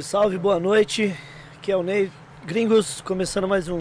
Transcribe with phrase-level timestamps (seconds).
[0.00, 1.14] Salve, salve, boa noite.
[1.56, 2.10] Aqui é o Ney
[2.44, 3.78] Gringos, começando mais um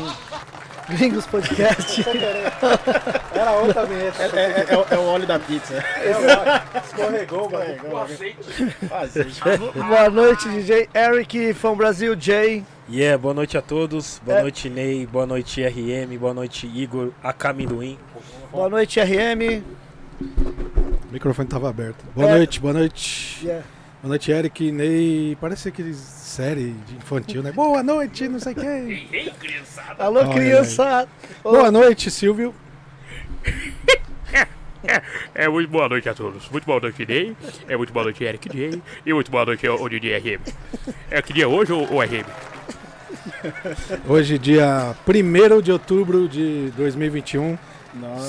[0.90, 2.04] Gringos Podcast.
[3.34, 4.24] Era outra vinheta.
[4.24, 5.76] É, é- é o- é o óleo da pizza.
[5.76, 6.84] É o óleo.
[6.86, 7.90] Escorregou o bagulho.
[9.88, 12.66] boa noite, DJ Eric from Brasil, Jay.
[12.90, 14.20] Yeah, boa noite a todos.
[14.26, 14.42] Boa É.
[14.42, 15.06] noite, Ney.
[15.06, 16.18] Boa noite, RM.
[16.18, 17.12] Boa noite, Igor.
[17.24, 17.98] Acamendoim.
[18.52, 19.64] Boa noite, RM.
[20.22, 22.04] O microfone tava aberto.
[22.16, 22.36] Boa É.
[22.38, 23.46] noite, boa noite.
[23.46, 23.66] Yeah.
[24.02, 25.38] Boa noite, Eric, Ney.
[25.42, 27.52] Parece aqueles série de infantil, né?
[27.52, 29.10] Boa noite, não sei quem.
[29.98, 31.08] Alô, Olha criança.
[31.44, 32.56] Ô, Boa noite, Silvio.
[35.36, 36.50] É, muito boa noite a todos.
[36.50, 37.36] Muito boa noite, Ney.
[37.68, 38.82] É muito boa noite, Eric J.
[39.06, 40.42] E muito boa noite ao DJ RM.
[41.12, 42.26] É que dia é hoje ou, ou RM?
[44.08, 47.58] Hoje, dia 1 de outubro de 2021.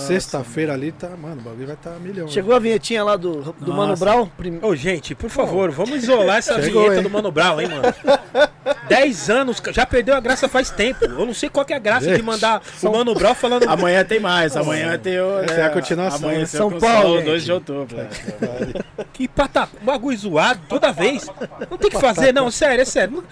[0.06, 1.08] Sexta-feira ali tá.
[1.10, 2.26] Mano, o bagulho vai estar tá milhão.
[2.26, 2.32] né?
[2.32, 3.96] Chegou a vinhetinha lá do, do Mano.
[3.96, 4.26] Brown?
[4.26, 7.02] Prim- Ô, gente, por favor, vamos isolar essa Chegou, vinheta hein?
[7.02, 7.82] do Mano Brown, hein, mano?
[8.88, 11.04] Dez anos, já perdeu a graça faz tempo.
[11.04, 13.68] Eu não sei qual que é a graça de Gente, mandar o Mano Brown falando.
[13.68, 15.38] Amanhã tem mais, amanhã tem o.
[15.40, 16.46] Essa é a continuação, Amanhã né?
[16.46, 17.26] São Paulo, sol, gente.
[17.26, 17.96] 2 de outubro.
[17.96, 18.08] né?
[19.12, 19.68] Que pata...
[19.82, 21.26] bagulho zoado toda vez.
[21.70, 23.22] Não tem o que fazer, não, sério, é sério.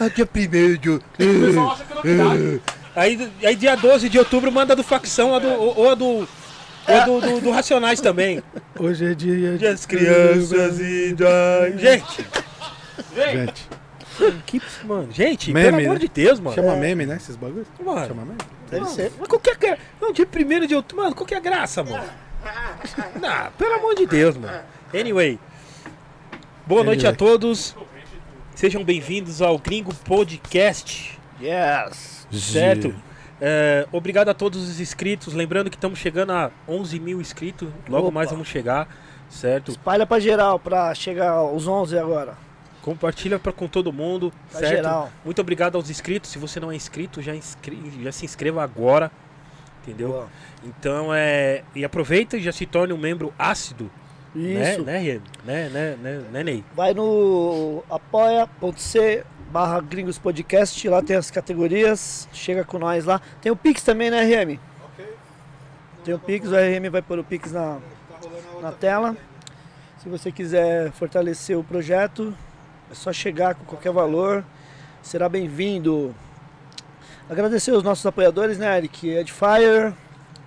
[0.00, 1.00] Ah, dia primeiro de
[2.98, 6.04] Aí, aí dia 12 de outubro manda do facção a do, ou ou a do.
[6.06, 6.26] ou
[6.88, 8.42] a do, do- do Racionais também.
[8.76, 9.64] Hoje é dia de.
[9.64, 11.70] Das crianças e da.
[11.76, 12.26] Gente,
[13.14, 13.68] Gente,
[14.46, 14.60] que.
[14.84, 16.00] Mano, gente, Meme, pelo amor né?
[16.00, 16.56] de Deus, mano.
[16.56, 17.16] chama meme, né?
[17.16, 17.68] Esses bagulhos?
[17.78, 18.38] Mano, Chama meme?
[18.68, 19.12] Deve ser.
[19.16, 19.78] mas qual que é.
[20.00, 22.02] Não, dia 1 de outubro, mano, qual que é a graça, mano?
[23.20, 24.58] Não, pelo amor de Deus, mano.
[24.92, 25.38] Anyway.
[26.66, 27.76] Boa noite a todos.
[28.56, 31.16] Sejam bem-vindos ao Gringo Podcast.
[31.40, 32.17] Yes.
[32.32, 32.94] Certo?
[33.40, 35.32] É, obrigado a todos os inscritos.
[35.34, 37.68] Lembrando que estamos chegando a 11 mil inscritos.
[37.88, 38.14] Logo Opa.
[38.14, 38.88] mais vamos chegar.
[39.30, 39.70] Certo?
[39.70, 42.34] Espalha pra geral, pra chegar aos 11 agora.
[42.82, 44.32] Compartilha pra, com todo mundo.
[44.50, 44.74] Pra certo?
[44.76, 45.10] geral.
[45.24, 46.30] Muito obrigado aos inscritos.
[46.30, 49.10] Se você não é inscrito, já, inscre- já se inscreva agora.
[49.82, 50.08] Entendeu?
[50.08, 50.28] Boa.
[50.64, 51.62] Então é.
[51.74, 53.90] E aproveita e já se torne um membro ácido.
[54.34, 54.82] Né, Isso.
[54.84, 55.20] né, Rê?
[55.44, 56.64] né, né, né, né, Ney?
[56.76, 63.20] Vai no apoia.c barra Gringos Podcast, lá tem as categorias, chega com nós lá.
[63.40, 64.58] Tem o Pix também, né, RM?
[66.04, 67.78] Tem o Pix, o RM vai pôr o Pix na,
[68.60, 69.16] na tela.
[70.02, 72.34] Se você quiser fortalecer o projeto,
[72.90, 74.44] é só chegar com qualquer valor,
[75.02, 76.14] será bem-vindo.
[77.28, 79.08] Agradecer os nossos apoiadores, né, Eric?
[79.08, 79.92] Edifier,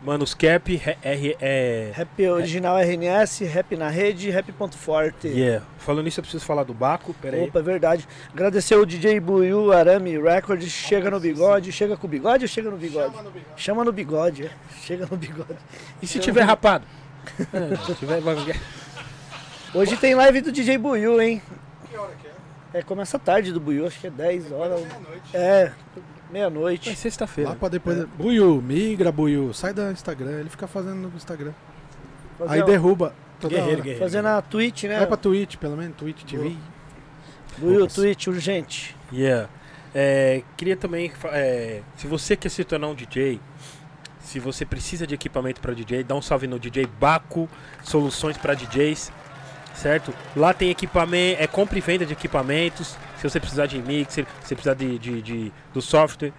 [0.04, 1.92] Manos Cap, R, R- é.
[1.94, 5.28] Rap Original RNS, Rap na Rede, Rap Ponto Forte.
[5.28, 5.64] Yeah.
[5.78, 7.14] Falando nisso, eu preciso falar do Baco.
[7.14, 7.44] Pera aí.
[7.44, 8.08] Opa, é verdade.
[8.34, 12.72] Agradecer o DJ Buiu, Arame Records, chega no bigode, chega com o bigode ou chega
[12.72, 13.14] no bigode?
[13.56, 14.52] Chama no bigode, é.
[14.82, 15.60] Chega no bigode.
[16.02, 16.86] E se tiver rapado?
[17.54, 18.20] É, se tiver.
[19.76, 21.40] Hoje tem live do DJ Buiu, hein?
[21.88, 22.80] Que hora que é?
[22.80, 24.82] É, começa tarde do Buiu, acho que é 10 horas.
[25.32, 25.72] É,
[26.32, 26.96] É meia-noite.
[26.96, 27.50] sexta-feira.
[27.52, 28.06] Lá pra depois.
[28.18, 29.54] Buiu, migra, Buiu.
[29.54, 30.40] Sai do Instagram.
[30.40, 31.52] Ele fica fazendo no Instagram.
[32.40, 33.14] Fazer, Aí derruba.
[33.40, 33.82] Toda Guerreiro, hora.
[33.82, 34.06] guerreiro.
[34.06, 34.98] fazer na Twitch, né?
[34.98, 35.96] Vai pra Twitch, pelo menos.
[35.98, 36.56] Twitch TV.
[37.58, 37.88] Buiu.
[37.88, 38.96] Twitch, urgente.
[39.12, 39.50] Yeah.
[39.94, 43.42] É, queria também, é, se você quer se tornar um DJ,
[44.22, 47.50] se você precisa de equipamento para DJ, dá um salve no DJ Baco
[47.84, 49.12] Soluções para DJs,
[49.74, 50.14] certo?
[50.34, 52.96] Lá tem equipamento, é compra e venda de equipamentos.
[53.22, 56.34] Se você precisar de mixer, se você precisar de, de- de- do software,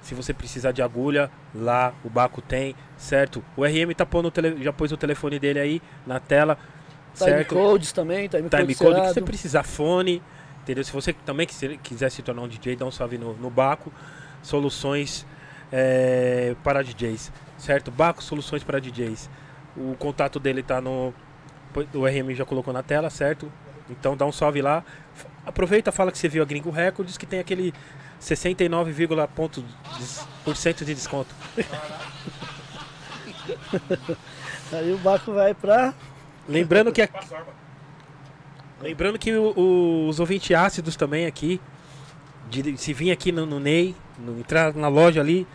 [0.00, 3.44] se você precisar de agulha, lá o Baco tem, certo?
[3.54, 6.56] O RM tá pondo tele- já pôs o telefone dele aí na tela,
[7.14, 7.54] Time certo?
[7.54, 10.22] codes também, time, time code code que você precisar, fone,
[10.62, 10.82] entendeu?
[10.82, 13.92] Se você também quiser, quiser se tornar um DJ, dá um salve no, no Baco,
[14.42, 15.26] soluções
[15.70, 17.90] é, para DJs, certo?
[17.90, 19.28] Baco Soluções para DJs.
[19.76, 21.12] O contato dele tá no,
[21.94, 23.52] o RM já colocou na tela, certo?
[23.90, 24.82] Então dá um salve lá.
[25.44, 27.74] Aproveita, fala que você viu a Gringo Records, que tem aquele
[28.20, 31.34] 69,% de desconto.
[34.72, 35.92] Aí o Baco vai pra.
[36.48, 37.08] Lembrando que a-
[38.80, 41.60] lembrando que o- o- os ouvintes ácidos também aqui,
[42.48, 45.46] de, se vir aqui no, no Ney, no- entrar na loja ali,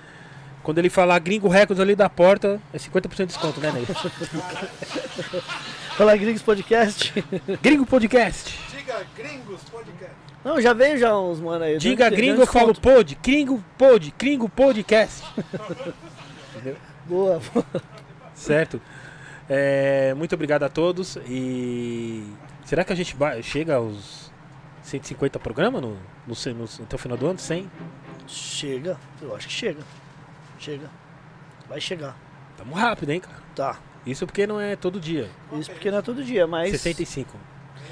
[0.63, 3.85] quando ele falar Gringo Records ali da porta, é 50% de desconto, né, Ney?
[5.97, 7.11] Fala Gringos Podcast.
[7.59, 8.55] Gringo Podcast.
[8.69, 10.13] Diga Gringos Podcast.
[10.45, 11.79] Não, já veio já uns mano aí.
[11.79, 15.23] Diga gringo, eu falo pod, gringo pod, gringo podcast.
[17.03, 17.41] Boa.
[18.35, 18.79] Certo?
[19.49, 22.31] É, muito obrigado a todos e
[22.63, 24.31] será que a gente chega aos
[24.83, 27.39] 150 programas no, no, no, até o final do ano?
[27.39, 27.71] 100?
[28.27, 28.99] Chega.
[29.19, 29.81] Eu acho que chega.
[30.59, 30.91] Chega.
[31.67, 32.15] Vai chegar.
[32.55, 33.37] Tamo rápido, hein, cara?
[33.55, 33.79] Tá.
[34.07, 35.29] Isso porque não é todo dia.
[35.53, 36.71] Isso porque não é todo dia, mas.
[36.71, 37.37] 65.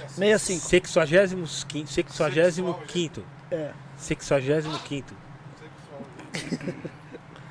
[0.07, 0.61] 65.
[0.87, 3.71] 65 65 É.
[3.97, 5.15] 65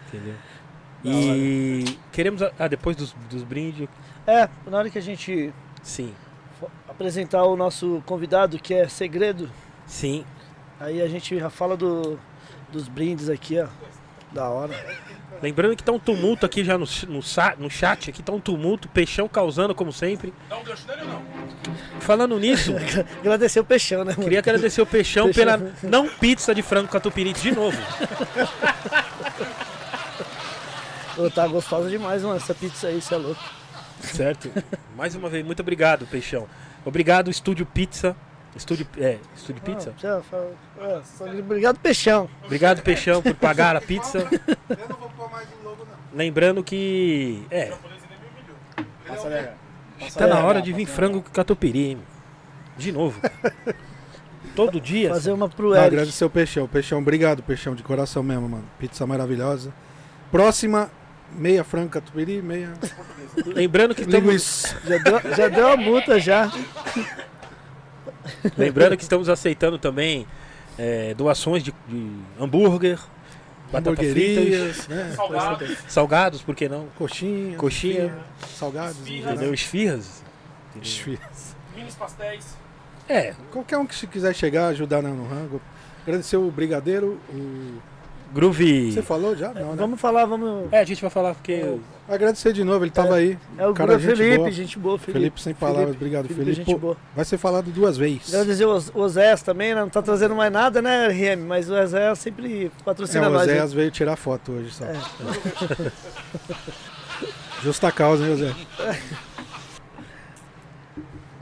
[0.08, 0.34] Entendeu?
[1.04, 2.40] E queremos.
[2.58, 3.88] Ah, depois dos, dos brindes.
[4.26, 6.14] É, na hora que a gente Sim,
[6.88, 9.50] apresentar o nosso convidado, que é segredo,
[9.86, 10.24] sim.
[10.80, 12.18] aí a gente já fala do,
[12.72, 13.68] dos brindes aqui, ó.
[14.32, 14.74] Da hora.
[15.44, 17.20] Lembrando que tá um tumulto aqui já no, no,
[17.58, 20.32] no chat, aqui tá um tumulto, peixão causando como sempre.
[20.48, 21.22] Dá um gancho nele ou não?
[22.00, 22.72] Falando nisso,
[23.20, 24.22] Agradecer o peixão, né, mano?
[24.22, 25.44] queria agradecer o peixão Peixão.
[25.58, 27.76] pela não pizza de frango catupiry de novo.
[31.18, 33.44] Ô, tá gostosa demais, mano, essa pizza aí, você é louco.
[34.00, 34.50] Certo?
[34.96, 36.48] Mais uma vez, muito obrigado, Peixão.
[36.86, 38.16] Obrigado, Estúdio Pizza.
[38.56, 39.92] Estúdio, é, Estúdio Pizza?
[40.02, 40.22] Ah,
[40.80, 42.28] é, só- Obrigado, peixão.
[42.44, 44.18] Obrigado, Peixão, por pagar a pizza.
[44.18, 45.94] Eu não vou pôr mais um logo, não.
[46.18, 47.44] Lembrando que.
[47.50, 47.72] É,
[49.06, 49.54] Passa legal.
[50.16, 51.98] tá na hora de vir frango com catupiry, hein?
[52.76, 53.20] De novo.
[54.56, 55.08] Todo dia.
[55.10, 55.86] Fazer uma pro Não, Eric.
[55.88, 56.66] agradecer o Peixão.
[56.68, 58.64] Peixão, obrigado, Peixão, de coração mesmo, mano.
[58.78, 59.72] Pizza maravilhosa.
[60.30, 60.90] Próxima,
[61.32, 62.72] meia franca tupiri, meia
[63.46, 64.74] Lembrando que estamos.
[64.84, 66.50] Já deu, já deu a multa já.
[68.56, 70.26] lembrando que estamos aceitando também
[70.78, 72.98] é, doações de, de hambúrguer,
[73.72, 75.12] batata fritas, né?
[75.14, 75.76] Salgado.
[75.88, 76.86] salgados, por que não?
[76.96, 77.56] Coxinha.
[77.56, 78.04] Coxinha.
[78.04, 78.24] esfirra,
[78.56, 79.06] Salgados.
[79.06, 79.32] geral.
[79.34, 79.54] Entendeu?
[79.54, 80.22] Esfirras.
[80.80, 81.30] Esfirra.
[81.76, 82.56] Minis pastéis.
[83.08, 85.60] É, Qualquer um que se quiser chegar, ajudar no no rango.
[86.02, 87.18] Agradecer o Brigadeiro.
[87.32, 87.78] O...
[88.34, 88.90] Groove.
[88.92, 89.52] Você falou já?
[89.54, 89.76] Não, né?
[89.76, 90.72] Vamos falar, vamos.
[90.72, 91.78] É, a gente vai falar porque.
[92.08, 93.38] Agradecer de novo, ele tava aí.
[93.56, 94.50] É o Cara, gente Felipe, boa.
[94.50, 95.12] gente boa, Felipe.
[95.18, 95.94] Felipe, sem palavras.
[95.94, 96.56] Obrigado, Felipe, Felipe.
[96.56, 96.96] gente Pô, boa.
[97.14, 98.34] vai ser falado duas vezes.
[98.34, 99.80] Agradecer o o Zés também, né?
[99.82, 101.46] Não tá trazendo mais nada, né, RM?
[101.46, 103.46] Mas o Zé sempre É, patrocina o nós.
[103.46, 103.66] né?
[103.66, 104.84] Zé veio tirar foto hoje só.
[104.84, 104.96] É.
[107.62, 108.52] Justa causa, hein, Zé?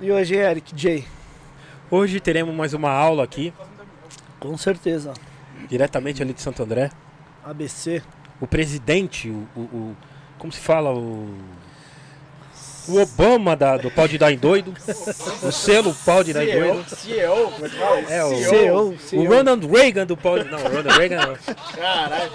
[0.00, 1.04] E hoje, Eric, Jay.
[1.90, 3.52] Hoje teremos mais uma aula aqui,
[4.38, 5.12] Com certeza.
[5.68, 6.90] Diretamente ali de Santo André.
[7.44, 8.02] ABC.
[8.40, 9.46] O presidente, o.
[9.56, 9.96] o- o-
[10.38, 10.90] como se fala?
[10.92, 11.36] O.
[12.88, 14.74] O Obama da, do pau de dar em doido.
[15.42, 16.84] O selo pau de dar em doido.
[16.96, 17.98] CEO, como é que fala?
[18.10, 18.88] É, o- CEO.
[18.90, 19.28] O CEO.
[19.28, 20.50] Ronald Reagan do pau de.
[20.50, 21.36] Não, o Ronald Reagan não.
[21.76, 22.32] Caralho.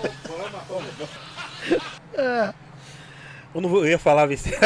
[3.53, 4.59] Eu não vou, eu ia falar besteira.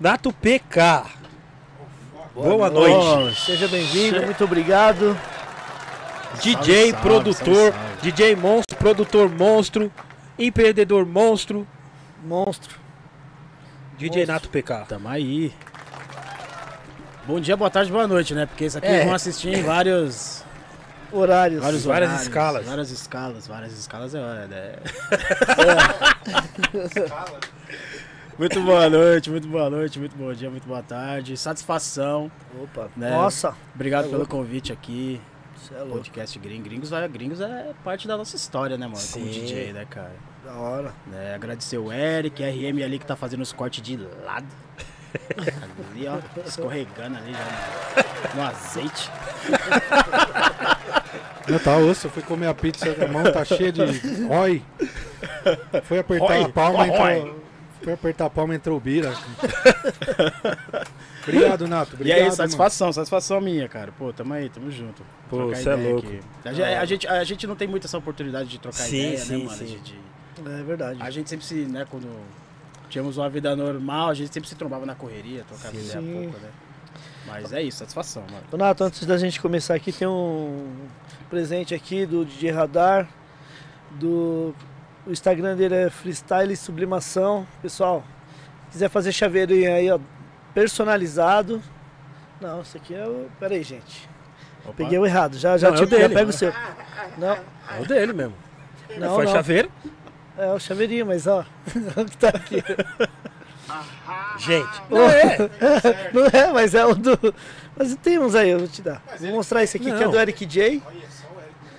[0.00, 1.04] Nato PK.
[2.34, 2.94] Boa noite.
[2.96, 5.18] Ó, seja bem-vindo, muito obrigado.
[6.42, 8.02] DJ, salve, produtor, salve, salve.
[8.12, 9.92] DJ monstro, produtor monstro,
[10.38, 11.66] empreendedor monstro,
[12.24, 12.76] Monstro.
[13.96, 14.32] DJ Monstro.
[14.34, 14.84] Nato PK.
[14.88, 15.52] Tamo aí.
[17.26, 18.46] Bom dia, boa tarde, boa noite, né?
[18.46, 19.04] Porque isso aqui É.
[19.04, 20.44] vão assistir em vários,
[21.12, 21.62] Horários.
[21.62, 22.66] vários Várias horários, escalas.
[22.66, 24.72] Várias escalas, várias escalas é hora, né?
[28.38, 31.36] muito boa noite, muito boa noite, muito bom dia, muito boa tarde.
[31.36, 32.30] Satisfação,
[32.62, 32.88] Opa.
[32.96, 33.10] né?
[33.10, 33.54] Nossa.
[33.74, 34.36] Obrigado É pelo louco.
[34.36, 35.20] convite aqui.
[35.68, 35.96] Você é louco.
[35.96, 36.90] Podcast Gringos.
[37.12, 38.98] Gringos, é parte da nossa história, né, mano?
[39.12, 39.30] Como Sim.
[39.30, 40.16] DJ, né, cara?
[40.42, 40.94] Da hora.
[41.06, 44.46] Né, agradecer o Eric, RM ali que tá fazendo os cortes de lado.
[45.90, 49.10] Ali, ó, escorregando ali já no, no azeite.
[51.48, 54.62] Não, tá osso, eu fui comer a pizza, a mão tá cheia de oi.
[55.84, 57.18] Foi apertar Oi, a palma, oi.
[57.18, 57.44] entrou.
[57.82, 59.14] Foi apertar a palma, entrou o Bira.
[61.36, 61.92] Obrigado, Nato.
[61.92, 62.16] E Obrigado.
[62.18, 62.36] aí, mano.
[62.36, 63.92] satisfação, satisfação minha, cara.
[63.98, 65.02] Pô, tamo aí, tamo junto.
[65.28, 66.08] Pô, Trocar cê é ideia louco.
[66.08, 66.20] aqui.
[66.44, 69.18] A, gente, a, gente, a gente não tem muito essa oportunidade de trocar Sim, ideia,
[69.18, 69.56] sim, né, mano?
[69.58, 69.64] sim.
[69.66, 69.98] De- de-
[70.60, 71.02] É verdade.
[71.02, 72.08] a gente sempre se, né, quando
[72.88, 75.84] tínhamos uma vida normal, a gente sempre se trombava na correria, trocava Sim.
[75.84, 76.12] ideia Sim.
[76.30, 76.50] pouco, né?
[77.26, 78.44] Mas é isso, satisfação, mano.
[78.50, 80.72] Donato, antes da gente começar aqui, tem um
[81.28, 83.06] presente aqui do DJ Radar.
[83.90, 84.54] Do...
[85.06, 87.46] O Instagram dele é Freestyle Sublimação.
[87.62, 88.04] Pessoal,
[88.70, 89.98] quiser fazer chaveirinho aí, ó,
[90.58, 91.62] personalizado.
[92.40, 93.28] Não, esse aqui é o.
[93.38, 94.08] Pera aí, gente.
[94.64, 94.74] Opa.
[94.76, 95.38] Peguei o errado.
[95.38, 96.52] Já, já, Não, é o já pega o seu.
[97.16, 97.36] Não,
[97.76, 98.34] É o dele mesmo.
[98.98, 99.32] não, Foi não.
[99.32, 99.70] chaveiro?
[100.36, 101.44] É o chaveirinho, mas ó.
[101.96, 102.62] o que tá aqui.
[104.38, 104.82] Gente.
[104.90, 105.36] Não é.
[106.12, 107.34] Não é, mas é o do.
[107.76, 109.02] Mas tem uns aí, eu vou te dar.
[109.20, 110.10] Vou mostrar esse aqui que é Não.
[110.10, 110.82] do Eric J.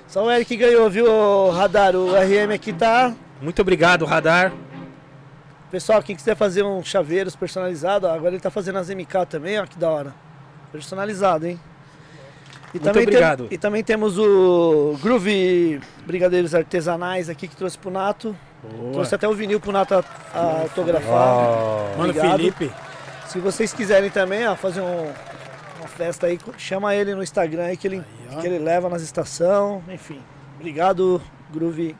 [0.08, 1.96] Só o Eric ganhou, viu, Radar?
[1.96, 3.14] O RM aqui tá.
[3.42, 4.52] Muito obrigado, Radar.
[5.72, 9.60] Pessoal, quem quiser fazer um chaveiros personalizado, ó, agora ele tá fazendo as MK também,
[9.60, 10.14] ó, que da hora.
[10.72, 11.60] Personalizado, hein?
[12.74, 13.48] E Muito também tem- obrigado.
[13.52, 18.36] e também temos o Groove Brigadeiros Artesanais aqui que trouxe pro Nato.
[18.64, 18.92] Boa.
[18.94, 20.04] Trouxe até o vinil pro Nato a-
[20.34, 21.08] a autografar.
[21.98, 22.38] Mano, Obrigado.
[22.38, 22.72] Felipe.
[23.28, 25.12] Se vocês quiserem também, ó, fazer um-
[25.80, 28.04] uma festa aí, chama ele no Instagram aí que ele,
[28.36, 28.40] ó.
[28.40, 30.20] que ele leva nas estações, enfim.
[30.60, 31.96] Obrigado, Groove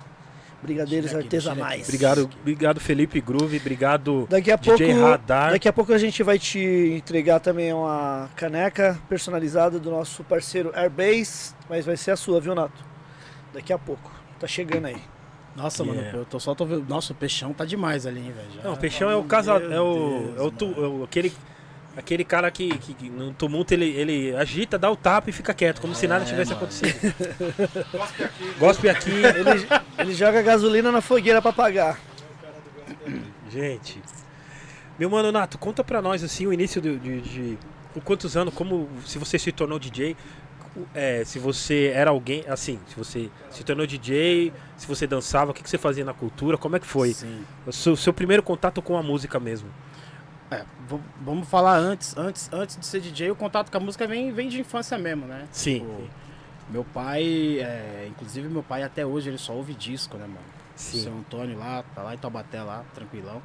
[0.62, 1.84] Brigadeiros aqui, artesanais.
[1.88, 5.52] Obrigado, obrigado Felipe Groove, obrigado Daqui a DJ pouco, Radar.
[5.52, 10.72] daqui a pouco a gente vai te entregar também uma caneca personalizada do nosso parceiro
[10.76, 12.84] Airbase, mas vai ser a sua, viu, Nato?
[13.54, 14.12] Daqui a pouco.
[14.40, 14.98] Tá chegando aí.
[15.56, 16.04] Nossa, Yeah.
[16.10, 16.86] mano, eu tô só tô vendo.
[16.88, 18.64] Nossa, o peixão tá demais ali, hein, velho.
[18.64, 19.60] Não, o Peixão é o casa, é o,
[20.34, 21.34] Deus, é o, tu- é o- aquele
[22.00, 25.54] aquele cara que, que- que no tumulto ele, ele agita, dá o tapa e fica
[25.54, 26.66] quieto, como se nada É, tivesse mano.
[26.66, 27.14] acontecido.
[28.58, 29.12] Gospe aqui.
[29.12, 32.00] Ele, ele joga gasolina na fogueira pra pagar.
[33.52, 34.02] Gente.
[34.98, 37.58] Meu mano Nato, conta pra nós assim o início de, de, de-
[37.94, 40.16] com quantos anos, como se você se tornou DJ,
[40.94, 45.54] é, se você era alguém, assim, se você se tornou DJ, se você dançava, o
[45.54, 47.14] que, que você fazia na cultura, como é que foi?
[47.14, 47.42] Sim.
[47.66, 49.70] O seu, seu primeiro contato com a música mesmo.
[50.52, 50.66] É,
[51.22, 54.50] vamos falar antes, antes, antes de ser DJ, o contato com a música vem, vem
[54.50, 55.48] de infância mesmo, né?
[55.52, 55.80] Sim.
[55.80, 56.10] Tipo,
[56.70, 60.40] meu pai, é, inclusive meu pai até hoje ele só ouve disco, né, mano?
[60.76, 61.02] O Sim.
[61.04, 63.42] seu Antônio lá, tá lá em Taubaté lá, tranquilão.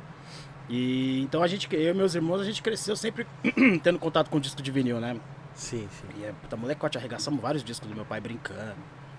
[0.68, 3.26] E então a gente, eu e meus irmãos, a gente cresceu sempre
[3.82, 5.16] tendo contato com disco de vinil, né?
[5.54, 6.06] Sim, sim.
[6.20, 8.76] E é, puta molecote, arregaçamos vários discos do meu pai brincando,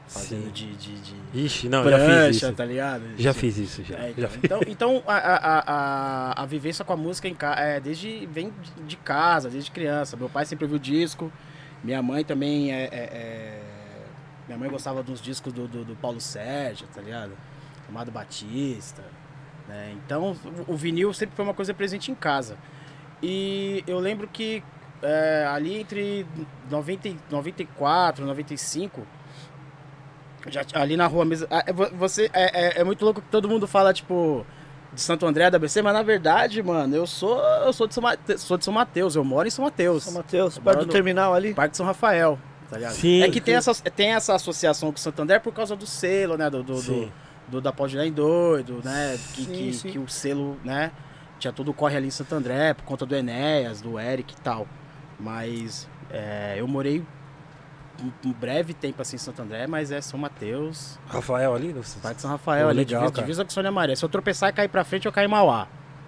[0.07, 0.51] fazendo Sim.
[0.51, 2.53] de, de, de Ixi, não, já fiz prancha, isso.
[2.53, 3.03] tá ligado?
[3.17, 3.95] Já De- fiz isso, já.
[3.97, 4.39] é, já então, fiz.
[4.43, 5.63] então, então a, a,
[6.39, 8.53] a, a vivência com a música em ca- é, desde vem
[8.85, 10.15] de- casa, desde criança.
[10.15, 11.31] Meu pai sempre ouviu disco,
[11.83, 13.61] minha mãe também é, é- é-
[14.47, 17.31] minha mãe gostava dos discos do, do, do Paulo Sérgio, tá ligado?
[17.89, 19.03] Amado Batista.
[19.67, 19.95] né?
[20.05, 20.35] Então
[20.67, 22.55] o, vinil sempre foi uma coisa presente em casa.
[23.23, 24.63] E eu lembro que
[25.01, 26.25] é, ali entre
[26.69, 29.01] 90, e 94, 95
[30.47, 31.47] já, ali na rua mesmo.
[31.49, 34.45] ah, é, vo- Você, é, é, é muito louco que todo mundo fala, tipo,
[34.93, 38.01] de Santo André da BC, mas na verdade, mano, eu sou, eu sou de São,
[38.03, 40.03] Mate- sou de São Mateus, eu moro em São Mateus.
[40.03, 41.53] São Mateus, Eu perto do no terminal ali.
[41.53, 42.93] Parque São Rafael, tá ligado?
[42.93, 43.69] Sim, é que tem sim.
[43.71, 46.49] essa, tem essa associação com Santo André por causa do selo, né?
[46.49, 47.11] Do, do, do,
[47.47, 49.17] do da Pode Dar em Doido, né?
[49.33, 49.89] Que, Sim, que, sim.
[49.91, 50.91] que o selo, né?
[51.39, 54.65] Tinha tudo corre ali em Santo André, por conta do Enéas, do Eric e tal.
[55.19, 57.03] Mas é, eu morei
[58.25, 61.73] um, breve tempo assim em Santo André, mas é São Mateus, Rafael ali?
[61.73, 61.81] No...
[62.01, 63.95] Parque São Rafael, Pô, ali, legal, divisa, divisa com Sônia Maria.
[63.95, 65.67] Se eu tropeçar e cair pra frente, eu caio em Mauá.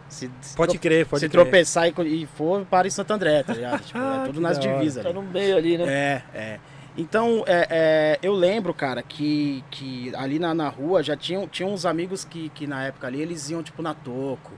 [0.10, 1.44] Se, se Pode crer, pode se crer.
[1.44, 3.82] tropeçar e, e for, para em Santo André, tá ligado?
[3.86, 5.86] Tipo, Ah, é tudo que nas divisas Tá no meio ali, né?
[5.86, 6.60] É, é.
[6.98, 11.72] Então, é, é, eu lembro, cara, que, que ali na, na rua já tinham, tinham
[11.72, 14.54] uns amigos que, que na época ali eles iam, tipo, na Toco.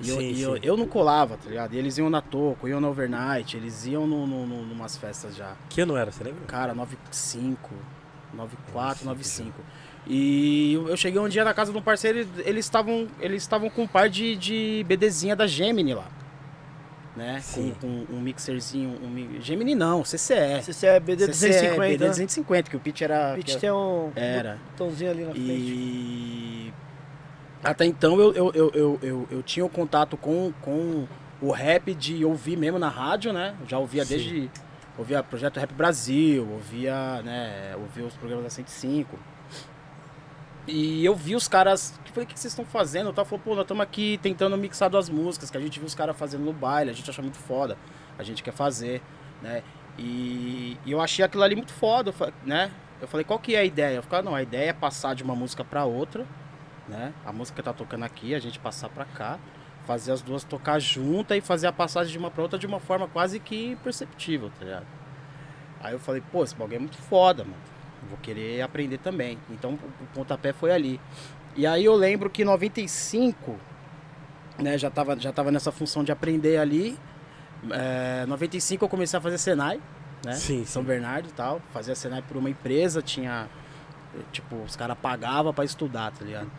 [0.00, 0.60] E, eu, Sim, e eu, sim.
[0.62, 1.74] eu não colava, tá ligado?
[1.74, 5.36] E eles iam na Toco, iam no overnight, eles iam no, no, no, numas festas
[5.36, 5.54] já.
[5.68, 6.44] Que ano era, você lembra?
[6.46, 7.70] Cara, 95,
[8.32, 9.52] 94, 95.
[10.06, 13.42] E eu eu cheguei um dia na casa de um parceiro e eles estavam eles
[13.42, 16.06] estavam com um par de, de BDzinha da Gemini lá.
[17.16, 17.36] Né?
[17.36, 17.74] Com, Sim.
[17.80, 18.98] com um mixerzinho.
[19.00, 20.34] Um, mi- Gemini não, CCE.
[20.34, 22.10] É CCE, 250, BD né?
[22.10, 23.32] 250, que o pitch era.
[23.32, 24.58] O pitch tem um Era.
[24.72, 25.48] botãozinho ali na frente.
[25.48, 26.72] E
[27.64, 31.06] até então eu, eu, eu, eu, eu, tinha o contato com, com
[31.40, 33.56] o rap de ouvir mesmo na rádio, né?
[33.66, 34.14] Já ouvia Sim.
[34.14, 34.50] desde.
[34.96, 37.74] Ouvia Projeto Rap Brasil, ouvia, né?
[37.76, 39.18] Ouvia os programas da 105.
[40.66, 41.98] E eu vi os caras.
[42.06, 43.08] Eu falei, o que vocês estão fazendo?
[43.08, 45.94] Eu falando, pô, nós estamos aqui tentando mixar duas músicas que a gente viu os
[45.94, 47.76] caras fazendo no baile, a gente acha muito foda,
[48.16, 49.02] a gente quer fazer,
[49.42, 49.62] né?
[49.98, 52.70] E, e eu achei aquilo ali muito foda, né?
[53.00, 53.96] Eu falei, qual que é a ideia?
[53.96, 56.26] Eu falei, não, a ideia é passar de uma música pra outra,
[56.88, 57.12] né?
[57.24, 59.38] A música tá tocando aqui, a gente passar pra cá,
[59.86, 62.80] fazer as duas tocar juntas e fazer a passagem de uma pra outra de uma
[62.80, 64.86] forma quase que imperceptível, tá ligado?
[65.80, 67.56] Aí eu falei, pô, esse bagulho é muito foda, mano.
[68.08, 69.38] Vou querer aprender também.
[69.50, 71.00] Então o pontapé foi ali.
[71.56, 73.56] E aí eu lembro que em 95,
[74.58, 76.98] né, já tava, já tava nessa função de aprender ali.
[77.70, 79.80] É, 95 eu comecei a fazer Senai,
[80.24, 80.32] né?
[80.32, 80.88] Sim, São sim.
[80.88, 81.60] Bernardo e tal.
[81.72, 83.48] Fazia Senai por uma empresa, tinha.
[84.14, 86.50] eh, Tipo, os caras pagavam pra estudar, tá ligado?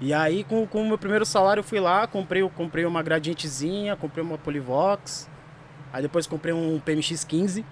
[0.00, 3.96] E aí, com, com o meu primeiro salário, eu fui lá, comprei, comprei uma gradientezinha,
[3.96, 5.28] comprei uma Polivox.
[5.92, 7.64] Aí depois comprei um PMX-15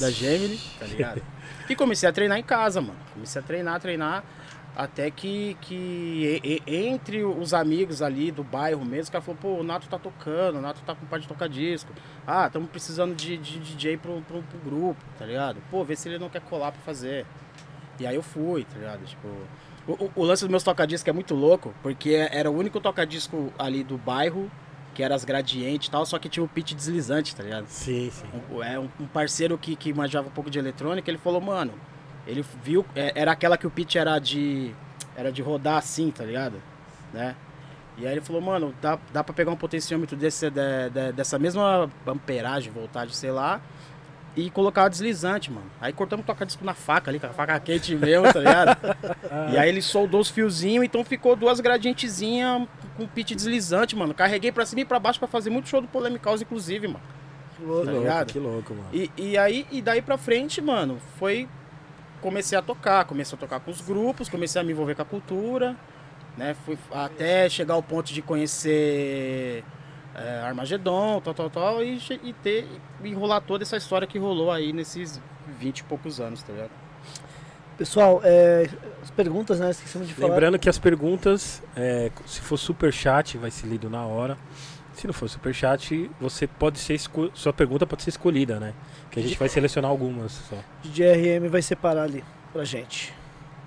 [0.00, 1.22] da Gemini, tá ligado?
[1.68, 2.98] E comecei a treinar em casa, mano.
[3.14, 4.24] Comecei a treinar, treinar.
[4.76, 9.38] Até que, que e- e- entre os amigos ali do bairro mesmo, o cara falou,
[9.40, 11.92] pô, o Nato tá tocando, o Nato tá com parte de tocar disco.
[12.26, 15.56] Ah, estamos precisando de, de DJ pro, pro, pro grupo, tá ligado?
[15.70, 17.26] Pô, vê se ele não quer colar pra fazer.
[17.98, 19.04] E aí eu fui, tá ligado?
[19.04, 19.28] Tipo,
[19.88, 23.52] o, o- o lance dos meus tocadiscos é muito louco, porque era o único tocadisco
[23.58, 24.50] ali do bairro,
[24.94, 27.66] que era as gradientes e tal, só que tinha o pitch deslizante, tá ligado?
[27.68, 28.26] Sim, sim.
[28.52, 31.72] Um- é um, parceiro que, que manjava um pouco de eletrônica, ele falou, mano,
[32.26, 34.74] ele viu, é, era aquela que o pitch era de
[35.16, 36.62] era de rodar assim, tá ligado?
[37.12, 37.34] Né?
[37.96, 41.36] E aí ele falou, mano, dá, dá pra pegar um potenciômetro desse, de- de- dessa
[41.40, 43.60] mesma amperagem, voltagem, sei lá,
[44.38, 45.66] e colocava deslizante, mano.
[45.80, 48.78] Aí cortamos o toca-disco na faca ali, com a faca quente mesmo, tá ligado?
[49.52, 54.14] e aí ele soldou os fiozinhos, então ficou duas gradientezinhas com pit deslizante, mano.
[54.14, 57.00] Carreguei pra cima e pra baixo pra fazer muito show do Polemic House, inclusive, mano.
[57.56, 57.84] Que louco.
[57.84, 58.32] Tá Que louco, ligado?
[58.32, 58.88] que louco, mano.
[58.92, 61.48] E, e aí, e daí pra frente, mano, foi.
[62.20, 65.04] Comecei a tocar, comecei a tocar com os grupos, comecei a me envolver com a
[65.04, 65.76] cultura,
[66.36, 66.54] né?
[66.64, 69.64] Fui até chegar ao ponto de conhecer
[70.18, 72.66] é, Armagedon, tal, tal, tal, e, e ter
[73.02, 75.20] e rolar toda essa história que rolou aí nesses
[75.58, 76.70] 20 e poucos anos, tá ligado?
[77.76, 78.68] Pessoal, é,
[79.00, 79.70] as perguntas, né?
[79.70, 80.30] Esquecemos de falar.
[80.30, 84.36] Lembrando que as perguntas, é, se for super chat, vai ser lido na hora.
[84.94, 86.98] Se não for super chat, você pode ser
[87.32, 88.74] sua pergunta pode ser escolhida, né?
[89.12, 90.56] Que a gente vai selecionar algumas só.
[90.82, 93.14] DJ RM vai separar ali pra gente.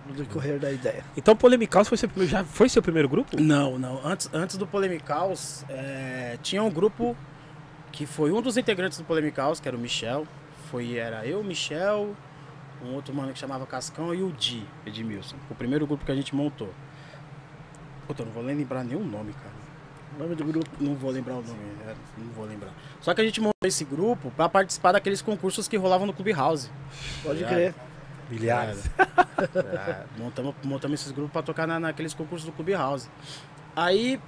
[0.07, 1.03] No decorrer da ideia.
[1.15, 3.39] Então, Polemicaus foi seu, primeiro- já foi seu primeiro grupo?
[3.39, 4.01] Não, não.
[4.05, 7.15] Antes, antes do Polemicaus, é, tinha um grupo
[7.91, 10.25] que foi um dos integrantes do Polemicaus, que era o Michel.
[10.71, 12.15] Foi, era eu, Michel,
[12.83, 15.35] um outro mano que chamava Cascão e o Di, Edmilson.
[15.49, 16.73] O primeiro grupo que a gente montou.
[18.07, 19.61] Puta, eu não vou nem lembrar nenhum nome, cara.
[20.17, 20.69] O nome do grupo.
[20.79, 22.71] Não vou lembrar o nome, é, não vou lembrar.
[23.01, 26.69] Só que a gente montou esse grupo pra participar daqueles concursos que rolavam no Clubhouse.
[27.23, 27.47] Pode Já.
[27.47, 27.75] crer.
[28.31, 28.89] Milhares.
[29.37, 33.09] É, montamos, montamos esses grupos pra tocar na, naqueles concursos do Clubhouse.
[33.75, 34.19] Aí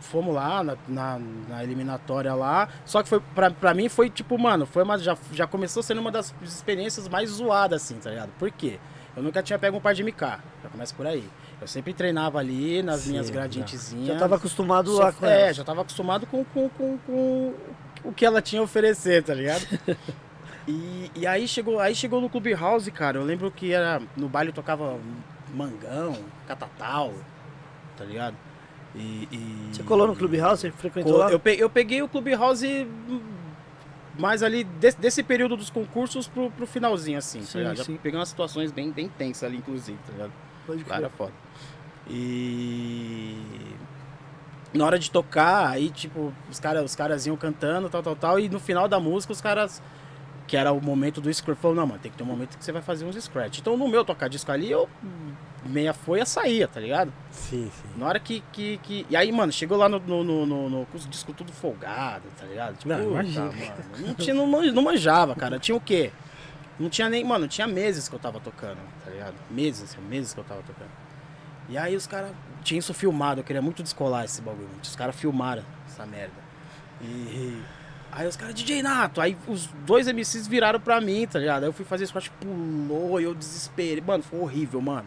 [0.00, 2.68] fomos lá na, na, na eliminatória lá.
[2.84, 6.00] Só que foi pra, pra mim foi tipo, mano, foi uma, já, já começou sendo
[6.00, 8.30] uma das experiências mais zoadas, assim, tá ligado?
[8.38, 8.78] Por quê?
[9.16, 10.20] Eu nunca tinha pego um par de MK.
[10.62, 11.28] Já começa por aí.
[11.60, 14.08] Eu sempre treinava ali nas Sim, minhas gradientezinhas.
[14.08, 15.52] Já tava acostumado Só- lá com É, ela.
[15.54, 17.54] já tava acostumado com, com, com, com
[18.04, 19.66] o que ela tinha a oferecer, tá ligado?
[20.66, 23.18] e, e aí chegou, aí chegou no Clubhouse, cara.
[23.18, 24.98] Eu lembro que era no baile tocava
[25.54, 27.14] mangão, catatal,
[27.96, 28.34] tá ligado?
[28.94, 30.60] E, e- Você colou no Clubhouse?
[30.62, 31.30] Você frequentou lá?
[31.30, 33.20] Eu, pe- eu peguei o Clubhouse hum,
[34.18, 37.76] mais ali desse, desse período dos concursos pro, pro finalzinho, assim, Sim, tá ligado?
[37.76, 40.32] Já peguei umas situações bem, bem tensas ali, inclusive, tá ligado?
[40.66, 40.96] Pode crer.
[40.96, 41.32] Cara, foda.
[42.08, 43.36] E
[44.72, 48.40] na hora de tocar, aí tipo, os caras os caras iam cantando, tal, tal, tal,
[48.40, 49.82] e no final da música os caras
[50.46, 52.64] que era o momento do scratch, falou, não, mano, tem que ter um momento que
[52.64, 53.58] você vai fazer uns scratch.
[53.58, 54.88] Então no meu tocar disco ali, eu
[55.64, 57.12] meia foi a saía, tá ligado?
[57.32, 57.88] Sim, sim.
[57.98, 59.04] Na hora que, que, que...
[59.10, 62.22] E aí, mano, chegou lá no, no, no, no, no- com os discos tudo folgado,
[62.38, 62.76] tá ligado?
[62.76, 63.46] Tipo, Não, imagina.
[63.46, 63.56] mano,
[63.98, 65.58] não, tinha, não, não manjava, cara.
[65.58, 66.12] Tinha o quê?
[66.78, 67.24] Não tinha nem...
[67.24, 69.34] Mano, tinha meses que eu tava tocando, tá ligado?
[69.50, 70.90] Meses, assim, meses que eu tava tocando.
[71.68, 72.30] E aí os caras...
[72.62, 74.68] Tinha isso filmado, eu queria muito descolar esse bagulho.
[74.80, 76.34] Os caras filmaram essa merda.
[77.02, 77.60] E...
[78.16, 81.64] Aí os caras, DJ Nato, aí os dois MCs viraram pra mim, tá ligado?
[81.64, 84.00] Aí eu fui fazer isso, acho que pulou e eu desesperei.
[84.00, 85.06] Mano, foi horrível, mano.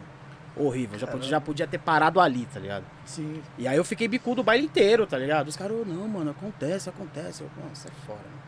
[0.56, 0.96] Horrível.
[0.96, 2.84] Já podia, já podia ter parado ali, tá ligado?
[3.04, 3.42] Sim.
[3.58, 5.48] E aí eu fiquei bicudo o baile inteiro, tá ligado?
[5.48, 7.42] Os caras, "Ô, não, mano, acontece, acontece.
[7.42, 8.42] Eu, mano, sai fora, mano.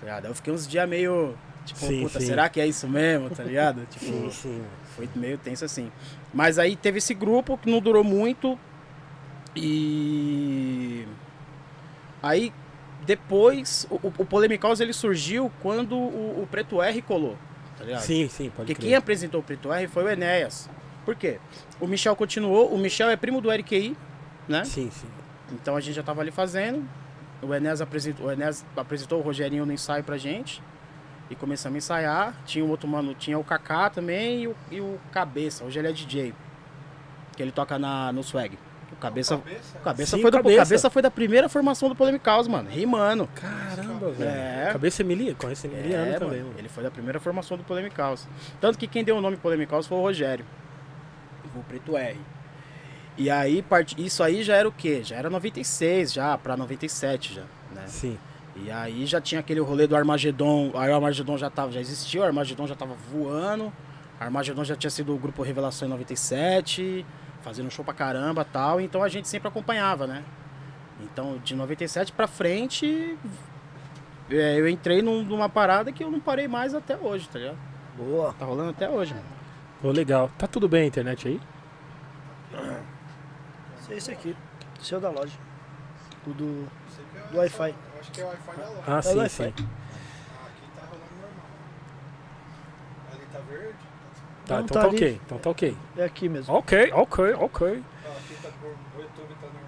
[0.00, 0.24] Tá ligado?
[0.24, 2.26] Aí eu fiquei uns dias meio, tipo, Sim, puta, sim.
[2.26, 3.86] será que é isso mesmo, tá ligado?
[3.90, 4.64] tipo, Sim, sim.
[4.96, 5.92] foi meio tenso assim.
[6.32, 8.58] Mas aí teve esse grupo que não durou muito.
[9.54, 11.06] E.
[12.22, 12.52] Aí,
[13.04, 17.36] depois, o, o Polemicaus ele surgiu quando o, o Preto R colou,
[17.76, 18.00] tá ligado?
[18.00, 18.86] Sim, sim, pode Porque crer.
[18.88, 20.68] quem apresentou o Preto R foi o Enéas.
[21.04, 21.38] Por quê?
[21.80, 23.96] O Michel continuou, o Michel é primo do RQI,
[24.48, 24.64] né?
[24.64, 25.06] Sim, sim.
[25.52, 26.88] Então a gente já tava ali fazendo.
[27.42, 30.62] O Enéas apresentou, o Enéas apresentou o Rogerinho no ensaio pra gente.
[31.28, 32.34] E começamos a ensaiar.
[32.46, 35.64] Tinha um outro mano, tinha o Kaká também e o, e o Cabeça.
[35.64, 36.34] Hoje ele é DJ.
[37.36, 38.58] Que ele toca na, no swag.
[38.92, 40.88] O Cabeça, o cabeça, Sim, foi do, Cabeça.
[40.90, 42.70] foi da primeira formação do Polemicaus, mano.
[42.70, 43.28] Rimando.
[43.34, 44.30] Caramba, velho.
[44.30, 44.68] É.
[44.72, 46.58] Cabeça Emiliano, conhece Emiliano É, também, mano, mano.
[46.58, 48.26] Ele foi da primeira formação do Polemicaus.
[48.60, 50.44] Tanto que quem deu o nome Polemicaus foi o Rogério.
[51.54, 52.18] O Preto R.
[53.18, 55.02] E aí, part- isso aí já era o quê?
[55.04, 57.42] Já era 96, já, pra 97 já,
[57.74, 57.84] né?
[57.86, 58.18] Sim.
[58.56, 60.72] E aí já tinha aquele rolê do Armagedon.
[60.74, 63.66] Aí o Armagedon já, tava, já existia, o Armagedon já tava voando.
[63.66, 63.72] O
[64.24, 67.04] Armagedon já tinha sido o grupo Revelação em 97,
[67.44, 68.80] fazendo show pra caramba tal.
[68.80, 70.24] Então a gente sempre acompanhava, né?
[71.00, 73.16] Então de 97 pra frente,
[74.30, 77.58] é, eu entrei num- numa parada que eu não parei mais até hoje, tá ligado?
[77.96, 78.32] Boa.
[78.38, 79.26] Tá rolando até hoje, mano.
[79.82, 80.30] Ô, legal.
[80.38, 81.40] Tá tudo bem a internet aí?
[83.80, 84.36] Esse é esse aqui.
[84.80, 85.36] Seu da loja.
[86.26, 86.64] O do,
[87.30, 87.68] do Wi-Fi.
[87.94, 88.82] Eu acho que é o Wi-Fi da loja.
[88.86, 89.28] Ah, sim, Wi-Fi.
[89.34, 89.44] sim.
[89.48, 89.62] Aqui
[90.74, 91.46] tá rolando normal.
[93.12, 93.83] Ali tá verde.
[94.46, 95.20] Tá, Não, então tá tá ok.
[95.24, 95.76] Então tá ok.
[95.96, 96.54] É aqui mesmo.
[96.54, 97.66] Ok, ok, ok.
[98.06, 98.70] Ó, aqui tá cor.
[98.96, 99.62] O YouTube tá normal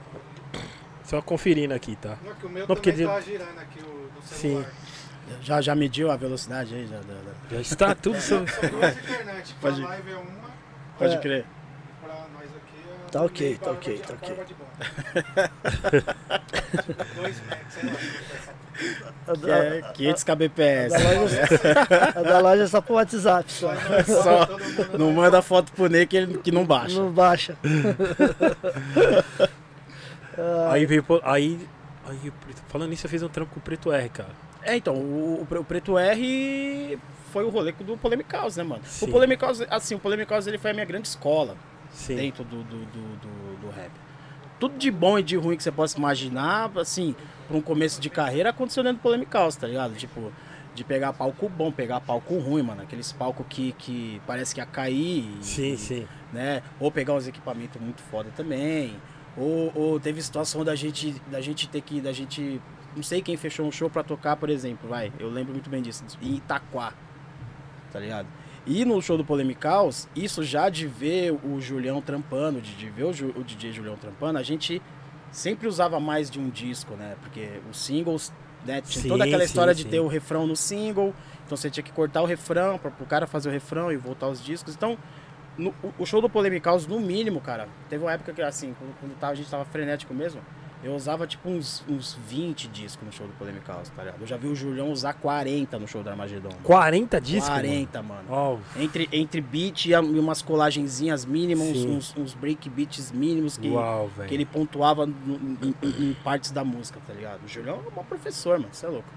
[0.54, 0.62] ali.
[1.04, 2.16] Só conferindo aqui, tá?
[2.24, 4.70] Não, que o meu Não, porque tá girando aqui o do celular.
[5.42, 6.86] Já, já mediu a velocidade aí?
[6.86, 8.20] Já, da- da- Já está tudo.
[8.20, 9.54] São duas internet.
[9.60, 10.50] Pra Pode- live é uma,
[10.98, 11.18] Pode É.
[11.18, 11.44] crer.
[12.00, 14.36] pra nós aqui Tá ok, tá ok, tá ok.
[17.16, 18.65] A
[19.42, 20.94] Que é 500 kbps.
[20.94, 21.42] a da loja,
[22.14, 23.72] a da loja é só pro WhatsApp, só.
[24.04, 24.48] Só
[24.98, 26.98] não manda foto pro Ney que, ele, que não baixa.
[26.98, 27.56] Não baixa.
[30.70, 31.04] Aí veio.
[31.22, 31.58] Aí.
[32.06, 32.32] aí
[32.68, 34.30] falando nisso, eu fiz um trampo com o Preto R, cara.
[34.62, 36.98] É, então, o, o Preto R
[37.32, 38.82] foi o rolê do Polemicaus, né, mano?
[38.84, 39.06] Sim.
[39.06, 41.56] O Polemicaus, assim, o Polemicaus ele foi a minha grande escola
[41.92, 42.16] Sim.
[42.16, 43.90] dentro do, do, do, do- do rap.
[44.58, 47.14] Tudo de bom e de ruim que você possa imaginar, assim,
[47.46, 49.94] pra um começo de carreira, aconteceu dentro do Polemicaus, tá ligado?
[49.94, 50.32] Tipo,
[50.74, 52.82] de pegar palco bom, pegar palco ruim, mano.
[52.82, 55.24] Aqueles palcos que, que parece que ia cair.
[55.40, 56.06] e- Sim, sim.
[56.32, 56.62] né?
[56.78, 58.96] Ou pegar uns equipamentos muito foda também.
[59.36, 62.60] Ou, ou teve situação da gente, da gente ter que, da gente,
[62.94, 65.12] não sei quem fechou um show pra tocar, por exemplo, vai.
[65.18, 66.92] Eu lembro muito bem disso, em Itaquá,
[67.92, 68.26] tá ligado?
[68.66, 73.04] E no show do Polemicaus, isso já de ver o Julião trampando, de, de ver
[73.04, 74.82] o, Ju- o DJ Julião trampando, a gente
[75.30, 77.16] sempre usava mais de um disco, né?
[77.20, 78.32] Porque os singles,
[78.64, 78.80] né?
[78.80, 79.88] Tinha Sim, toda aquela sim, história de sim.
[79.90, 81.14] ter o refrão no single,
[81.44, 84.28] então você tinha que cortar o refrão para o cara fazer o refrão e voltar
[84.28, 84.74] os discos.
[84.74, 84.96] Então,
[85.56, 88.94] no- o- o show do Polemicaus, no mínimo, cara, teve uma época que, assim, quando,
[89.00, 90.40] quando tava- a gente tava frenético mesmo,
[90.84, 94.20] eu usava, tipo, uns, uns 20 discos no show do Polemicaus, tá ligado?
[94.20, 96.50] Eu já vi o Julião usar 40 no show do Armagedon.
[96.62, 97.48] 40 discos?
[97.48, 98.22] 40, mano.
[98.28, 103.68] Ó, Entre, entre beat e umas colagenzinhas mínimas, uns, uns, uns break beats mínimos que,
[103.70, 107.44] uau, que ele pontuava em, em- em partes da música, tá ligado?
[107.44, 109.08] O Julião é um professor, mano, você é louco.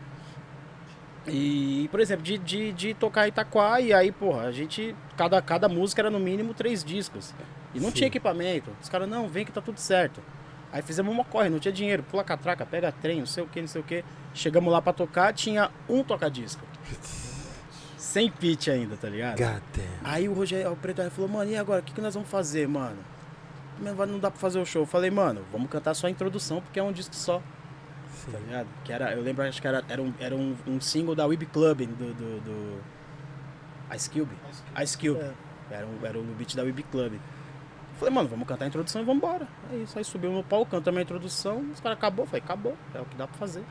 [1.28, 4.96] E, por exemplo, de, de, de tocar Itaquá, e aí, porra, a gente.
[5.16, 7.34] Cada, cada música era no mínimo três discos.
[7.76, 7.96] E não Sim.
[7.96, 8.72] tinha equipamento.
[8.82, 10.22] Os caras, não, vem que tá tudo certo.
[10.72, 13.60] Aí fizemos uma corre, não tinha dinheiro, pula catraca, pega trem, não sei o que,
[13.60, 14.04] não sei o que.
[14.34, 16.64] Chegamos lá pra tocar, tinha um toca-disco.
[17.98, 19.38] Sem pitch ainda, tá ligado?
[19.38, 19.88] God damn.
[20.04, 21.82] Aí o Rogério, o Preto Aí falou, mano, e agora?
[21.82, 22.98] O que, que nós vamos fazer, mano?
[23.80, 24.84] Não dá pra fazer o show.
[24.84, 27.42] Eu falei, mano, vamos cantar só a introdução, porque é um disco só,
[28.14, 28.32] Sim.
[28.32, 28.68] tá ligado?
[28.84, 31.46] Que era, eu lembro, acho que era, era, um, era um, um single da Weeb
[31.48, 32.82] Club, do, do, do
[33.96, 34.36] Ice Cube.
[34.82, 35.20] Ice Cube.
[35.20, 35.34] É.
[35.72, 37.14] Era, um, era o beat da Weeb Club.
[38.00, 39.46] Falei, mano, vamos cantar a introdução e vamos embora.
[39.74, 43.00] É isso, aí subiu no palco, cantamos a introdução, os caras acabou, falei, acabou, é
[43.02, 43.64] o que dá pra fazer.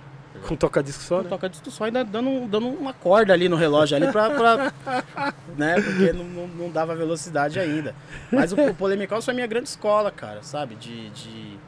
[0.47, 1.29] Com toca-disco só, Não né?
[1.31, 4.31] toca disco só ainda dando, dando uma corda ali no relógio ali pra.
[4.31, 4.72] pra-
[5.57, 5.74] né?
[5.81, 7.93] Porque não, não, não dava velocidade ainda.
[8.31, 10.76] Mas o, o Polemical foi a minha grande escola, cara, sabe?
[10.76, 11.59] De, de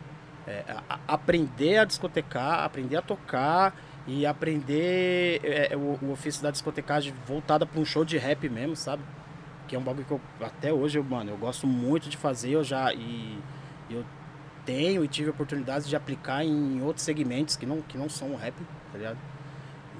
[0.47, 3.75] é, a- a- aprender a discotecar, aprender a tocar
[4.07, 8.77] e aprender é, o, o ofício da discotecagem voltada pra um show de rap mesmo,
[8.77, 9.03] sabe?
[9.71, 12.51] Que é um bagulho que eu, até hoje, eu, mano, eu gosto muito de fazer,
[12.51, 12.93] eu já.
[12.93, 13.39] E
[13.89, 14.05] eu
[14.67, 18.37] tenho e tive oportunidades de aplicar em outros segmentos que não, que não são o
[18.37, 18.55] rap,
[18.91, 19.17] tá ligado?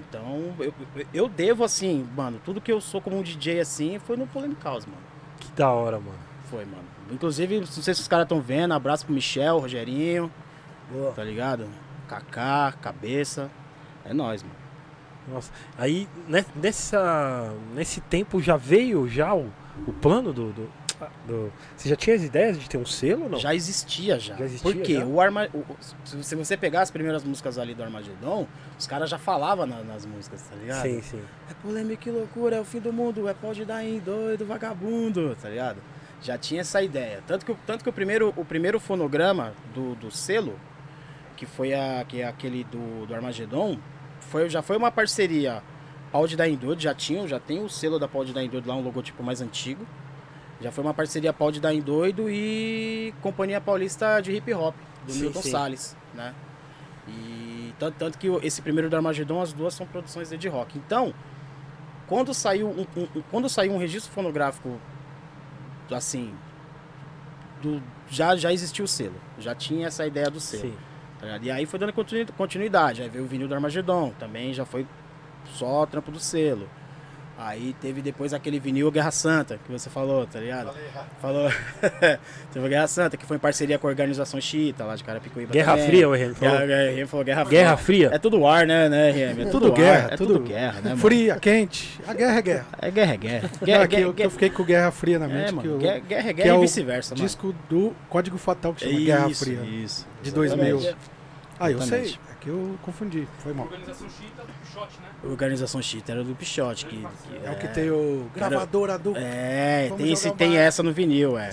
[0.09, 0.75] Então, eu,
[1.15, 4.85] eu devo, assim, mano, tudo que eu sou como um DJ, assim, foi no Polemicaus,
[4.87, 4.99] mano.
[5.39, 6.19] Que da hora, mano.
[6.51, 6.83] Foi, mano.
[7.09, 10.33] Inclusive, não sei se os caras estão vendo, abraço pro Michel, Rogerinho,
[10.91, 11.13] Boa.
[11.13, 11.69] tá ligado?
[12.09, 13.49] Kaká, Cabeça.
[14.05, 14.55] É nóis, mano.
[15.29, 15.53] Nossa.
[15.79, 19.53] Aí, ne- nessa, nesse tempo já veio já o,
[19.87, 20.71] o plano do, do,
[21.27, 23.39] do- Você já tinha as ideias de ter um selo ou não?
[23.39, 24.37] Já existia já.
[24.37, 25.05] Já existia, Porque já?
[25.05, 25.49] o Arma...
[25.55, 25.65] o-
[26.23, 28.47] se você pegar as primeiras músicas ali do Armagedon,
[28.79, 30.83] os caras já falavam na- nas músicas, tá ligado?
[30.83, 31.23] Sim, sim.
[31.51, 35.37] É polêmica que loucura, é o fim do mundo, é pode dar em doido, vagabundo,
[35.41, 35.79] tá ligado?
[36.23, 37.23] Já tinha essa ideia.
[37.27, 40.59] Tanto que, o- tanto que o, primeiro, o primeiro fonograma do, do selo,
[41.37, 43.79] que foi a, que é aquele do, do Armagedon,
[44.21, 45.63] foi, já foi uma parceria.
[46.13, 48.43] Pau de dar em doido, já tinha, já tem o selo da Pau de dar
[48.43, 49.87] em doido lá, um logotipo mais antigo.
[50.61, 54.75] Já foi uma parceria Pau de dar em doido e Companhia Paulista de Hip Hop,
[55.07, 55.51] do Sim, Milton sim.
[55.51, 56.35] Salles, né?
[57.09, 60.77] E tanto, tanto que esse primeiro do Armagedon, as duas são produções de rock.
[60.79, 61.15] Então,
[62.07, 64.79] quando saiu um, um- quando saiu um registro fonográfico
[65.91, 66.33] assim
[67.63, 70.77] do, já já existia o selo já tinha essa ideia do selo Sim.
[71.21, 74.65] tá e aí foi dando continui- continuidade aí veio o vinil do Armagedon também já
[74.65, 74.87] foi
[75.55, 76.69] só trampo do selo
[77.43, 80.75] aí teve depois aquele vinil Guerra Santa que você falou tá ligado
[81.23, 81.49] falou
[82.53, 85.51] teve o Guerra Santa que foi em parceria com a organização Chita lá de Carapicuíba
[85.51, 85.87] Guerra também.
[85.87, 86.59] Fria, o RM falou.
[86.59, 88.11] Guerra, Guerra, falou Guerra, Guerra Fria?
[88.13, 89.41] é tudo ar né né RM?
[89.41, 90.97] é tudo, tudo ar, guerra, é tudo- tudo, guerra né mano?
[90.99, 91.99] Fria, quente.
[92.07, 92.67] A guerra é guerra.
[92.79, 95.19] é guerra é guerra guerra, é que guerra, eu, que eu fiquei com Guerra Fria
[95.19, 95.41] na mente.
[95.45, 97.25] é, que mano, eu- guerra, guerra é que guerra é e o vice-versa, mano.
[97.27, 99.61] disco do Código Fatal que chama Guerra Isso, Fria.
[99.63, 100.07] Isso.
[100.23, 100.71] De exatamente.
[100.73, 100.95] 2000.
[101.59, 102.01] Ah, eu sei.
[102.01, 102.21] Exatamente.
[102.29, 103.29] É que eu confundi.
[103.41, 103.67] Foi mal.
[103.67, 105.09] Organização Chita do Shot, né?
[105.31, 106.87] Organização Chita era do Pichote.
[106.87, 107.07] Que, que
[107.45, 109.15] É o que tem o gravadora do.
[109.17, 111.51] É, Vamos tem, esse, tem essa no vinil, é.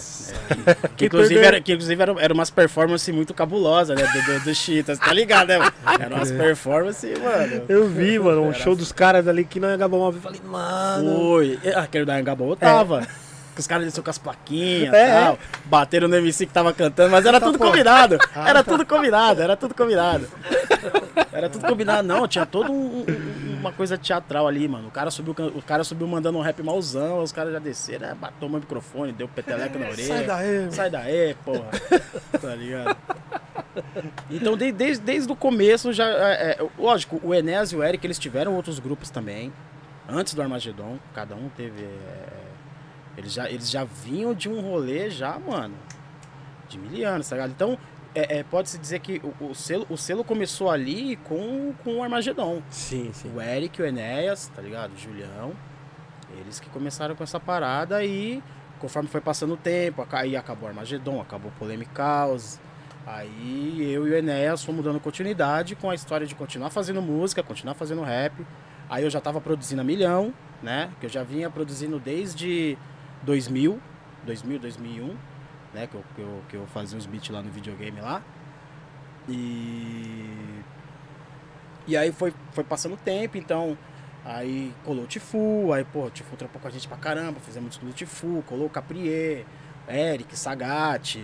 [0.66, 1.48] É, que, inclusive, perdeu.
[1.48, 4.08] era, que inclusive eram era umas performances muito cabulosas, né?
[4.08, 5.60] Do, do, do Cheetahs, tá ligado, né?
[6.00, 7.66] Eram umas performances, mano.
[7.68, 10.24] Eu vi, mano, um Era- show dos caras ali que não acabar uma vez.
[10.24, 11.16] Falei, mano.
[11.20, 11.60] Foi.
[11.76, 13.06] Aquele da Angabaú tava.
[13.58, 15.40] Que os caras desceram com as plaquinhas É, tal.
[15.66, 18.18] Bateram no MC que tava cantando, mas era tudo combinado.
[18.36, 20.28] Era tudo combinado, era tudo combinado.
[21.34, 22.28] Era tudo combinado, não.
[22.28, 24.88] Tinha toda um, um, uma coisa teatral ali, mano.
[24.90, 28.16] O cara subiu, o cara subiu mandando um rap malzão, os caras já desceram, é,
[28.46, 30.08] o microfone, deu peteleco na orelha.
[30.08, 30.72] Sai daí, mano.
[30.72, 31.66] Sai daí, porra.
[32.40, 32.96] tá ligado?
[34.30, 36.06] Então, de- desde, desde o começo, já.
[36.06, 39.52] é, é, lógico, o Enéas e o Eric, eles tiveram outros grupos também.
[40.10, 41.84] Antes do Armagedon, cada um teve.
[41.84, 42.47] é,
[43.18, 45.76] eles, já, eles já vinham de um rolê já, mano.
[46.70, 47.52] De mil anos, tá ligado?
[47.52, 47.78] Então,
[48.14, 52.04] é, é, pode-se dizer que o, o selo, o selo começou ali com, com o
[52.04, 52.62] Armagedon.
[52.70, 53.32] Sim, sim.
[53.36, 54.94] O Eric, o Enéas, tá ligado?
[54.94, 55.54] O Julião.
[56.40, 58.44] Eles que começaram com essa parada e
[58.80, 62.60] conforme foi passando o tempo, aí acabou o Armagedon, acabou o Polemicaus.
[63.06, 67.42] Aí eu e o Enéas fomos dando continuidade com a história de continuar fazendo música,
[67.42, 68.46] continuar fazendo rap.
[68.90, 70.90] Aí eu já tava produzindo a milhão, né?
[71.00, 72.78] Que eu já vinha produzindo desde
[73.24, 73.80] 2000,
[74.26, 75.16] 2000, 2001,
[75.74, 75.88] né?
[75.88, 78.22] Que eu, que eu, que eu fazia uns beats lá no videogame lá.
[79.28, 80.64] E.
[81.88, 83.78] E aí foi, foi passando o tempo, então.
[84.26, 87.70] Aí colou o Tifu, aí, pô, o Tifu trampou com a gente pra caramba, fizemos
[87.70, 89.46] disco do Tifu, colou o Caprier,
[89.88, 91.18] Eric, Sagat.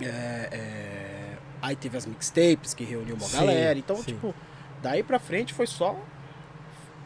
[0.00, 3.78] é, é, aí teve as mixtapes que reuniu uma Sim, galera.
[3.78, 4.06] Então, sim.
[4.06, 4.34] tipo,
[4.82, 5.96] daí pra frente foi só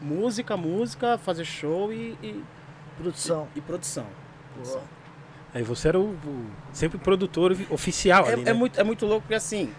[0.01, 2.43] música, música, fazer show e, e,
[2.97, 3.47] Produção.
[3.55, 4.05] e produção.
[4.63, 4.81] Boa.
[5.53, 8.53] Aí você era o, o- sempre o produtor oficial É, ali, é né?
[8.53, 9.73] muito, é muito louco porque assim,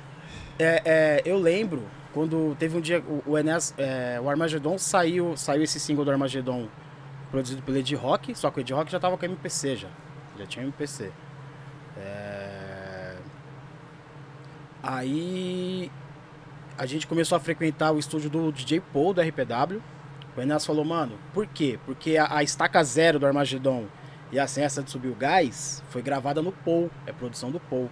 [0.59, 1.83] é, é, eu lembro
[2.15, 6.11] quando teve um dia, o, o Enes, é, o Armagedon saiu, saiu esse single do
[6.11, 6.69] Armagedon
[7.31, 9.89] produzido pelo Ed Rock, só que o Ed Rock já tava com a MPC já,
[10.39, 11.11] já tinha MPC.
[11.99, 13.17] É,
[14.83, 15.91] Aí
[16.79, 19.83] a gente começou a frequentar o estúdio do DJ Paul da RPW.
[20.37, 21.79] O Enes falou, mano, por quê?
[21.87, 23.87] Porque a, a estaca zero do Armagedon
[24.31, 27.89] e assim, essa de subir o gás foi gravada no Paul, é produção do Paul.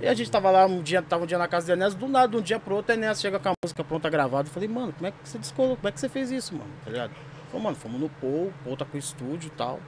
[0.00, 2.06] E a gente tava lá um dia, tava um dia na casa do Enéas, do
[2.06, 4.48] nada, de um dia pro outro, o Enéas chega com a música pronta gravada.
[4.48, 5.76] Eu falei, mano, como é que você descolou?
[5.76, 6.70] Como é que você fez isso, mano?
[6.84, 7.12] Tá ligado?
[7.50, 9.80] Falei, mano, fomos no Paul, o Paul tá com o estúdio e tal.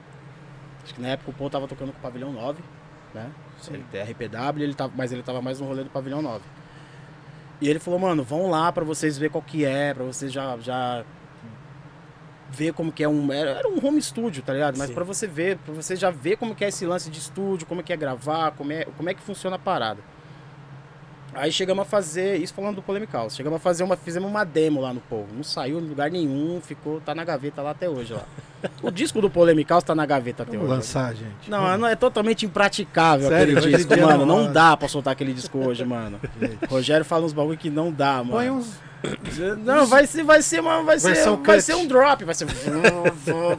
[0.83, 2.61] Acho que na época o Paul tava tocando com o Pavilhão 9,
[3.13, 3.29] né?
[3.69, 6.43] Ele tem RPW, ele tava, mas ele tava mais no rolê do Pavilhão 9.
[7.61, 10.57] E ele falou, mano, vão lá pra vocês ver qual que é, pra vocês já,
[10.57, 11.03] já
[12.51, 13.31] ver como que é um.
[13.31, 14.77] Era, era um home studio, tá ligado?
[14.77, 17.65] Mas pra você ver, pra você já ver como que é esse lance de estúdio,
[17.67, 19.99] como é que é gravar, como é, como é que funciona a parada.
[21.33, 24.81] Aí chegamos a fazer, isso falando do Polemical, chegamos a fazer uma, fizemos uma demo
[24.81, 25.27] lá no povo.
[25.33, 28.23] Não saiu em lugar nenhum, ficou, tá na gaveta lá até hoje lá.
[28.83, 30.75] O disco do Polemical tá na gaveta até Vamos hoje.
[30.75, 31.49] lançar, gente.
[31.49, 34.25] Não, não é totalmente impraticável Sério, aquele disco, mano.
[34.25, 36.19] não Não dá pra soltar aquele disco hoje, mano.
[36.67, 38.31] Rogério fala uns bagulho que não dá, mano.
[38.31, 38.77] Põe uns.
[39.63, 41.61] Não, vai ser, vai ser uma, vai ser, Versão vai cut.
[41.63, 42.45] ser um drop, vai ser,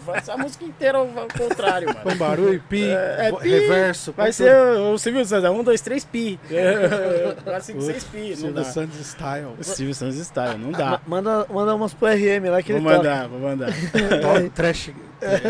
[0.05, 2.01] vai ser a música inteira ao ao contrário, mano.
[2.03, 4.12] Põe barulho, pi, É, é pi, reverso.
[4.12, 6.38] Vai ser o Silvio Santos, é um, dois, três pi.
[6.51, 7.34] É,
[7.66, 7.80] tudo.
[7.82, 8.64] seis pi, não Silvio dá.
[8.64, 9.49] Santos Style.
[9.62, 11.01] Silvio Santos style, não dá.
[11.07, 12.97] Manda, manda umas pro RM lá que Vou ele toca.
[12.99, 13.70] mandar, vou mandar.
[14.20, 14.91] Top trash.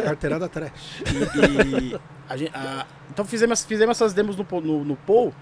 [0.04, 1.02] Carteirada trash.
[1.06, 5.34] E, e a gente- a- então fizemos, fizemos essas demos no, no, no Paul.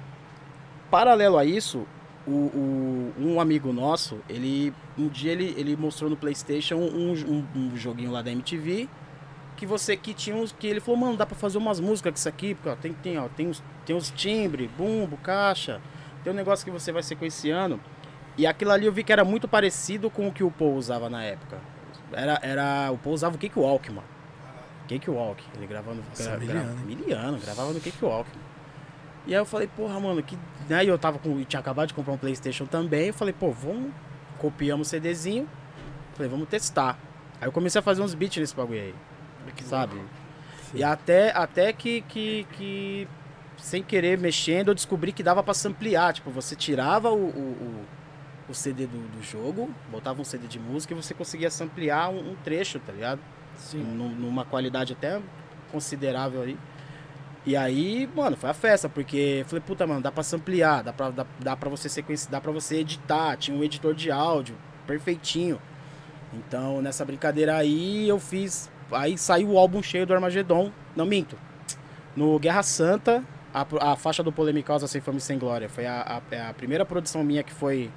[0.90, 1.86] Paralelo a isso,
[2.28, 7.46] o, o- um amigo nosso, ele um dia ele, ele mostrou no PlayStation um, um-
[7.56, 8.88] um joguinho lá da MTV
[9.56, 12.16] que você que tinha uns que ele falou, mano, dá pra fazer umas músicas com
[12.18, 15.80] isso aqui, porque ó, tem tem ó, tem os tem os timbre, bumbo, caixa,
[16.22, 17.80] tem um negócio que você vai sequenciando.
[18.36, 21.08] E aquilo ali eu vi que era muito parecido com o que o Paul usava
[21.10, 21.58] na época.
[22.12, 24.06] Era, era o Paul usava o Cakewalk, mano.
[24.88, 28.30] Cakewalk, ele gravando Nossa, gra, miliano, gra, miliano, gravava no Cakewalk.
[29.26, 30.38] E aí eu falei, porra, mano, que.
[30.68, 31.38] Né, e eu tava com.
[31.38, 33.06] eu tinha acabado de comprar um Playstation também.
[33.08, 33.90] Eu falei, pô, vamos.
[34.38, 35.48] Copiamos o CDzinho.
[36.14, 36.98] Falei, vamos testar.
[37.40, 38.94] Aí eu comecei a fazer uns beats nesse bagulho aí.
[39.64, 39.94] sabe?
[40.74, 43.08] E até, até que, que, que,
[43.56, 46.12] sem querer mexendo, eu descobri que dava pra samplear.
[46.12, 47.84] Tipo, você tirava o, o,
[48.48, 52.10] o, o CD do, do jogo, botava um CD de música e você conseguia samplear
[52.10, 53.20] um, um trecho, tá ligado?
[53.56, 53.78] Sim.
[53.82, 55.20] Num- numa qualidade até
[55.72, 56.58] considerável aí.
[57.48, 61.08] E aí, mano, foi a festa, porque falei, puta, mano, dá pra samplear, dá pra,
[61.08, 64.54] dá, dá pra você sequenciar, dá pra você editar, tinha um editor de áudio
[64.86, 65.58] perfeitinho.
[66.34, 68.70] Então, nessa brincadeira aí, eu fiz.
[68.92, 70.70] Aí saiu o álbum cheio do Armagedon.
[70.94, 71.38] Não minto.
[72.14, 73.24] No Guerra Santa,
[73.54, 76.52] a, a faixa do Polemicosa Sem Fama e Sem Glória foi a, a, é a
[76.52, 77.90] primeira produção minha que foi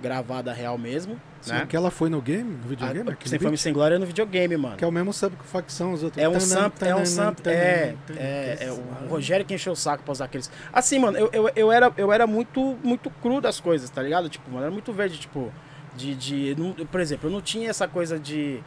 [0.00, 1.20] gravada real mesmo.
[1.40, 1.66] Sim, né?
[1.68, 3.10] que ela foi no game, no videogame?
[3.10, 3.58] A- aquele Sem e beat?
[3.60, 4.76] Sem Glória é no videogame, mano.
[4.76, 6.22] Que é o mesmo sub que facção, os outros.
[6.22, 10.02] É um sample, é um sample, é, é, é o Rogério que encheu o saco
[10.02, 10.50] pra usar aqueles.
[10.72, 14.28] Assim, mano, eu, eu, eu, era, eu era muito, muito cru das coisas, tá ligado?
[14.28, 15.52] Tipo, mano, era muito verde, tipo,
[15.96, 18.60] de, de não- por exemplo, eu não tinha essa coisa de,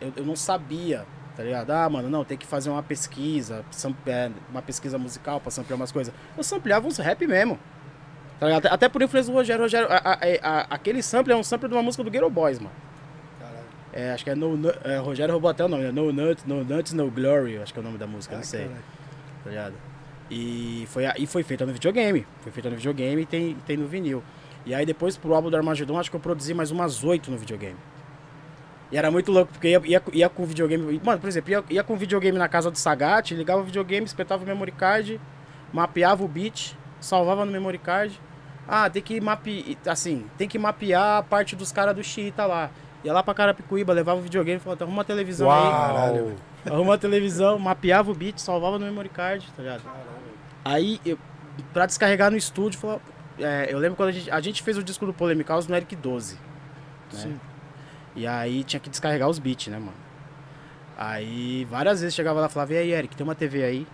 [0.00, 1.04] eu, eu não sabia
[1.36, 1.70] Tá ligado?
[1.72, 3.64] Ah, mano, não, tem que fazer uma pesquisa,
[4.06, 6.14] é, uma pesquisa musical pra samplear umas coisas.
[6.36, 7.58] Eu sampleava uns rap mesmo.
[8.50, 8.56] Tá?
[8.56, 9.62] Até, até por influência do Rogério.
[9.62, 12.58] Rogério a- a- a- aquele sample é um sample de uma música do Ghetto Boys,
[12.58, 12.74] mano.
[13.92, 15.92] É, acho que é No é, Rogério roubou até o nome, né?
[15.92, 18.44] No Nuts, No Nuts, No Glory, acho que é o nome da música, Ah, não
[18.44, 18.62] sei.
[18.64, 18.82] caralho.
[19.44, 19.74] Tá ligado?
[20.30, 22.26] E foi, e foi feita no videogame.
[22.40, 24.22] Foi feita no videogame e tem, tem no vinil.
[24.66, 27.36] E aí depois pro álbum do Armagedon, acho que eu produzi mais umas oito no
[27.36, 27.76] videogame.
[28.90, 31.00] E era muito louco, porque ia, ia, ia com o videogame.
[31.04, 34.06] Mano, por exemplo, ia, ia com o videogame na casa do Sagat, ligava o videogame,
[34.06, 35.20] espetava o memory card,
[35.72, 38.18] mapeava o beat, salvava no memory card.
[38.66, 39.76] Ah, tem que mapear.
[39.86, 42.70] Assim, tem que mapear a parte dos caras do Chita lá.
[43.04, 45.62] Ia lá pra Carapicuíba, levava o videogame e falava, arruma uma televisão aí.
[45.62, 46.32] Uau!
[46.66, 49.82] Arruma a televisão, mapeava o beat, salvava no memory card, tá ligado?
[50.64, 51.18] Aí, eu,
[51.74, 53.02] pra descarregar no estúdio, falava,
[53.38, 55.94] é, eu lembro quando a gente, a gente fez o disco do Polemicaus no Eric
[55.94, 56.36] 12.
[56.36, 56.40] Né?
[57.10, 57.40] Sim.
[58.16, 59.92] E aí tinha que descarregar os beats, né, mano?
[60.96, 63.86] Aí várias vezes chegava lá e falava, e aí, Eric, tem uma TV aí?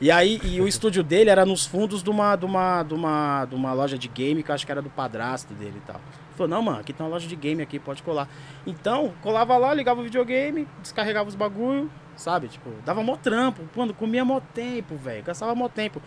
[0.00, 3.44] E aí, e o estúdio dele era nos fundos de uma, de, uma, de, uma,
[3.46, 5.96] de uma loja de game que eu acho que era do padrasto dele e tal.
[5.96, 8.28] Ele falou, não, mano, aqui tem uma loja de game aqui, pode colar.
[8.66, 12.48] Então, colava lá, ligava o videogame, descarregava os bagulho, sabe?
[12.48, 16.00] Tipo, dava mó trampo, mano, comia mó tempo, velho, gastava mó tempo.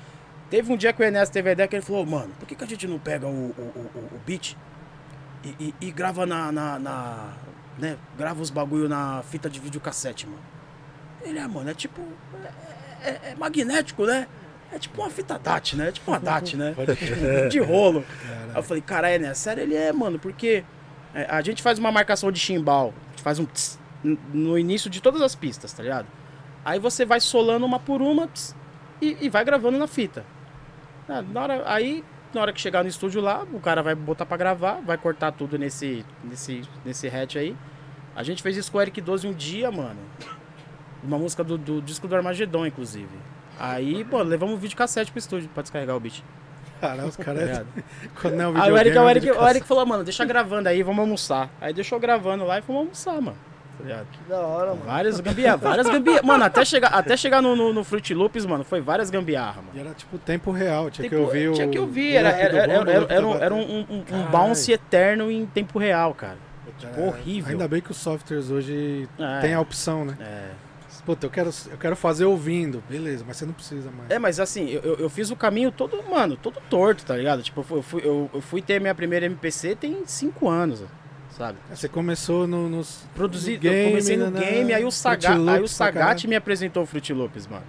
[0.49, 2.55] Teve um dia que o Enes teve a ideia que ele falou, mano, por que,
[2.55, 4.55] que a gente não pega o, o, o, o- beat
[5.43, 7.33] e, e- e grava na, na, na-
[7.79, 10.39] né, grava os bagulho na fita de videocassete, mano?
[11.23, 12.01] Ele, é, mano, é tipo,
[12.43, 12.51] é,
[13.03, 14.27] é- é magnético, né?
[14.71, 15.89] É tipo uma fita DAT, né?
[15.89, 16.73] É tipo uma DAT, né?
[17.49, 18.05] de rolo.
[18.49, 19.33] Aí eu falei, caralho, né?
[19.33, 20.63] Sério, ele é, mano, porque
[21.13, 23.79] é, a gente faz uma marcação de chimbal, a gente faz um tss
[24.33, 26.07] no início de todas as pistas, tá ligado?
[26.63, 28.55] Aí você vai solando uma por uma tss,
[29.01, 30.23] e, e vai gravando na fita.
[31.09, 34.25] Ah, Na hora, aí, na hora que chegar no estúdio lá, o cara vai botar
[34.25, 37.55] pra gravar, vai cortar tudo nesse, nesse, nesse hatch aí.
[38.15, 39.99] A gente fez isso com o Eric 12 um dia, mano.
[41.03, 43.09] Uma música do, do disco do Armagedon, inclusive.
[43.59, 46.23] Aí, pô, levamos um vídeo cassete pro estúdio pra descarregar o beat.
[46.79, 47.61] Caralho, os Tá caras.
[48.21, 50.25] Quando não é o Aí o Eric, é o, Eric, o Eric falou, mano, deixa
[50.25, 51.49] gravando aí, vamos almoçar.
[51.61, 53.37] Aí deixou gravando lá e fomos almoçar, mano.
[53.87, 54.03] Tá?
[54.11, 54.81] Que da hora, mano.
[54.85, 56.23] Várias gambiarras, várias gambiarras.
[56.23, 59.69] Mano, até chegar, até chegar no, no, no Fruit Loops, mano, foi várias gambiarras, mano.
[59.75, 61.53] E era tipo tempo real, tinha que ouvir o.
[61.53, 64.23] Tinha que ouvir, o era, era, era, loop era, da um- era um, um, um
[64.31, 66.37] bounce eterno em tempo real, cara.
[66.77, 67.51] Tipo, É, horrível.
[67.51, 69.39] Ainda bem que os softwares hoje É.
[69.41, 70.15] tem a opção, né?
[70.19, 70.49] É.
[71.05, 72.83] Puta, eu quero, eu quero fazer ouvindo.
[72.87, 74.09] Beleza, mas você não precisa mais.
[74.11, 77.41] É, mas assim, eu, eu- fiz o caminho todo, mano, todo torto, tá ligado?
[77.41, 78.01] Tipo, eu fui, eu fui,
[78.35, 80.83] eu, fui ter minha primeira MPC tem cinco anos,
[81.35, 81.57] sabe?
[81.73, 83.03] Você começou no, nos.
[83.15, 86.27] Produzi, no game, eu comecei no né, né, aí o, Fruit Saga, aí o Sagat
[86.27, 87.65] me apresentou o Fruit Loops, mano.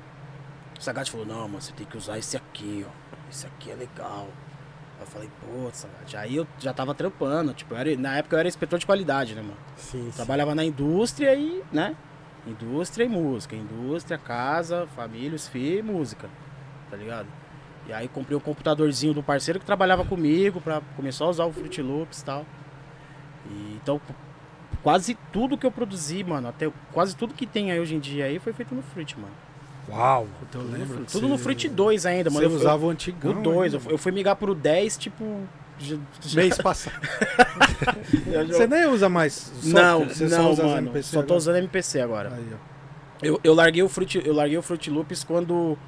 [0.79, 2.91] O Sagat falou, não, mano, você tem que usar esse aqui, ó.
[3.31, 4.29] Esse aqui é legal.
[4.99, 6.17] Aí eu falei, pô, Sagat.
[6.19, 9.35] Aí eu já tava trampando, tipo, eu era- na época eu era inspetor de qualidade,
[9.35, 9.57] né, mano?
[9.77, 10.17] Sim, sim.
[10.17, 11.97] Trabalhava na indústria e, né?
[12.47, 13.55] Indústria e música.
[13.55, 16.29] Indústria, casa, família, os filhos e música.
[16.91, 17.27] Tá ligado?
[17.87, 21.53] E aí comprei o computadorzinho do parceiro que trabalhava comigo pra começar a usar o
[21.53, 22.47] Fruit Loops e tal.
[23.51, 24.01] E, então,
[24.83, 28.25] quase tudo que eu produzi, mano, até quase tudo que tem aí hoje em dia
[28.27, 29.35] aí foi feito no Fruit, mano.
[29.89, 30.29] Uau!
[30.41, 30.95] Eu Tudo, no, lembro.
[30.95, 31.13] Fruit.
[31.13, 32.49] Tudo no Fruit 2 ainda, mano.
[32.49, 33.33] Você Eu- usava o eu, antigão.
[33.41, 35.25] o 2, eu, eu fui migrar pro 10, tipo.
[35.83, 36.95] Já- já- Mês passado.
[38.49, 40.87] Você nem usa mais software, Não, você só não, usa as mano.
[40.89, 41.37] MPC Só tô agora.
[41.39, 42.33] usando MPC agora.
[42.35, 42.47] Aí.
[43.23, 45.79] Eu, eu larguei o Fruit, eu larguei o Fruit Loops quando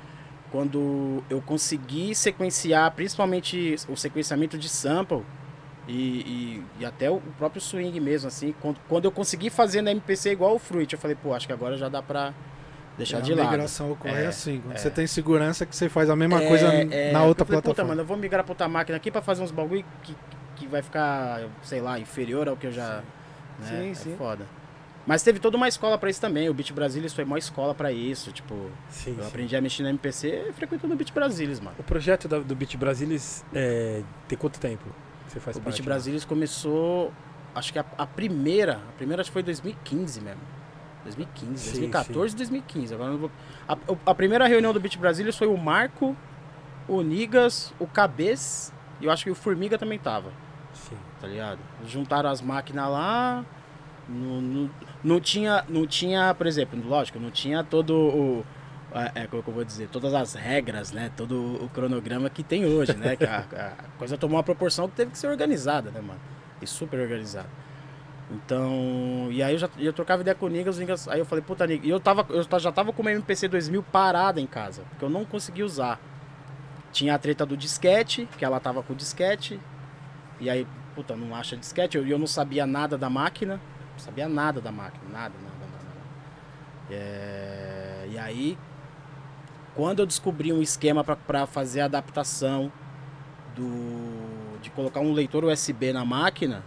[0.50, 5.22] quando eu consegui sequenciar, principalmente o sequenciamento de sample
[5.88, 8.54] e, e, e até o próprio swing mesmo, assim.
[8.60, 11.52] Quando, quando eu consegui fazer na MPC igual o Fruit, eu falei, pô, acho que
[11.52, 12.32] agora já dá pra
[12.96, 13.50] deixar É, de a lado.
[13.50, 14.60] migração ocorre É, assim.
[14.60, 14.78] Quando é.
[14.78, 17.60] você tem segurança que você faz a mesma É, coisa é, na outra eu falei,
[17.60, 17.88] Puta, plataforma.
[17.90, 20.14] mano, eu vou migrar pra outra máquina aqui pra fazer uns bagulho que,
[20.56, 23.02] que vai ficar, sei lá, inferior ao que eu já.
[23.60, 23.66] Né?
[23.68, 24.14] Sim, é sim.
[24.16, 24.46] foda.
[25.06, 26.48] Mas teve toda uma escola pra isso também.
[26.48, 28.32] O Beat Brasilis foi uma escola pra isso.
[28.32, 28.54] Tipo,
[28.88, 29.28] Sim, eu sim.
[29.28, 31.76] aprendi a mexer no MPC frequentando o Beat Brasilis, mano.
[31.78, 34.82] O projeto do Beat Brasilis é, tem quanto tempo
[35.26, 35.74] que você faz o parte?
[35.76, 37.12] Beat Brasilis começou,
[37.54, 40.40] acho que a, a primeira, a primeira acho que foi 2015 mesmo.
[41.04, 42.94] 2015, Sim, 2014, 2015.
[42.94, 43.30] Agora vou...
[43.68, 43.76] a,
[44.06, 46.16] a primeira reunião do Beat Brasilis foi o Marco,
[46.88, 50.32] o Nigas, o Cabez e eu acho que o Formiga também tava.
[50.72, 50.96] Sim.
[51.20, 51.58] tá ligado?
[51.86, 53.44] Juntaram as máquinas lá,
[54.08, 54.70] não, não,
[55.02, 58.44] não tinha, não tinha, por exemplo, lógico, não tinha todo o,
[58.94, 61.10] é, é, como que eu vou dizer, todas as regras, né?
[61.16, 63.16] Todo o cronograma que tem hoje, né?
[63.16, 66.20] Que a, a coisa tomou uma proporção que teve que ser organizada, né, mano?
[66.62, 67.48] E super organizada.
[68.34, 71.66] Então, e aí eu já eu trocava ideia com o Nigas, aí eu falei, puta,
[71.66, 75.04] Nigas, e eu, tava, eu já tava com uma MPC 2000 parada em casa, porque
[75.04, 76.00] eu não conseguia usar.
[76.90, 79.60] Tinha a treta do disquete, que ela tava com o disquete,
[80.40, 83.60] e aí, puta, não acha disquete, eu, eu não sabia nada da máquina,
[83.92, 86.90] não sabia nada da máquina, nada, nada, nada, nada.
[86.90, 88.58] É, e aí,
[89.74, 92.72] quando eu descobri um esquema pra fazer a adaptação
[93.54, 96.64] do de colocar um leitor USB na máquina,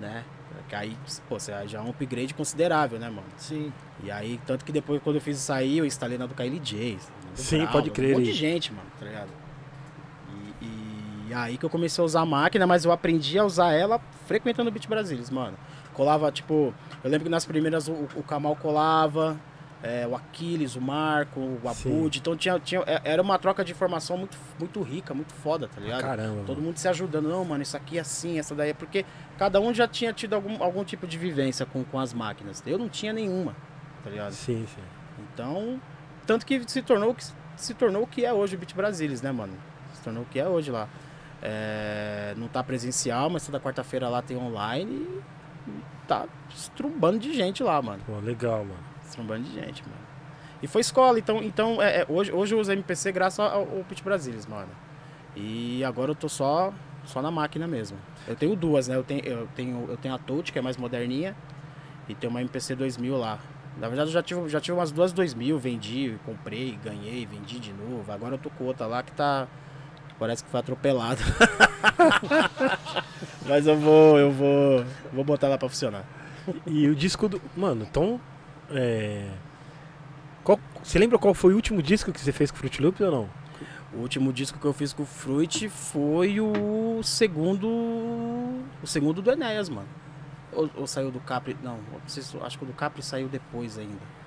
[0.00, 0.24] né?
[0.68, 0.96] Que aí,
[1.28, 3.26] pô, você já é um upgrade considerável, né, mano?
[3.38, 3.72] Sim.
[4.04, 6.34] E aí, tanto que depois, quando eu fiz isso aí, eu instalei na do
[7.24, 9.28] na do Sim, Brown, pode crer, Um monte e- de gente, mano, tá ligado?
[10.60, 13.72] E, e aí que eu comecei a usar a máquina, mas eu aprendi a usar
[13.72, 15.56] ela frequentando o Beat Brasilis, mano.
[15.94, 19.36] Colava, tipo, eu lembro que nas primeiras o, o Kamal colava,
[19.82, 21.60] é, o Aquiles, o Marco, o.
[21.68, 22.18] Abud.
[22.18, 25.80] Então tinha, tinha, é- era uma troca de informação muito, muito rica, muito foda, tá
[25.80, 26.00] ligado?
[26.02, 26.42] Caramba.
[26.46, 26.62] Todo mano.
[26.68, 29.04] mundo se ajudando, não, mano, isso aqui é assim, essa daí é porque
[29.38, 32.62] cada um já tinha tido algum, algum tipo de vivência com, com as máquinas.
[32.66, 33.54] Eu não tinha nenhuma,
[34.02, 34.32] tá ligado?
[34.32, 34.82] Sim, sim.
[35.32, 35.80] Então,
[36.26, 37.24] tanto que se tornou o que
[37.56, 39.52] se tornou o que é hoje o Beat Brasilis, né, mano?
[39.92, 40.88] Se tornou o que é hoje lá.
[41.42, 45.06] É, não tá presencial, mas toda quarta-feira lá tem online
[45.66, 45.72] e
[46.06, 48.02] tá estrumbando de gente lá, mano.
[48.04, 48.87] Pô, legal, mano.
[49.18, 50.08] Estrumbando de gente, mano.
[50.62, 53.84] E foi escola, então, então é, é, hoje, hoje eu uso MPC graças ao, ao
[53.88, 54.70] Beat Brasilis, mano.
[55.34, 56.72] E agora eu tô só,
[57.04, 57.98] só na máquina mesmo.
[58.26, 58.96] Eu tenho duas, né?
[58.96, 61.36] Eu tenho, eu tenho, eu tenho a Touch, que é mais moderninha,
[62.08, 63.38] e tem uma MPC 2000 lá.
[63.76, 67.72] Na verdade, eu já tive, já tive umas duas 2000, vendi, comprei, ganhei, vendi de
[67.72, 68.10] novo.
[68.10, 69.46] Agora eu tô com outra lá que tá.
[70.18, 71.20] Parece que foi atropelada.
[73.46, 76.04] Mas eu vou, eu vou, vou botar ela pra funcionar.
[76.66, 77.40] E o disco do.
[77.56, 78.20] Mano, então.
[78.70, 79.28] É.
[80.44, 80.58] Qual...
[80.82, 83.10] Você lembra qual foi o último disco que você fez com o Fruit Loops ou
[83.10, 83.28] não?
[83.92, 87.66] O último disco que eu fiz com o Fruit foi o segundo.
[88.82, 89.88] O segundo do Enéas, mano.
[90.52, 91.56] Ou, ou saiu do Capri.
[91.62, 94.17] Não, se- acho que o do Capri saiu depois ainda.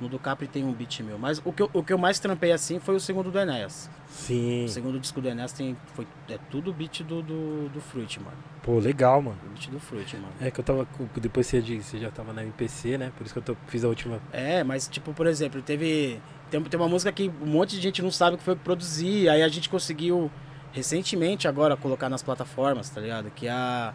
[0.00, 1.18] No do Capri tem um beat meu.
[1.18, 3.88] Mas o que, eu, o que eu mais trampei assim foi o segundo do Enéas.
[4.08, 4.64] Sim.
[4.66, 8.36] O segundo disco do Enéas tem, foi, é tudo beat do, do, do Fruit, mano.
[8.62, 9.38] Pô, legal, mano.
[9.46, 10.28] O beat do Fruit, mano.
[10.40, 10.84] É que eu tava.
[10.84, 13.10] com- Depois você, você já tava na MPC, né?
[13.16, 14.20] Por isso que eu tô- fiz a última.
[14.32, 16.20] É, mas tipo, por exemplo, teve.
[16.50, 19.28] Tem, tem uma música que um monte de gente não sabe o que foi produzir.
[19.30, 20.30] Aí a gente conseguiu
[20.72, 23.30] recentemente agora colocar nas plataformas, tá ligado?
[23.30, 23.94] Que é a.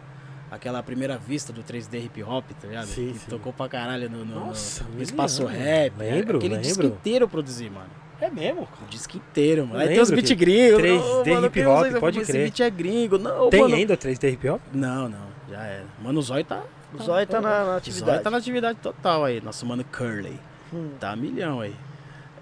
[0.52, 2.84] Aquela primeira vista do 3D hip hop, tá ligado?
[2.86, 3.30] Sim, que sim.
[3.30, 5.58] tocou pra caralho no, no- no- Nossa, no espaço lembro.
[5.58, 5.92] rap.
[5.98, 6.96] Lembro, Aquele disco lembro.
[6.98, 7.88] inteiro eu produzi, mano.
[8.20, 8.68] É mesmo?
[8.82, 9.76] O disco inteiro, mano.
[9.82, 10.80] Eu Aí tem os beat que gringos.
[10.82, 12.00] 3D não, mano, hip hop, isso?
[12.00, 12.42] pode Esse crer.
[12.44, 13.18] beat é gringo.
[13.18, 13.74] Não, Tem mano.
[13.74, 14.60] ainda o 3D Hip Hop?
[14.74, 15.26] Não, não.
[15.50, 15.84] Já era.
[16.02, 16.62] Mano, o Zóio tá.
[16.94, 18.22] O Zóio tá na, na O Zóio atividade.
[18.22, 19.40] tá na atividade total aí.
[19.40, 20.38] Nosso mano Curly.
[20.72, 20.90] Hum.
[21.00, 21.74] Tá milhão aí.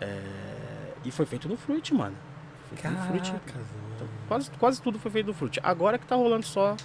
[0.00, 0.20] É,
[1.04, 2.16] E foi feito no Fruit, mano.
[2.74, 3.28] Feito no Fruit.
[3.94, 5.60] Então, quase, quase tudo foi feito no Fruit.
[5.62, 6.76] Agora que tá rolando só.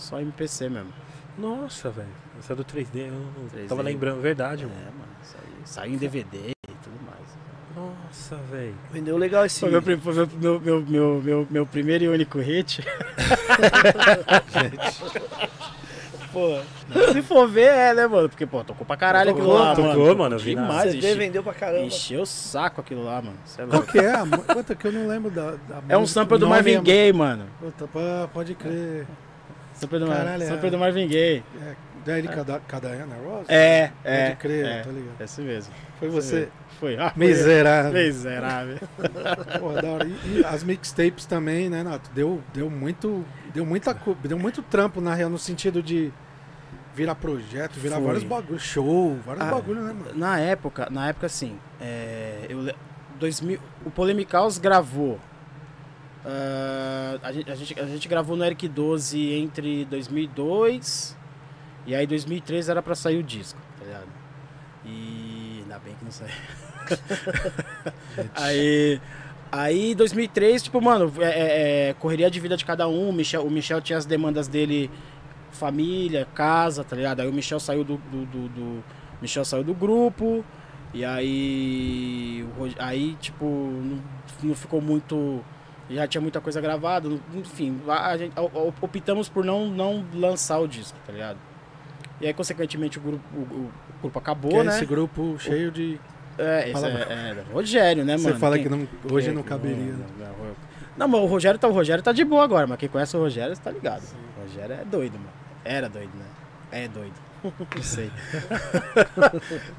[0.00, 0.92] Só MPC mesmo.
[1.38, 2.08] Nossa, velho.
[2.38, 3.68] Essa do 3D, eu não 3D.
[3.68, 4.80] tava lembrando, verdade, É, mano.
[4.98, 5.10] mano.
[5.22, 5.54] Isso aí.
[5.64, 7.20] Saiu em DVD e tudo mais.
[7.76, 8.74] Nossa, velho.
[8.92, 9.60] Vendeu legal esse.
[9.60, 12.82] Foi meu, meu, meu, meu, meu, meu, meu primeiro e único hit.
[16.32, 16.60] Pô,
[17.12, 18.28] se for ver, é, né, mano?
[18.28, 20.16] Porque, pô, tocou pra caralho aquilo Tocou, lá, tocou, mano.
[20.16, 21.82] mano, eu vi demais, enche- vendeu pra caramba.
[21.86, 23.36] Encheu o saco aquilo lá, mano.
[23.44, 24.14] Cê é Qual que é?
[24.14, 25.52] a mu- Quanto que eu não lembro da.
[25.68, 27.46] da É um sample do Marvin é- Gaye, mano.
[27.58, 29.00] Puta, pá, pode crer.
[29.00, 29.29] Sample
[29.88, 30.16] do, Mar...
[30.16, 30.46] Caralho, é.
[30.46, 31.42] sample do Marvin Gaye.
[31.62, 31.74] É,
[32.04, 33.46] da Erika da Cadaiana Rosa?
[33.52, 34.26] É, é.
[34.28, 34.82] Pode crer, é.
[34.82, 35.20] tá ligado.
[35.20, 35.74] Esse mesmo.
[35.98, 36.48] Foi você.
[36.78, 36.96] Foi.
[36.98, 37.92] Ah, foi Miserável.
[37.92, 38.78] Miserável.
[39.60, 40.06] Porra, da hora.
[40.06, 42.10] E, e as mixtapes também, né, Nato?
[42.14, 43.24] Deu, deu muito.
[43.52, 46.10] Deu muita Deu muito trampo, na real, no sentido de
[46.94, 48.04] virar projeto, virar Foi.
[48.06, 50.18] vários bagulhos, show, vários Ah, bagulhos, né, mano?
[50.18, 52.74] Na época, na época assim, é, eu, le-
[53.18, 55.18] 2000, o Polemicaus gravou.
[56.24, 61.16] Ah, a, gente, a, gente, a gente gravou no Eric 12 entre 2002
[61.86, 64.06] e aí 2003 era pra sair o disco, tá ligado?
[64.84, 66.30] E ainda bem que não saiu.
[68.34, 69.00] aí,
[69.50, 73.08] aí 2003, tipo, mano, é, é, é, correria de vida de cada um.
[73.08, 74.90] O Michel, o Michel tinha as demandas dele,
[75.52, 77.20] família, casa, tá ligado?
[77.20, 78.84] Aí o Michel saiu do, do, do- do-
[79.20, 80.44] Michel saiu do grupo.
[80.92, 82.44] E aí.
[82.78, 84.02] Aí, tipo, não,
[84.42, 85.44] não ficou muito.
[85.90, 87.08] Já tinha muita coisa gravada.
[87.08, 91.12] não- Enfim, a, a gente, o- o- optamos por não, não lançar o disco, tá
[91.12, 91.36] ligado?
[92.20, 93.70] E aí, consequentemente, o grupo, o, o
[94.02, 94.70] grupo acabou, Que é né?
[94.76, 95.98] esse grupo cheio de.
[96.38, 98.38] É, esse Fala, é, é, Rogério, né, Você mano?
[98.40, 99.76] fala Quem- que não, hoje quem- não caberia.
[99.92, 100.06] né?
[100.18, 100.56] Não, não, não.
[100.96, 103.20] Não, mas o Rogério tá, o Rogério tá de boa agora, mas quem conhece o
[103.20, 104.02] Rogério, você tá ligado.
[104.36, 105.30] O Rogério é doido, mano.
[105.64, 106.24] Era doido, né?
[106.72, 107.14] É doido.
[107.42, 108.10] Não sei.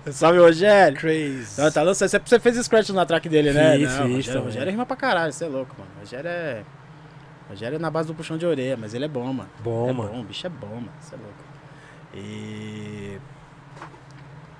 [0.05, 0.97] O Rogério?
[0.97, 1.61] Crazy.
[1.61, 2.09] Não, tá lançando.
[2.09, 3.77] Você- fez scratch na track dele, né?
[3.77, 4.41] Fiz, não, fiz Rogério.
[4.43, 5.91] Rogério rima pra caralho, você é louco, mano.
[5.99, 6.63] Rogério é.
[7.49, 9.49] Rogério é na base do puxão de orelha, mas ele é bom, mano.
[9.63, 10.09] Bom, é mano.
[10.11, 10.91] bom, o bicho é bom, mano.
[10.99, 11.43] Você é louco.
[12.15, 13.19] E.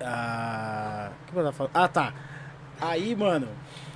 [0.00, 1.10] Ah.
[1.22, 1.70] O que eu tava falando?
[1.74, 2.12] Ah, tá.
[2.80, 3.48] Aí, mano.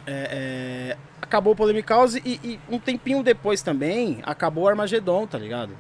[0.07, 5.37] é, é, acabou o Polemicaus e, e um tempinho depois também acabou o Armagedon, tá
[5.39, 5.73] ligado?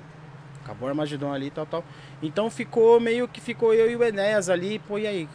[0.64, 1.84] Acabou o Armagedon ali e tal, tal.
[2.22, 5.28] Então ficou meio que ficou eu e o Enéas ali, pô, e aí?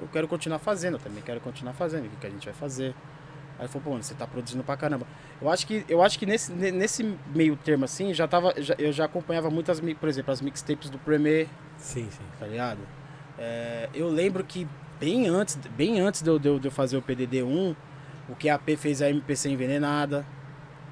[0.00, 2.54] eu quero continuar fazendo, eu também quero continuar fazendo, o que, que a gente vai
[2.54, 2.94] fazer?
[3.58, 5.06] Aí falou, pô, você tá produzindo pra caramba.
[5.40, 8.74] Eu acho que, eu acho que nesse, ne- nesse meio termo assim, já tava, já-
[8.78, 11.46] eu já acompanhava muitas, por exemplo, as mixtapes do Premier,
[11.78, 12.24] Sim, sim.
[12.38, 12.80] tá ligado?
[13.38, 14.66] É, eu lembro que
[14.98, 17.74] bem antes, bem antes de eu, de eu- de eu fazer o PDD-1,
[18.28, 20.26] o QAP fez a MPC envenenada,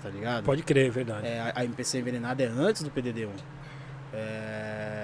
[0.01, 0.45] tá ligado?
[0.45, 1.27] Pode crer, é verdade.
[1.27, 3.31] É, a- a MPC envenenada é antes do PDD-1.
[4.15, 5.02] É,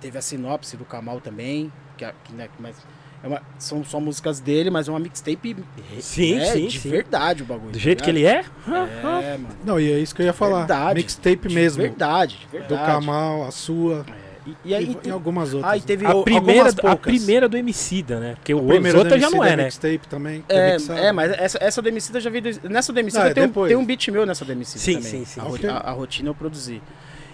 [0.00, 2.76] teve a sinopse do Kamal também, que, que, né, mas
[3.22, 5.56] é uma- são só músicas dele, mas é uma mixtape
[6.00, 6.88] Sim, né, sim, de sim.
[6.90, 7.70] verdade o bagulho.
[7.72, 8.44] Do tá jeito que ele é?
[8.66, 9.48] É, mano.
[9.64, 10.58] Não, e é isso que eu ia falar.
[10.60, 10.94] Verdade.
[11.00, 11.82] Mixtape De mesmo.
[11.82, 12.74] verdade, de verdade.
[12.74, 14.04] Do Kamal, a sua.
[14.24, 14.28] É,
[14.64, 15.72] E, e aí, e, e algumas outras.
[15.72, 18.34] ah, e teve A primeira, a primeira do Emicida, né?
[18.36, 19.64] Porque A o do já não MC é, da né?
[19.64, 20.44] Mixtape também.
[20.48, 21.00] É, remixada.
[21.00, 22.40] é, mas essa, essa do Emicida eu já vi.
[22.40, 23.68] do- Nessa do Emicida Não, é tem, um, depois.
[23.68, 25.10] tem um beat meu nessa do Emicida Sim, também.
[25.10, 25.40] sim, sim.
[25.68, 26.80] A, a- a rotina eu produzi.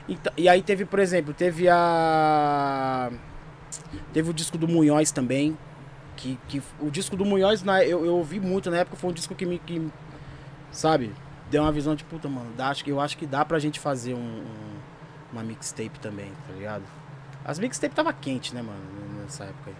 [0.08, 3.10] Então- e aí teve, por exemplo, teve a.
[4.12, 5.56] Teve o disco do Munhoz também.
[6.16, 9.12] Que, que o disco do Munhoz na, eu, eu ouvi muito na época, foi um
[9.12, 9.58] disco que me.
[9.58, 9.90] Que,
[10.70, 11.12] sabe?
[11.50, 12.50] Deu uma visão de puta, mano.
[12.56, 14.76] Dá, acho eu acho que dá pra gente fazer um, um-
[15.32, 16.82] uma mixtape também, tá ligado?
[17.44, 18.78] As mixtape tava quente, né, mano,
[19.20, 19.76] nessa época aí.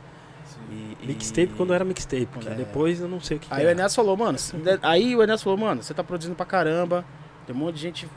[0.70, 2.29] E- e- Mixtape quando era mixtape.
[2.47, 2.55] É.
[2.55, 3.70] Depois eu não sei o que, Aí que o.
[3.70, 4.37] Enéas falou, mano,
[4.83, 7.05] aí o Enéas falou, mano, você tá produzindo pra caramba,
[7.47, 8.09] tem um monte de gente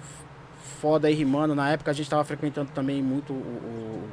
[0.67, 1.55] foda aí rimando.
[1.55, 4.09] Na época a gente tava frequentando também muito o, o-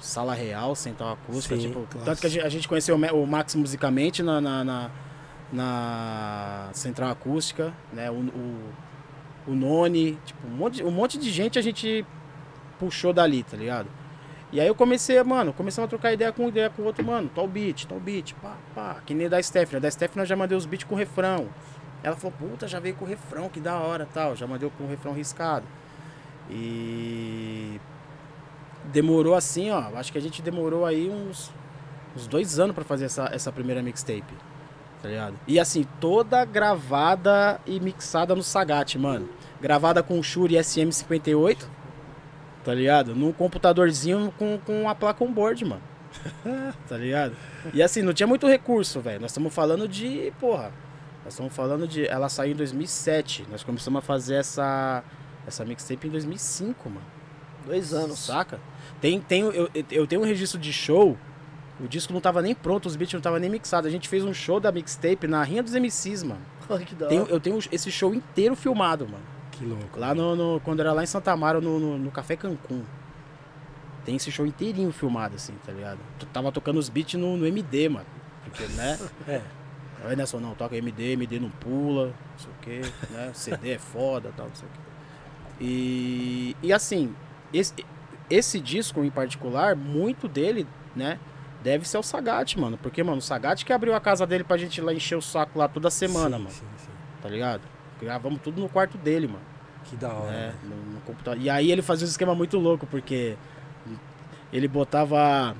[0.00, 2.04] Sala Real, Central Acústica, Sim, tipo, classe.
[2.06, 4.90] tanto que a gente, a gente conheceu o Ma- o Max musicalmente na, na, na-
[5.52, 8.60] na Central Acústica, né, o, o,
[9.48, 12.04] o Noni, tipo, um monte, um monte de gente a gente
[12.78, 13.88] puxou dali, tá ligado?
[14.52, 17.04] E aí eu comecei, mano, começamos a trocar ideia com um ideia com o outro,
[17.04, 19.80] mano, tal beat, tal beat, pá, pá, que nem da Stephanie.
[19.80, 21.48] Da Stephanie eu já mandei os beats com refrão.
[22.08, 24.34] Ela falou, puta, já veio com refrão, que da hora, tal.
[24.34, 25.64] Já mandei com refrão riscado.
[26.50, 27.80] E
[28.84, 31.52] demorou assim, ó, acho que a gente demorou aí uns,
[32.16, 34.32] uns dois anos pra fazer essa, essa primeira mixtape,
[35.02, 35.34] tá ligado?
[35.46, 39.28] E assim, toda gravada e mixada no Sagat, mano.
[39.60, 41.64] Gravada com o Shure SM58,
[42.64, 43.14] tá ligado?
[43.14, 45.82] Num computadorzinho com, com a placa on-board, mano.
[46.88, 47.36] tá ligado?
[47.74, 49.20] E assim, não tinha muito recurso, velho.
[49.20, 50.72] Nós estamos falando de, porra,
[51.28, 53.46] nós estamos falando de, ela saiu em 2007.
[53.50, 55.04] Nós começamos a fazer essa
[55.46, 57.04] essa mixtape em 2005, mano.
[57.66, 58.18] Dois anos.
[58.18, 58.58] Saca?
[58.98, 61.18] Tem, tem, eu, eu tenho um registro de show.
[61.78, 63.86] O disco não tava nem pronto, os beats não tava nem mixados.
[63.86, 66.40] A gente fez um show da mixtape na Rinha dos MCs, mano.
[66.66, 67.30] Olha que da Tenho- hora.
[67.32, 69.22] eu tenho esse show inteiro filmado, mano.
[69.52, 70.00] Que louco.
[70.00, 72.82] Lá no, no- quando era lá em Santa Amaro, no, no, no Café Cancún.
[74.04, 75.98] Tem esse show inteirinho filmado, assim, tá ligado?
[76.18, 78.06] Tu tava tocando os beats no, no MD, mano.
[78.44, 78.98] Porque, né?
[79.28, 79.42] É.
[80.04, 83.30] Aí Nelson, não, toca MD, MD não pula, não sei o quê, né?
[83.34, 84.80] CD é foda, tal, não sei o quê.
[85.60, 87.14] E, e assim,
[87.52, 87.74] esse,
[88.30, 91.18] esse disco em particular, muito dele, né?
[91.62, 92.78] Deve ser o Sagat, mano.
[92.78, 95.22] Porque, mano, o Sagat que abriu a casa dele pra gente ir lá encher o
[95.22, 96.54] saco lá toda semana, Sim, mano.
[96.54, 96.90] sim, sim.
[97.20, 97.62] Tá ligado?
[98.00, 99.42] Gravamos tudo no quarto dele, mano.
[99.84, 100.32] Que da hora.
[100.32, 100.54] É, né?
[100.62, 101.42] no, no computador.
[101.42, 103.36] E aí ele fazia um esquema muito louco, porque
[104.52, 105.56] ele botava.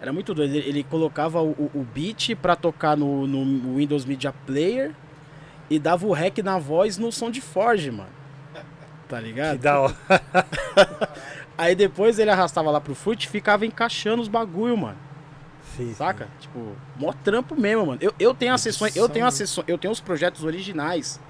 [0.00, 0.54] Era muito doido.
[0.54, 4.92] Ele, ele colocava o, o- o beat pra tocar no, no Windows Media Player
[5.70, 8.10] e dava o rec na voz no som de Forge, mano.
[9.08, 9.58] Tá Que ligado?
[9.58, 9.96] da hora.
[11.58, 14.98] Aí depois ele arrastava lá pro Fruit e ficava encaixando os bagulho, mano.
[15.76, 16.28] Sim, Saca?
[16.40, 17.98] Tipo, mó trampo mesmo, mano.
[18.02, 21.20] Eu, eu tenho as sessões, eu tenho as sessões, eu tenho os projetos originais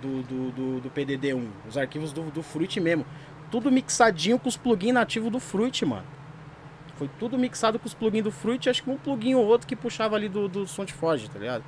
[0.00, 3.04] do, do, do, do PDD-1, os arquivos do, do Fruit mesmo.
[3.50, 6.04] Tudo mixadinho com os plugins nativos do Fruit, mano.
[6.96, 9.76] Foi tudo mixado com os plugins do Fruit, acho que um plugin ou outro que
[9.76, 11.62] puxava ali do, do Forge, tá ligado?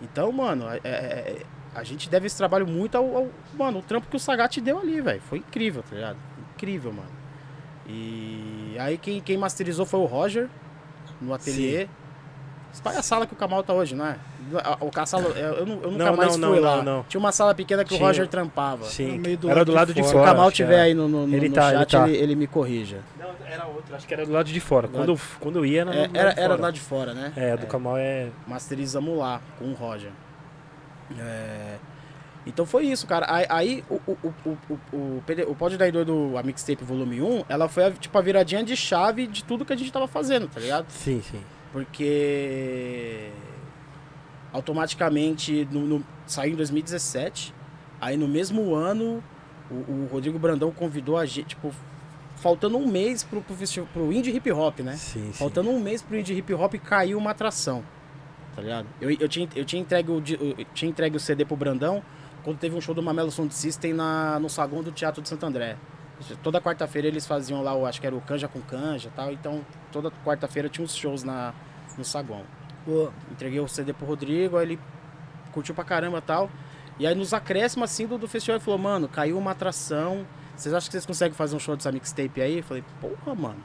[0.00, 1.42] Então, mano, é- é- é-
[1.74, 4.78] a gente deve esse trabalho muito ao, ao- Mano, o trampo que o Sagat deu
[4.78, 5.20] ali, velho.
[5.20, 6.16] Foi incrível, tá ligado?
[6.54, 7.10] Incrível, mano.
[7.86, 10.48] E aí quem, quem masterizou foi o Roger,
[11.20, 11.88] no ateliê.
[12.72, 14.16] Espalha a sala que o Kamal tá hoje, não é?
[14.80, 16.76] O sala, eu, eu nu- eu nunca Não, mais não, fui não, lá.
[16.76, 17.02] não, não.
[17.08, 18.02] Tinha uma sala pequena que Tinha.
[18.02, 18.84] o Roger trampava.
[18.84, 19.12] Sim.
[19.16, 20.06] No meio do Era lado do de lado de fora.
[20.08, 20.24] Se fora.
[20.24, 22.08] o Kamal tiver aí no, no, no- Ele no tá, ele chat, tá.
[22.08, 23.00] ele, ele me corrija.
[23.18, 23.94] Não, era outro.
[23.94, 24.88] Acho que era do lado de fora.
[24.88, 26.62] Quando, eu- quando eu ia, era, É, do lado era, de era fora.
[26.62, 27.32] lá de fora, né?
[27.36, 28.28] É, a do Kamal é.
[28.46, 30.10] masterizamos lá com o Roger.
[31.18, 31.76] É,
[32.46, 33.26] Então foi isso, cara.
[33.28, 36.82] Aí, aí o, o, o, o, o, o, PD o Pod da do a Mixtape
[36.84, 39.92] Volume 1, ela foi a, tipo a viradinha de chave de tudo que a gente
[39.92, 40.86] tava fazendo, tá ligado?
[40.90, 41.40] Sim, sim.
[41.72, 43.28] Porque
[44.52, 47.54] automaticamente no, no- saiu em 2017.
[48.00, 49.22] Aí no mesmo ano
[49.70, 51.72] o, o Rodrigo Brandão convidou a gente, tipo,
[52.36, 53.54] faltando um mês pro, pro,
[53.92, 54.94] pro Indie Hip Hop, né?
[54.96, 55.32] Sim, sim.
[55.32, 57.82] Faltando um mês pro Indie Hip Hop caiu uma atração.
[58.56, 58.86] Tá ligado?
[59.00, 60.16] Eu, eu, tinha, eu, tinha entregue o,
[60.58, 62.02] eu tinha entregue o CD pro Brandão
[62.42, 65.44] quando teve um show do Mamelo Sound System na, no saguão do Teatro de Santo
[65.46, 65.76] André.
[66.42, 69.32] Toda quarta-feira eles faziam lá, o, acho que era o Canja com Canja e tal.
[69.32, 71.54] Então, toda quarta-feira tinha uns shows na,
[71.96, 72.42] no saguão.
[72.86, 73.12] Boa.
[73.30, 74.80] Entreguei o CD pro Rodrigo, aí ele
[75.52, 76.50] curtiu pra caramba e tal.
[76.98, 80.26] E aí nos acréscimos assim do, do festival ele falou, mano, caiu uma atração.
[80.56, 82.58] Vocês acham que vocês conseguem fazer um show dessa mixtape aí?
[82.58, 83.62] Eu falei, porra, mano.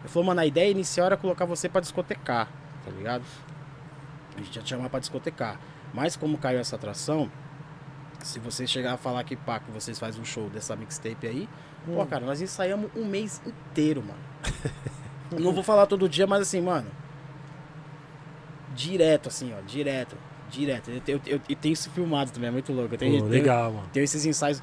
[0.00, 2.48] Ele falou, mano, a ideia inicial era colocar você pra discotecar,
[2.84, 3.22] tá ligado?
[4.34, 5.60] A gente ia te chamar pra discotecar.
[5.92, 7.30] Mas como caiu essa atração,
[8.20, 11.48] se você chegar a falar que pá, que vocês fazem um show dessa mixtape aí,
[11.84, 14.18] pô, cara, nós ensaiamos um mês inteiro, mano.
[15.38, 16.90] Não vou falar todo dia, mas assim, mano.
[18.74, 20.16] Direto, assim, ó, direto,
[20.50, 20.90] direto.
[20.90, 22.94] Eu, eu, eu- e tem isso filmado também, é muito louco.
[22.94, 23.86] Eu tenho, Pô, tenho- legal, mano.
[23.92, 24.62] tem esses ensaios.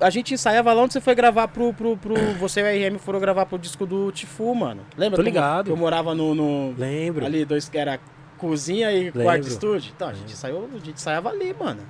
[0.00, 1.72] A gente ensaiava lá onde você foi gravar pro.
[1.72, 4.82] pro, pro você e o RM foram gravar pro disco do Tifu, mano.
[4.96, 5.16] Lembra?
[5.16, 5.70] Tô eu- ligado.
[5.70, 6.34] Eu morava no.
[6.34, 7.24] no- Lembro.
[7.24, 8.00] ali, dois que era
[8.38, 9.22] cozinha e Lembro.
[9.22, 9.92] quarto de estúdio.
[9.94, 11.82] Então, a gente, ensaiou, a gente ensaiava ali, mano.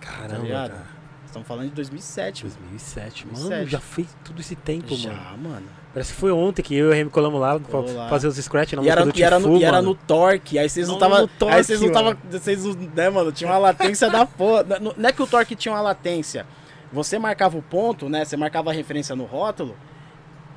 [0.00, 0.70] Tá Caramba, ligado?
[0.72, 0.94] cara.
[1.24, 2.56] Estamos falando de 2007, mano.
[2.60, 3.26] 2007.
[3.26, 3.70] Mano, 2007.
[3.70, 5.48] já fez tudo esse tempo, Já, mano.
[5.48, 5.66] mano.
[5.94, 8.72] Parece que foi ontem que eu e o Remy colamos lá pra fazer os scratch
[8.72, 10.88] na E música era, do e, era no, Tifu, e era no Torque, aí vocês
[10.88, 11.20] não Não, tava.
[11.20, 12.18] no Torque, aí vocês não tava.
[12.28, 12.74] Vocês não.
[12.74, 13.30] Né, mano?
[13.30, 14.64] Tinha uma latência da porra.
[14.80, 16.44] Não, não é que o Torque tinha uma latência.
[16.92, 18.24] Você marcava o ponto, né?
[18.24, 19.76] Você marcava a referência no rótulo.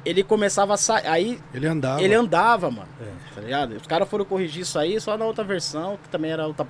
[0.03, 1.05] Ele começava a sair.
[1.07, 2.01] Aí Ele andava.
[2.01, 2.87] ele andava, mano.
[2.99, 3.35] É.
[3.35, 3.75] Tá ligado?
[3.75, 6.65] Os caras foram corrigir isso aí só na outra versão, que também era outra.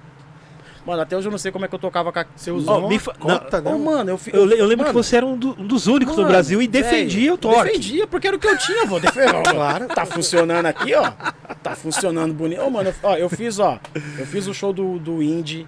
[0.87, 2.25] Mano, até hoje eu não sei como é que eu tocava com a.
[2.33, 3.69] Você usou me fa- cota, né?
[3.73, 5.85] Ô, mano, eu, fi- Eu, eu lembro mano, que você era um, do- um dos
[5.85, 7.65] únicos no mano, Brasil e defendia o Torque.
[7.71, 9.27] Defendia, porque era o que eu tinha, vou defender.
[9.51, 9.87] Claro.
[9.89, 11.11] Tá funcionando aqui, ó.
[11.61, 12.61] Tá funcionando bonito.
[12.61, 13.77] Ô, mano, eu- ó, eu fiz, ó.
[14.17, 15.67] Eu fiz o show do, do Indie.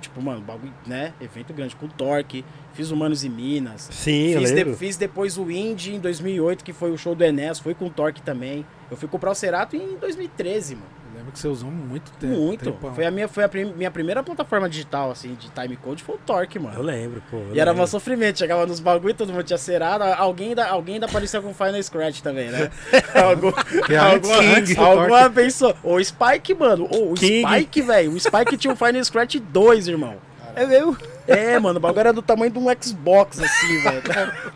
[0.00, 1.12] Tipo, mano, bagulho, né?
[1.20, 2.44] Evento grande com o Torque.
[2.72, 3.88] Fiz o Manos e Minas.
[3.90, 4.76] Sim, eu Fiz, de- lembro.
[4.76, 7.58] fiz depois o Indie em 2008, que foi o show do Enes.
[7.58, 8.64] Foi com o Torque também.
[8.88, 10.86] Eu fui comprar o Cerato em 2013, mano.
[11.26, 12.34] Lembro que você usou muito tempo.
[12.34, 12.64] Muito.
[12.64, 12.94] tempão.
[12.94, 16.18] Foi a, minha, foi a prim- minha primeira plataforma digital, assim, de timecode, foi o
[16.18, 16.76] Torque, mano.
[16.76, 17.36] Eu lembro, pô.
[17.38, 17.84] eu E era lembro.
[17.84, 21.52] um sofrimento, chegava nos bagulho, todo mundo tinha cerado, alguém ainda, alguém ainda aparecia com
[21.52, 22.70] Final Scratch também, né?
[23.14, 23.48] Algum,
[23.92, 25.74] é alguma do alguma pensou.
[25.82, 27.44] O Spike, mano, ô, o King.
[27.48, 30.14] Spike, velho, o Spike tinha um Final Scratch 2, irmão.
[30.54, 30.96] É meu.
[31.26, 34.02] É, mano, o bagulho era do tamanho de um Xbox, assim, velho.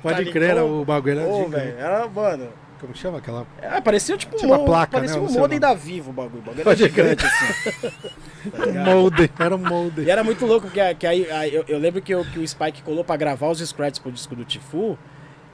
[0.01, 2.49] Pode Tá crer, era o bagulho era de- velho, era, mano...
[2.81, 3.47] Como chama aquela?
[3.61, 6.39] É, parecia tipo, Tipo um, placa, parecia né, um modem da Vivo o bagulho.
[6.39, 7.91] O bagulho era gigante, assim.
[8.51, 8.85] Tá?
[8.85, 9.31] Molde.
[9.39, 10.01] Era um molde.
[10.03, 12.49] E era muito louco, porque que aí, aí eu, eu lembro que, eu- que o
[12.49, 14.99] Spike colou pra gravar os scratches pro disco do Tifu.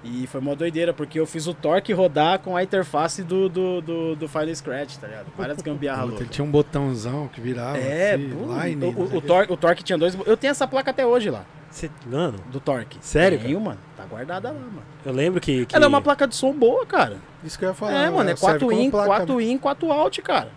[0.06, 3.80] E foi uma doideira, porque eu fiz o Torque rodar com a interface do, do,
[3.80, 5.26] do, do Final Scratch, tá ligado?
[5.36, 6.26] Várias gambiarra Puta, loucas.
[6.26, 7.76] Ele tinha um botãozão que virava.
[7.78, 10.16] É, assim, pô, line, o, não o, o, Torque, o Torque tinha dois.
[10.26, 12.98] Eu tenho essa placa até hoje lá, Cê- Mano, do Torque.
[13.00, 13.78] Sério, Tenho, mano.
[13.96, 14.82] Tá guardada lá, mano.
[15.04, 15.66] eu lembro que.
[15.66, 15.74] que...
[15.74, 17.18] Ela é uma placa de som boa, cara.
[17.44, 17.92] Isso que eu ia falar.
[17.92, 20.50] é, mano, é serve 4 como in, placa, 4 in, 4 out, cara.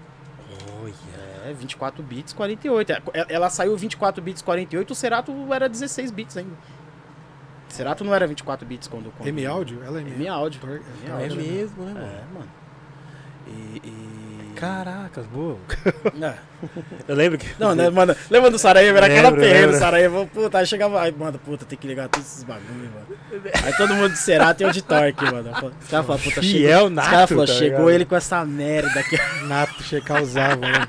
[0.82, 0.94] Olha.
[1.46, 2.92] É, 24 bits, 48.
[2.92, 6.56] É, Ela saiu 24 bits, 48, o Cerato era 16 bits ainda.
[7.80, 9.12] Cerato não era 24 bits quando.
[9.16, 9.82] quando M áudio?
[9.86, 10.60] Ela é M áudio.
[10.62, 11.38] Tor- M É áudio.
[11.42, 12.06] mesmo, né, mano?
[12.06, 12.52] É, mano.
[13.48, 13.82] E.
[13.88, 14.20] e...
[14.56, 15.58] Caracas, boa.
[16.22, 16.34] É.
[17.08, 17.48] Eu lembro que.
[17.58, 18.14] Não, né, mano?
[18.30, 18.98] Lembra do Sarajevo?
[18.98, 19.78] Era aquela perreira do.
[19.78, 20.28] Sarajevo.
[20.28, 21.00] Puta, aí chegava.
[21.00, 23.08] Ai, mano, puta, tem que ligar todos esses bagulho, mano.
[23.64, 25.50] Aí todo mundo de Cerato e eu de Torque, mano.
[25.52, 26.86] Os caras falaram, puta, Fiel chegou.
[26.88, 27.90] Os nato, caras falaram, tá chegou ligado?
[27.92, 29.18] ele com essa merda aqui.
[29.48, 30.58] Nato, checar usava.
[30.58, 30.88] né?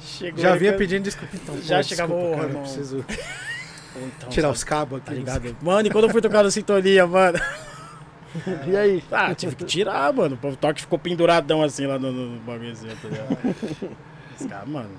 [0.00, 1.36] Chegou Já vinha com- pedindo desculpa.
[1.36, 2.62] Então, Já pô, chegava, desculpa, cara, irmão.
[2.62, 3.04] preciso
[3.98, 4.56] então, tirar sabe?
[4.56, 5.06] os cabos aqui.
[5.06, 5.56] Tá ligado?
[5.62, 7.38] Mano, e quando eu fui tocar no Sintonia, mano?
[8.66, 9.02] E aí?
[9.10, 10.38] Ah, tive que tirar, mano.
[10.42, 13.56] O toque ficou penduradão assim lá no, no bagulho assim, tá ligado?
[14.38, 14.90] Os caras, mano.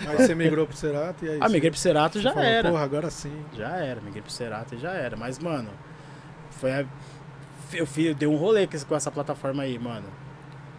[0.00, 2.70] Aí você migrou pro Cerato e aí Ah, migrei pro Cerato já falou, era.
[2.70, 3.32] Porra, agora sim.
[3.56, 5.16] Já era, migrei pro Cerato e já era.
[5.16, 5.68] Mas, mano,
[6.50, 6.84] foi a...
[7.72, 10.08] Eu, fiz, eu dei um rolê com essa plataforma aí, mano.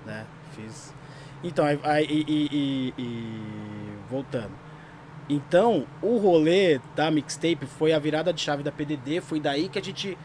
[0.05, 0.26] Né?
[0.57, 0.93] Fiz.
[1.41, 1.80] Então, aí.
[1.84, 4.51] aí- e, e- e- e- Voltando.
[5.30, 9.21] Então, o rolê da mixtape foi a virada de chave da PDD.
[9.21, 10.17] Foi daí que a gente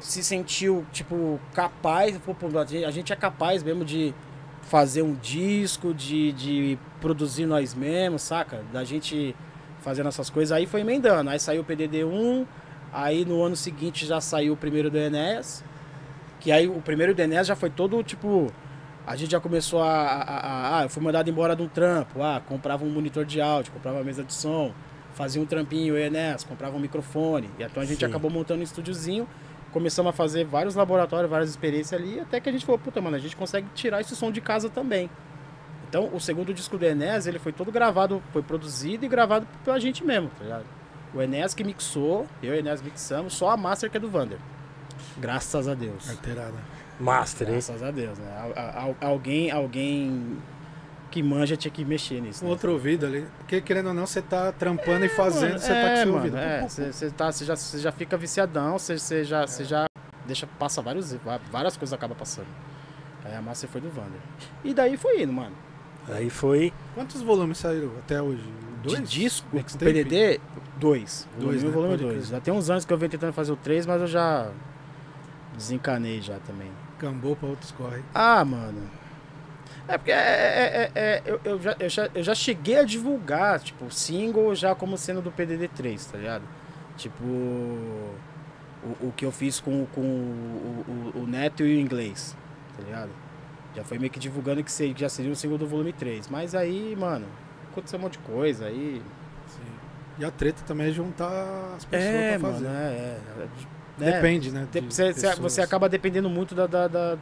[0.00, 2.18] se sentiu, tipo, capaz.
[2.86, 4.14] a gente é capaz mesmo de
[4.62, 8.62] fazer um disco, de, de produzir nós mesmos, saca?
[8.72, 9.34] Da gente
[9.80, 10.52] fazendo essas coisas.
[10.52, 11.30] Aí foi emendando.
[11.30, 12.46] Aí saiu o PDD1.
[12.92, 15.64] Aí no ano seguinte já saiu o primeiro do Enéas.
[16.40, 18.52] Que aí o primeiro do Enéas já foi todo tipo.
[19.08, 22.22] A gente já começou a, a, a- Ah, eu fui mandado embora de um trampo.
[22.22, 24.72] Ah, comprava um monitor de áudio, comprava uma mesa de som,
[25.14, 27.48] fazia um trampinho, eu e Enéas, comprava um microfone.
[27.58, 28.04] E então a gente Sim.
[28.06, 29.26] acabou montando um estúdiozinho.
[29.72, 33.16] Começamos a fazer vários laboratórios, várias experiências ali, até que a gente falou, puta, mano,
[33.16, 35.10] a gente consegue tirar esse som de casa também.
[35.88, 39.78] Então, o segundo disco do Enéas, ele foi todo gravado, foi produzido e gravado pela
[39.80, 40.64] gente mesmo, tá ligado?
[41.14, 44.08] O Enéas que mixou, eu e o Enéas mixamos, só a master que é do
[44.10, 44.38] Vander.
[45.16, 46.06] Graças a Deus.
[46.06, 46.54] Carteirada.
[47.00, 47.54] Master, hein?
[47.54, 48.26] Graças a Deus, né?
[48.56, 50.38] Al- al- alguém, alguém
[51.10, 52.44] que manja tinha que mexer nisso.
[52.44, 52.52] Um né?
[52.52, 53.26] outro ouvido ali.
[53.38, 56.06] Porque querendo ou não, você tá trampando e fazendo, Mano, você tá com é, seu
[56.06, 56.36] mano, ouvido.
[56.36, 59.86] É, você tá, você já, já fica viciadão, você, já, você já
[60.26, 61.14] deixa, passa vários,
[61.50, 62.48] várias coisas acaba passando.
[63.24, 64.20] Aí a master foi do Vander.
[64.64, 65.54] E daí foi indo, mano.
[66.08, 66.72] Aí foi.
[66.94, 68.42] Quantos volumes saíram até hoje?
[68.82, 68.98] Dois?
[69.00, 69.84] De disco, Mixtape?
[69.92, 70.40] PDD,
[70.78, 71.26] dois.
[71.38, 71.70] Dois, Volume né?
[71.70, 72.14] volume Pode 2.
[72.16, 72.24] crer.
[72.36, 74.50] Já tem uns anos que eu venho tentando fazer o 3, mas eu já
[75.54, 76.70] desencanei já também.
[76.98, 78.02] Cambou pra outros corre.
[78.14, 78.90] Ah, mano.
[79.86, 82.82] É porque é, é- é- é- eu, eu já, eu, já, eu já cheguei a
[82.84, 86.42] divulgar, tipo, o single já como sendo do PDD3, tá ligado?
[86.96, 88.14] Tipo, o,
[89.00, 92.36] o que eu fiz com, com o, o- o Neto e o Inglês,
[92.76, 93.10] tá ligado?
[93.74, 96.28] Já foi meio que divulgando que, se- que já seria um single do volume 3.
[96.28, 97.26] Mas aí, mano,
[97.70, 99.00] aconteceu um monte de coisa, aí...
[100.18, 101.30] E a treta também é juntar
[101.76, 102.66] as pessoas É, pra mano, fazer.
[102.66, 103.46] é, é,
[104.00, 104.12] é.
[104.12, 104.66] Depende, né?
[104.70, 105.38] De- Você, você- pessoas.
[105.52, 107.18] você acaba dependendo muito da, da- da-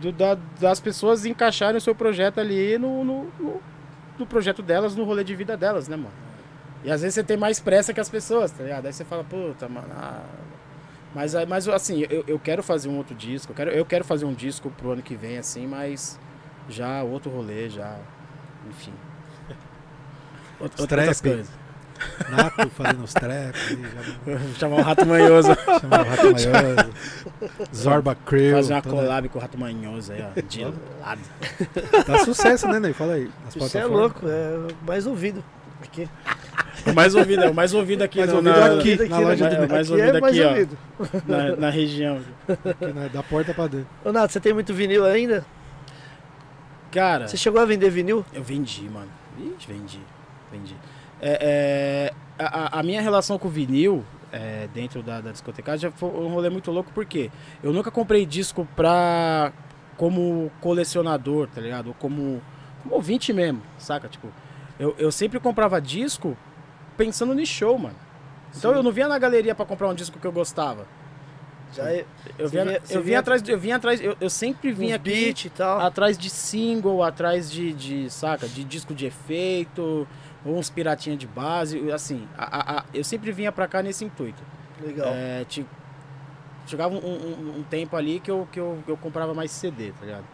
[0.00, 3.62] do- da- das pessoas encaixarem o seu projeto ali no, no, no-
[4.18, 6.12] no projeto delas, no rolê de vida delas, né, mano?
[6.84, 8.86] E às vezes você tem mais pressa que as pessoas, tá ligado?
[8.86, 9.88] Aí você fala, puta, mano.
[9.92, 10.24] ah.
[11.14, 14.24] Mas, mas assim, eu, eu quero fazer um outro disco, eu quero, eu quero fazer
[14.24, 16.18] um disco pro ano que vem, assim, mas
[16.68, 17.96] já outro rolê, já.
[18.68, 18.92] Enfim.
[20.78, 21.59] Outras coisas.
[22.30, 23.68] Nato fazendo os traps,
[24.26, 25.48] já Chamar o Rato Manhoso.
[25.80, 26.92] chamar o Rato Maioso.
[27.74, 28.56] Zorba Crew.
[28.56, 30.40] Fazer uma toda- collab com o Rato Manhoso aí, ó.
[30.40, 31.20] De lado.
[32.06, 32.92] Tá sucesso, né, Ney?
[32.92, 33.30] Fala aí.
[33.54, 35.42] Isso é louco, é mais ouvido.
[35.82, 36.08] Aqui.
[36.86, 39.18] O mais ouvido, é o mais ouvido aqui, Mais no- ouvido na, aqui, Aqui, na
[39.18, 39.24] né?
[39.26, 39.68] loja É, do Ney.
[39.68, 40.48] mais Aqui ouvido é mais aqui, ó.
[40.50, 40.78] ouvido.
[41.26, 42.20] na, na região.
[42.48, 43.86] Aqui, né, Da porta pra dentro.
[44.04, 45.44] Ô, Nato, você tem muito vinil ainda?
[46.90, 48.24] Cara, Você chegou a vender vinil?
[48.32, 49.08] eu vendi, mano.
[49.38, 50.00] Ixi, vendi.
[50.50, 50.74] Vendi.
[51.22, 55.96] É, é, a, a- minha relação com o vinil, é, dentro da, da discotecagem, já
[55.96, 57.30] foi um rolê muito louco, porque
[57.62, 59.52] eu nunca comprei disco pra.
[59.96, 61.88] como colecionador, tá ligado?
[61.88, 62.40] Ou como,
[62.82, 64.08] como ouvinte mesmo, saca?
[64.08, 64.28] Tipo,
[64.78, 66.36] eu, eu sempre comprava disco
[66.96, 67.96] pensando no show, mano.
[68.56, 68.76] Então Sim.
[68.78, 70.86] eu não vinha na galeria pra comprar um disco que eu gostava.
[71.72, 72.04] Já é,
[72.36, 74.96] Eu Você vinha, vinha- eu vinha vinha- atrás, eu vinha atrás, eu, eu sempre vinha
[74.96, 75.80] aqui beat e tal.
[75.80, 80.08] atrás de single, atrás de, de, saca, de disco de efeito,
[80.44, 84.42] ou uns piratinha de base, assim, a- a- eu sempre vinha pra cá nesse intuito.
[84.82, 85.08] Legal.
[85.12, 85.66] É, ti-
[86.66, 89.92] chegava um, um- um tempo ali que eu, que, eu, que eu comprava mais CD,
[89.98, 90.24] tá ligado?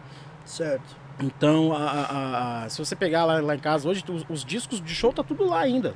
[0.45, 0.95] Certo.
[1.19, 4.93] Então, a- a- se você pegar lá, lá em casa hoje, os, os discos de
[4.93, 5.93] show tá tudo lá ainda.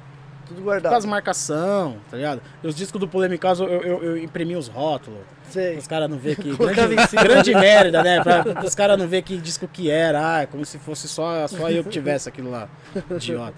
[0.48, 1.08] Tudo Com as guardado.
[1.08, 2.42] marcação, tá ligado?
[2.62, 5.22] E os discos do Polêmicas eu, eu, eu imprimi os rótulos.
[5.50, 5.78] Sei.
[5.78, 6.52] Os caras não vê que.
[6.58, 8.22] Grande, grande merda, né?
[8.22, 10.36] Pra, os caras não vê que disco que era.
[10.38, 12.68] Ah, é como se fosse só, só eu que tivesse aquilo lá.
[13.12, 13.54] Idiota.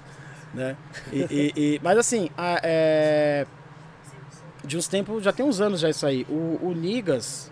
[0.54, 0.76] Né?
[1.12, 3.45] E, e- e- mas assim, a- é,
[4.64, 6.26] de uns tempos, já tem uns anos já isso aí.
[6.30, 7.51] O, o Nigas.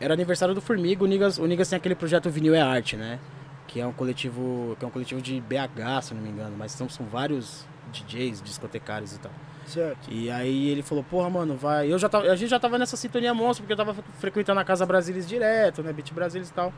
[0.00, 1.02] Era aniversário do Formiga.
[1.04, 3.18] O Nigas, o Nigas tem aquele projeto Vinil é Arte, né?
[3.66, 4.76] Que é um coletivo.
[4.78, 6.54] Que é um coletivo de BH, se não me engano.
[6.58, 9.32] Mas são, são vários DJs, discotecários e tal.
[9.66, 10.08] Certo.
[10.12, 11.90] E aí ele falou, porra, mano, vai.
[11.90, 14.64] Eu já tava, a gente já tava nessa sintonia monstro, porque eu tava frequentando a
[14.64, 15.92] Casa Brasilis direto, né?
[15.92, 16.72] Beat Brasilis e tal.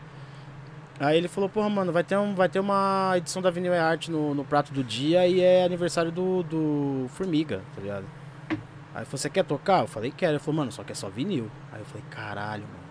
[1.00, 3.78] Aí ele falou, porra, mano, vai ter, um, vai ter uma edição da Vinil é
[3.78, 8.04] Arte no, no prato do dia e é aniversário do, do Formiga, tá ligado?
[8.50, 8.56] Aí
[9.02, 9.82] ele falou, você quer tocar?
[9.82, 10.32] Eu falei, quero.
[10.32, 11.48] Ele falou, mano, só que é só vinil.
[11.72, 12.88] Aí eu falei, caralho, mano.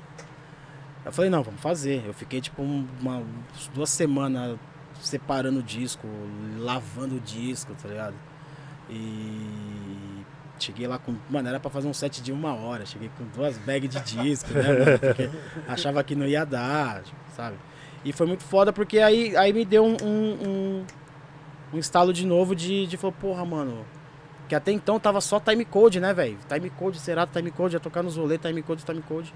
[1.05, 2.03] Eu falei, não, vamos fazer.
[2.05, 3.21] Eu fiquei tipo um- uma,
[3.73, 4.57] duas semanas
[5.01, 6.07] separando o disco,
[6.59, 8.15] lavando o disco, tá ligado?
[8.89, 10.23] E
[10.59, 11.15] cheguei lá com.
[11.29, 12.85] Mano, era pra fazer um set de uma hora.
[12.85, 14.99] Cheguei com duas bags de disco, né, mano?
[14.99, 15.29] Porque
[15.67, 17.57] achava que não ia dar, tipo, sabe?
[18.07, 20.85] E foi muito foda porque aí, aí me deu um, um,
[21.73, 23.85] um, estalo de novo de, de falar, porra, mano.
[24.47, 26.37] Que até então tava só time code, né, velho?
[26.47, 29.33] Time code, será time code, ia tocar nos rolês, time code, time code.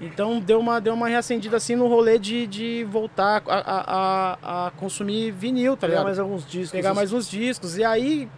[0.00, 4.66] Então deu uma, deu uma reacendida assim no rolê de, de voltar a, a, a,
[4.66, 6.04] a consumir vinil, tá Pegar ligado?
[6.04, 6.70] mais alguns discos.
[6.70, 7.76] pegar mais uns discos.
[7.76, 8.30] E aí,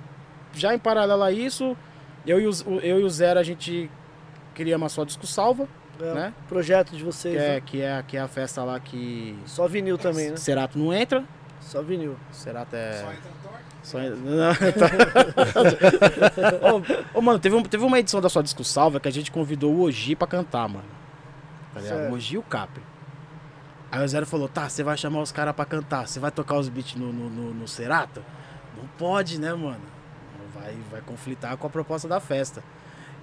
[0.52, 1.76] já em paralelo a isso,
[2.26, 2.50] eu e o,
[2.82, 3.88] eu e o Zero, a gente
[4.54, 5.68] criamos só disco salva,
[6.00, 6.34] É, né?
[6.48, 7.34] Projeto de vocês.
[7.34, 7.60] Que é, né?
[7.64, 10.36] que, é, que é a festa lá que Só vinil também, né?
[10.36, 11.24] Cerato não entra.
[11.60, 12.16] Só vinil.
[12.30, 12.92] Cerato é...
[12.92, 13.38] Só entra.
[13.82, 14.16] Só entra...
[14.18, 14.88] Não, tá.
[17.14, 19.30] ô, ô, mano, teve, um- teve uma edição da sua disco salva que a gente
[19.30, 20.84] convidou o Oji pra cantar, mano.
[21.74, 21.80] Tá.
[22.10, 22.82] O Oji e o Capri.
[23.90, 26.56] Aí o Zero falou, tá, você vai chamar os caras pra cantar, você vai tocar
[26.58, 28.22] os beats no, no, no, no Cerato?
[28.76, 29.80] Não pode, né, mano?
[30.54, 32.62] Vai, vai conflitar com a proposta da festa.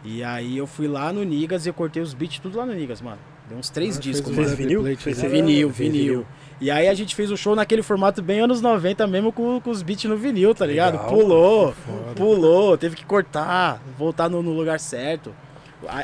[0.05, 2.73] E aí eu fui lá no Nigas e eu cortei os beats tudo lá no
[2.73, 3.17] Nigas, mano.
[3.49, 4.57] Deu uns três Ah, discos, fez mano.
[4.57, 4.97] vinil?
[4.97, 5.21] Fez?
[5.21, 6.25] Vinil, vinil.
[6.61, 9.69] E aí a gente fez o show naquele formato bem anos 90 mesmo com, com
[9.69, 10.93] os beats no vinil, tá ligado?
[10.93, 11.75] Legal, Pulou,
[12.15, 15.33] pulou, teve que cortar, voltar no, no lugar certo.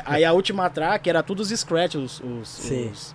[0.04, 2.90] Aí- a última track era tudo os scratches, os, os, Sim.
[2.90, 3.14] os,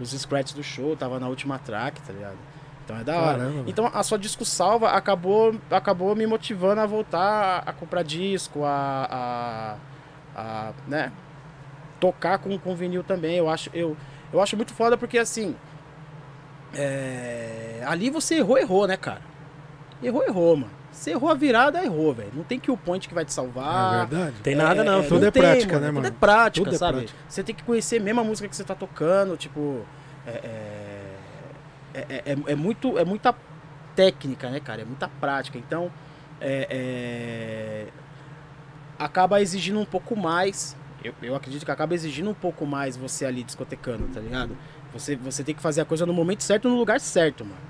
[0.00, 2.36] os scratches do show, tava na última track, tá ligado?
[2.84, 3.38] Então é da hora.
[3.38, 3.64] Caramba.
[3.66, 8.64] Então a sua disco salva acabou, acabou me motivando a voltar a, a comprar disco,
[8.64, 9.76] a, a,
[10.34, 11.12] a, né,
[12.00, 13.36] tocar com, com vinil também.
[13.36, 13.96] Eu acho, eu,
[14.32, 15.54] Eu acho muito foda porque assim.
[16.74, 19.20] é, Ali você errou, errou, né, cara?
[20.02, 20.72] Errou, errou, mano.
[20.90, 22.30] Você errou a virada, errou, velho.
[22.34, 24.06] Não tem kill point que vai te É salvar.
[24.06, 24.36] verdade.
[24.42, 26.06] Tem nada não, tudo não é tem, prática, né, Tudo mano?
[26.06, 26.98] é prática, Tudo é sabe?
[26.98, 27.18] prática.
[27.28, 29.84] Você tem que conhecer mesmo a música que você tá tocando, tipo.
[30.26, 30.30] É,
[31.94, 33.34] é, é, é- é muito, é muita
[33.96, 34.82] técnica, né, cara?
[34.82, 35.56] É muita prática.
[35.58, 35.90] Então,
[36.40, 37.86] é, é,
[38.98, 40.76] acaba exigindo um pouco mais.
[41.02, 44.56] Eu, eu acredito que acaba exigindo um pouco mais você ali discotecando, tá ligado?
[44.92, 47.60] Você, você tem que fazer a coisa no momento certo, no lugar certo, mano.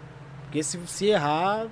[0.45, 1.67] Porque se, se errar,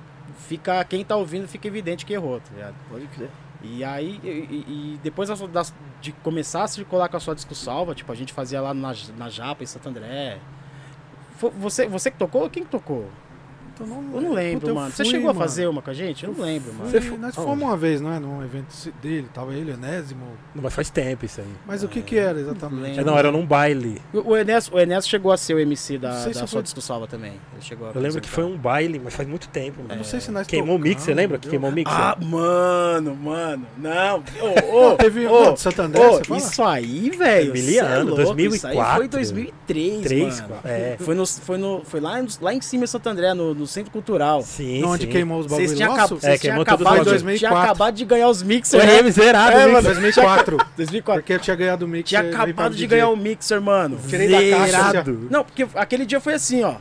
[0.48, 2.74] fica quem tá ouvindo fica evidente que errou, tá ligado?
[2.88, 3.30] Pode crer.
[3.62, 5.34] E aí, e, e- depois da
[6.00, 8.94] de começar a circular com a sua disco salva, tipo, a gente fazia lá na,
[9.18, 10.38] na Japa, em Santo André.
[11.58, 12.48] Você, você que tocou?
[12.48, 13.10] Quem que tocou?
[13.82, 14.90] Então, não, Eu não lembro, Puta, eu mano.
[14.90, 15.46] Você fui, chegou a mano.
[15.46, 16.24] fazer uma com a gente?
[16.24, 16.90] Eu não lembro, mano.
[16.90, 18.18] Fui, Você nós foi- fomos uma vez, não é?
[18.18, 20.24] Num evento dele, tava ele, Enésimo.
[20.54, 21.46] Não, mas faz tempo isso aí.
[21.66, 22.98] Mas o que que era exatamente?
[23.00, 24.00] É, não, era num baile.
[24.12, 26.62] O, o Enes, o Enes chegou a ser o MC da, Não sei da se
[26.62, 27.32] disco salva também.
[27.52, 29.96] Ele chegou a Eu lembro que foi um baile, mas faz muito tempo, Eu mano.
[29.96, 31.90] não sei se nós Queimou o mix, você lembra que queimou o mix?
[31.92, 33.66] Ah, mano, mano.
[33.78, 34.22] Não.
[34.72, 36.38] Ô, ô, Teve um você fala?
[36.38, 37.52] isso aí, velho.
[37.52, 38.56] Miliano, cê é louco, 2004.
[38.56, 40.54] Isso aí foi 2003, Três, mano.
[40.64, 40.96] é.
[41.84, 44.42] Foi, lá, em- lá em cima em Santo André, no Centro Cultural.
[44.42, 45.10] Sim, Onde sim.
[45.10, 46.16] queimou os Vocês bagulho tinham, nosso?
[46.16, 47.38] vocês É, queimou acabado, no de, 2004.
[47.38, 49.10] tinha acabado de ganhar os mixers, RM né?
[49.10, 49.82] zerado, É, mano.
[49.82, 50.56] 2004.
[50.76, 51.22] 2004.
[51.22, 52.08] Porque eu tinha ganhado o mix.
[52.08, 53.98] Tinha acabado de ganhar o mixer, mano.
[54.08, 55.28] Tirei da caixa, Zerado.
[55.30, 56.74] Não, porque aquele dia foi assim, ó.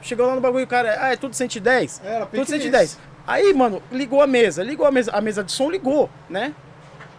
[0.00, 2.00] Chegou lá no bagulho, o cara, ah, é tudo 110?
[2.04, 2.98] Era, Tudo pique 110.
[3.26, 6.54] Aí, mano, ligou a mesa, ligou a mesa, a mesa de som ligou, né?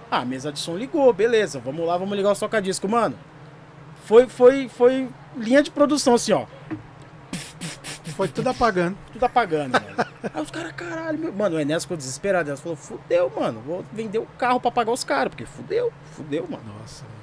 [0.10, 3.16] Ah, a mesa de som ligou, beleza, vamos lá, vamos ligar o toca-disco, mano.
[4.06, 5.08] Foi, foi, foi
[5.38, 6.46] linha de produção, assim, ó.
[8.20, 8.98] Foi tudo apagando.
[9.14, 10.10] Tudo apagando, mano.
[10.34, 11.32] Aí os caras, caralho, meu.
[11.32, 12.50] Mano, o Enéas ficou desesperado.
[12.50, 13.62] Ela falou, fudeu, mano.
[13.62, 16.62] Vou vender o carro pra pagar os caras, porque fudeu, fudeu, mano.
[16.82, 17.19] Nossa, mano.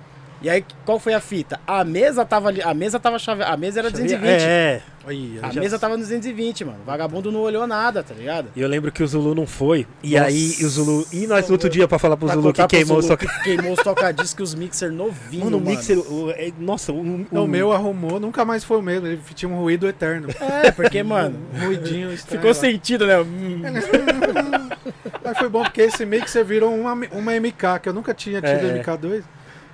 [0.47, 1.59] E aí, qual foi a fita?
[1.66, 4.31] A mesa tava ali, a mesa tava chave, a mesa era 220.
[4.44, 6.78] É, Aí, A já- mesa tava no 220, mano.
[6.82, 8.48] O vagabundo não olhou nada, tá ligado?
[8.55, 9.86] E eu lembro que o Zulu não foi.
[10.05, 10.27] E Nossa.
[10.27, 11.06] aí o Zulu.
[11.12, 13.27] E nós no outro dia pra falar pro Pra Zulu que queimou Zulu só que
[13.43, 15.70] queimou os toca-discos e os mixer novinho, Mano, mano.
[15.73, 15.98] o mixer.
[15.98, 19.06] o- é- nossa, o, Não, o meu arrumou, nunca mais foi o mesmo.
[19.09, 20.28] Ele tinha um ruído eterno.
[20.62, 22.40] É, porque, mano, Um ruidinho estranho.
[22.40, 22.55] ficou lá.
[22.55, 23.18] sentido, né?
[23.20, 23.62] Hum.
[25.24, 28.66] Mas foi bom porque esse mixer virou uma, uma MK, que eu nunca tinha tido
[28.66, 28.78] É.
[28.82, 29.23] MK2.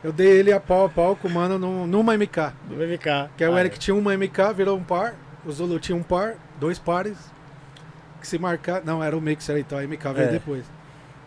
[0.04, 2.52] Eu dei ele a pau a pau com o mano num- numa MK.
[2.68, 3.30] Do VMK.
[3.36, 5.14] Que aí o Ah, Eric tinha uma MK, virou um par.
[5.46, 7.16] O Zulu tinha um par, dois pares.
[8.20, 8.82] Que se marcar.
[8.84, 10.32] Não, era o mixer, então a MK veio É.
[10.32, 10.64] depois.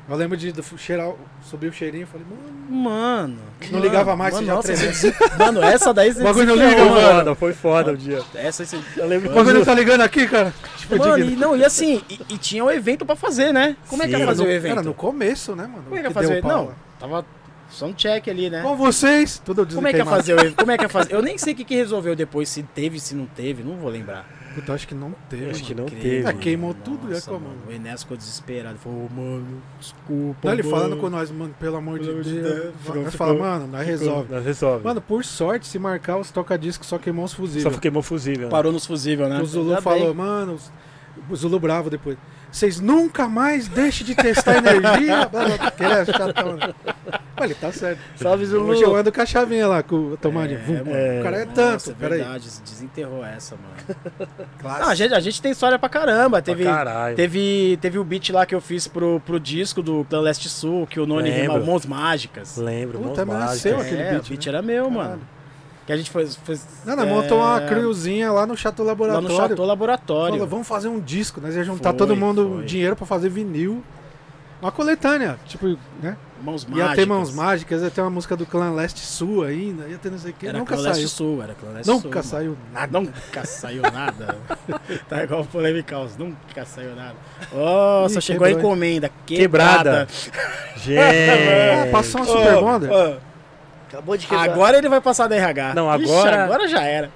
[0.08, 1.12] Eu lembro de, cheirar,
[1.42, 2.84] subir o cheirinho e falei, mano.
[2.84, 3.38] Mano.
[3.64, 6.56] Não mano, ligava mais, mano, você já nossa, Mano, essa daí você O bagulho não
[6.56, 7.02] liga, mano.
[7.02, 8.22] foda, foi foda o dia.
[8.36, 8.80] Essa aí você...
[8.98, 9.66] Eu lembro O que o bagulho Zulu.
[9.66, 10.54] tá ligando aqui, cara?
[10.78, 13.76] Tipo, Mano, e, não, e assim, e, e tinha um evento pra fazer, né?
[13.90, 14.18] Como é que Sim.
[14.20, 14.72] ia Era fazer no, o evento?
[14.74, 15.84] era no começo, né, mano?
[15.86, 16.74] Como é que ia Que fazer o Não, lá.
[17.00, 17.26] tava
[17.76, 18.62] só um check ali, né?
[18.62, 20.18] Com vocês, tudo Como é que ia queimado.
[20.24, 20.56] fazer o?
[20.56, 21.14] Como é que ia fazer?
[21.14, 23.90] Eu nem sei o que, que resolveu depois, se teve, se não teve, não vou
[23.90, 24.28] lembrar.
[24.56, 25.50] Puta, acho que não teve.
[25.50, 26.30] Acho que não Incrível, teve.
[26.30, 26.82] É, queimou mano.
[26.82, 27.58] tudo, é Nossa, como- mano.
[27.68, 28.78] O Enes ficou desesperado.
[28.78, 30.40] Falou, mano, desculpa.
[30.48, 30.76] Não, ele mano.
[30.78, 32.56] falando com nós, mano, pelo amor de Pelo amor de Deus.
[32.56, 32.74] Deus.
[32.86, 34.34] Ficou- fala, mano, nós resolve.
[34.34, 34.86] Nós resolve.
[34.86, 37.80] Mano, por sorte, se marcar os toca-discos só queimou os Só fusíveis.
[37.80, 38.46] queimou fusível.
[38.46, 38.50] né?
[38.52, 39.42] Parou nos fusíveis, né?
[39.42, 40.26] O Zulu falou, bem.
[40.26, 40.58] mano,
[41.30, 42.18] o Zulu bravo depois.
[42.56, 45.30] Vocês nunca mais deixem de testar energia.
[45.78, 46.74] ele é chatão, né?
[47.42, 48.00] Ele tá certo.
[48.16, 48.70] Salve, Zulu.
[48.70, 50.62] Hoje eu ando com a chavinha lá, com o tomadinho.
[50.62, 51.20] É, mano.
[51.20, 51.92] o cara é Nossa, tanto.
[51.92, 52.20] é Peraí.
[52.20, 54.40] verdade, desenterrou essa, mano.
[54.80, 56.42] Não, a, gente, a gente tem história pra caramba.
[56.42, 57.16] Pra Teve, caralho.
[57.18, 60.88] teve, teve o beat lá que eu fiz pro, pro disco do Clã Leste Sul,
[60.88, 62.56] que o Noni rima Mãos Mágicas.
[62.56, 63.82] Lembro, Puta, mãos mas mágicas.
[63.86, 64.50] aquele é, beat, o beat né?
[64.54, 65.10] era meu, Caralho.
[65.10, 65.22] mano.
[65.86, 66.36] Que a gente fez.
[66.38, 69.30] fez Não, não, é, montou uma crewzinha lá no Chateau Lá Laboratório.
[69.30, 70.34] no Chateau Laboratório.
[70.34, 71.40] Falou, vamos fazer um disco.
[71.40, 72.66] Nós ia juntar Foi, todo mundo foi.
[72.66, 73.84] dinheiro pra fazer vinil.
[74.62, 76.18] Uma coletânea, tipo, né?
[76.42, 76.96] Mãos Ia Mágicas.
[76.96, 80.18] ter Mãos Mágicas, ia ter uma música do Clã Leste Sul ainda, ia ter não
[80.18, 80.48] sei o que.
[80.48, 81.10] Era Nunca Clã Leste saiu.
[81.10, 81.94] Sul, era Clã Leste Sul.
[81.96, 82.24] Nunca mano.
[82.24, 83.00] saiu nada.
[83.00, 84.38] Nunca saiu nada.
[85.08, 87.16] tá igual o Polemicaus, nunca saiu nada.
[87.54, 88.72] Nossa, Ih, chegou a quebrou, hein?
[88.72, 89.12] encomenda.
[89.26, 90.08] Quebrada.
[90.08, 90.08] Quebrada.
[90.78, 91.92] Gente.
[91.92, 93.18] Passou uma Super Ô, Bonder.
[93.96, 94.44] Acabou de quebrar.
[94.50, 95.74] Agora ele vai passar da RH.
[95.74, 97.10] Não, Ixi, agora- agora já era.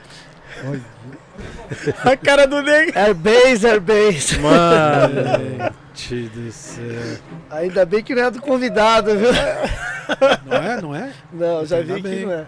[2.04, 2.98] a cara do nego.
[2.98, 4.40] Airbase, Airbase.
[4.40, 5.74] Mano.
[5.94, 6.84] Gente do céu.
[7.52, 9.30] Ainda bem que não é do convidado, viu?
[10.46, 10.82] Não é?
[10.82, 11.12] Não é?
[11.34, 12.26] Não, já Ainda vi que bem.
[12.26, 12.46] não é.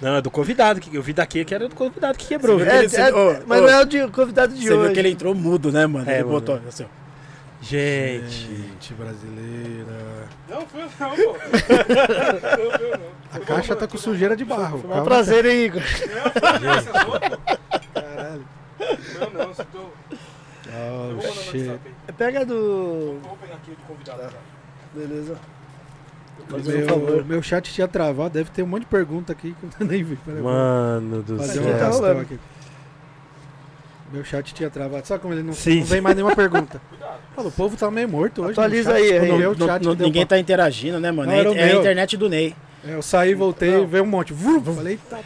[0.00, 0.80] Não, é do convidado.
[0.80, 2.58] que Eu vi daqui que era do convidado que quebrou.
[2.58, 2.72] Você viu?
[2.88, 4.82] viu É, Ele- é, ô, mas ô, não é o de- convidado de Você hoje.
[4.84, 6.08] viu que ele entrou mudo, né, mano?
[6.10, 6.34] É, ele mano.
[6.34, 7.05] botou assim, ó.
[7.68, 8.46] Gente.
[8.46, 10.28] Gente brasileira.
[10.48, 11.36] Não, foi não, pô.
[13.32, 14.78] A caixa tá com sujeira de barro.
[14.78, 15.82] Foi um prazer, hein, Igor?
[17.92, 18.46] Caralho.
[18.78, 19.90] Não, não, você tô.
[20.68, 21.80] Oh, shit.
[22.16, 23.18] Pega do.
[23.22, 24.34] Vou pegar aqui o de convidado.
[24.94, 25.36] Beleza.
[26.48, 29.82] Fazendo um Meu, meu chat tinha travado, deve ter um monte de pergunta aqui que
[29.82, 30.18] eu nem vi.
[30.26, 32.20] Mano do vou fazer um tá céu.
[32.20, 32.38] aqui.
[34.12, 35.06] Meu chat tinha travado.
[35.06, 36.80] Sabe como ele não, Sim, não vem mais nenhuma pergunta?
[37.34, 38.52] Fala, o povo tá meio morto hoje.
[38.52, 39.04] Atualiza no chat.
[39.12, 39.28] aí, aí.
[39.32, 40.28] no Não- chat deu ninguém pau.
[40.28, 41.30] tá interagindo, né, mano?
[41.30, 42.54] Não, É, é a internet do Ney.
[42.86, 43.86] É, Eu saí, voltei, Não.
[43.86, 44.32] veio um monte.
[44.32, 45.18] Vrum, falei, tá.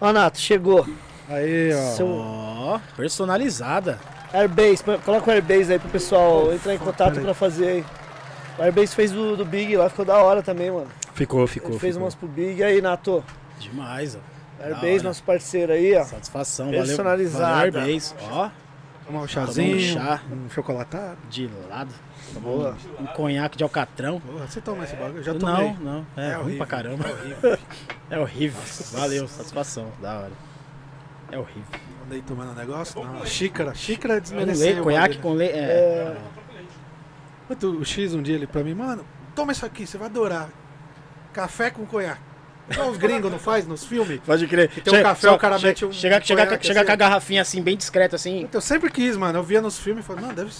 [0.00, 0.86] Ó, Nato, chegou.
[1.28, 1.90] Aí, ó.
[1.96, 3.98] Seu Ó, personalizada.
[4.32, 7.84] Airbase, coloca o Airbase aí pro pessoal entrar em contato pra fazer aí.
[8.58, 10.88] O Airbase fez do, do Big lá, ficou da hora também, mano.
[11.14, 11.70] Ficou, ficou.
[11.70, 12.04] Ele fez ficou.
[12.04, 12.58] umas pro Big.
[12.60, 13.22] E aí, Nato?
[13.60, 14.31] Demais, ó.
[14.62, 15.02] Airbase, hora.
[15.02, 16.04] nosso parceiro aí, ó.
[16.04, 16.82] Satisfação, valeu.
[16.84, 17.46] Personalizada.
[17.70, 18.14] Valeu, Airbase.
[18.30, 18.50] Ó,
[19.04, 21.18] Tomar um tomar chazinho, um chá um chocolatado.
[21.28, 21.92] de lado.
[22.40, 22.76] Boa.
[23.00, 24.20] Um conhaque de alcatrão.
[24.20, 25.18] Porra, você toma esse bagulho?
[25.18, 25.72] Eu já tomei.
[25.74, 26.06] Não, não.
[26.16, 27.04] É, É ruim horrível, pra caramba.
[28.10, 28.60] É horrível.
[28.92, 29.90] Valeu, satisfação.
[30.00, 30.32] Da hora.
[31.30, 31.64] É horrível.
[32.06, 33.02] Andei tomando um negócio?
[33.02, 33.74] Não, xícara.
[33.74, 34.82] Xícara Com desmereceu.
[34.84, 35.54] conhaque com leite.
[35.56, 36.16] É.
[37.50, 40.48] É, O X um dia ele pra mim, mano, toma isso aqui, você vai adorar.
[41.32, 42.20] Café com conhaque.
[42.70, 44.20] Igual os gringos não faz nos filmes.
[44.24, 44.70] Pode crer.
[44.82, 46.96] tem um café, o cara mete um- Chega, um chega, conhaque chega assim, com a
[46.96, 48.48] garrafinha assim, bem discreta, assim.
[48.52, 49.38] Eu sempre quis, mano.
[49.38, 50.52] Eu via nos filmes e falei, não, deve.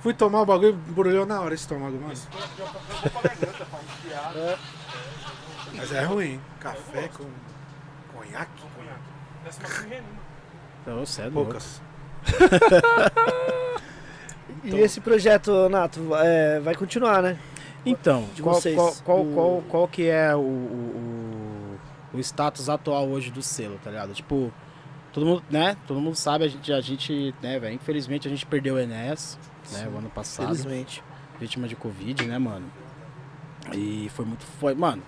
[0.00, 2.14] Fui tomar o bagulho, embrulhou na hora esse estômago, mano.
[5.74, 6.40] Mas é ruim.
[6.60, 7.24] Café com
[8.16, 8.62] conhaque?
[10.86, 11.30] Não, você é.
[11.30, 11.80] Poucas.
[14.62, 17.36] E esse projeto, Nato, é, vai continuar, né?
[17.84, 21.43] Então, De qual, vocês, qual, qual, o- qual, qual que é o, o, o-
[22.14, 24.14] o status atual hoje do selo, tá ligado?
[24.14, 24.52] Tipo,
[25.12, 25.76] todo mundo, né?
[25.86, 27.74] Todo mundo sabe, a gente, a gente né, velho?
[27.74, 29.38] Infelizmente a gente perdeu o Enéas,
[29.72, 29.88] né?
[29.92, 30.46] O ano passado.
[30.46, 31.02] Felizmente.
[31.40, 32.66] vítima de Covid, né, mano?
[33.72, 34.44] E foi muito.
[34.60, 35.02] Foi, mano.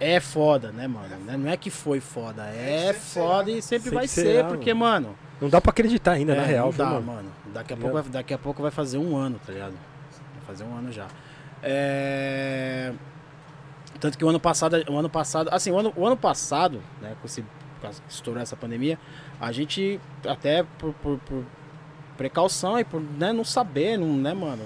[0.00, 1.16] É foda, né, mano?
[1.24, 1.36] Né?
[1.36, 4.48] Não é que foi foda, é foda e sempre Sempre vai será, ser, mano.
[4.56, 5.16] porque, mano.
[5.40, 7.06] Não dá pra acreditar ainda, na é, real, não dá, mano?
[7.06, 7.32] mano.
[7.52, 9.72] Daqui a, Tá pouco vai, daqui a pouco vai fazer um ano, tá ligado?
[9.72, 11.06] Vai fazer um ano já.
[11.62, 12.92] É...
[14.00, 17.16] Tanto que o ano passado, o ano passado, assim, o ano, o ano passado, né,
[17.20, 17.44] com esse
[18.08, 18.98] estourou essa pandemia,
[19.40, 21.44] a gente até por, por- por
[22.16, 24.64] precaução e por né, não saber, não, né, mano,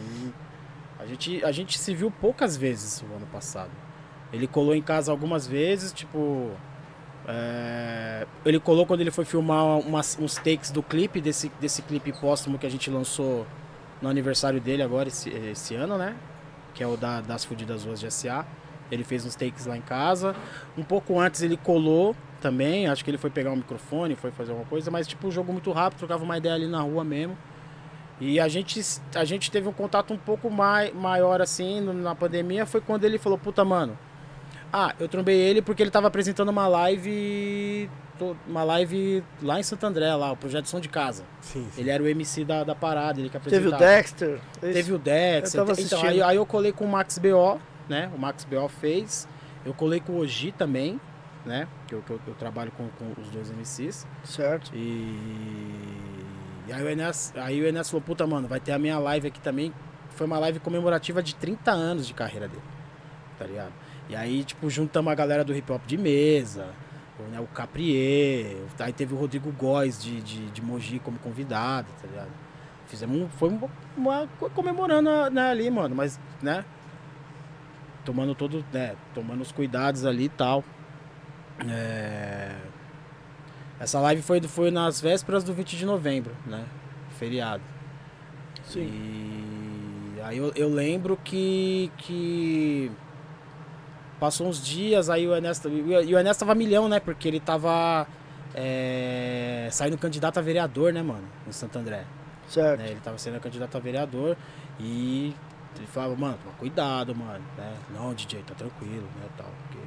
[0.98, 3.70] a gente, a gente se viu poucas vezes o ano passado.
[4.32, 6.50] Ele colou em casa algumas vezes, tipo,
[7.26, 12.12] é, ele colou quando ele foi filmar umas, uns takes do clipe, desse, desse clipe
[12.12, 13.46] póstumo que a gente lançou
[14.00, 16.16] no aniversário dele agora, esse, esse ano, né?
[16.74, 18.46] Que é o da, das Fudidas Ruas de SA.
[18.90, 20.34] Ele fez uns takes lá em casa.
[20.76, 24.50] Um pouco antes ele colou também, acho que ele foi pegar um microfone, foi fazer
[24.50, 27.38] alguma coisa, mas tipo, um jogo muito rápido, trocava uma ideia ali na rua mesmo.
[28.20, 28.80] E a gente,
[29.14, 33.18] a gente teve um contato um pouco mai, maior assim na pandemia, foi quando ele
[33.18, 33.96] falou, puta, mano,
[34.72, 37.90] ah, eu trombei ele porque ele tava apresentando uma live.
[38.46, 41.24] Uma live lá em Santo André, lá, o projeto Som de Casa.
[41.40, 41.80] Sim, sim.
[41.80, 43.82] Ele era o MC da, da parada, ele que Teve apresentava.
[43.82, 44.40] o Dexter.
[44.60, 45.54] Teve o Dex.
[45.54, 46.08] Eu tava então, assistindo.
[46.08, 48.10] aí, aí eu colei com o Max BO, né?
[48.14, 49.28] O Max BO fez.
[49.64, 51.00] Eu colei com o Oji também,
[51.46, 51.68] né?
[51.86, 54.06] Que eu, que eu, eu trabalho com, com os dois MCs.
[54.24, 54.70] Certo.
[54.74, 55.16] E,
[56.68, 59.28] e aí, o Enes, aí o Enes falou, puta, mano, vai ter a minha live
[59.28, 59.72] aqui também.
[60.10, 62.62] Foi uma live comemorativa de 30 anos de carreira dele.
[63.38, 63.72] Tá ligado?
[64.08, 66.66] E aí, tipo, juntamos a galera do hip hop de mesa,
[67.18, 71.88] o, né, o Caprier, aí teve o Rodrigo Góes de, de, de Mogi como convidado,
[72.00, 72.28] tá ligado?
[72.86, 76.64] Fizemos um, foi uma, uma co- comemorando né, ali, mano, mas, né?
[78.04, 78.94] Tomando todo, né?
[79.14, 80.64] Tomando os cuidados ali e tal.
[81.68, 82.56] É...
[83.78, 86.64] Essa live foi, foi nas vésperas do 20 de novembro, né?
[87.18, 87.62] Feriado.
[88.64, 88.88] Sim.
[90.16, 92.90] E aí eu, eu lembro que, que
[94.20, 97.00] passou uns dias, aí o Enes, e o Enes tava milhão, né?
[97.00, 98.06] Porque ele tava
[98.54, 101.24] é, saindo candidato a vereador, né, mano?
[101.46, 102.04] Em Santo André.
[102.46, 102.80] Certo.
[102.80, 102.90] né?
[102.90, 104.36] Ele tava sendo candidato a vereador
[104.78, 105.34] e
[105.80, 107.76] ele falava, mano, toma cuidado, mano, né?
[107.90, 109.78] Não, DJ, tá tranquilo, né, tal, porque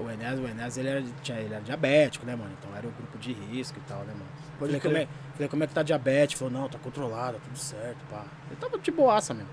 [0.00, 2.50] o, o Enes, o Enes, ele era, tinha- ele era diabético, né, mano?
[2.58, 4.26] Então era o grupo de risco e tal, né, mano?
[4.58, 6.38] Falei como, é, falei, como é que tá diabetes?
[6.38, 8.24] Falou, não, tá controlado, tá tudo certo, pá.
[8.50, 9.50] Ele tava de boaça mesmo.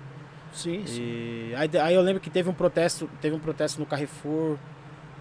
[0.52, 1.02] Sim, sim.
[1.02, 4.58] E aí, aí eu lembro que teve um protesto, teve um protesto no Carrefour,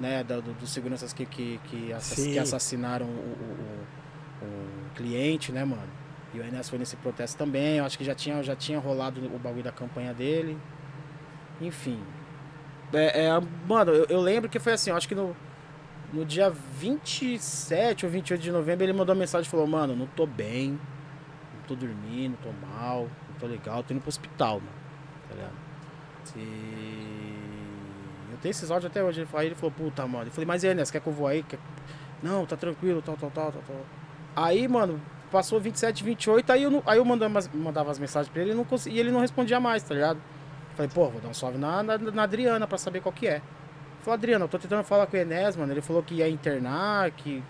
[0.01, 5.53] né, da- do- dos seguranças que, que, que, assass- que assassinaram o- o- o cliente,
[5.53, 5.89] né, mano?
[6.35, 7.79] E o Enes foi nesse protesto também.
[7.79, 10.59] Eu acho que já tinha, já tinha rolado o bagulho da campanha dele.
[11.61, 12.01] Enfim.
[12.93, 15.35] É, é, mano, eu, eu lembro que foi assim, eu acho que no,
[16.13, 20.07] no dia 27 ou 28 de novembro ele mandou uma mensagem e falou, mano, não
[20.07, 24.73] tô bem, não tô dormindo, tô mal, não tô legal, tô indo pro hospital, mano.
[25.29, 25.55] Tá ligado?
[26.37, 27.39] E
[28.33, 29.21] eu tenho esses áudios até hoje.
[29.21, 30.27] Ele falou, ele falou, puta, mano.
[30.27, 31.43] Eu falei, mas Enes, quer que eu vou aí?
[31.43, 31.59] Quer-
[32.23, 33.77] Não, tá tranquilo, tal, tal, tal, tal, tal.
[34.37, 35.01] Aí, mano,
[35.35, 38.53] passou 27, 28, aí eu, não, aí eu mandava, as- mandava as mensagens pra ele
[38.53, 40.19] e, não consegui- e ele não respondia mais, tá ligado?
[40.77, 43.43] Falei, pô, vou dar um salve na, na, na Adriana pra saber qual que é.
[44.03, 45.73] Falei, Adriana, eu tô tentando falar com o Enes, mano.
[45.73, 47.43] Ele falou que ia internar, que.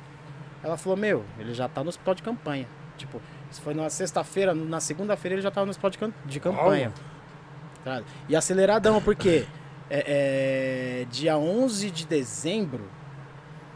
[0.62, 2.66] Ela falou, meu, ele já tá no hospital de campanha.
[2.96, 3.20] Tipo,
[3.50, 5.90] isso foi na sexta-feira, na segunda-feira ele já tava no hospital
[6.26, 6.92] de campanha.
[7.84, 8.02] Tá?
[8.28, 9.46] E aceleradão, porque
[9.90, 12.84] é, é, dia 11 de dezembro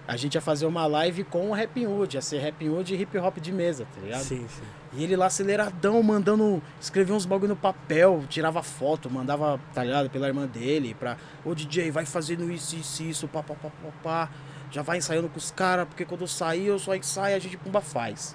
[0.08, 3.00] a gente ia fazer uma live com o Rap Hood, ia ser Rap Hood e
[3.00, 4.22] hip hop de mesa, tá ligado?
[4.22, 4.62] Sim, sim.
[4.94, 10.08] E ele lá aceleradão, mandando, escrevia uns bagulho no papel, tirava foto, mandava, tá ligado,
[10.08, 13.88] pela irmã dele, pra, ô DJ, vai fazendo isso, isso, isso, pá, pá, pá, pá,
[14.02, 14.30] pá.
[14.70, 17.58] já vai ensaiando com os caras, porque quando eu sair, eu só ensaio, a gente
[17.58, 18.34] pumba faz,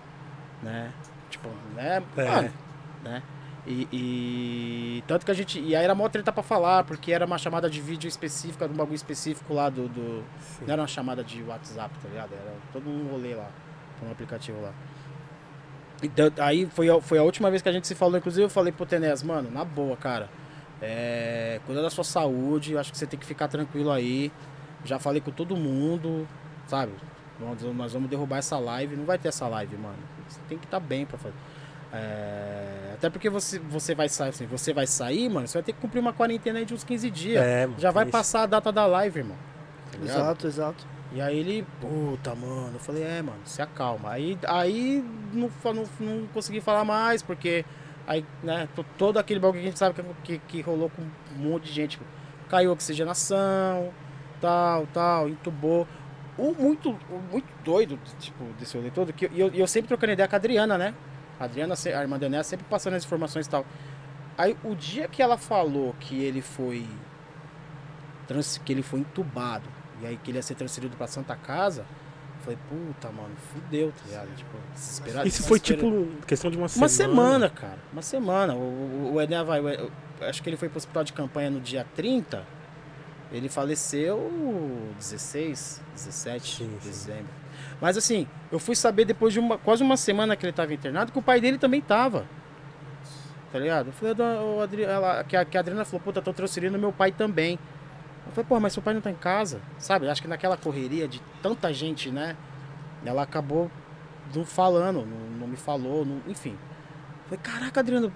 [0.62, 0.92] né?
[1.32, 2.24] Tipo, né, É.
[2.24, 2.52] mano,
[3.04, 3.24] né?
[3.66, 7.26] E, e- tanto que a gente, e aí era mó treta pra falar, porque era
[7.26, 10.66] uma chamada de vídeo específica, de um bagulho específico lá do, do sim.
[10.66, 12.34] não era uma chamada de WhatsApp, tá ligado?
[12.34, 13.50] Era todo um rolê lá,
[14.06, 14.74] um aplicativo lá.
[16.02, 18.50] Então, aí foi a, foi a última vez que a gente se falou, inclusive eu
[18.50, 20.30] falei pro Tenés, mano, na boa, cara.
[20.82, 24.30] É, cuida da sua saúde, eu acho que você tem que ficar tranquilo aí.
[24.84, 26.28] Já falei com todo mundo,
[26.68, 26.92] sabe?
[27.40, 29.96] Nós, nós vamos derrubar essa live, não vai ter essa live, mano.
[30.28, 31.36] Você tem que estar bem pra fazer.
[31.94, 35.74] É, até porque você, você vai sair, assim, você vai sair, mano, você vai ter
[35.74, 37.44] que cumprir uma quarentena aí de uns 15 dias.
[37.44, 38.12] É, Já vai isso.
[38.12, 39.38] passar a data da live, irmão.
[39.92, 39.98] Tá?
[40.04, 40.88] Exato, exato.
[41.12, 44.10] E aí ele, puta, mano, eu falei, é, mano, se acalma.
[44.12, 47.64] Aí, aí não, não, não consegui falar mais, porque
[48.08, 51.04] aí, né, to- todo aquele bagulho que a gente sabe que, que, que rolou com
[51.04, 51.92] um monte de gente.
[51.92, 52.06] tipo,
[52.50, 53.92] caiu oxigenação,
[54.42, 55.88] tal, tal, entubou.
[56.36, 60.14] O muito, o muito doido, tipo, desse rolê todo, que eu- eu, eu sempre trocando
[60.14, 60.96] ideia com a Adriana, né?
[61.40, 63.66] A Adriana, a irmã da Enéas, sempre passando as informações e tal.
[64.38, 66.86] Aí o dia que ela falou que ele foi.
[68.28, 69.68] trans- que ele foi entubado
[70.02, 73.92] e aí que ele ia ser transferido pra Santa Casa, eu falei, puta, mano, fudeu,
[73.92, 74.36] tá ligado?
[74.36, 75.28] Tipo, desesperado.
[75.28, 77.78] Isso foi tipo questão de uma, Uma semana, cara.
[77.92, 78.54] Uma semana.
[78.56, 79.60] O, o, o Ené vai.
[79.62, 79.92] o-
[80.22, 82.44] acho que ele foi pro hospital de campanha no dia 30.
[83.32, 84.32] Ele faleceu
[84.98, 86.90] 16, 17 Sim, de sim.
[86.90, 87.43] dezembro.
[87.82, 91.12] Mas assim, eu fui saber depois de uma, quase uma semana que ele tava internado
[91.12, 92.26] que o pai dele também tava.
[93.52, 93.88] Tá ligado?
[93.88, 96.78] Eu falei, "Dona- ô, Adri- ela, que, a, que a Adriana falou, puta, tô transferindo
[96.80, 97.60] meu pai também.
[98.26, 100.08] Eu falei, pô, mas seu pai não tá em casa, sabe?
[100.10, 102.36] Acho que naquela correria de tanta gente, né?
[103.06, 103.70] Ela acabou
[104.34, 106.58] não falando, não, não me falou, não- enfim.
[107.30, 108.12] Eu falei, caraca, Adriano,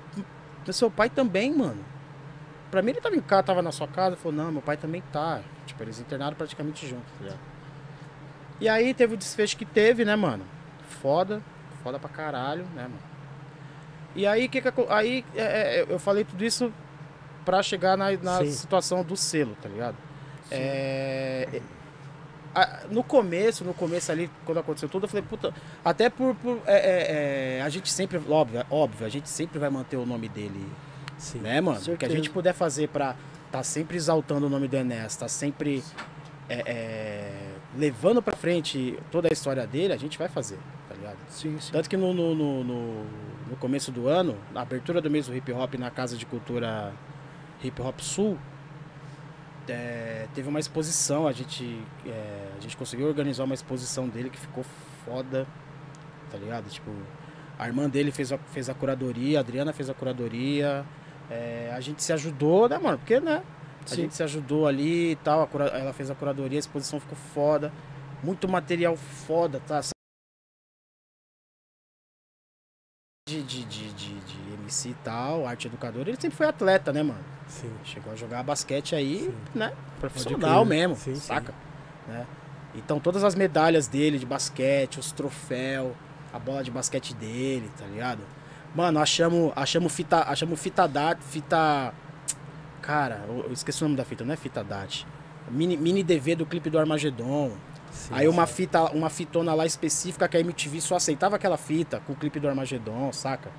[0.72, 1.84] seu pai também, mano.
[2.72, 5.04] Pra mim ele tava em casa, tava na sua casa, falou, não, meu pai também
[5.12, 5.42] tá.
[5.66, 7.40] Tipo, eles internaram praticamente juntos, tá ligado?
[8.60, 10.44] E aí teve o desfecho que teve, né, mano?
[11.02, 11.42] Foda,
[11.84, 13.08] foda pra caralho, né, mano?
[14.16, 16.74] E aí, que que aí é, é, eu falei tudo isso
[17.46, 19.96] pra chegar na, na situação do selo, tá ligado?
[20.50, 21.62] É, é,
[22.56, 25.54] a- no começo, no começo ali, quando aconteceu tudo, eu falei, puta,
[25.86, 29.98] até por, por- é, é, a gente sempre, óbvio, óbvio, a gente sempre vai manter
[29.98, 30.66] o nome dele
[31.18, 31.40] Sim.
[31.40, 31.80] né, mano?
[31.94, 33.16] O que a gente puder fazer pra
[33.52, 35.84] tá sempre exaltando o nome do Enes, tá sempre
[36.50, 37.34] é, é,
[37.78, 40.58] levando pra frente toda a história dele, a gente vai fazer,
[40.90, 41.18] tá ligado?
[41.30, 41.72] Sim, sim.
[41.72, 43.06] Tanto que no, no, no, no-
[43.50, 46.92] no começo do ano, na abertura do mês do hip hop na Casa de Cultura
[47.64, 48.38] Hip Hop Sul,
[49.70, 54.38] é, teve uma exposição, a gente, é, a gente conseguiu organizar uma exposição dele que
[54.40, 54.64] ficou
[55.06, 55.46] foda,
[56.32, 56.70] tá ligado?
[56.70, 56.92] Tipo,
[57.60, 60.86] a irmã dele fez a, fez a curadoria, a Adriana fez a curadoria,
[61.30, 62.98] é, a gente se ajudou, né, mano?
[62.98, 63.44] Porque, né?
[63.88, 64.02] A Sim.
[64.02, 67.72] gente se ajudou ali e tal, cura- ela fez a curadoria, a exposição ficou foda,
[68.22, 69.80] muito material foda, tá?
[73.30, 77.04] De, de, de, de, de MC e tal, arte educador, ele sempre foi atleta, né,
[77.04, 77.24] mano?
[77.48, 77.72] Sim.
[77.84, 79.36] Chegou a jogar basquete aí, Sim.
[79.56, 79.74] né?
[80.00, 81.22] Profissional mesmo, Sim, sim.
[81.22, 81.54] saca?
[82.08, 82.26] Né?
[82.76, 85.94] Então todas as medalhas dele de basquete, os troféus,
[86.34, 88.22] a bola de basquete dele, tá ligado?
[88.76, 91.94] Mano, achamos, achamos fita, achamos fita dat, fita
[92.88, 95.06] Cara, eu esqueci o nome da fita, não é fita dat.
[95.52, 97.52] Mini, mini DV do clipe do Armagedon.
[97.92, 98.54] Sim, Aí uma sim.
[98.54, 102.40] fita, uma fitona lá específica que a MTV só aceitava aquela fita com o clipe
[102.40, 103.52] do Armagedon, saca?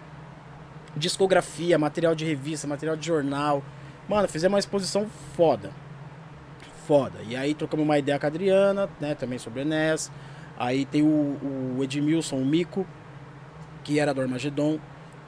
[0.96, 3.62] Discografia, material de revista, material de jornal.
[4.08, 5.06] Mano, fizemos uma exposição
[5.36, 5.72] foda.
[6.86, 7.18] Foda.
[7.28, 9.14] E aí trocamos uma ideia com a Adriana, né?
[9.14, 10.10] Também sobre Enes.
[10.58, 12.86] Aí tem o, o Edmilson, o Mico,
[13.84, 14.78] que era do Armagedon.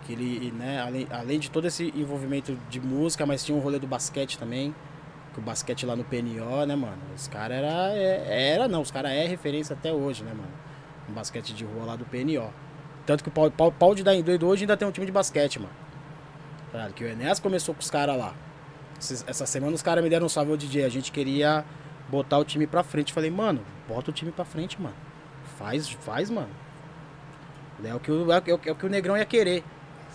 [0.07, 3.79] Que ele, né, além, além de todo esse envolvimento de música, mas tinha um rolê
[3.79, 4.75] do basquete também.
[5.33, 6.99] Que o basquete lá no PNO, né, mano?
[7.15, 10.51] Os caras era, é- era, não, os caras é referência até hoje, né, mano?
[11.09, 12.53] Um basquete de rua lá do PNO.
[13.07, 15.13] Tanto que o pau, pau, pau de dar doido hoje ainda tem um time de
[15.13, 15.73] basquete, mano.
[16.71, 18.35] Claro, que o Enéas começou com os caras lá.
[18.99, 20.85] Essa semana os caras me deram um salve ao DJ.
[20.85, 21.65] A gente queria
[22.09, 23.13] botar o time pra frente.
[23.13, 24.95] Falei, mano, bota o time pra frente, mano.
[25.59, 26.51] Faz, faz, mano.
[27.83, 29.65] É o que o, é o, é o que o Negrão ia querer.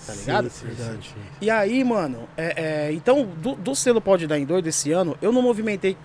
[0.06, 0.50] Tá ligado?
[0.50, 1.16] Sim, sim.
[1.42, 5.18] E aí, mano, é, é, então, do, do selo Pode Dar em Doido esse ano,
[5.22, 5.98] eu não movimentei.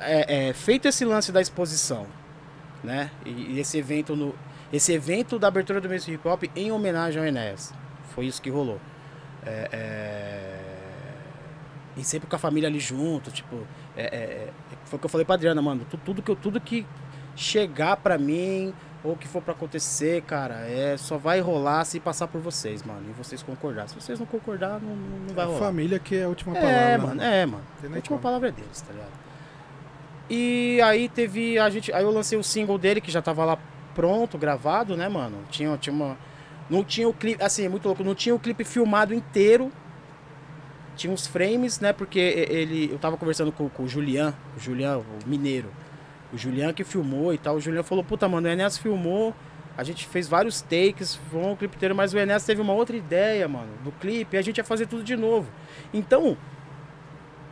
[0.00, 2.06] é, é, feito esse lance da exposição,
[2.82, 3.10] né?
[3.24, 4.34] E, e esse evento no.
[4.72, 7.72] Esse evento da abertura do mês hip hop em homenagem ao Enéas.
[8.14, 8.78] Foi isso que rolou.
[9.46, 10.58] É, é,
[11.96, 13.56] E sempre com a família ali junto, tipo.
[14.84, 15.86] foi o que eu falei pra Adriana, mano.
[15.88, 16.86] tu- Tudo que, tudo que
[17.34, 22.26] chegar pra mim, ou que for pra acontecer, cara, é só vai rolar se passar
[22.26, 23.02] por vocês, mano.
[23.08, 23.88] E vocês concordar.
[23.88, 25.60] Se vocês não concordar, não, não vai A rolar.
[25.60, 26.76] família que é a última palavra.
[26.76, 27.64] É, mano, é, mano.
[27.78, 29.12] A nem última palavra é deles, tá ligado?
[30.28, 31.58] E aí teve.
[31.58, 33.58] A gente, aí eu lancei o single dele, que já tava lá
[33.94, 35.38] pronto, gravado, né, mano?
[35.50, 36.16] Tinha, tinha uma.
[36.68, 37.42] Não tinha o clipe.
[37.42, 39.72] Assim, é muito louco, não tinha o clipe filmado inteiro.
[40.96, 41.92] Tinha uns frames, né?
[41.92, 42.90] Porque ele.
[42.90, 45.70] Eu tava conversando com, com o Julian, o Julian, o mineiro.
[46.32, 47.56] O Julian que filmou e tal.
[47.56, 49.34] O Julian falou, puta, mano, o Enéas filmou.
[49.76, 52.96] A gente fez vários takes, filmou o clipe inteiro, mas o Enéas teve uma outra
[52.96, 55.48] ideia, mano, do clipe, e a gente ia fazer tudo de novo.
[55.94, 56.36] Então,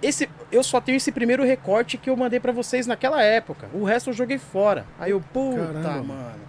[0.02, 3.68] esse, eu só tenho esse primeiro recorte que eu mandei pra vocês naquela época.
[3.72, 4.84] O resto eu joguei fora.
[4.98, 6.02] Aí eu, puta, Caramba.
[6.02, 6.40] mano.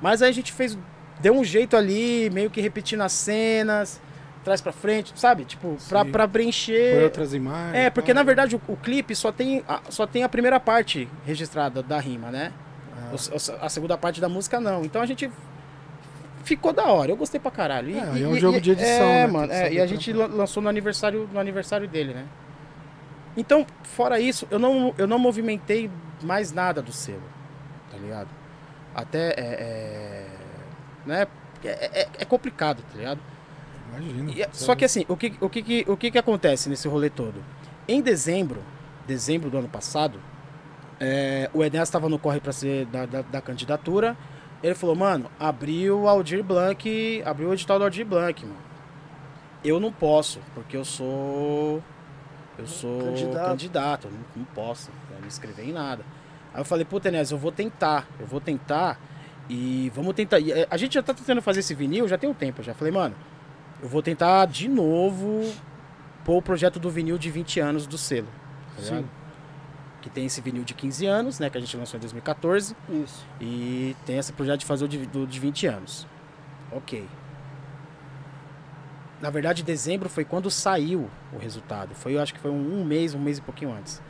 [0.00, 0.76] Mas aí a gente fez.
[1.20, 4.00] Deu um jeito ali, meio que repetindo as cenas,
[4.44, 5.44] trás pra frente, sabe?
[5.44, 6.10] Tipo, pra, Sim.
[6.10, 7.02] pra Põe preencher.
[7.04, 7.74] outras imagens.
[7.76, 11.08] É, porque na verdade o, o clipe só tem, a, só tem a primeira parte
[11.24, 12.52] registrada da rima, né?
[12.96, 13.14] Ah.
[13.14, 14.84] O- a segunda parte da música não.
[14.84, 15.30] Então a gente
[16.44, 17.10] ficou da hora.
[17.10, 17.90] Eu gostei pra caralho.
[17.90, 19.32] E, É, e- é um jogo e- de edição, é, né?
[19.32, 19.52] Mano.
[19.52, 22.24] é, e a gente lan- lançou no aniversário, no aniversário dele, né?
[23.36, 25.90] Então, fora isso, eu não, eu não movimentei
[26.22, 27.22] mais nada do selo,
[27.90, 28.28] tá ligado?
[28.94, 30.26] Até é, é,
[31.06, 31.26] né?
[31.64, 33.20] É, é- é complicado, tá ligado?
[33.96, 34.30] Imagina.
[34.32, 37.10] E- só que assim, o que, o, que, que- o que, que acontece nesse rolê
[37.10, 37.42] todo?
[37.86, 38.62] Em dezembro,
[39.06, 40.18] dezembro do ano passado,
[41.00, 44.16] é, o Enéas estava no corre para ser da, da, da candidatura.
[44.62, 48.56] Ele falou, mano, abriu o Aldir Blanc, abriu o edital do Aldir Blanc, mano.
[49.64, 51.82] Eu não posso, porque eu sou.
[52.58, 53.46] Eu sou Candidato.
[53.48, 56.04] candidato, eu não, não posso né, me inscrever em nada.
[56.52, 59.00] Aí eu falei, puta, Enéas, eu vou tentar, eu vou tentar
[59.48, 60.38] e vamos tentar.
[60.38, 62.62] E, é, a gente já tá tentando fazer esse vinil já tem um tempo.
[62.62, 63.14] Já falei, mano,
[63.82, 65.52] eu vou tentar de novo
[66.24, 68.28] pôr o projeto do vinil de 20 anos do selo.
[68.76, 69.02] Tá ligado?
[69.02, 69.08] Sim.
[70.00, 71.50] Que tem esse vinil de 15 anos, né?
[71.50, 72.74] Que a gente lançou em 2014.
[72.88, 73.24] Isso.
[73.40, 76.06] E tem esse projeto de fazer o de, do de 20 anos.
[76.72, 77.06] Ok.
[79.20, 81.94] Na verdade, dezembro foi quando saiu o resultado.
[81.94, 84.02] Foi, eu acho que foi um, um mês, um mês e pouquinho antes.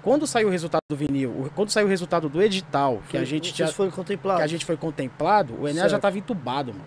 [0.00, 3.26] Quando saiu o resultado do vinil, quando saiu o resultado do edital, que a Foi-
[3.26, 4.42] gente vocês já, foram que contemplados.
[4.42, 6.02] a gente foi contemplado, o Enéas já Certo.
[6.02, 6.84] tava entubado, mano.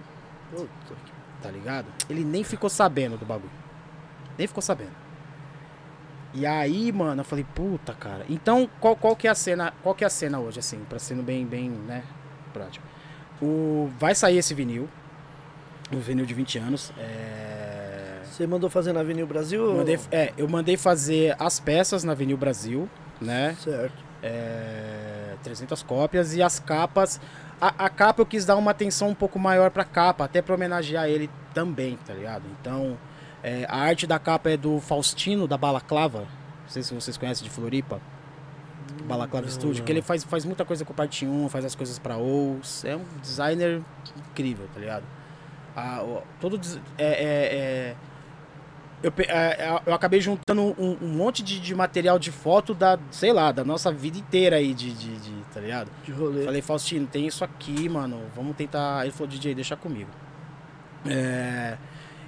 [0.51, 0.67] Puta.
[1.41, 1.85] Tá ligado?
[2.09, 3.51] Ele nem ficou sabendo do bagulho.
[4.37, 4.91] Nem ficou sabendo.
[6.33, 8.25] E aí, mano, eu falei, puta, cara.
[8.29, 9.73] Então, qual, qual que é a cena?
[9.81, 12.03] Qual que é a cena hoje, assim, pra sendo bem, bem, né,
[12.53, 12.85] prático.
[13.41, 14.89] O, vai sair esse vinil.
[15.91, 16.91] O vinil de 20 anos.
[16.97, 18.19] É...
[18.23, 19.73] Você mandou fazer na Avenida Brasil?
[19.77, 22.87] mandei- é, eu mandei fazer as peças na Avenida Brasil,
[23.21, 23.55] né?
[23.59, 24.03] Certo.
[24.21, 27.19] é, 300 cópias e as capas.
[27.59, 30.53] A, a capa eu quis dar uma atenção um pouco maior pra capa, até pra
[30.55, 32.43] homenagear ele também, tá ligado?
[32.61, 32.97] Então,
[33.43, 36.19] é, a arte da capa é do Faustino da Balaclava.
[36.19, 37.99] Não sei se vocês conhecem de Floripa.
[39.05, 42.17] Balaclava Studio, que ele faz, faz muita coisa com parte 1, faz as coisas pra
[42.17, 42.83] OUS.
[42.85, 43.81] É um designer
[44.31, 45.03] incrível, tá ligado?
[45.75, 46.59] A- o- todo
[46.97, 47.95] é, é- é-
[49.03, 52.97] eu, pe- é, eu acabei juntando um, um monte de, de material de foto da,
[53.11, 55.91] sei lá, da nossa vida inteira aí de, de, de- tá ligado?
[56.03, 56.45] De rolê.
[56.45, 58.21] Falei, Faustino, tem isso aqui, mano.
[58.35, 59.03] Vamos tentar.
[59.03, 60.09] Ele falou, DJ, deixa comigo.
[61.05, 61.77] É,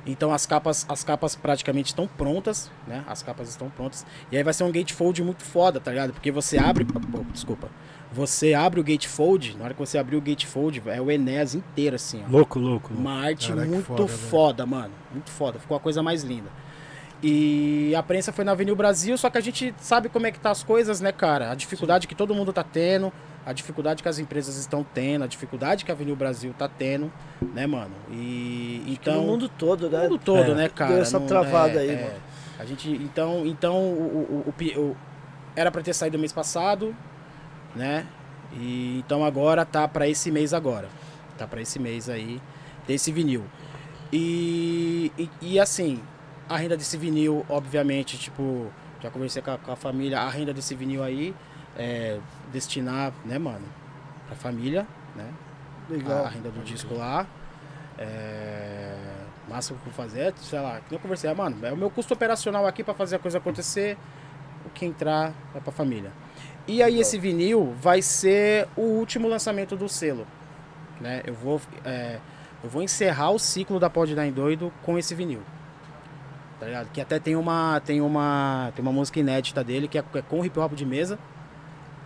[0.05, 3.03] Então as capas, as capas praticamente estão prontas, né?
[3.05, 4.05] As capas estão prontas.
[4.31, 6.11] E aí vai ser um gatefold muito foda, tá ligado?
[6.13, 6.87] Porque você abre.
[7.13, 7.69] oh, desculpa.
[8.11, 11.95] Você abre o gatefold, na hora que você abrir o gatefold, é o Enéas inteiro,
[11.95, 12.31] assim, ó.
[12.31, 12.91] Louco, louco.
[12.91, 12.93] louco.
[12.99, 14.93] Uma arte Cara, que muito foda, foda, mano.
[15.11, 15.59] Muito foda.
[15.59, 16.49] Ficou a coisa mais linda.
[17.21, 20.39] E a prensa foi na Avenida Brasil, só que a gente sabe como é que
[20.39, 21.51] tá as coisas, né, cara?
[21.51, 23.11] A dificuldade que todo mundo tá tendo,
[23.45, 27.11] a dificuldade que as empresas estão tendo, a dificuldade que a Avenida Brasil tá tendo,
[27.53, 27.91] né, mano?
[28.09, 30.03] E então no mundo todo, né?
[30.03, 30.55] mundo todo, É.
[30.55, 30.93] né, cara?
[30.93, 32.03] Deu essa Não- travada é, aí, é.
[32.05, 32.19] mano.
[32.57, 34.97] A gente, então, então o, o, o o-
[35.57, 36.95] era pra ter saído mês passado,
[37.75, 38.05] né?
[38.53, 40.87] E então agora tá pra esse mês agora.
[41.37, 42.41] Tá pra esse mês aí
[42.87, 43.43] desse vinil.
[44.11, 46.01] E, e, e, assim,
[46.49, 48.67] a renda desse vinil, obviamente, tipo,
[48.99, 51.33] já conversei com a, com a família, a renda desse vinil aí
[51.77, 52.19] é
[52.51, 53.65] destinar, né, mano,
[54.25, 54.85] pra família,
[55.15, 55.31] né?
[55.89, 56.25] Legal.
[56.25, 57.25] a renda do disco lá.
[57.97, 58.95] É...
[59.47, 61.89] Máximo que eu vou fazer sei lá, que eu conversei, ah, mano, é o meu
[61.89, 63.97] custo operacional aqui pra fazer a coisa acontecer.
[64.65, 66.11] O que entrar é pra família.
[66.67, 70.27] E aí esse vinil vai ser o último lançamento do selo.
[70.99, 71.23] Né?
[71.25, 71.61] Eu vou.
[71.85, 72.19] é,
[72.63, 75.41] eu vou encerrar o ciclo da Pod Nine Doido com esse vinil.
[76.59, 76.89] Tá ligado?
[76.91, 80.43] Que até tem uma, tem uma, tem uma música inédita dele, que é, é com
[80.43, 81.17] hip hop de mesa.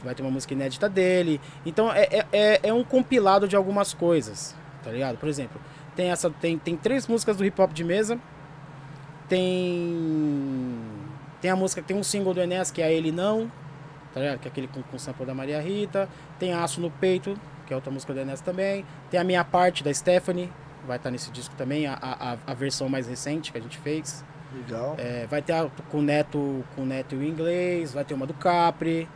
[0.04, 1.42] Vai ter uma música inédita dele.
[1.66, 5.18] Então é, é, é, é um compilado de algumas coisas, tá ligado?
[5.18, 5.60] Por exemplo,
[5.96, 8.20] tem, essa, tem, tem três músicas do hip hop de mesa.
[9.28, 10.78] Tem.
[11.42, 13.52] Tem a música, tem um single do Enes que é Ele Não,
[14.14, 14.40] tá ligado?
[14.40, 16.08] Que é aquele com, com sample da Maria Rita.
[16.38, 17.36] Tem Aço no Peito,
[17.66, 18.86] que é outra música do Enes também.
[19.10, 20.52] Tem a minha parte da Stephanie,
[20.86, 24.24] vai estar nesse disco também, a, a, a versão mais recente que a gente fez.
[24.56, 24.96] Legal.
[24.98, 28.26] É, vai ter a com o Neto, com o Neto em inglês, vai ter uma
[28.28, 29.08] do Capri,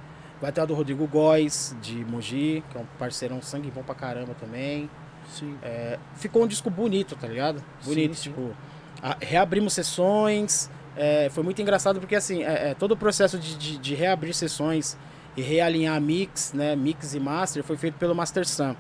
[0.42, 3.96] vai ter a do Rodrigo Góes, de Mogi, que é um parceirão sangue bom pra
[3.96, 4.90] caramba também.
[5.30, 5.58] Sim.
[5.62, 7.62] É, ficou um disco bonito, tá ligado?
[7.84, 8.30] Bonito, Sim, sim.
[8.32, 8.56] tipo.
[9.02, 10.70] a- reabrimos sessões.
[10.96, 14.34] é, foi muito engraçado porque assim, é, é, todo o processo de, de, de reabrir
[14.34, 14.98] sessões
[15.36, 16.76] e realinhar mix, né?
[16.76, 18.76] Mix e master foi feito pelo Master Sam.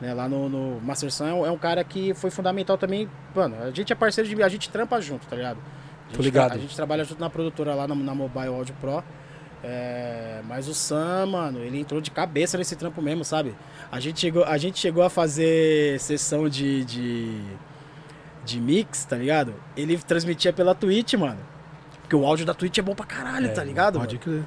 [0.00, 3.08] Né, lá no, no Master Sam é um, é um cara que foi fundamental também.
[3.34, 4.42] Mano, a gente é parceiro de.
[4.42, 5.58] A gente trampa junto, tá ligado?
[6.08, 6.46] A gente, ligado.
[6.48, 9.04] tra- A gente trabalha junto na produtora lá na, na Mobile Audio Pro.
[9.62, 13.54] É, mas o Sam, mano, ele entrou de cabeça nesse trampo mesmo, sabe?
[13.92, 17.40] A gente chegou, a, gente chegou a fazer sessão de, de,
[18.42, 19.54] de mix, tá ligado?
[19.76, 21.38] Ele transmitia pela Twitch, mano.
[22.00, 23.98] Porque o áudio da Twitch é bom pra caralho, É, tá ligado?
[24.00, 24.42] Pode crer.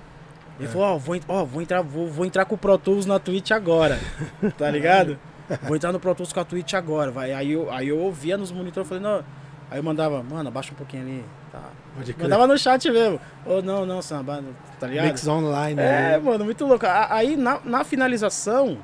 [0.60, 3.06] Ele falou, ó, vou, en- ó, vou entrar, vou, vou entrar com o Pro Tools
[3.06, 4.00] na Twitch agora.
[4.58, 5.20] tá ligado?
[5.64, 7.12] Vou entrar no Pro Tools com a Twitch agora.
[7.12, 7.34] Vai.
[7.34, 9.24] Aí, eu, aí eu ouvia nos monitores, falei, não.
[9.72, 11.26] Aí eu mandava, mano, abaixa um pouquinho ali.
[11.52, 11.62] Tá.
[11.96, 12.24] Pode crer.
[12.24, 13.20] Mandava no chat mesmo.
[13.46, 14.44] Ou não, não, Samba,
[14.80, 15.06] tá ligado?
[15.08, 15.80] Mix online.
[15.82, 16.18] É, né?
[16.18, 16.86] mano, muito louco.
[17.10, 18.78] Aí na, na finalização,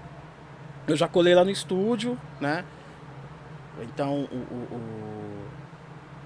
[0.87, 2.63] eu já colei lá no estúdio, né?
[3.81, 5.47] Então, o, o- o-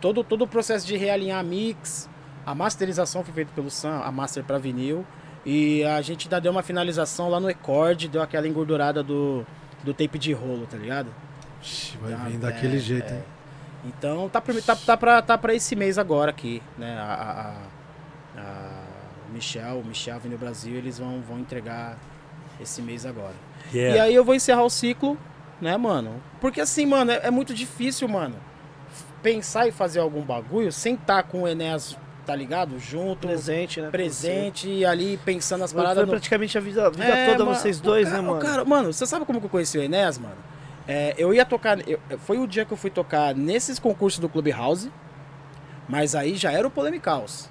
[0.02, 2.10] todo, todo o processo de realinhar mix,
[2.46, 5.06] a masterização foi feito pelo Sam, a master para vinil.
[5.46, 9.46] E a gente ainda deu uma finalização lá no Record, deu aquela engordurada do,
[9.84, 11.14] do tape de rolo, tá ligado?
[11.62, 13.18] Ixi, vai Ah, vir é, daquele jeito, é.
[13.18, 13.24] hein?
[13.86, 16.98] Então tá pra, tá, tá, pra, tá pra esse mês agora aqui, né?
[16.98, 17.56] A,
[18.38, 18.84] a- a-
[19.34, 21.98] Michel, o Michel Avenue Brasil, eles vão, vão entregar
[22.62, 23.34] esse mês agora.
[23.74, 23.98] Yeah.
[23.98, 25.18] E aí eu vou encerrar o ciclo,
[25.60, 26.22] né, mano?
[26.40, 28.36] Porque assim, mano, é, é muito difícil, mano,
[29.24, 32.80] pensar e fazer algum bagulho sem estar com o Enéas, tá ligado?
[32.80, 33.90] Junto, Presente, né?
[33.90, 35.72] presente, e ali pensando nas.
[35.72, 36.06] Foi paradas.
[36.06, 38.42] no- praticamente a vida, a vida é, toda mano, vocês dois, cara- né, mano?
[38.42, 40.38] Cara, mano, você sabe como que eu conheci o Enéas, mano?
[40.88, 41.80] É, eu ia tocar.
[41.88, 44.92] eu- foi o dia que eu fui tocar nesses concursos do Clubhouse,
[45.88, 47.50] mas aí já era o Polemicaus.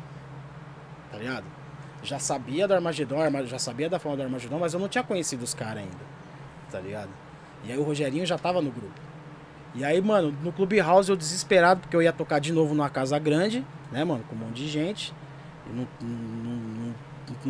[1.11, 1.45] Tá ligado?
[2.03, 5.05] Já sabia do Armagedon, Arma- já sabia da forma do Armagedon, mas eu não tinha
[5.05, 6.13] conhecido os caras ainda.
[6.71, 7.11] Tá ligado?
[7.65, 9.01] E aí o Rogerinho já tava no grupo.
[9.75, 13.19] E aí, mano, no Clubhouse eu desesperado, porque eu ia tocar de novo numa casa
[13.19, 15.15] grande, né, mano, com um monte de gente.
[15.67, 16.95] E não, não, não,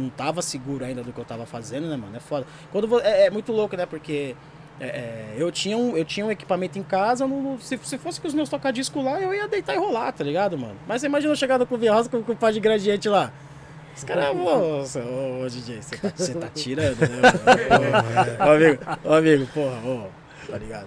[0.03, 2.17] não tava seguro ainda do que eu tava fazendo, né, mano?
[2.17, 2.47] É foda.
[2.71, 3.87] Quando vo- é, é muito louco, né?
[3.87, 4.37] Porque
[4.79, 7.27] é, é, eu, tinha um, eu tinha um equipamento em casa,
[7.61, 10.57] se, se fosse com os meus tocadiscos lá, eu ia deitar e rolar, tá ligado,
[10.57, 10.77] mano?
[10.87, 13.33] Mas você imagina eu chegar no Clube House com, com o pá de gradiente lá.
[13.97, 14.27] Os caras,
[15.01, 17.33] ô, ô, DJ, você tá, tá tirando, né?
[18.47, 20.07] Ô, amigo, ô, amigo, porra, ô,
[20.51, 20.87] tá ligado?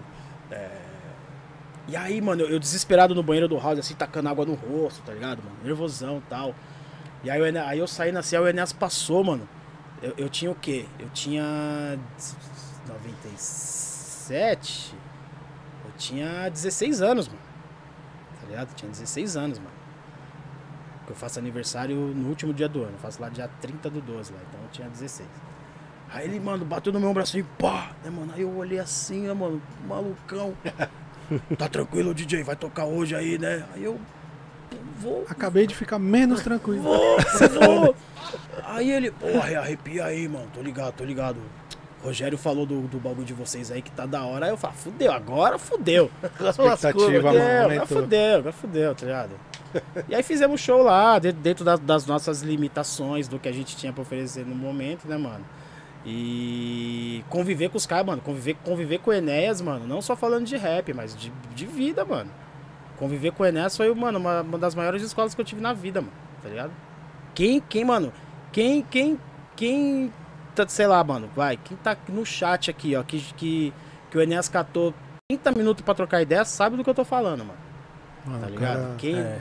[1.87, 5.01] E aí, mano, eu, eu desesperado no banheiro do house, assim, tacando água no rosto,
[5.03, 5.55] tá ligado, mano?
[5.63, 6.55] Nervosão e tal.
[7.23, 9.47] E aí, Ené- aí eu saí na o Enéas passou, mano.
[10.01, 10.85] Eu, eu tinha o quê?
[10.99, 11.97] Eu tinha
[12.87, 14.95] 97.
[15.85, 17.39] Eu tinha 16 anos, mano.
[18.41, 18.69] Tá ligado?
[18.69, 19.71] Eu tinha 16 anos, mano.
[20.99, 22.93] Porque Eu faço aniversário no último dia do ano.
[22.93, 24.39] Eu faço lá dia 30 do 12 lá.
[24.49, 25.29] Então eu tinha 16.
[26.11, 28.31] Aí ele, mano, bateu no meu braço e pá, né, mano?
[28.33, 29.61] Aí eu olhei assim, né, mano?
[29.87, 30.55] Malucão.
[31.57, 32.43] Tá tranquilo, DJ?
[32.43, 33.64] Vai tocar hoje aí, né?
[33.73, 33.99] Aí eu.
[34.99, 36.81] Vou, Acabei de ficar menos tranquilo.
[36.81, 37.95] Vou, você vou.
[38.64, 40.47] Aí ele, porra, arrepia aí, mano.
[40.53, 41.38] Tô ligado, tô ligado.
[42.03, 44.45] Rogério falou do, do bagulho de vocês aí que tá da hora.
[44.45, 46.10] Aí eu falo, fudeu, agora fudeu.
[46.49, 49.31] Expectativa, Fudeu, mano, fudeu, agora fudeu, tá ligado?
[50.07, 53.76] E aí fizemos show lá, de- dentro das, das nossas limitações, do que a gente
[53.76, 55.43] tinha pra oferecer no momento, né, mano?
[56.06, 58.22] E conviver com os caras, mano.
[58.22, 59.88] Conviver, conviver com o Enéas, mano.
[59.88, 62.30] Não só falando de rap, mas de, de vida, mano.
[62.98, 65.73] Conviver com o Enéas foi, mano, uma, uma das maiores escolas que eu tive na
[65.73, 66.14] vida, mano.
[66.44, 66.72] Tá ligado?
[67.34, 68.14] Quem, quem, mano,
[68.52, 69.19] quem, quem,
[69.56, 70.14] quem,
[70.56, 73.73] tá, sei lá, mano, vai, quem tá no chat aqui, ó, que, que,
[74.10, 74.94] que o Enéas catou
[75.27, 77.60] 30 minutos pra trocar ideia, sabe do que eu tô falando, mano.
[78.26, 78.76] Mano, Tá o ligado?
[78.82, 79.40] cara- Quem, é.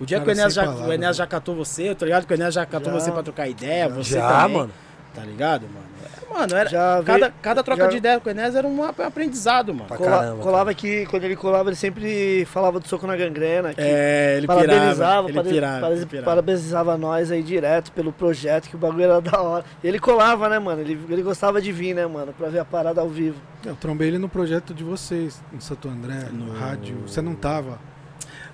[0.00, 2.26] O dia cara que o Enéas, já, o palavras, Enéas já catou você, tô ligado
[2.26, 2.98] que o Enéas já catou Já.
[2.98, 4.56] você pra trocar ideia, você Já, também.
[4.56, 4.72] mano.
[5.14, 5.92] Tá ligado, mano?
[6.32, 8.82] Mano, era, Já cada, veio- cada troca já- de ideia com o Enes era um
[8.82, 9.86] ap- aprendizado, mano.
[9.86, 13.74] Pra Cola- caramba, colava que quando ele colava, ele sempre falava do soco na gangrena.
[13.74, 14.66] Que É, ele pirava.
[14.66, 16.24] parabenizava, Ele pare- pirava, ele pirava.
[16.24, 19.64] parabenizava nós aí direto pelo projeto, que o bagulho era da hora.
[19.84, 20.80] E ele colava, né, mano?
[20.80, 22.32] Ele, ele gostava de vir, né, mano?
[22.32, 23.36] Pra ver a parada ao vivo.
[23.66, 26.96] Eu trombei ele no projeto de vocês, em Santo André, no, No- rádio.
[27.06, 27.78] Você não tava?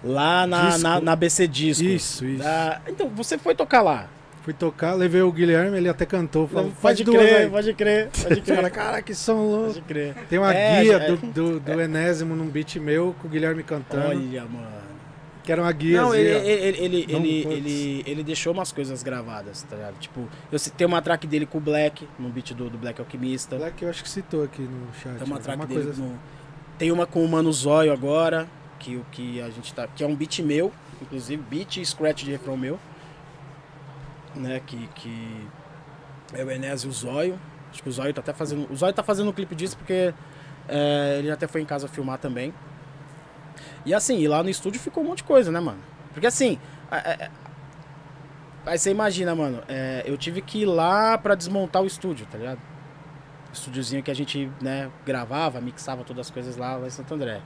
[0.02, 0.82] Lá na, Disco.
[0.82, 1.85] na, na BC Disco.
[1.85, 2.44] Isso, isso.
[2.47, 4.06] Ah, então, você foi tocar lá.
[4.48, 6.48] Fui tocar, levei o Guilherme, ele até cantou.
[6.48, 7.50] Falou, pode duas crer, aí.
[7.50, 8.70] pode crer, pode crer.
[8.70, 9.66] cara, que som louco.
[9.74, 10.14] pode crer.
[10.30, 13.62] Tem uma É, guia é- do, do, do Enésimo num beat meu com o Guilherme
[13.62, 14.06] cantando.
[14.08, 14.66] Olha, mano.
[15.44, 16.00] Que era uma guia.
[16.00, 19.98] Não, assim, ele, ele, ele, Não, ele, ele, ele deixou umas coisas gravadas, tá ligado?
[19.98, 23.56] Tipo, eu citei uma track dele com o Black, no beat do, do Black Alquimista.
[23.56, 25.14] Black eu acho que citou aqui no chat.
[25.18, 26.00] Tem uma track dele coisa assim.
[26.00, 26.18] no-
[26.78, 28.48] Tem uma com o Mano Zóio agora,
[28.78, 29.86] que o que a gente tá.
[29.94, 30.72] Que é um beat meu,
[31.02, 32.78] inclusive, beat e scratch de refrão meu.
[34.39, 34.60] Né?
[34.65, 35.47] Que, que
[36.32, 37.39] é o Enes e o Zóio.
[37.70, 38.70] Acho que o Zóio tá até fazendo.
[38.73, 40.15] O Zóio tá fazendo um clipe disso porque
[40.69, 42.55] é, ele até foi em casa filmar também.
[43.85, 45.78] E assim, e lá no estúdio ficou um monte de coisa, né, mano?
[46.12, 46.59] Porque assim.
[46.90, 47.31] é-
[48.66, 52.36] Aí você imagina, mano, é, eu tive que ir lá pra desmontar o estúdio, tá
[52.36, 52.59] ligado?
[53.52, 57.40] estúdiozinho que a gente, né, gravava, mixava todas as coisas lá, lá em Santo André.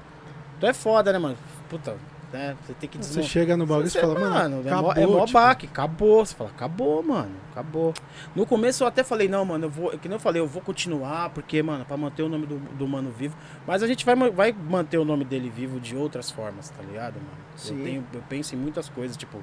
[0.56, 1.36] Então é foda, né, mano?
[1.68, 1.96] Puta,
[2.32, 2.56] né?
[2.62, 3.30] Você tem que Você desmontar.
[3.30, 6.24] chega no bagulho e Você- fala, mano, é acabou, mó, é mó tipo, baque, acabou.
[6.26, 7.92] Você fala, acabou, mano, acabou.
[8.34, 10.62] No começo eu até falei, não, mano, eu vou, que nem eu falei, eu vou
[10.62, 13.36] continuar, porque, mano, pra manter o nome do, do mano vivo.
[13.66, 17.14] Mas a gente vai, vai manter o nome dele vivo de outras formas, tá ligado,
[17.14, 17.28] mano?
[17.56, 17.78] Sim.
[17.78, 19.38] Eu, tenho, eu penso em muitas coisas, tipo,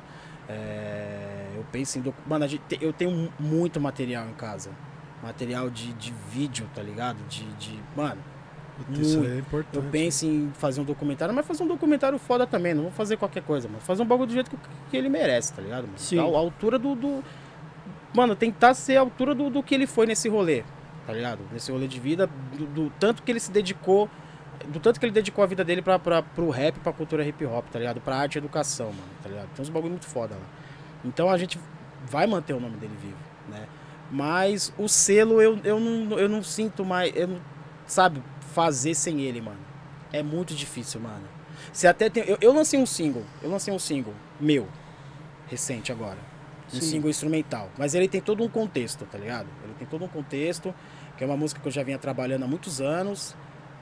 [0.48, 2.02] é, eu penso em.
[2.02, 4.72] docu- Mano, a gente, te- eu tenho mu- muito material em casa.
[5.22, 7.18] Material de, de vídeo, tá ligado?
[7.28, 7.44] De.
[7.54, 8.22] de mano,
[8.92, 9.76] Isso é importante.
[9.86, 12.74] eu penso em fazer um documentário, mas fazer um documentário foda também.
[12.74, 13.80] Não vou fazer qualquer coisa, mano.
[13.82, 14.58] Fazer um bagulho do jeito que,
[14.92, 15.98] que ele merece, tá ligado, mano?
[15.98, 16.20] Sim.
[16.20, 17.24] A, a altura do, do-
[18.14, 20.64] Mano, tentar ser a altura do, do que ele foi nesse rolê,
[21.06, 21.42] tá ligado?
[21.54, 22.28] Nesse rolê de vida,
[22.58, 24.10] do, do tanto que ele se dedicou.
[24.68, 27.46] Do tanto que ele dedicou a vida dele pra, pra, pro rap, pra cultura hip
[27.46, 28.02] hop, tá ligado?
[28.02, 29.48] Pra arte e educação, mano, tá ligado?
[29.56, 30.42] Tem uns bagulho muito foda lá.
[31.06, 31.58] Então a gente
[32.06, 33.16] vai manter o nome dele vivo,
[33.48, 33.68] né?
[34.12, 37.16] Mas o selo eu, eu, não, eu não sinto mais.
[37.16, 37.40] Eu não,
[37.86, 39.60] sabe, fazer sem ele, mano.
[40.12, 41.28] É muito difícil, mano.
[41.72, 42.24] Você até tem.
[42.26, 43.24] Eu, eu lancei um single.
[43.42, 44.68] Eu lancei um single meu.
[45.48, 46.18] Recente agora.
[46.68, 46.82] Um Sim.
[46.82, 47.70] single instrumental.
[47.78, 49.48] Mas ele tem todo um contexto, tá ligado?
[49.64, 50.74] Ele tem todo um contexto.
[51.18, 53.36] Que é uma música que eu já vinha trabalhando há muitos anos.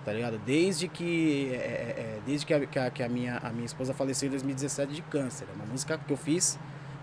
[0.04, 0.38] Tá ligado?
[0.40, 1.52] Desde que.
[1.54, 4.28] é, é, é, desde que, a, que, a, que a minha, a minha esposa faleceu
[4.28, 5.48] em 2017 de câncer.
[5.52, 6.58] É uma música que eu fiz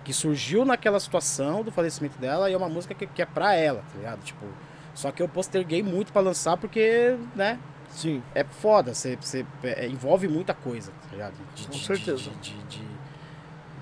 [0.05, 3.55] que surgiu naquela situação do falecimento dela e é uma música que, que é pra
[3.55, 4.23] ela, tá ligado?
[4.23, 4.47] Tipo,
[4.95, 7.59] só que eu posterguei muito pra lançar porque, né,
[7.91, 8.23] Sim.
[8.35, 11.35] é foda, você, você é, envolve muita coisa, tá ligado?
[11.55, 12.31] De, Com de- certeza.
[12.41, 12.57] De,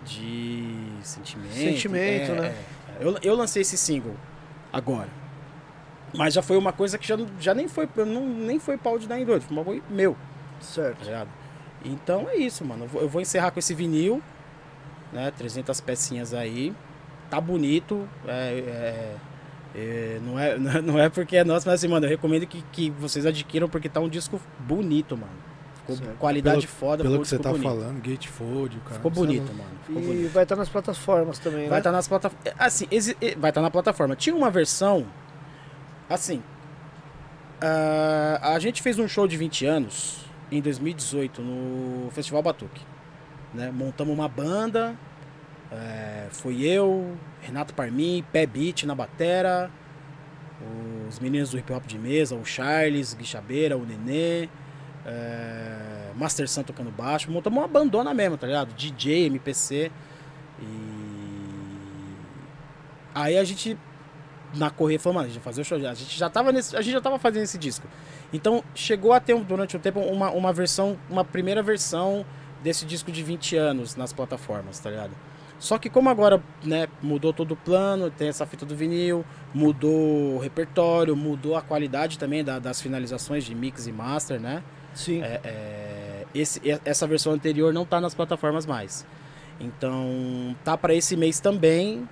[0.05, 1.53] de, sentimento.
[1.55, 2.49] Sentimento, é, né?
[2.49, 3.05] é.
[3.05, 4.15] Eu, eu lancei esse single
[4.73, 5.09] agora.
[6.15, 9.07] Mas já foi uma coisa que já, já nem foi, não, nem foi pau de
[9.07, 10.19] dar em doido, foi um bagulho meu, tá
[10.61, 11.05] Certo.
[11.05, 11.29] ligado?
[11.85, 12.85] Então é isso, mano.
[12.85, 14.23] Eu vou, eu vou encerrar com esse vinil,
[15.13, 15.33] né?
[15.37, 16.73] 300 pecinhas aí.
[17.31, 18.07] Tá bonito.
[18.27, 19.15] É,
[19.75, 22.91] é, não, é, não é porque é nosso, mas assim, mano, eu recomendo que, que
[22.91, 25.33] vocês adquiram porque tá um disco bonito, mano.
[25.81, 26.17] Ficou Certo.
[26.19, 27.65] qualidade Pelo- foda, Pelo ficou que você tá bonito.
[27.69, 28.95] falando, Gatefold, o cara.
[28.95, 29.55] Ficou bonito, louco.
[29.57, 29.71] mano.
[29.87, 30.33] Ficou E bonito.
[30.33, 31.79] vai estar nas plataformas também, Vai né?
[31.79, 32.55] estar nas plataformas.
[32.59, 34.15] Assim, exi- vai estar na plataforma.
[34.15, 35.07] Tinha uma versão.
[36.09, 36.41] Assim.
[37.61, 42.81] ah, a gente fez um show de 20 anos em 2018 no Festival Batuque.
[43.55, 43.71] Né?
[43.73, 44.95] Montamos uma banda.
[45.73, 49.71] Eh, foi eu, Renato Parmin, Pé Beat na batera.
[51.09, 54.49] Os meninos do hip hop de mesa, o Charles, Guixabeira, o Nenê.
[55.05, 57.31] eh, Master Sam tocando baixo.
[57.31, 58.73] Montamos uma bandona mesmo, tá ligado?
[58.75, 59.91] DJ, MPC.
[60.61, 60.65] E
[63.15, 63.77] aí a gente
[64.55, 65.79] na correr falou, mano, a gente vai fazer o show.
[65.79, 67.87] A gente já tava nesse, a gente já tava fazendo esse disco.
[68.33, 72.25] Então chegou a ter durante um tempo uma, uma versão, uma primeira versão
[72.63, 75.13] desse disco de 20 anos nas plataformas, tá ligado?
[75.63, 79.25] Só que como agora, né, mudou todo o plano, tem essa fita do vinil,
[79.55, 84.61] mudou o repertório, mudou a qualidade também da- das finalizações de mix e master, né?
[84.93, 85.23] Sim.
[85.23, 89.07] É, é, esse- essa versão anterior não tá nas plataformas mais.
[89.61, 92.09] Então, tá para esse mês também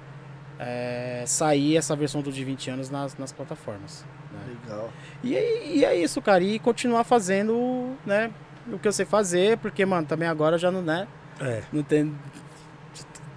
[0.62, 4.04] é, sair essa versão do de 20 anos nas, nas plataformas.
[4.32, 4.38] né?
[4.62, 4.90] Legal.
[5.24, 6.44] E, é- e é isso, cara.
[6.44, 8.30] E continuar fazendo, né,
[8.72, 11.08] o que eu sei fazer, porque, mano, também agora já não, né,
[11.40, 11.62] É.
[11.72, 12.14] não tem...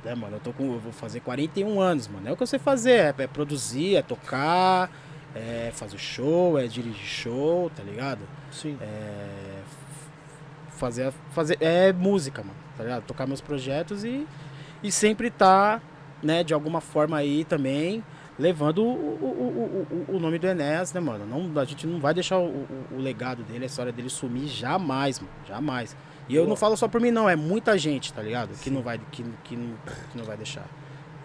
[0.06, 0.74] É, mano, eu tô com...
[0.74, 2.28] Eu vou fazer 41 anos, mano.
[2.28, 2.92] É o que eu sei fazer.
[2.92, 4.90] É, é produzir, é tocar,
[5.36, 8.22] é fazer show, é dirigir show, tá ligado?
[8.52, 8.78] Sim.
[8.82, 9.62] É,
[10.70, 13.04] fazer, fazer é música, mano, tá ligado?
[13.04, 14.28] Tocar meus projetos e,
[14.84, 15.82] e sempre tá,
[16.22, 18.04] né, de alguma forma aí também,
[18.38, 21.26] levando o, o, o, o, o nome do Enéas, né, mano?
[21.26, 24.48] Não, a gente não vai deixar o, o, o legado dele, a história dele sumir
[24.48, 25.32] jamais, mano.
[25.48, 25.96] Jamais.
[26.30, 28.50] E eu não falo só por mim, não, é muita gente, tá ligado?
[28.62, 29.76] Que não vai, que, que, não,
[30.12, 30.66] que não vai deixar.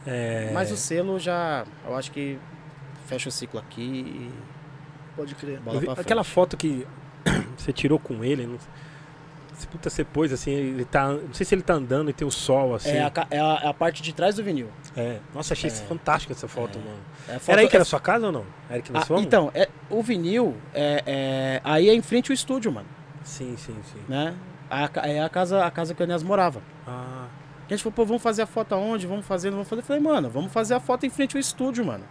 [0.07, 2.39] É, Mas o selo já, eu acho que
[3.07, 4.31] fecha o ciclo aqui e
[5.17, 5.61] Pode crer.
[5.99, 6.87] aquela foto que
[7.57, 8.59] você tirou com ele, não,
[9.57, 12.27] se puta você pôs assim, ele tá, não sei se ele tá andando e tem
[12.27, 12.91] o sol assim.
[12.91, 14.69] É a, é, a, é a parte de trás do vinil.
[14.97, 15.19] É.
[15.35, 15.73] Nossa, achei É.
[15.73, 16.83] fantástica essa foto, É.
[16.83, 17.01] mano.
[17.29, 18.45] É foto- Era aí que é- era a sua casa ou não?
[18.71, 19.23] Era que nós Ah, fomos?
[19.25, 22.87] então, é, o vinil, é, é- aí é em frente ao estúdio, mano,
[23.25, 24.01] Sim, sim, sim.
[24.09, 24.35] né?
[24.71, 26.61] A, é a casa, a casa que o Enéas morava.
[26.87, 27.27] Ah,
[27.67, 29.07] A gente falou, pô, vamos fazer a foto aonde?
[29.07, 29.83] Vamos fazer, vamos fazer.
[29.83, 32.05] Eu falei, mano, vamos fazer a foto em frente ao estúdio, mano.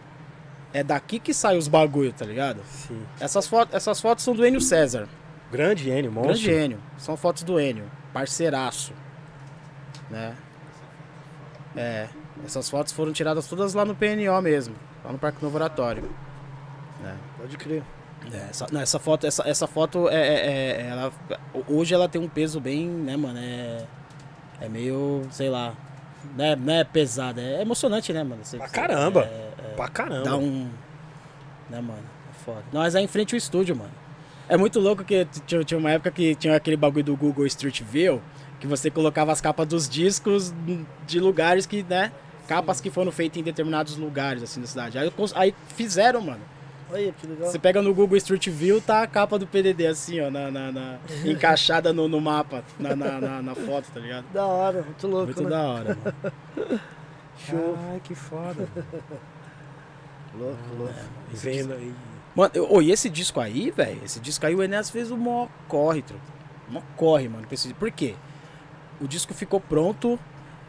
[0.74, 2.62] É daqui que sai os bagulho, tá ligado?
[2.66, 3.02] sim.
[3.20, 5.08] Essas, fotos essas fotos são do Enio César.
[5.52, 6.34] Grande Enio, monstro.
[6.34, 6.80] Grande Enio.
[6.98, 7.86] São fotos do Enio.
[8.12, 8.92] Parceiraço.
[10.10, 10.36] Né?
[11.76, 12.08] É.
[12.46, 14.76] Essas fotos foram tiradas todas lá no PNO mesmo.
[15.04, 16.04] Lá no Parque Novo Oratório.
[17.02, 17.16] né?
[17.38, 17.84] Pode crer.
[18.34, 20.48] É, essa, não, essa foto, essa, essa foto é, é-
[20.82, 21.12] é- ela,
[21.68, 23.40] hoje ela tem um peso bem, né, mano?
[23.40, 23.86] É,
[24.62, 25.74] é meio, sei lá,
[26.36, 28.44] né, não é pesada, é emocionante, né, mano?
[28.44, 29.22] Você- Pra caramba.
[29.24, 30.24] é- é- Pra caramba.
[30.24, 30.70] dá um,
[31.70, 32.04] né, mano?
[32.30, 32.64] É foda.
[32.72, 33.92] Não, mas é em frente ao estúdio, mano.
[34.50, 37.82] É muito louco que tinha, tinha uma época que tinha aquele bagulho do Google Street
[37.82, 38.22] View,
[38.60, 40.54] que você colocava as capas dos discos
[41.06, 42.12] de lugares que, né?
[42.48, 44.98] Capas que foram feitas em determinados lugares, assim, da cidade.
[44.98, 46.40] Aí, aí fizeram, mano.
[46.92, 47.52] Olha que legal.
[47.52, 50.72] Você pega no Google Street View, tá a capa do PDD assim, ó, na, na-
[50.72, 54.26] na- encaixada no, no mapa, na, na, na- na foto, tá ligado?
[54.34, 55.50] Da hora, muito louco, Muito né?
[55.50, 56.82] da hora, mano.
[57.38, 57.78] Show.
[57.92, 58.68] Ai, que foda.
[60.38, 60.94] Louco, louco.
[61.34, 61.94] E vendo aí.
[62.36, 65.18] Mano, eu- ô, e esse disco aí, velho, esse disco aí o Enéas fez o
[65.18, 66.22] maior corre, truta.
[66.70, 67.48] Mó corre, mano.
[67.80, 68.16] Por quê?
[69.02, 70.20] O disco ficou pronto.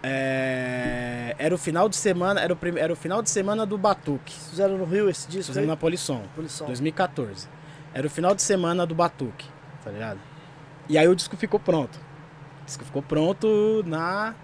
[0.02, 3.76] É, Era o final de semana, era o, prime- era o final de semana do
[3.78, 4.32] Batuque.
[4.50, 5.66] Fizeram no Rio esse disco Fizemos aí?
[5.66, 6.22] na Polisson.
[6.34, 6.66] Polição.
[6.66, 7.48] 2014.
[7.94, 9.46] Era o final de semana do Batuque,
[9.84, 10.18] tá ligado?
[10.88, 11.96] E aí o disco ficou pronto.
[12.62, 14.34] O disco ficou pronto na.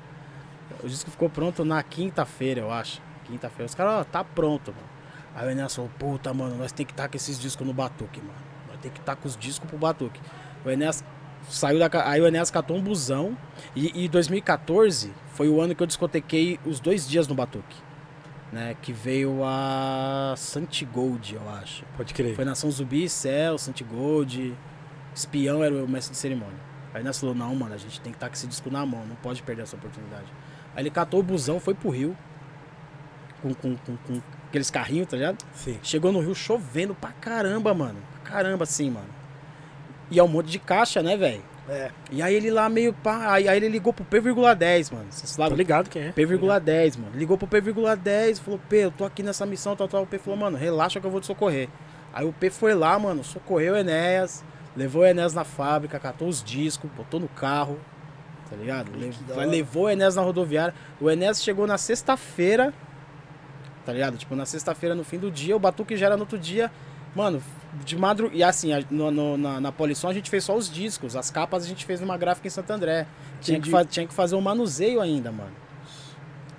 [0.82, 3.01] O disco ficou pronto na quinta-feira, eu acho.
[3.24, 3.66] Quinta-feira.
[3.66, 4.89] Os caras, ó, tá pronto, mano.
[5.35, 8.20] Aí o Enéas falou, puta, mano, nós tem que estar com esses discos no Batuque,
[8.20, 8.32] mano.
[8.68, 10.20] Nós tem que estar com os discos pro Batuque.
[10.64, 11.05] O Enéas
[11.48, 11.88] saiu da.
[12.08, 13.36] Aí o Enéas catou um busão.
[13.74, 17.76] E, e 2014 foi o ano que eu discotequei os dois dias no Batuque.
[18.52, 21.84] Né, que veio a Santigold, eu acho.
[21.96, 22.36] Pode crer.
[22.36, 24.56] Foi Nação Zumbi, Céu, Santigold.
[25.12, 26.58] Espião era o mestre de cerimônia.
[26.92, 29.04] Aí nós falou, não, mano, a gente tem que estar com esse disco na mão,
[29.04, 30.26] não pode perder essa oportunidade.
[30.76, 32.16] Aí ele catou o busão, foi pro Rio.
[33.42, 35.44] Com, com, com, com aqueles carrinhos, tá ligado?
[35.52, 35.78] Sim.
[35.82, 37.98] Chegou no Rio chovendo pra caramba, mano.
[38.12, 39.08] Pra caramba, assim, mano.
[40.14, 41.42] E é um monte de caixa, né, velho?
[41.68, 41.90] É.
[42.10, 43.32] E aí ele lá meio pá.
[43.32, 45.06] Aí, aí ele ligou pro P,10, mano.
[45.10, 46.12] Vocês Tô lá ligado quem é.
[46.12, 47.12] P,10, mano.
[47.16, 50.02] Ligou pro P,10, falou, P, eu tô aqui nessa missão, tal, tal.
[50.02, 51.68] O P falou, mano, relaxa que eu vou te socorrer.
[52.12, 54.44] Aí o P foi lá, mano, socorreu o Enéas,
[54.76, 57.78] levou o Enéas na fábrica, catou os discos, botou no carro,
[58.48, 58.92] tá ligado?
[58.96, 59.50] Le- que da vai- hora.
[59.50, 60.74] levou o Enéas na rodoviária.
[61.00, 62.72] O Enéas chegou na sexta-feira,
[63.86, 64.16] tá ligado?
[64.18, 66.70] Tipo, na sexta-feira, no fim do dia, o Batuque já era no outro dia.
[67.14, 67.42] Mano,
[67.84, 68.36] de madrugada.
[68.36, 71.14] E assim, a- no- no- na, na Polisson a gente fez só os discos.
[71.16, 73.06] As capas a gente fez numa gráfica em Santo André.
[73.40, 75.52] Tinha que, fa- tinha que fazer um manuseio ainda, mano.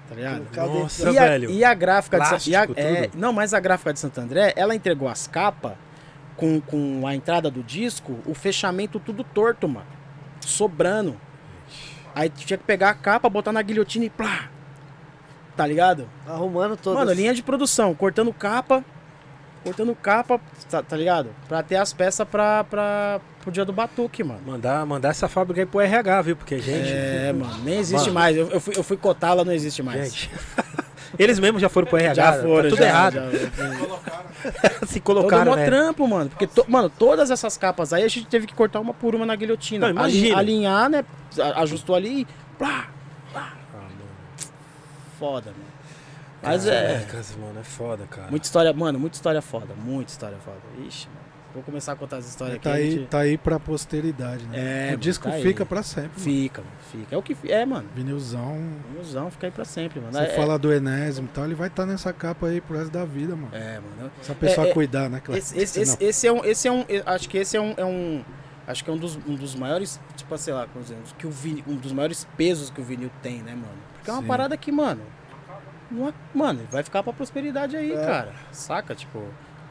[0.07, 0.45] Tá ligado?
[0.56, 1.49] Nossa, E a, velho.
[1.49, 3.19] e a gráfica de Sa- a- Plástico, é, tudo.
[3.19, 5.73] Não, mas a gráfica de Santo André, ela entregou as capas
[6.38, 9.88] com, com a entrada do disco, o fechamento tudo torto, mano.
[10.41, 11.19] Sobrando.
[12.14, 14.48] Aí tu tinha que pegar a capa, botar na guilhotina e plá.
[15.57, 16.07] Tá ligado?
[16.27, 16.99] Arrumando todas.
[16.99, 18.86] Mano, linha de produção, cortando capa,
[19.66, 20.40] cortando capa,
[20.70, 21.30] tá, tá ligado?
[21.48, 24.40] Pra ter as peças pra, pra, pro dia do batuque, mano.
[24.46, 26.36] Mandar, mandar essa fábrica aí pro RH, viu?
[26.36, 26.88] Porque, gente.
[26.92, 28.14] É, mano, nem existe Mano.
[28.14, 28.38] mais.
[28.38, 30.06] Eu, eu fui, eu fui cotar, ela não existe mais.
[30.14, 30.30] Gente.
[31.18, 32.14] Eles mesmos já foram pro RH.
[32.14, 33.14] já tá foram, tudo já, errado.
[33.16, 34.86] já.
[34.86, 35.66] Se Todo colocaram, mó né?
[35.66, 36.30] trampo, mano.
[36.30, 39.26] Porque, to- mano, todas essas capas aí a gente teve que cortar uma por uma
[39.26, 39.88] na guilhotina.
[39.88, 40.38] Não, imagina.
[40.38, 41.04] Ali- alinhar, né?
[41.56, 42.28] Ajustou ali e.
[42.58, 42.88] Plá,
[43.34, 43.54] Ah,
[45.20, 45.65] foda, mano.
[46.46, 46.94] Mas é.
[47.00, 48.30] Caracas, mano, é foda, cara.
[48.30, 49.74] Muita história, mano, muita história foda.
[49.84, 50.58] Muita história foda.
[50.88, 51.26] Ixi, mano.
[51.54, 52.80] Vou começar a contar as histórias Tá aqui.
[52.82, 54.58] aí, gente- tá aí pra posteridade, né?
[54.58, 55.42] É, o mano, disco tá aí.
[55.42, 56.20] fica pra sempre.
[56.20, 56.74] Fica, mano.
[56.92, 57.16] Fica.
[57.16, 57.38] É o que.
[57.50, 57.88] É, mano.
[57.96, 58.58] Vinilzão.
[58.94, 60.12] Musão fica aí pra sempre, mano.
[60.12, 62.92] Você é, fala do Enésimo e tal, ele vai estar nessa capa aí pro resto
[62.92, 63.50] da vida, mano.
[63.54, 64.12] É, mano.
[64.22, 65.22] Se a pessoa É, é, cuidar, né?
[65.24, 65.40] Claro.
[65.40, 67.86] Esse, esse, esse, esse é um, esse é um, acho que esse é um, é
[67.86, 68.22] um
[68.68, 70.68] acho que é um dos, um dos maiores, tipo, sei lá,
[71.18, 73.78] que o vinil, um dos maiores pesos que o vinil tem, né, mano?
[73.94, 74.28] Porque é uma Sim.
[74.28, 75.04] parada que, mano,
[76.10, 78.06] é- mano, vai ficar pra prosperidade aí, É.
[78.06, 78.34] cara.
[78.52, 79.24] Saca, tipo,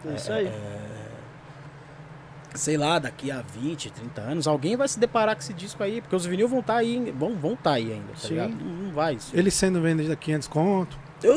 [0.09, 0.51] É isso aí.
[2.55, 6.01] sei lá, daqui a 20, 30 anos, alguém vai se deparar com esse disco aí,
[6.01, 8.29] porque os vinil vão estar aí, vão vão tá aí ainda, tá Sim.
[8.35, 8.51] ligado?
[8.51, 9.31] Não, não vai isso.
[9.37, 10.97] Ele sendo vendido a 500 conto,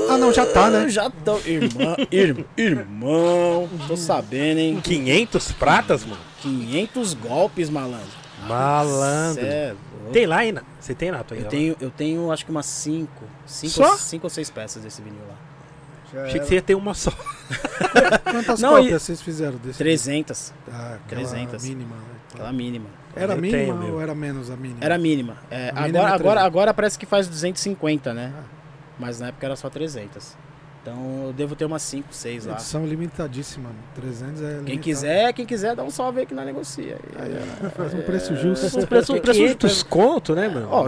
[0.10, 0.90] Ah, não, já tá, né?
[0.90, 1.38] Já tô.
[1.46, 3.70] Irmão, irmão, irmão.
[3.88, 4.82] Tô sabendo, hein?
[4.84, 6.20] 500 pratas, mano?
[6.42, 8.27] 500 golpes, malandro.
[8.48, 9.42] Malandro.
[9.44, 9.76] Cê é.
[10.14, 10.64] Tem lá ainda?
[10.80, 11.34] Você tem, Nato?
[11.34, 13.10] Aí, Eu tenho, eu tenho acho que umas 5.
[13.46, 13.92] 5 Só?
[14.24, 15.36] ou 6 peças desse vinil lá.
[16.14, 16.46] Já Achei que era.
[16.48, 17.12] você ia ter uma só.
[18.32, 19.78] Quantas Não, cópias e- vocês fizeram desse?
[19.78, 20.54] 300.
[20.72, 21.64] Ah, aquela 300.
[21.64, 21.96] mínima.
[21.96, 22.02] né?
[22.34, 22.86] Aquela mínima.
[23.16, 24.80] Era Eu mínima tenho, ou era menos a mínima?
[24.82, 25.38] Era mínima.
[25.50, 26.44] É, A mínima agora, é agora, 300.
[26.46, 28.34] agora parece que faz 250, né?
[28.38, 28.44] Ah.
[29.00, 30.36] Mas na época era só 300.
[30.82, 32.54] Então eu devo ter umas 5, 6 lá.
[32.54, 33.80] Edição limitadíssima, mano.
[33.96, 34.80] 300 é Quem limitado.
[34.80, 36.98] quiser, quem quiser, dá um salve aí que nós negocia.
[37.20, 37.36] Aí,
[37.66, 38.80] ó, faz um preço justo.
[38.80, 39.86] Um preço, um preço 500 justo.
[39.90, 40.70] conto, né, mano?
[40.72, 40.88] Ó,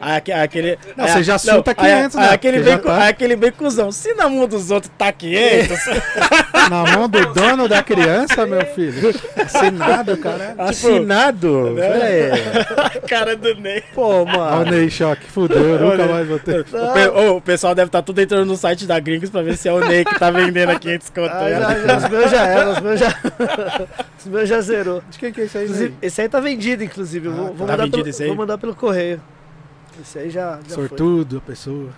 [0.00, 0.78] aque- aquele.
[0.96, 2.32] Não, é, você já chuta aí- 500, aí né?
[2.34, 3.08] Aquele bem, tá.
[3.08, 3.92] aquele bem cuzão.
[3.92, 5.78] Se na mão dos outros tá 500,
[6.70, 9.10] Na mão do dono da criança, meu filho.
[9.36, 10.54] Assinado, cara.
[10.56, 11.72] Assinado?
[11.76, 13.00] Pera aí.
[13.08, 13.82] cara do Ney.
[13.94, 14.70] Pô, Olha o mano.
[14.70, 16.60] Ney Choque, fudeu, eu nunca mais vou ter.
[16.60, 19.56] O, pe- ô, o pessoal deve estar tudo entrando no site da Gringos pra ver
[19.56, 21.30] se é o Ney que tá vendendo aqui 500 conto.
[21.32, 23.08] Ah, já, já, os meus já eram, os meus já.
[24.18, 25.02] os meus já zerou.
[25.10, 27.28] De quem que é isso aí, Inclusive, esse aí tá vendido, inclusive.
[27.28, 27.60] Vou, Ah, vou tá.
[27.60, 28.28] mandar Tá vendido pelo, esse aí?
[28.28, 29.20] Vou mandar pelo correio.
[30.00, 30.58] Esse aí já.
[30.66, 30.88] já foi.
[30.88, 31.90] Sortudo, a pessoa.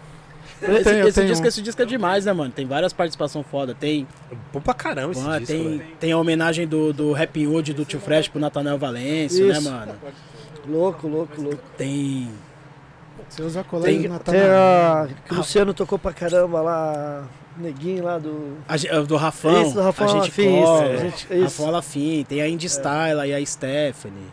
[0.61, 1.49] Eu Esse, tenho, esse tenho disco, um.
[1.49, 2.53] esse disco é demais, né, mano?
[2.53, 3.75] Tem várias participações foda.
[3.75, 4.07] Tem,
[4.53, 5.91] Bom pra caramba esse mano, disco, tem, velho.
[5.99, 9.93] tem a homenagem do, do Rap Hood do Tio Fresh pro Nathaniel Valêncio, né, mano?
[10.69, 11.59] Louco, louco, louco.
[11.77, 12.31] Tem.
[13.33, 14.53] Você usa colégio Tem, Nathanael.
[14.53, 15.09] a.
[15.27, 17.25] Que o Luciano tocou pra caramba lá.
[17.59, 18.59] o Neguinho lá do.
[18.69, 19.63] A, do Rafão.
[19.63, 21.71] Isso, do Rafão a gente Lafim, cola, isso, a gente- Rafão isso.
[21.71, 24.27] Lafim, tem a Indy Style e a Stephanie.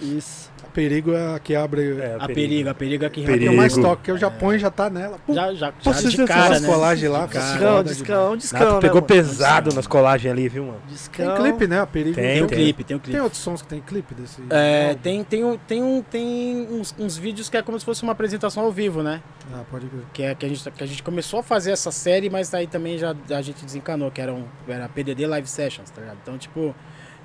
[0.00, 0.49] Isso.
[0.70, 1.98] A perigo é a que abre.
[2.00, 4.58] É, A periga, a periga que Que eu mais toco, que eu já ponho e
[4.60, 5.18] já tá nela.
[5.26, 6.68] Pum, já, já, Pô, já de cara, né?
[6.68, 7.26] colagens lá?
[7.26, 7.44] De cara.
[7.50, 8.60] Discão, Foda discão, discão.
[8.60, 9.06] Nato né, pegou mano?
[9.08, 10.80] pesado nas colagens ali, viu, mano?
[10.88, 11.34] Discão.
[11.34, 11.80] Tem clipe, né?
[11.80, 12.14] A perigo.
[12.14, 12.58] Tem, Tem um tem.
[12.58, 13.12] clipe, tem um clipe.
[13.16, 14.40] Tem outros sons que tem clipe desse.
[14.48, 15.00] É, álbum?
[15.02, 18.12] tem, tem, um- tem, um, tem uns, uns vídeos que é como se fosse uma
[18.12, 19.20] apresentação ao vivo, né?
[19.52, 20.02] Ah, pode crer.
[20.12, 22.68] Que, é, que, a gente, que a gente começou a fazer essa série, mas aí
[22.68, 26.18] também já a gente desencanou, que era, um, era PDD Live Sessions, tá ligado?
[26.22, 26.72] Então, tipo,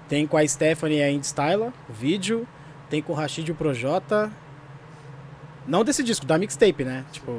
[0.10, 2.48] tem com a Stephanie e a Indy Styler, o vídeo,
[2.90, 4.32] tem com o Rashid e o Projota.
[5.68, 7.04] Não desse disco, da mixtape, né?
[7.12, 7.32] Tipo,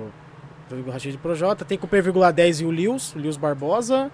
[0.70, 4.10] o Rashid e o Projota, tem com o P,10 e o Lewis, o Lewis Barbosa.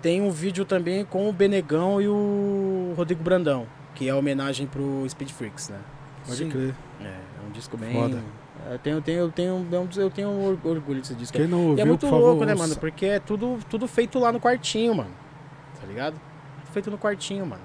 [0.00, 5.04] Tem um vídeo também com o Benegão e o Rodrigo Brandão, que é homenagem pro
[5.08, 5.78] Speed Freaks, né?
[6.26, 6.48] Pode Sim.
[6.50, 6.74] crer.
[7.00, 7.92] É, é um disco bem.
[7.92, 8.22] Foda.
[8.70, 11.36] Eu tenho, tenho, eu tenho, eu tenho, eu tenho or- orgulho desse disco.
[11.36, 12.76] Quem não E ouviu, é muito por favor, louco, né, mano?
[12.76, 15.10] Porque é tudo, tudo feito lá no quartinho, mano.
[15.80, 16.14] Tá ligado?
[16.14, 17.62] Tudo feito no quartinho, mano.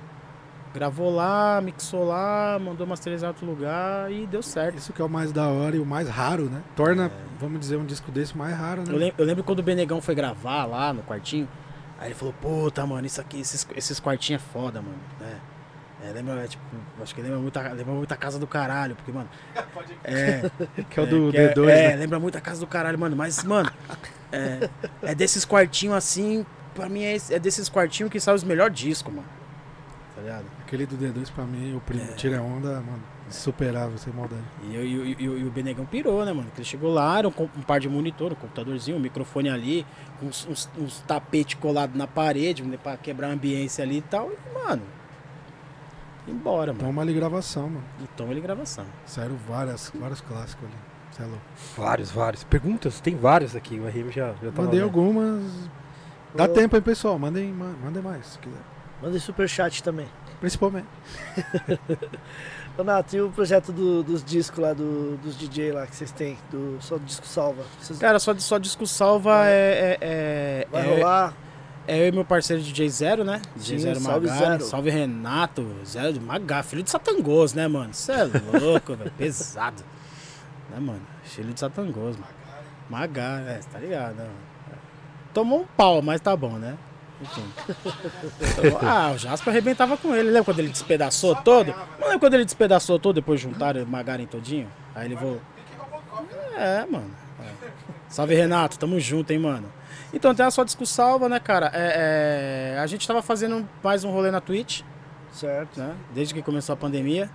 [0.73, 4.77] Gravou lá, mixou lá, mandou masterizar em outro lugar e deu certo.
[4.77, 6.61] Isso que é o mais da hora e o mais raro, né?
[6.75, 8.93] Torna, vamos dizer, um disco desse mais raro, né?
[8.93, 11.47] Eu lembro, eu lembro quando o Benegão foi gravar lá no quartinho.
[11.99, 14.99] Aí ele falou, puta, mano, isso aqui, esses, esses quartinhos é foda, mano.
[15.21, 16.63] É, é, lembra, é, tipo,
[17.01, 19.29] acho que lembra muito, a, lembra muito a casa do caralho, porque, mano.
[20.03, 20.41] É,
[20.89, 21.95] Que é o do que é- D2, é, né?
[21.95, 23.15] lembra muito a casa do caralho, mano.
[23.15, 23.71] Mas, mano,
[24.31, 24.69] é,
[25.01, 26.45] é desses quartinhos assim,
[26.75, 29.27] pra mim é, é desses quartinhos que sai os melhores discos, mano.
[30.15, 30.45] Tá ligado?
[30.67, 34.41] Aquele do D2 pra mim, o primo tira onda, mano, insuperável, sem maldade.
[34.69, 36.49] E, eu- e eu- e eu- e o Benegão pirou, né, mano?
[36.53, 39.49] Que ele chegou lá, era um, com- um par de monitor, um computadorzinho, um microfone
[39.49, 39.85] ali,
[40.21, 44.29] uns, uns, uns tapetes colados na parede, né, pra quebrar a ambiência ali e tal.
[44.29, 44.81] E, mano,
[46.27, 46.85] embora, mano.
[46.85, 47.83] Toma ali gravação, mano.
[48.03, 48.85] E toma ele gravação.
[49.05, 50.75] Saíram várias, vários clássicos ali.
[51.11, 51.41] Cê é louco.
[51.77, 52.43] Vários, vários.
[52.43, 52.99] Perguntas?
[52.99, 53.79] Tem vários aqui.
[53.79, 54.91] O RM já, já tá Mandei lá, né?
[54.91, 55.69] algumas.
[56.35, 56.47] Dá Ô.
[56.49, 57.17] tempo, hein, pessoal?
[57.17, 58.59] Mandem, ma- mandem mais, se quiser.
[59.01, 60.07] Manda superchat também.
[60.39, 60.87] Principalmente.
[62.77, 66.11] Ô, Nato, e o projeto do- dos discos lá, do- dos DJ lá que vocês
[66.11, 66.37] têm?
[66.51, 67.63] Do, só do disco salva?
[67.79, 71.33] Vocês, Cara, só, só disco salva é, é, é, vai é- rolar?
[71.87, 73.41] é eu e meu parceiro DJ Zero, né?
[73.55, 74.45] DJ Sim, Zero salve Magari.
[74.51, 74.63] Zero.
[74.65, 75.75] Salve Renato.
[75.85, 77.93] Zero Magá, filho de Satangoso, né, mano?
[77.93, 78.23] Você é
[78.59, 79.11] louco, velho.
[79.17, 79.83] Pesado.
[80.69, 81.01] Né, mano?
[81.23, 82.33] Filho de Satangoso, mano.
[82.89, 84.23] Magá, é, cê tá ligado, né?
[84.23, 84.47] mano?
[85.33, 86.77] Tomou um pau, mas tá bom, né?
[88.81, 90.29] Ah, o Jasper arrebentava com ele.
[90.29, 91.73] Lembra quando ele despedaçou todo?
[91.99, 94.67] Não lembra quando ele despedaçou todo, depois juntaram e Magaren todinho?
[94.95, 95.41] Aí ele voltou.
[96.55, 97.11] É, mano.
[97.39, 97.67] É.
[98.09, 98.77] Salve, Renato.
[98.79, 99.71] Tamo junto, hein, mano.
[100.13, 101.69] Então tem a sua disco salva, né, cara?
[101.73, 104.81] É, é, a gente tava fazendo mais um rolê na Twitch,
[105.31, 105.79] Certo.
[105.79, 105.93] né?
[106.13, 107.29] Desde que começou a pandemia.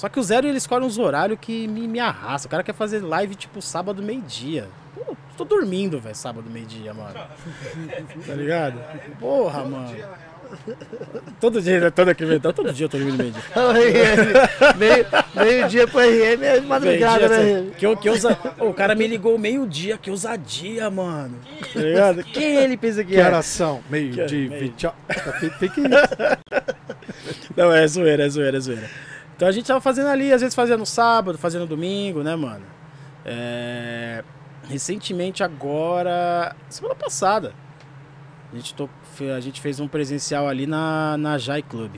[0.00, 2.48] Só que o Zero ele escolhe uns horários que me, me arrasta.
[2.48, 4.66] O cara quer fazer live tipo sábado meio-dia.
[4.94, 7.12] Pô, tô dormindo, velho, sábado meio-dia, mano.
[8.26, 8.80] tá ligado?
[9.18, 9.94] Porra, mano.
[11.38, 13.42] Todo dia, todo aqui, então, todo dia eu tô dormindo meio-dia.
[13.54, 18.12] O RM, meio, meio dia pro RM é de madrugada, Meio-dia, né, que, que eu
[18.14, 18.38] usa...
[18.58, 21.36] Ô, o cara me ligou meio-dia, que ousadia, mano.
[21.74, 22.24] Tá ligado?
[22.24, 23.26] Quem ele pensa que Que é?
[23.26, 23.82] oração?
[23.90, 24.88] Meio Que- de meio- vinte.
[25.60, 25.82] Tem que
[27.54, 28.88] Não, é zoeira, é zoeira, é zoeira.
[29.40, 32.36] Então a gente tava fazendo ali, às vezes fazia no sábado, fazia no domingo, né,
[32.36, 32.66] mano?
[33.24, 34.22] É...
[34.68, 37.54] recentemente agora, semana passada,
[38.52, 38.90] a gente, to-
[39.34, 41.96] a gente fez um presencial ali na, na Jai Club.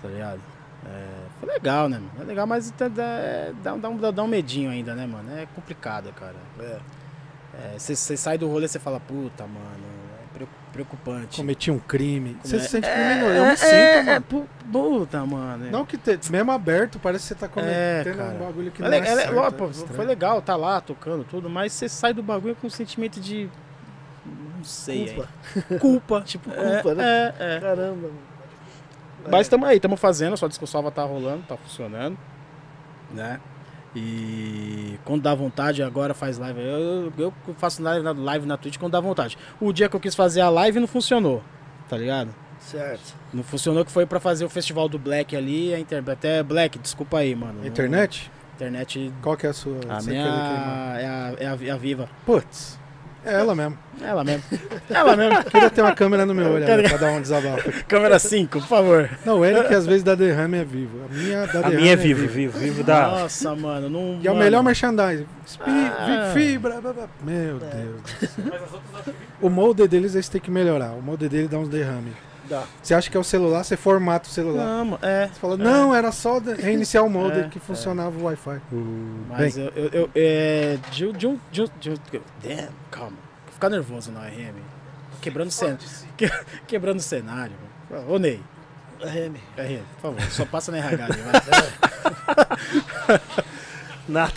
[0.00, 0.40] Tá ligado?
[0.86, 1.06] É,
[1.38, 2.10] foi legal, né, mano?
[2.22, 5.30] É legal, mas dá, dá, dá, um- dá um, medinho ainda, né, mano?
[5.38, 6.36] É complicado, cara.
[7.76, 9.89] Você sai do rolê e você fala, puta, mano, é
[10.84, 11.36] preocupante.
[11.36, 12.36] Cometi um crime.
[12.42, 13.34] Você é- se sente É, criminoso.
[13.36, 14.22] Eu me é, sinto, é, mano.
[14.22, 15.66] pu- puta, mano.
[15.66, 15.70] é.
[15.70, 18.86] Não que te- mesmo aberto, parece que você tá É, cometendo um bagulho que É
[18.86, 21.88] não é, é certo, ó, é pô, foi legal, tá lá tocando tudo, mas você
[21.88, 23.48] sai do bagulho com um sentimento de.
[24.56, 25.14] Não sei.
[25.14, 25.28] Culpa.
[25.78, 26.22] Culpa.
[26.26, 27.04] Tipo, É, culpa, né?
[27.38, 27.60] É, é.
[27.60, 28.30] Caramba, mano.
[29.30, 32.16] Mas estamos aí, estamos fazendo, só Disco Salva tá rolando, tá funcionando.
[33.12, 33.38] Né?
[33.94, 36.60] E quando dá vontade, agora faz live.
[36.60, 39.36] Eu, eu, faço live na, live na Twitch quando dá vontade.
[39.60, 41.42] O dia que eu quis fazer a live não funcionou,
[41.88, 42.34] tá ligado?
[42.60, 43.14] Certo.
[43.32, 46.02] Não funcionou que foi pra fazer o festival do Black ali, a inter...
[46.08, 47.66] até Black, desculpa aí, mano.
[47.66, 48.30] Internet?
[48.54, 49.12] Internet.
[49.22, 49.80] Qual que é a sua?
[49.88, 51.00] A minha queimar?
[51.00, 52.08] é a, é, a, é a Viva.
[52.26, 52.79] Putz,
[53.30, 53.78] é ela mesmo.
[54.02, 54.42] Ela mesmo.
[54.88, 55.44] Ela mesmo.
[55.44, 57.70] Queria ter uma câmera no meu olho ali, pra dar um desabafo.
[57.86, 59.10] Câmera 5, por favor.
[59.24, 61.04] Não, o Eric às vezes dá derrame é vivo.
[61.10, 63.02] A minha dá A derrame minha é vivo, vivo, vivo da.
[63.08, 63.88] Nossa, mano.
[63.90, 65.26] Não, E é o mano, melhor merchandising.
[65.46, 66.32] Spi- Ah.
[66.34, 66.80] vi- Fibra.
[66.80, 67.08] blá, blá.
[67.22, 68.02] Meu Deus.
[68.02, 69.14] do céu.
[69.40, 70.92] O molde deles eles têm que melhorar.
[70.92, 72.12] O molde dele dá uns derrame.
[72.50, 72.64] Dá.
[72.82, 74.64] Você acha que é o celular, você formata o celular.
[74.66, 75.28] Não, é.
[75.28, 78.60] Você fala, não, era só reiniciar o molde É, que funcionava o Wi-Fi.
[79.28, 83.16] Mas eu, eu, eu- é, de, um- de, um- de, um- de, um- Damn, calma.
[83.44, 84.56] Vou ficar nervoso na RM.
[85.22, 85.78] Quebrando o cenário.
[86.16, 86.28] Que,
[86.66, 87.54] quebrando cenário.
[88.08, 88.42] Ô, Ney.
[89.00, 89.36] RM.
[89.56, 93.18] RM, por favor, só passa na RH vai.
[94.08, 94.32] Nada.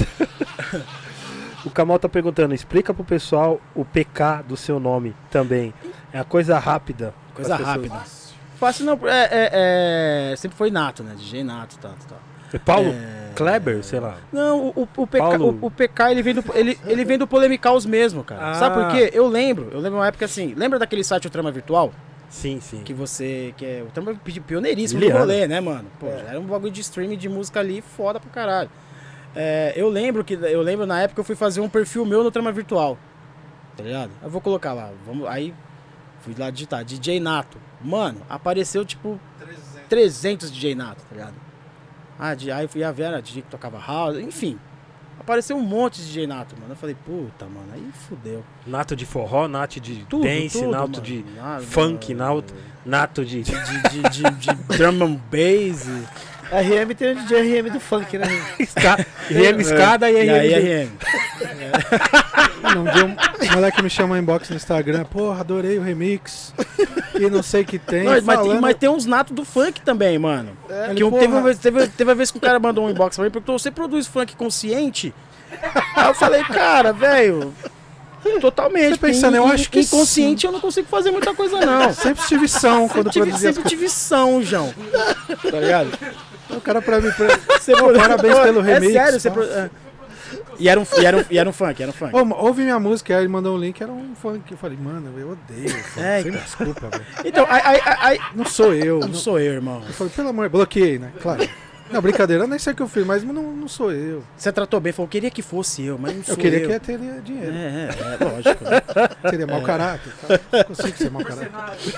[1.65, 5.73] O Kamal tá perguntando, explica pro pessoal o PK do seu nome também.
[6.11, 7.14] É a coisa rápida.
[7.34, 7.76] Coisa pessoas.
[7.76, 8.01] rápida.
[8.60, 11.15] Fácil não, é, é, é, sempre foi nato, né?
[11.18, 12.15] DJ nato, tá, tá.
[12.53, 14.15] É Paulo É, Kleber, sei lá.
[14.31, 17.26] Não, o, o, PK, Paulo- o, o PK ele vem do ele, ele vem do
[17.27, 18.51] Polemicaus mesmo, cara.
[18.51, 18.53] Ah.
[18.53, 19.10] Sabe por quê?
[19.11, 21.91] Eu lembro, eu lembro uma época assim, lembra daquele site o Trama Virtual?
[22.30, 22.81] Sim, sim.
[22.84, 25.19] Que você, que é o Trama pi- pioneiríssimo Miliano.
[25.26, 25.85] do rolê, né, mano?
[25.99, 28.69] Pô, já era um bagulho de streaming de música ali foda pra caralho.
[29.35, 32.30] É, eu lembro que eu lembro na época eu fui fazer um perfil meu no
[32.31, 32.97] Trama Virtual.
[33.76, 34.11] Tá ligado?
[34.22, 35.53] Eu vou colocar lá, vamos, aí
[36.23, 37.57] fui lá digitar DJ Nato.
[37.81, 39.19] Mano, apareceu tipo
[39.89, 41.35] 300 DJ Nato, tá ligado?
[42.17, 44.57] Ah, de- aí fui a Vera, DJ que tocava house, enfim.
[45.19, 46.71] Apareceu um monte de DJ Nato, mano.
[46.73, 48.43] Eu falei, puta, mano, aí fudeu.
[48.65, 51.01] Nato de forró, nato de Tudo, dance, tudo, nato mano.
[51.01, 52.53] de Ah, funk, nato,
[52.85, 53.41] nato de...
[53.43, 55.87] de, de, de, de drum and bass.
[56.51, 58.27] RM tem o DJ RM do funk, né?
[58.59, 58.97] Esca...
[59.29, 60.89] RM escada e E aí, RM.
[62.73, 65.03] Não, um dia um moleque me chamou inbox no Instagram.
[65.05, 66.53] Porra, adorei o remix.
[67.13, 68.03] E não sei o que tem.
[68.03, 70.57] Não, mas, tem, falando- mas tem uns natos do funk também, mano.
[70.69, 72.89] Ele, Que porra, teve, uma vez, teve, teve uma vez que o cara mandou um
[72.89, 75.13] inbox pra mim e perguntou: Você produz funk consciente?
[75.95, 77.53] Aí eu falei, cara, velho.
[78.39, 78.91] Totalmente.
[78.91, 81.93] Você pensando, porque eu acho que Inconsciente eu não consigo fazer muita coisa, não.
[81.93, 84.73] Sempre tive som quando tive, produzia sempre tive som, João.
[85.51, 85.89] Tá ligado?
[86.49, 87.11] O cara pra mim.
[87.11, 87.27] Pra...
[87.59, 89.69] Você Pô, parabéns pelo remix, É sério, você é.
[90.59, 92.15] E era, um, e, era um, e era um funk, era um funk.
[92.15, 94.51] Ô, ouve minha música, aí ele mandou um link, era um funk.
[94.51, 95.69] Eu falei, mano, eu odeio.
[95.69, 95.99] funk.
[96.05, 96.31] É, então.
[96.31, 97.05] desculpa, velho.
[97.25, 98.99] Então, aí, aí, aí- Não sou eu.
[98.99, 99.15] não Não...
[99.15, 99.81] sou eu, irmão.
[99.85, 101.11] Eu falei, pelo amor, bloqueei, né?
[101.21, 101.47] Claro.
[101.93, 104.23] Não, brincadeira, eu nem sei o que eu fiz, mas não, não sou eu.
[104.35, 106.69] Você tratou bem, falou, queria que fosse eu, mas não sou Eu queria eu.
[106.69, 107.53] que teria dinheiro.
[107.53, 108.63] É, é, é, lógico.
[108.63, 108.81] né?
[109.29, 110.11] Seria mau caráter.
[110.21, 110.57] Tá?
[110.57, 111.51] Não consigo ser mau caráter.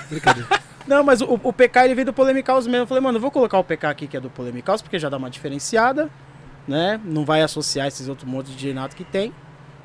[0.09, 0.49] Brincadeira.
[0.85, 2.83] Não, mas o, o PK ele veio do Polemicaus mesmo.
[2.83, 5.07] Eu falei, mano, eu vou colocar o PK aqui que é do Polemicaus, porque já
[5.07, 6.09] dá uma diferenciada,
[6.67, 6.99] né?
[7.05, 9.33] Não vai associar esses outros montes de Renato que tem.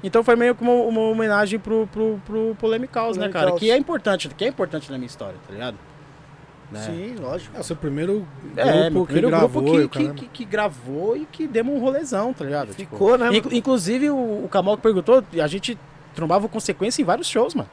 [0.03, 3.53] Então foi meio que uma, uma homenagem pro, pro, pro Polemicaus, né, cara?
[3.53, 5.77] Que é importante, que é importante na minha história, tá ligado?
[6.71, 6.81] Né?
[6.81, 7.57] Sim, lógico.
[7.57, 9.63] É o seu primeiro grupo É, meu que primeiro gravou.
[9.63, 12.69] grupo e que, que, que, que gravou e que demos um rolezão, tá ligado?
[12.69, 13.29] Tipo, Ficou, né?
[13.37, 15.77] Inclu- inclusive, o, o Kamal que perguntou, a gente
[16.15, 17.69] trombava consequência em vários shows, mano.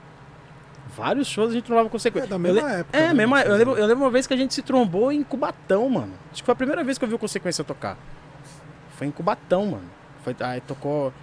[0.95, 2.25] Vários shows a gente trombava consequência.
[2.25, 2.97] É da Eu mesma época.
[2.97, 3.13] É, né?
[3.13, 6.13] mesma, eu, lembro, eu lembro uma vez que a gente se trombou em Cubatão, mano.
[6.31, 7.97] Acho que foi a primeira vez que eu vi o Consequência tocar.
[8.95, 9.83] Foi em Cubatão, mano.
[10.23, 11.13] Foi, aí tocou.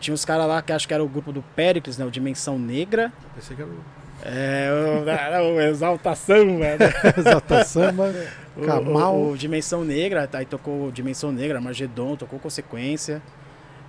[0.00, 2.04] Tinha uns caras lá que acho que era o grupo do Péricles, né?
[2.06, 3.12] O Dimensão Negra.
[3.34, 3.74] Pensei que era o
[4.22, 4.68] É,
[5.02, 6.78] o, o Exaltação, velho.
[7.18, 8.12] Exalta Samba.
[8.56, 9.16] O- Kamal.
[9.16, 13.20] O, o Dimensão Negra, aí tocou o Dimensão Negra, Armagedon, tocou Consequência.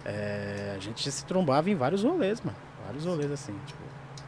[0.03, 2.57] É, a gente se trombava em vários rolês, mano.
[2.85, 3.79] Vários rolês assim, tipo.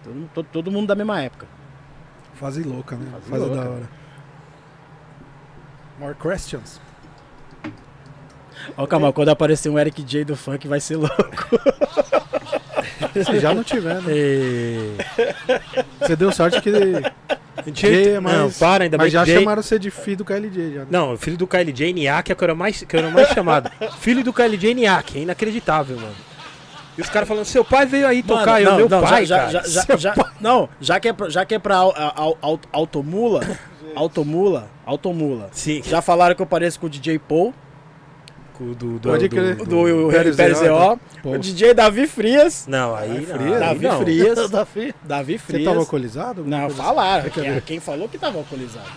[0.04, 1.48] Todo, todo, todo mundo da mesma época.
[2.36, 3.08] Fase louca, né?
[3.14, 3.56] Fase Fase, louca.
[3.64, 3.90] da hora.
[6.00, 6.80] More questions?
[8.78, 11.16] Ó, calma, quando aparecer um Eric J do funk vai ser louco.
[13.26, 14.12] Se já não tiver, né?
[14.14, 14.92] E...
[16.00, 16.72] Você deu sorte que.
[17.74, 19.40] Jay é mais- Não, para, ainda Mas já Jay...
[19.40, 20.74] chamaram você de filho do KLJ.
[20.74, 20.88] Já, né?
[20.90, 23.70] Não, filho do KLJ Niak é o que era mais, que era mais chamado.
[24.00, 26.16] filho do KLJ Niak, é inacreditável, mano.
[26.98, 29.02] E os caras falando, seu pai veio aí Mano, tocar, e o não, meu não,
[29.02, 29.52] pai, já, cara.
[29.52, 32.38] já, já, já, já- não, já que é pra, já que é pra au- au-
[32.42, 33.42] au- automula,
[33.96, 35.50] automula, automula.
[35.52, 35.82] Sim.
[35.86, 37.54] Já falaram que eu pareço com o DJ Paul,
[38.60, 39.56] Do, do, do, Pode do- crer.
[39.56, 41.32] do- do Pô.
[41.32, 43.38] o DJ Davi Frias, Não, aí não.
[43.38, 43.60] Frias?
[43.60, 44.00] Davi não.
[44.00, 44.50] Frias.
[45.04, 45.64] Davi Você Frias.
[45.66, 46.44] tava alcoolizado?
[46.44, 47.30] Não, falaram.
[47.30, 48.90] Quem, quem falou que tava alcoolizado.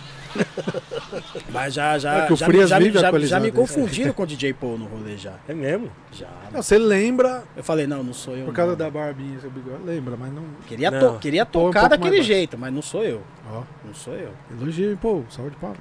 [1.51, 3.55] Mas já, já, É já, já, já, já me isso.
[3.57, 5.33] confundiram com o DJ Paul no rolê já.
[5.47, 5.91] É mesmo?
[6.11, 6.27] Já.
[6.53, 8.45] Não, você lembra Eu falei, não, não sou eu.
[8.45, 8.77] por causa não.
[8.77, 9.83] da barbinha, seu bigode.
[9.83, 10.43] Lembra, mas não.
[10.67, 11.13] Queria, Não.
[11.13, 13.21] to- queria um tocar pouco daquele jeito, mas não sou eu.
[13.51, 14.29] Ó, Não sou eu.
[14.59, 15.75] elogio, pô, salve de palma.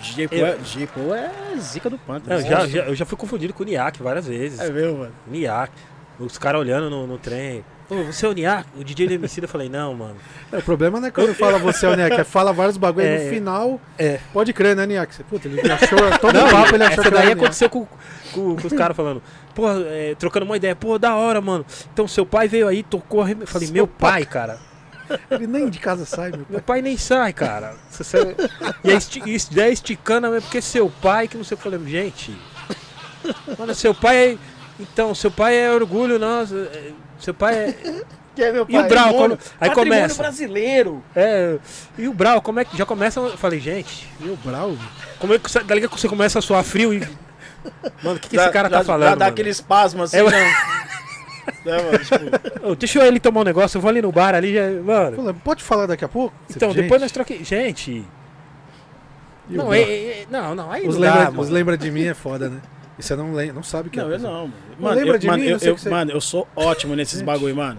[0.00, 0.88] DJ Paul, é, DJ
[1.54, 2.32] é zica do Panther.
[2.32, 4.60] eu, já, já- eu já fui confundido com o Niak várias vezes.
[4.60, 5.12] É meu, mano.
[5.26, 5.72] Niak.
[6.20, 7.64] Os caras olhando no, no trem.
[7.90, 8.66] Ô, você é o Niak?
[8.78, 10.16] O DJ do MC, eu falei, não, mano.
[10.52, 13.24] É, o problema não é quando fala você, o Niak, é fala vários bagulho É,
[13.24, 13.80] no final.
[13.98, 14.18] é.
[14.32, 15.14] Pode crer, né, Niak?
[15.14, 15.98] Você, Puta, ele achou.
[16.20, 17.86] Todo Não, papo ele achou essa que daí aconteceu com,
[18.32, 19.22] com, com os caras falando,
[19.54, 21.66] pô, é, trocando uma ideia, pô, da hora, mano.
[21.92, 23.26] Então seu pai veio aí, tocou.
[23.28, 24.12] Eu falei, Seu meu pai.
[24.12, 24.58] pai, cara.
[25.30, 26.46] Ele nem de casa sai, meu pai.
[26.50, 27.74] Meu pai nem sai, cara.
[27.90, 28.36] Você
[28.84, 31.60] E a esti isso daí é esticando, é porque seu pai, que não sei o
[31.60, 32.36] que eu falei, gente.
[33.58, 34.38] Mano, seu pai é.
[34.80, 36.56] Então, seu pai é orgulho, nossa.
[36.72, 38.02] é- Seu pai é.
[38.34, 38.88] Que é meu E o pai?
[38.88, 40.22] Brau, quando- aí começa.
[40.22, 41.04] brasileiro.
[41.14, 41.58] É.
[41.98, 42.76] E o Brau, como é que.
[42.76, 43.20] Já começa.
[43.20, 44.74] Eu falei, gente, Meu brau.
[45.18, 47.00] como é que você, que você começa a suar frio e.
[48.02, 49.10] Mano, o que, que esse cara já- tá falando?
[49.10, 49.30] Dá mano?
[49.30, 50.54] aquele espasmo assim, É, né?
[51.64, 51.98] Né, mano?
[51.98, 55.16] Tipo, Ô, deixa ele tomar um negócio, eu vou ali no bar ali, já, mano.
[55.16, 56.34] Pô, Pode falar daqui a pouco?
[56.50, 57.46] Então, Gente, depois nós troquemos.
[57.46, 58.04] Gente.
[59.48, 59.74] Não, brau?
[59.74, 62.48] é, é- não, não, aí Os não lembra, dá, os lembra de mim é foda,
[62.48, 62.60] né?
[62.98, 64.02] E você não, lembra, não sabe que é.
[64.02, 64.32] não, a eu não.
[64.32, 65.48] Mano, Não Mano, lembra eu, de mano, mim?
[65.50, 67.26] eu, Não eu- você- mano, eu sou ótimo nesses Gente.
[67.26, 67.78] bagulho, mano.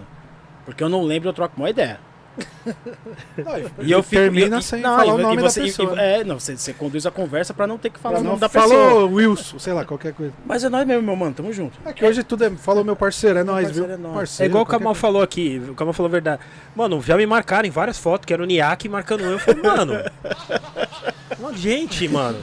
[0.66, 1.98] Porque eu não lembro, eu troco uma ideia.
[3.80, 5.92] E eu fico, termina e- sem não, falar e- o nome você, da pessoa.
[5.92, 6.20] e- né?
[6.20, 8.40] é, não, você, você conduz a conversa pra não ter que falar o Não nome
[8.40, 8.68] da pessoa.
[8.68, 10.32] falou Wilson, sei lá, qualquer coisa.
[10.44, 11.78] Mas é nós mesmo, meu mano, tamo junto.
[11.84, 12.50] É que hoje tudo é.
[12.50, 13.84] Falou meu parceiro, é nóis, viu?
[13.84, 14.14] parceiro é nóis.
[14.16, 16.42] Parceiro, É igual o Kamal falou aqui, o Kamal falou a verdade.
[16.74, 19.32] Mano, já me marcaram em várias fotos, que era o Niak marcando eu.
[19.32, 19.92] Eu falei, mano.
[21.40, 22.38] mano, gente, mano.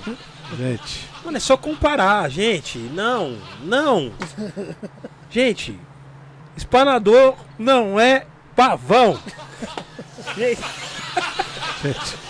[0.58, 1.10] Gente.
[1.24, 2.78] Mano, é só comparar, gente.
[2.78, 4.12] Não, não.
[5.30, 5.80] Gente,
[6.58, 9.18] espanador não é pavão.
[10.36, 10.62] Gente,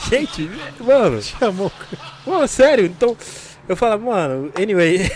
[0.10, 0.49] gente,
[0.84, 1.22] mano.
[1.22, 1.72] Chamou.
[2.26, 3.16] Mano, sério, então.
[3.68, 5.12] Eu falo, mano, anyway.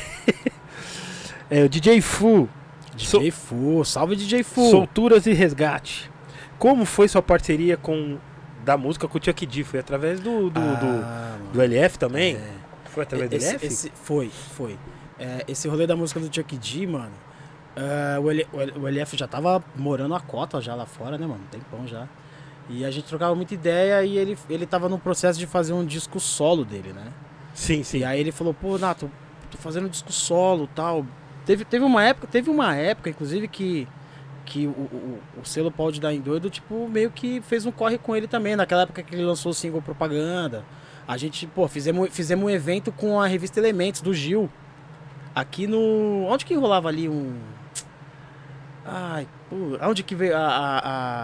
[1.50, 2.48] é, o DJ Fu,
[2.96, 4.70] DJ Fu, salve DJ Fu.
[4.70, 6.12] Solturas e Resgate.
[6.60, 8.18] Como foi sua parceria com.
[8.64, 9.64] Da música com o Chuck D?
[9.64, 10.50] Foi através do.
[10.50, 11.52] do, do, Ah, mano.
[11.54, 12.36] do LF também?
[12.36, 12.50] É.
[12.90, 13.66] Foi através do Esse, LF?
[13.68, 14.78] esse- foi, foi.
[15.20, 17.12] É, esse rolê da música do Chuck D, mano.
[17.76, 18.48] É, o, L-
[18.90, 21.42] LF já tava morando a cota já lá fora, né, mano?
[21.52, 22.08] Tempão já.
[22.70, 25.86] E a gente trocava muita ideia e ele, ele tava no processo de fazer um
[25.86, 27.08] disco solo dele, né?
[27.54, 28.00] Sim, sim.
[28.00, 29.10] E aí ele falou, pô, Nato,
[29.52, 31.06] tô fazendo um disco solo tal.
[31.46, 33.88] Teve, teve uma época, teve uma época, inclusive, que,
[34.46, 38.00] que o, o, o selo Pode Dar em Doido, tipo, meio que fez um corre
[38.00, 38.56] com ele também.
[38.56, 40.66] Naquela época que ele lançou o single Propaganda.
[41.08, 44.50] A gente, pô, fizemos, fizemos um evento com a revista Elementos, do Gil.
[45.36, 46.26] Aqui no.
[46.28, 47.36] Onde que rolava ali um.
[48.86, 50.80] Ai, pô, onde que veio a, a-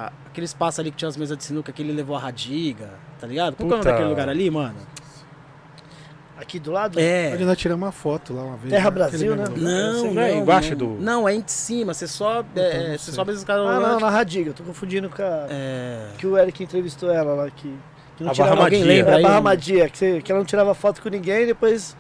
[0.07, 2.89] a- aquele espaço ali que tinha as mesas de sinuca que ele levou a Radiga,
[3.19, 3.55] tá ligado?
[3.55, 3.91] Qual que é o nome Puta.
[3.91, 4.75] daquele lugar ali, mano?
[6.37, 6.99] Aqui do lado?
[6.99, 7.31] É.
[7.35, 8.71] Onde nós tiramos uma foto lá uma vez.
[8.73, 8.95] Terra né?
[8.95, 9.43] Brasil, né?
[9.55, 11.93] Não, não, não é embaixo do- Não, é em cima.
[11.93, 13.63] Você sobe, Então, é, você sobe as escadas.
[13.67, 14.49] Ah, não, na Radiga.
[14.49, 15.45] Eu tô confundindo com a...
[15.51, 16.07] É.
[16.17, 17.71] Que o Eric entrevistou ela lá, que...
[18.17, 18.55] que não A tirava...
[18.55, 18.85] Barra Madia.
[18.85, 21.45] lembra É, a Barra Madia, que, você- que ela não tirava foto com ninguém e
[21.45, 21.95] depois...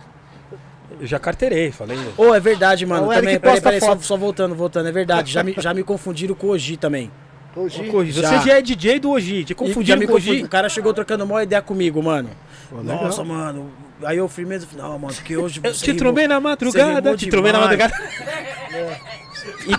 [1.01, 1.97] Eu já carteirei, falei.
[2.15, 3.07] Ô, é verdade, mano.
[3.07, 4.87] Não, o também, peraí, peraí, só, só voltando, voltando.
[4.87, 5.31] É verdade.
[5.33, 7.11] Já me, já me confundiram com o Oji também.
[7.55, 8.13] Hoje...
[8.13, 8.57] Você Já.
[8.57, 10.43] é DJ do Oji, te já confundiram me com o Oji.
[10.43, 12.29] O cara chegou trocando uma ideia comigo, mano.
[12.69, 13.03] Pô, legal.
[13.03, 13.71] Nossa, mano.
[14.03, 17.29] Aí eu firmeza, falei, não, mano, porque hoje Eu você te trombei na madrugada, te
[17.29, 17.93] trombei na madrugada.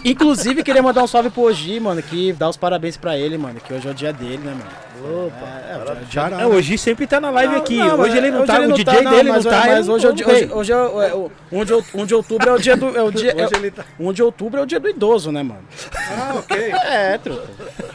[0.04, 3.36] E- Inclusive, queria mandar um salve pro Oji, mano, que dá os parabéns pra ele,
[3.38, 5.26] mano, que hoje é o dia dele, né, mano?
[5.26, 5.36] Opa.
[5.68, 7.76] É, é, o dia- É, o Oji sempre tá na live Não, aqui.
[7.76, 9.50] não, hoje ele não hoje tá, ele o não DJ tá, não, dele mas, não
[9.52, 9.62] tá.
[9.66, 10.44] Mas hoje é o não dia, veio.
[10.44, 12.76] hoje, hoje é, o- é, o- 1 de, out- 1 de outubro é o dia
[12.76, 12.96] do.
[12.96, 13.84] É o dia, Hoje é, ele tá.
[13.98, 15.62] 1 de outubro é o dia do idoso, né, mano?
[15.96, 16.56] Ah, ok.
[16.92, 17.42] É, truta.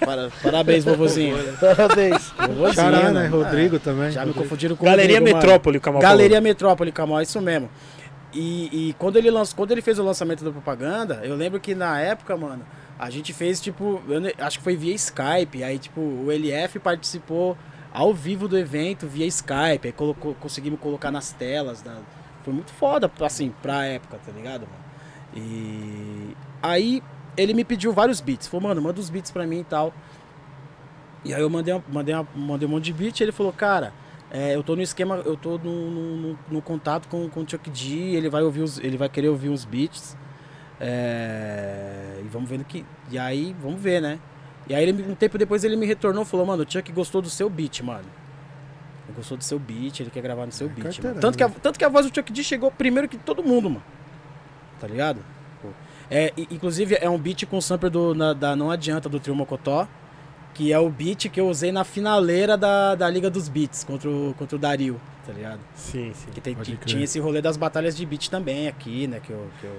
[0.06, 1.38] Para- parabéns, vovozinho.
[1.60, 2.31] Parabéns.
[2.38, 3.27] Vovozinho, Chará, né?
[3.27, 4.11] Rodrigo também.
[4.11, 4.44] Já me Rodrigo.
[4.44, 5.38] confundiram com o Galeria Rodrigo.
[5.38, 7.69] Metrópole, o Kamal Galeria Metrópole, Camal, isso mesmo.
[8.39, 11.73] E, e quando, ele lançou, quando ele fez o lançamento da propaganda, eu lembro que
[11.73, 12.64] na época, mano,
[12.99, 15.64] a gente fez, tipo, eu acho que foi via Skype.
[15.64, 17.57] Aí, tipo, o LF participou
[17.91, 19.88] ao vivo do evento via Skype.
[19.88, 21.81] Aí colocou, conseguimos colocar nas telas.
[21.81, 21.97] da-
[22.43, 24.85] Foi muito foda, assim, pra época, tá ligado, mano?
[25.35, 27.01] E aí
[27.35, 28.47] ele me pediu vários beats.
[28.47, 29.91] Falou, mano, manda os beats pra mim e tal.
[31.26, 33.93] E aí eu mandei, uma- mandei, uma- mandei um monte de beat ele falou, cara,
[34.31, 37.69] é, eu tô no esquema, eu tô no, no, no- contato com, com o Chuck
[37.69, 40.17] D, ele vai ouvir os, ele vai querer ouvir os beats.
[40.79, 42.85] É, e vamos vendo que.
[43.09, 44.19] E aí, vamos ver, né?
[44.69, 47.21] E aí, ele, um tempo depois, ele me retornou e falou: Mano, o Chuck gostou
[47.21, 48.05] do seu beat, mano.
[49.07, 50.79] Ele gostou do seu beat, ele quer gravar no seu beat.
[50.79, 50.93] Mano.
[50.93, 51.19] carteirada.
[51.21, 53.69] Tanto, que a, tanto que a voz do Chuck D chegou primeiro que todo mundo,
[53.69, 53.83] mano.
[54.79, 55.21] Tá ligado?
[56.09, 59.87] É, inclusive, é um beat com sample do, na- da Não Adianta do Trio Mocotó.
[60.57, 64.09] Que é o beat que eu usei na finaleira da, da Liga dos Beats contra
[64.09, 65.59] o, contra o Dario, tá ligado?
[65.75, 66.31] Sim, sim.
[66.31, 69.19] Que tem- que tinha esse rolê das batalhas de beat também aqui, né?
[69.23, 69.75] Que eu, que eu,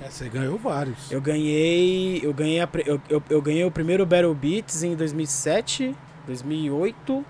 [0.00, 1.10] É, você ganhou vários.
[1.10, 2.20] eu ganhei.
[2.22, 5.92] Eu ganhei, a eu, eu, eu ganhei o primeiro Battle Beats em 2007,
[6.26, 7.24] 2008.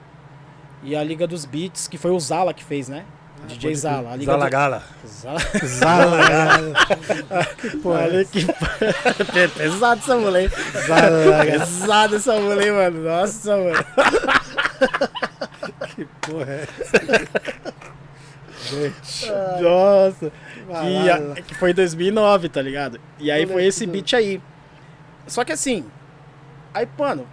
[0.82, 3.05] E a Liga dos Beats, que foi o Zala que fez, né?
[3.49, 3.75] DJ.
[3.75, 4.12] Zala.
[4.12, 4.83] A Liga Zalagala.
[5.03, 5.09] do...
[5.09, 5.41] Zala.
[5.65, 6.19] Zala.
[7.85, 8.45] Olha que.
[8.47, 10.51] Pe- Pesado essa mulher, hein?
[11.51, 13.03] Pesado essa mulher, mano.
[13.03, 13.85] Nossa, mano.
[15.97, 16.99] que porra é essa?
[18.62, 19.27] Gente.
[19.62, 20.33] Nossa.
[20.69, 23.01] vai Que, a- que foi em 2009, tá ligado?
[23.19, 24.41] E aí foi esse do- beat aí.
[25.27, 25.85] Só que assim,
[26.75, 27.27] aí, mano,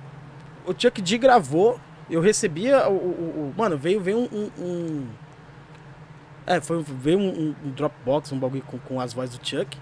[0.65, 1.79] o Chuck D gravou,
[2.09, 2.93] eu recebia o.
[2.93, 4.29] o- o- mano, veio, veio um.
[4.31, 5.07] um- um-
[6.47, 9.77] é, foi, veio um, um- Dropbox, um bagulho com, com as vozes do Chuck.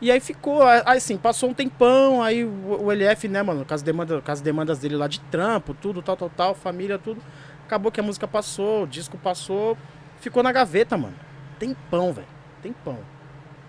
[0.00, 3.74] E aí ficou, aí assim, passou um tempão, aí o, o LF, né, mano, com
[3.74, 7.20] as, demanda, com as demandas dele lá de trampo, tudo, tal, tal, tal, família, tudo.
[7.66, 9.76] Acabou que a música passou, o disco passou,
[10.20, 11.14] ficou na gaveta, mano.
[11.58, 12.26] Tempão, velho.
[12.62, 12.98] Tempão.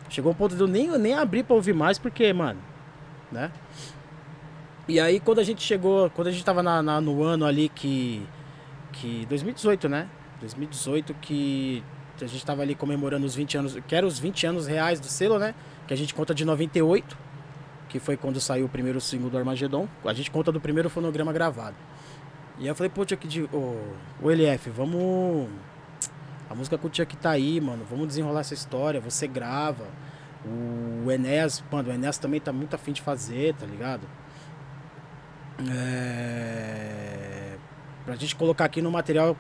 [0.07, 2.59] Chegou um ponto de eu nem, nem abrir pra ouvir mais, porque, mano,
[3.31, 3.51] né?
[4.87, 7.69] E aí quando a gente chegou, quando a gente tava na, na- no ano ali
[7.69, 8.25] que.
[8.91, 10.07] que 2018, né?
[10.39, 11.83] 2018 que
[12.23, 15.07] a gente tava ali comemorando os 20 anos, que eram os 20 anos reais do
[15.07, 15.55] selo, né?
[15.87, 17.17] Que a gente conta de 98,
[17.87, 19.87] que foi quando saiu o primeiro single do Armagedon.
[20.05, 21.75] A gente conta do primeiro fonograma gravado.
[22.59, 25.49] E eu falei, pô, Chuck, de, ô LF, vamos.
[26.49, 27.85] A música com o Chuck tá aí, mano.
[27.89, 28.99] Vamos desenrolar essa história.
[28.99, 29.85] Você grava.
[30.45, 34.07] O Enéas, mano, o Enéas também tá muito afim de fazer, tá ligado?
[35.69, 37.55] É...
[38.05, 39.35] Pra gente colocar aqui no material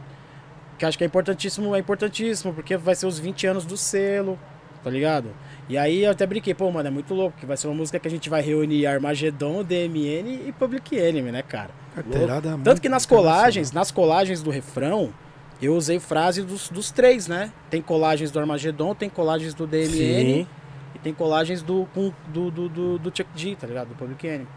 [0.79, 4.39] que acho que é importantíssimo, é importantíssimo, porque vai ser os 20 anos do selo,
[4.81, 5.27] tá ligado?
[5.67, 7.99] E aí eu até brinquei, pô, mano, é muito louco, que vai ser uma música
[7.99, 11.69] que a gente vai reunir Armagedon, DMN e Public Enemy, né, cara?
[11.93, 15.13] Carteirada Tanto muito que nas colagens, nas colagens do refrão,
[15.61, 17.51] eu usei frase dos, dos três, né?
[17.69, 20.47] Tem colagens do Armagedon, tem colagens do DMN Sim.
[20.95, 23.89] e tem colagens do, com- do, do, do, do Chuck D, tá ligado?
[23.89, 24.47] Do Public Enemy.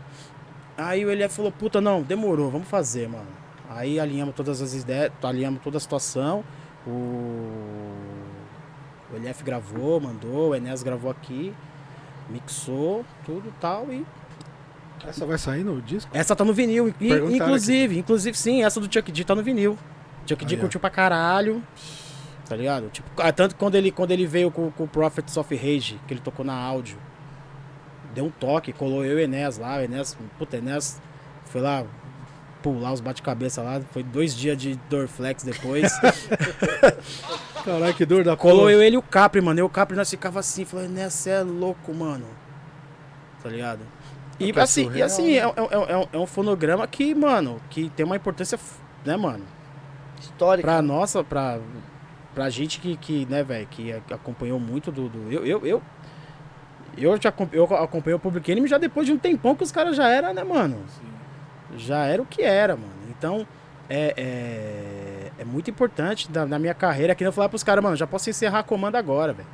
[0.77, 3.42] Aí o LF falou, puta, não, demorou, vamos fazer, mano.
[3.75, 6.45] Aí alinhamos todas as ideias, alinhamos toda a situação.
[6.87, 6.91] O,
[9.13, 11.55] o LF gravou, mandou, o Enéas gravou aqui,
[12.29, 14.05] mixou, tudo e tal, e
[15.07, 16.11] Essa vai sair no disco?
[16.15, 16.93] essa tá no vinil.
[17.01, 19.79] E- inclusive, inclusive, sim, essa do Chuck D tá no vinil.
[20.27, 21.63] Chuck D curtiu pra caralho.
[22.49, 22.91] Tá ligado?
[22.91, 25.99] Tipo, ah, tanto que quando ele, quando ele veio com, com o Prophets of Rage,
[26.07, 26.99] que ele tocou na áudio,
[28.15, 29.77] deu um toque, colou eu e o Enéas lá.
[29.79, 31.01] O Enéas, puta, Enéas
[31.47, 31.85] foi lá
[32.63, 33.81] pular os bate-cabeça lá.
[33.93, 35.93] Foi dois dias de Dorflex depois.
[37.65, 39.61] Caralho, que dor da Colou eu, ele e o Capri, mano.
[39.61, 42.27] E o Capri nós ficava assim, falou, Enéas, você é louco, mano.
[43.43, 43.81] Tá ligado?
[44.41, 46.27] E É, tá assim, e surreal, assim é, um- é um- é um- é um
[46.27, 48.59] fonograma que, mano, que tem uma importância,
[49.05, 49.45] né, mano?
[50.21, 50.67] Histórica.
[50.67, 51.59] Pra nossa, pra,
[52.35, 55.09] pra gente que, que né, velho, que acompanhou muito do.
[55.09, 55.83] do- eu, eu, eu,
[56.97, 59.71] eu já acom- eu acompanhei o Public Enemy já depois de um tempão que os
[59.73, 60.79] caras já era, né, mano?
[61.77, 62.93] Já era o que era, mano.
[63.11, 63.47] Então,
[63.89, 67.97] é, é, é muito importante da, na minha carreira que eu falar pros caras, mano,
[67.97, 69.49] já posso encerrar a comanda agora, velho.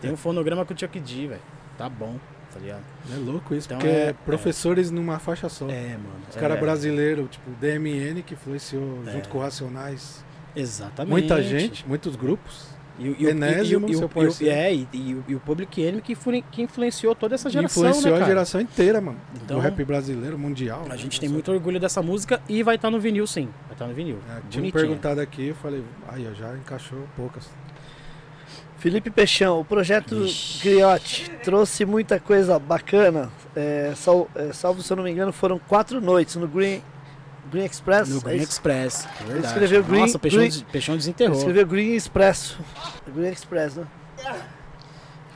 [0.00, 1.40] Tem um fonograma com o Chuck D, velho.
[1.76, 2.16] Tá bom,
[2.52, 2.82] tá ligado?
[3.12, 5.68] É louco isso, Então porque é- professores numa faixa só.
[5.68, 6.20] É, mano.
[6.28, 9.12] Os caras é, brasileiros, tipo, DMN, que influenciou É.
[9.12, 10.24] junto com o Racionais.
[10.54, 11.10] Exatamente.
[11.10, 12.68] Muita gente, muitos grupos.
[13.00, 14.54] E, o- e, o- Enésimo, e, o- e, o- seu e, o- parceiro.
[14.54, 16.14] é, e, e, o- o Public Enemy que,
[16.52, 19.18] que influenciou toda essa geração, influenciou né, a geração inteira, mano.
[19.42, 20.82] Então, do rap brasileiro, mundial.
[20.84, 20.96] A né?
[20.98, 21.34] gente tem Nossa.
[21.34, 23.48] muito orgulho dessa música e vai estar no vinil, sim.
[23.64, 24.18] Vai estar no vinil.
[24.28, 27.48] É, tinha me perguntado aqui, eu falei, aí, ó, já encaixou poucas.
[28.78, 30.62] Felipe Peixão, o projeto Ixi.
[30.68, 33.30] Griote trouxe muita coisa bacana.
[33.54, 36.80] É, sal- é, salvo se eu não me engano, foram quatro noites no Green,
[37.50, 38.08] Green Express.
[38.08, 38.52] No é Green isso?
[38.52, 39.06] Express.
[39.20, 39.46] é verdade.
[39.46, 41.36] escreveu Green- Nossa, Peixão, Green- Peixão desenterrou.
[41.38, 42.58] Escreveu Green Expresso.
[43.14, 43.86] Green Express, né?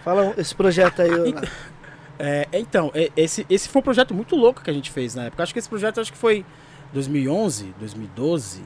[0.04, 1.48] Fala esse projeto aí, Nath.
[2.16, 5.24] É, então, é, esse, esse foi um projeto muito louco que a gente fez na
[5.24, 5.42] época.
[5.42, 6.46] Acho que esse projeto acho que foi
[6.92, 8.62] 2011, 2012,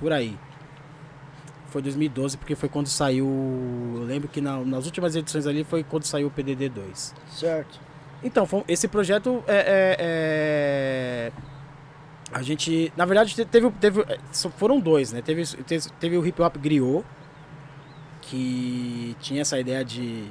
[0.00, 0.38] por aí.
[1.66, 3.26] Foi 2012 porque foi quando saiu.
[3.96, 7.14] Eu lembro que na- nas últimas edições ali foi quando saiu o PDD 2.
[7.30, 7.78] Certo.
[8.24, 11.32] Então, foi- esse projeto é, é- é-
[12.36, 12.92] A gente.
[12.96, 13.70] Na verdade, te- teve.
[13.80, 14.18] teve é,
[14.58, 15.22] foram dois, né?
[15.22, 17.02] Teve, teve, teve o hip hop griot,
[18.20, 20.30] que tinha essa ideia de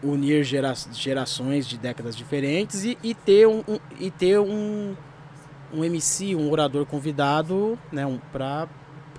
[0.00, 4.94] unir gera, gerações de décadas diferentes e, e ter um, um- e ter um,
[5.72, 8.68] um MC, um orador convidado, né, um, para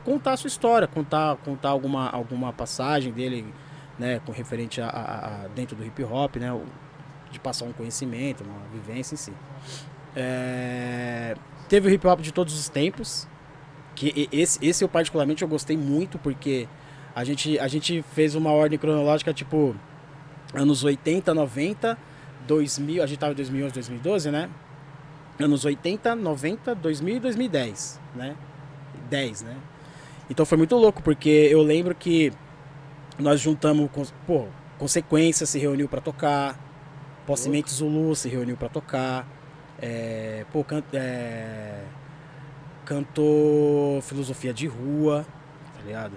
[0.05, 3.45] contar a sua história, contar, contar alguma, alguma passagem dele,
[3.99, 6.57] né, com referente a, a- a- dentro do hip hop, né,
[7.31, 9.33] de passar um conhecimento, uma vivência em si.
[10.15, 11.35] É,
[11.69, 13.27] teve o hip hop de todos os tempos,
[13.95, 16.67] que esse, esse eu particularmente eu gostei muito porque
[17.15, 19.75] a gente, a gente fez uma ordem cronológica tipo
[20.53, 21.97] anos 80, 90,
[22.47, 24.49] 2000, a gente tava em 2011, 2012, né?
[25.39, 28.35] Anos 80, 90, 2000 e 2010, né?
[29.09, 29.55] 10, né?
[30.29, 32.31] Então foi muito louco porque eu lembro que
[33.19, 34.47] nós juntamos, com- pô,
[34.77, 36.59] Consequência se reuniu pra tocar,
[37.25, 39.25] Possemente Zulu se reuniu pra tocar,
[39.81, 41.81] é, pô, can, é,
[42.85, 45.25] cantou Filosofia de Rua,
[45.75, 46.13] tá ligado?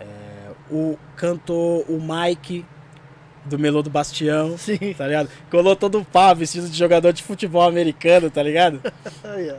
[0.00, 2.64] É, o, cantou o Mike
[3.44, 4.94] do Melô do Bastião, Sim.
[4.96, 5.28] tá ligado?
[5.50, 8.80] Colou todo o pá, vestido de jogador de futebol americano, tá ligado?
[9.24, 9.58] Ó.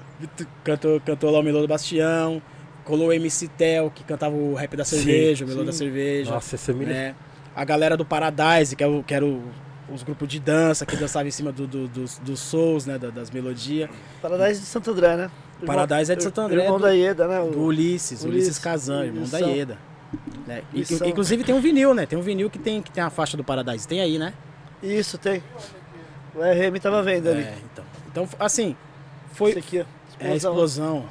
[0.64, 2.42] Cantou, cantou lá o Melô do Bastião,
[2.86, 5.66] colou o MC Tel, que cantava o rap da Sim, cerveja, o Melô sim.
[5.66, 6.32] da cerveja.
[6.32, 7.16] Nossa, esse me né?
[7.56, 9.44] A galera do Paradise, que era, o- que era o-
[9.94, 12.98] os grupos de dança que dançavam em cima do, do- dos, dos souls, né?
[12.98, 13.90] da- Das melodias.
[14.22, 15.32] Paradise de Santo André, né?
[15.62, 17.40] Irmão- Paradise é de Santo André, Irmão do- da Ieda, né?
[17.42, 19.40] O- Do Ulisses, Ulisses, Ulisses, Kazan, irmão da.
[19.40, 19.78] Ieda.
[20.48, 20.64] né?
[20.74, 22.06] E- inclusive tem um vinil, né?
[22.06, 23.88] Tem um vinil que tem, que tem a faixa do Paradise.
[23.88, 24.34] Tem aí, né?
[24.82, 25.42] Isso, tem.
[26.36, 27.44] O RM tava vendo ali.
[27.44, 27.86] É, então.
[28.12, 28.76] Então, assim,
[29.32, 29.52] foi.
[29.52, 29.86] Esse aqui, ó.
[30.20, 31.06] É a explosão.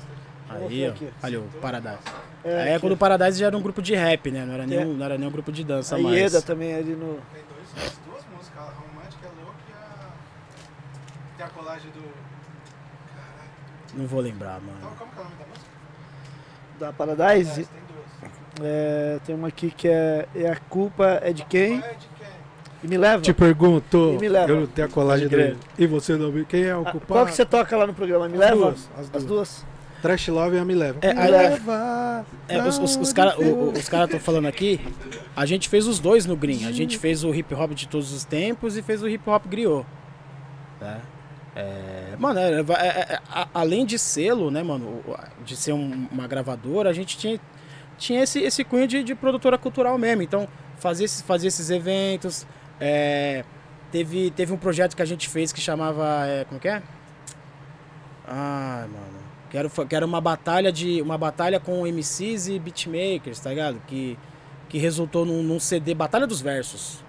[0.51, 0.93] Aí, ó.
[1.27, 1.99] Olha o Paradise.
[2.45, 4.45] É, a aqui, época do Paradise já era um grupo de rap, né?
[4.45, 6.17] Não era nenhum, não era nenhum grupo de dança A mais.
[6.17, 7.15] Ieda também ali no.
[7.33, 10.09] Tem dois, as duas músicas, a romântica é louca e a.
[11.43, 12.03] Tem a colagem do.
[13.99, 14.97] Não vou lembrar, Então, mano.
[14.97, 15.67] como que é o nome da música?
[16.79, 17.63] Da Paradise.
[17.63, 18.33] É, tem duas.
[18.63, 21.79] É, tem uma aqui que é, é A Culpa é de quem?
[21.79, 22.27] É de quem?
[22.85, 23.23] E me leva.
[23.23, 24.13] Te pergunto.
[24.15, 24.53] E me leva.
[24.53, 25.59] Eu tenho a colagem do.
[25.77, 27.07] E você não viu quem é o Ah, culpado?
[27.13, 28.29] qual que você toca lá no programa?
[28.29, 28.57] Me As leva?
[28.57, 29.17] duas, as duas.
[29.17, 29.67] As duas.
[30.01, 30.99] Trash Love e a Me Leva.
[31.01, 32.27] É, me leva.
[32.49, 34.81] É, os os, os caras os cara estão falando aqui,
[35.37, 36.67] a gente fez os dois no Green.
[36.67, 39.45] A gente fez o hip hop de todos os tempos e fez o hip hop
[39.47, 39.87] griot.
[40.81, 41.01] Né?
[41.55, 45.03] É, mano, é, é, é, a- além de selo, né, mano,
[45.45, 47.39] de ser um- uma gravadora, a gente tinha,
[47.99, 50.23] tinha esse, esse cunho de, de produtora cultural mesmo.
[50.23, 50.49] Então,
[50.79, 52.47] fazer esses, esses eventos.
[52.81, 53.45] é,
[53.93, 56.27] teve, teve um projeto que a gente fez que chamava.
[56.27, 56.83] é, como que é?
[58.27, 59.23] Ai, mano.
[59.89, 61.03] Que era uma batalha de.
[61.03, 63.81] Uma batalha com MCs e beatmakers, tá ligado?
[63.87, 64.19] Que,
[64.69, 67.05] que resultou num, num CD Batalha dos Versos.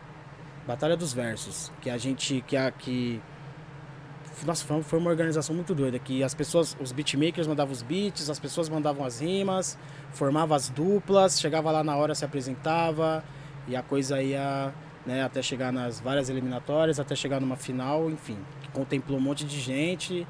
[0.67, 1.71] Batalha dos Versos.
[1.81, 2.43] Que a gente.
[2.45, 3.21] Que a, que,
[4.45, 5.97] nossa, foi, foi uma organização muito doida.
[5.99, 9.77] Que as pessoas, os beatmakers mandavam os beats, as pessoas mandavam as rimas,
[10.11, 13.23] formava as duplas, chegava lá na hora, se apresentava,
[13.67, 14.73] e a coisa ia
[15.05, 18.37] né, até chegar nas várias eliminatórias, até chegar numa final, enfim.
[18.61, 20.25] Que contemplou um monte de gente.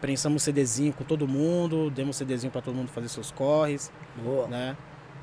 [0.00, 3.90] Prensamos CDzinho com todo mundo, demos CDzinho pra todo mundo fazer seus corres
[4.22, 4.46] Boa.
[4.46, 4.76] né?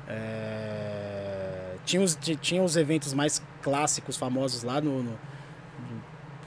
[0.08, 5.18] É, Tinha, os, ti- tinha os eventos mais clássicos, famosos lá no- no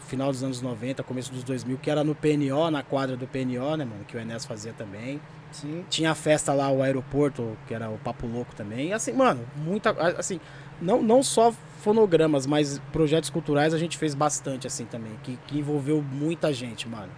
[0.08, 3.76] final dos anos 90, começo dos 2000, que era no PNO, na quadra do PNO,
[3.78, 4.04] né, mano?
[4.08, 5.22] Que o Enes fazia também.
[5.52, 5.86] Sim.
[5.90, 8.90] Tinha a festa lá, o aeroporto, que era o Papo Louco também.
[8.90, 9.92] E assim, mano, muita.
[10.18, 10.40] Assim,
[10.82, 15.14] não, não só fonogramas, mas projetos culturais a gente fez bastante, assim, também.
[15.24, 17.12] Que, que envolveu muita gente, mano.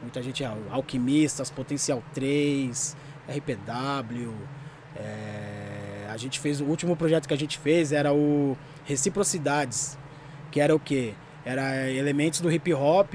[0.00, 2.96] Muita gente, Alquimistas, Potencial 3,
[3.28, 4.32] RPW.
[4.96, 9.98] é, a gente fez, o último projeto que a gente fez era o Reciprocidades,
[10.50, 11.14] que era o quê?
[11.50, 13.14] Era elementos do hip hop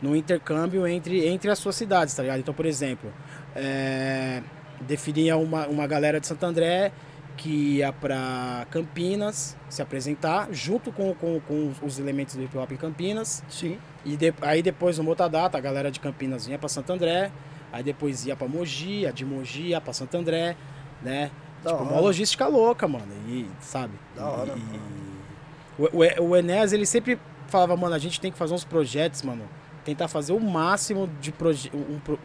[0.00, 2.38] no intercâmbio entre, entre as suas cidades, tá ligado?
[2.38, 3.12] Então, por exemplo,
[3.56, 4.40] é,
[4.82, 6.92] definia uma, uma galera de Santo André
[7.36, 12.70] que ia pra Campinas se apresentar, junto com, com, com os elementos do hip hop
[12.72, 13.42] em Campinas.
[13.48, 13.78] Sim.
[14.04, 17.32] E de- aí depois no outra data, a galera de Campinas vinha pra Santo André,
[17.72, 20.56] aí depois ia pra Mogi, a de Mogi ia pra Santo André,
[21.02, 21.30] né?
[21.64, 21.92] Da tipo, hora.
[21.94, 23.08] uma logística louca, mano.
[23.28, 23.92] E, sabe?
[24.14, 25.84] Da hora, E- O,
[26.24, 27.18] o, o Enéas, ele sempre
[27.48, 29.44] falava, mano, a gente tem que fazer uns projetos, mano.
[29.84, 32.18] Tentar fazer o máximo de proje um, pro-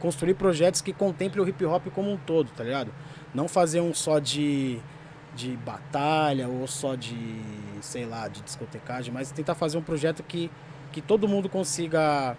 [0.00, 2.92] construir projetos que contemplem o hip hop como um todo, tá ligado?
[3.34, 4.78] Não fazer um só de,
[5.34, 7.16] de batalha ou só de,
[7.80, 10.50] sei lá, de discotecagem, mas tentar fazer um projeto que,
[10.92, 12.36] que todo mundo consiga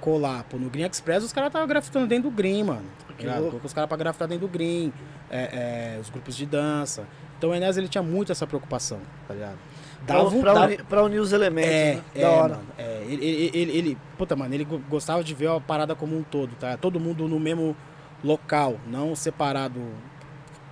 [0.00, 0.44] colar.
[0.44, 2.84] Pô, no Green Express os caras estavam grafitando dentro do Green, mano.
[3.08, 3.14] Tá.
[3.50, 4.92] Colocou os caras pra grafitar dentro do Green,
[5.30, 7.06] é, é, os grupos de dança.
[7.38, 8.98] Então o Enéas ele tinha muito essa preocupação,
[9.28, 9.56] tá ligado?
[10.06, 11.70] Pra, um- pra dava- unir, pra unir os elementos.
[11.70, 12.02] é, né?
[12.14, 12.54] é, da hora.
[12.56, 15.94] mano, é, ele, ele, ele, ele- puta, mano, ele go- gostava de ver a parada
[15.94, 16.76] como um todo, tá?
[16.76, 17.76] Todo mundo no mesmo
[18.24, 19.80] local, não separado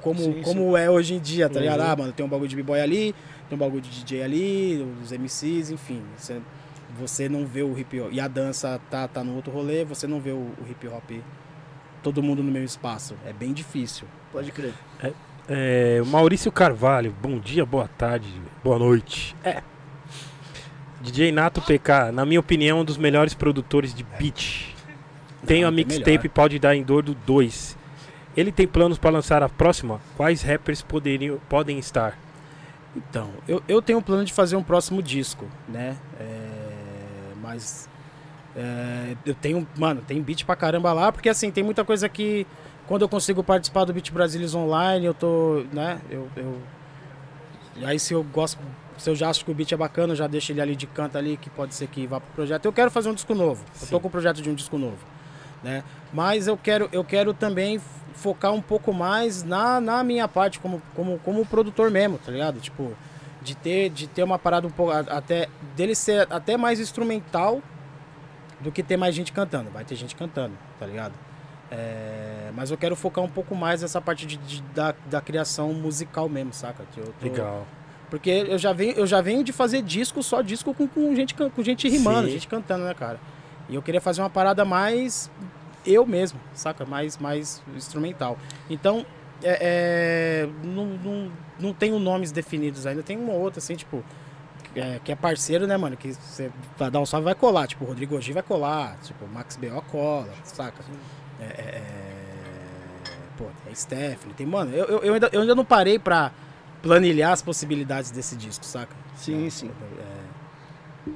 [0.00, 1.80] como, Sim, como é hoje em dia, tá ligado?
[1.80, 1.86] Uhum.
[1.90, 3.14] Ah, mano, tem um bagulho de b-boy ali,
[3.48, 6.02] tem um bagulho de DJ ali, os MCs, enfim.
[6.16, 6.40] Você,
[6.98, 8.12] você não vê o hip hop.
[8.12, 11.10] E a dança tá, tá no outro rolê, você não vê o, o hip hop
[12.02, 13.14] todo mundo no mesmo espaço.
[13.26, 14.06] É bem difícil.
[14.32, 14.72] Pode crer.
[15.02, 15.12] É,
[16.06, 18.28] Maurício Carvalho, bom dia, boa tarde,
[18.62, 19.34] boa noite.
[19.42, 19.62] É.
[21.00, 24.74] DJ Nato PK, na minha opinião, um dos melhores produtores de beat.
[25.46, 26.28] Tenho a mixtape melhor.
[26.30, 27.78] Pode Dar em Dor do 2.
[28.36, 30.00] Ele tem planos para lançar a próxima?
[30.16, 32.18] Quais rappers poderiam, podem estar?
[32.94, 35.96] Então, eu, eu tenho um plano de fazer um próximo disco, né?
[36.20, 37.88] É, mas
[38.56, 42.46] é, eu tenho, mano, tem beat pra caramba lá, porque assim, tem muita coisa que
[42.88, 46.00] quando eu consigo participar do Beat Brasilis online, eu tô, né?
[46.10, 46.58] Eu, eu
[47.84, 48.58] aí se eu gosto,
[48.96, 50.86] se eu já acho que o beat é bacana, eu já deixo ele ali de
[50.86, 52.64] canto ali, que pode ser que vá pro projeto.
[52.64, 53.62] Eu quero fazer um disco novo.
[53.74, 53.90] Eu Sim.
[53.90, 54.98] tô com o projeto de um disco novo,
[55.62, 55.84] né?
[56.12, 57.78] Mas eu quero, eu quero também
[58.14, 62.58] focar um pouco mais na, na minha parte como, como, como produtor mesmo, tá ligado?
[62.58, 62.96] Tipo,
[63.42, 67.62] de ter, de ter uma parada um pouco, até, dele ser até mais instrumental
[68.60, 69.70] do que ter mais gente cantando.
[69.70, 71.27] Vai ter gente cantando, tá ligado?
[71.70, 75.72] É, mas eu quero focar um pouco mais nessa parte de, de- da, da criação
[75.72, 76.84] musical mesmo, saca?
[76.94, 77.66] Tô- Legal.
[78.10, 81.34] porque eu já venho, eu já venho de fazer disco, só disco com, com gente,
[81.34, 82.32] com gente rimando, Sim.
[82.34, 83.20] gente cantando, né, cara?
[83.68, 85.30] E eu queria fazer uma parada mais
[85.86, 86.86] eu mesmo, saca?
[86.86, 88.38] Mais, mais instrumental.
[88.70, 89.04] Então,
[89.42, 89.58] é,
[90.42, 93.02] é, não, não, não tenho nomes definidos ainda.
[93.02, 94.02] Tem uma outra, assim, tipo,
[94.72, 95.96] que é, que é parceiro, né, mano?
[95.98, 97.66] Que você vai dar um salve vai colar.
[97.66, 98.96] Tipo, o Rodrigo G vai colar.
[99.02, 99.80] Tipo, o Max B.O.
[99.82, 100.82] cola, saca?
[101.40, 101.82] É, é, é,
[103.36, 104.34] pô, a Stephanie.
[104.34, 106.32] Tem, mano, eu, eu, eu ainda, eu ainda não parei pra
[106.82, 108.94] planilhar as possibilidades desse disco, saca?
[109.16, 109.70] Sim, É, sim.
[109.98, 111.10] é,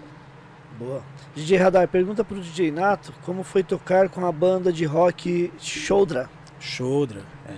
[0.79, 1.03] Boa.
[1.35, 6.29] DJ Radar, pergunta pro DJ Nato como foi tocar com a banda de rock Shoudra.
[6.59, 7.23] Shodra.
[7.49, 7.55] é.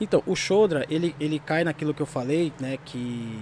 [0.00, 2.78] Então, o Shodra, ele, ele cai naquilo que eu falei, né?
[2.84, 3.38] Que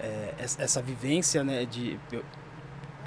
[0.00, 1.64] é, essa essa vivência, né?
[1.64, 1.98] De.
[2.10, 2.24] Eu,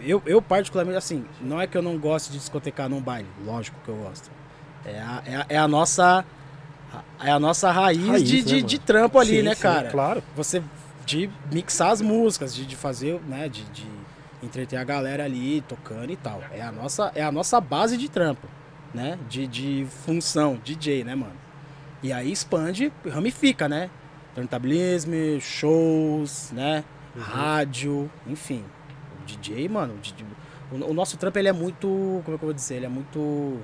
[0.02, 3.78] eu, eu, particularmente, assim, não é que eu não gosto de discotecar num baile, lógico
[3.84, 4.32] que eu gosto.
[4.86, 6.26] É a, é a, é a nossa.
[7.22, 8.68] É a nossa raiz, Raiz, de, né, de, mano?
[8.68, 9.90] de trampo ali, Sim, né, sim, cara?
[9.90, 10.24] Claro.
[10.36, 10.64] você
[11.06, 13.86] de mixar as músicas, de, de fazer, né, de, de
[14.42, 16.42] entreter a galera ali tocando e tal.
[16.52, 18.48] É a nossa, é a nossa base de trampo,
[18.94, 19.18] né?
[19.28, 21.34] De, de função, DJ, né, mano?
[22.02, 23.90] E aí expande, ramifica, né?
[24.34, 26.84] Turntablismo, shows, né?
[27.18, 28.64] Rádio, enfim.
[29.22, 30.26] O DJ, mano, o, DJ
[30.72, 31.88] o, o nosso trampo ele é muito,
[32.24, 32.76] como é que eu vou dizer?
[32.76, 33.60] Ele é muito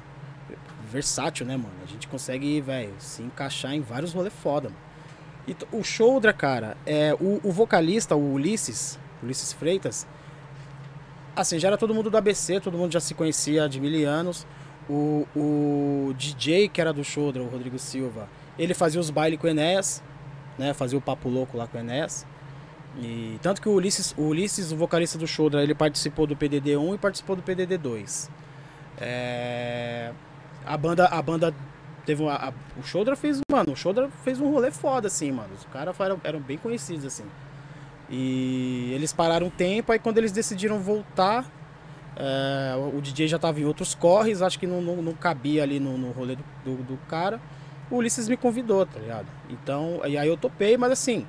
[0.86, 1.74] versátil, né, mano?
[1.84, 4.82] A gente consegue, velho, se encaixar em vários rolês foda, mano.
[5.48, 10.08] E o Shoulder, cara, é, o, o vocalista, o Ulisses, Ulisses Freitas,
[11.36, 14.48] assim, já era todo mundo do ABC, todo mundo já se conhecia de mil anos.
[14.90, 19.48] O, o DJ, que era do Shoulder, o Rodrigo Silva, ele fazia os bailes com
[19.48, 20.02] o Enéas,
[20.58, 20.74] né?
[20.74, 22.26] Fazia o papo louco lá com o Enéas.
[22.98, 26.78] E tanto que o Ulisses, o Ulisses, o vocalista do Shoulder, ele participou do PDD
[26.78, 28.30] 1 e participou do PDD 2.
[28.98, 30.12] É,
[30.66, 31.54] a banda, a banda
[32.06, 35.50] teve uma, a- o Shoulder fez, mano, o Shoulder fez um rolê foda assim, mano.
[35.58, 37.26] Os caras eram, eram bem conhecidos assim.
[38.10, 41.46] E eles pararam um tempo, aí quando eles decidiram voltar,
[42.16, 45.80] é, o DJ já tava em outros corres, acho que não, não, não cabia ali
[45.80, 47.40] no, no rolê do, do, do cara.
[47.90, 49.28] O Ulisses me convidou, tá ligado?
[49.50, 51.26] Então, e aí eu topei, mas assim,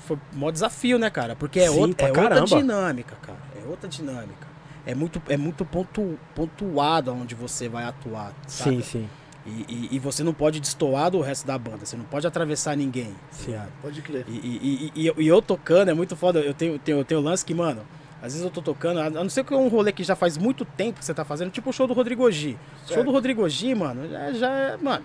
[0.00, 1.36] foi mó desafio, né, cara?
[1.36, 2.24] Porque é, Sim, outra, é outra
[2.58, 3.38] dinâmica, cara.
[3.56, 4.47] É outra dinâmica.
[4.90, 8.70] É muito, é muito pontu, pontuado onde você vai atuar, saca?
[8.70, 9.08] Sim, sim.
[9.44, 12.74] E, e, e você não pode destoar do resto da banda, você não pode atravessar
[12.74, 13.58] ninguém, tá Sim.
[13.82, 14.24] Pode crer.
[14.26, 16.38] E, e, e, e eu- e eu tocando é muito foda.
[16.40, 17.82] Eu tenho, tenho, eu tenho lance que, mano,
[18.22, 20.38] às vezes eu tô tocando, a não ser que é um rolê que já faz
[20.38, 22.48] muito tempo que você tá fazendo, tipo o show do Rodrigo G.
[22.50, 23.04] O show Certo.
[23.04, 25.04] do Rodrigo G, mano, já, já é, mano,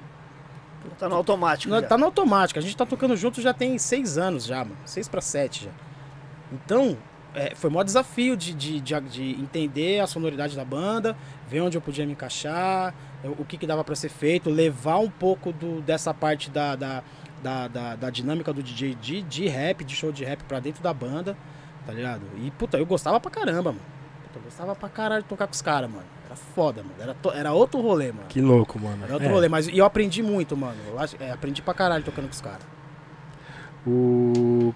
[0.98, 1.72] Tá no automático.
[1.74, 1.88] não- já.
[1.88, 2.58] tá no automático.
[2.58, 4.78] A gente tá tocando junto já tem seis anos já, mano.
[4.86, 5.72] Seis pra sete já.
[6.52, 6.98] Então,
[7.36, 11.16] é, foi o maior desafio de, de, de, de entender a sonoridade da banda,
[11.48, 12.94] ver onde eu podia me encaixar,
[13.38, 17.04] o que, que dava pra ser feito, levar um pouco do, dessa parte da, da,
[17.42, 20.84] da, da, da dinâmica do DJ de, de rap, de show de rap pra dentro
[20.84, 21.38] da banda,
[21.86, 22.22] tá ligado?
[22.38, 23.86] E, puta, eu gostava pra caramba, mano.
[24.24, 26.06] Puta, eu gostava pra caralho de tocar com os caras, mano.
[26.26, 26.96] Era foda, mano.
[27.00, 28.28] Era, to- era outro rolê, mano.
[28.28, 29.04] Que louco, mano.
[29.04, 30.78] Era outro É, rolê, mas e eu aprendi muito, mano.
[30.88, 32.62] Eu é, aprendi pra caralho tocando com os caras.
[33.86, 34.74] O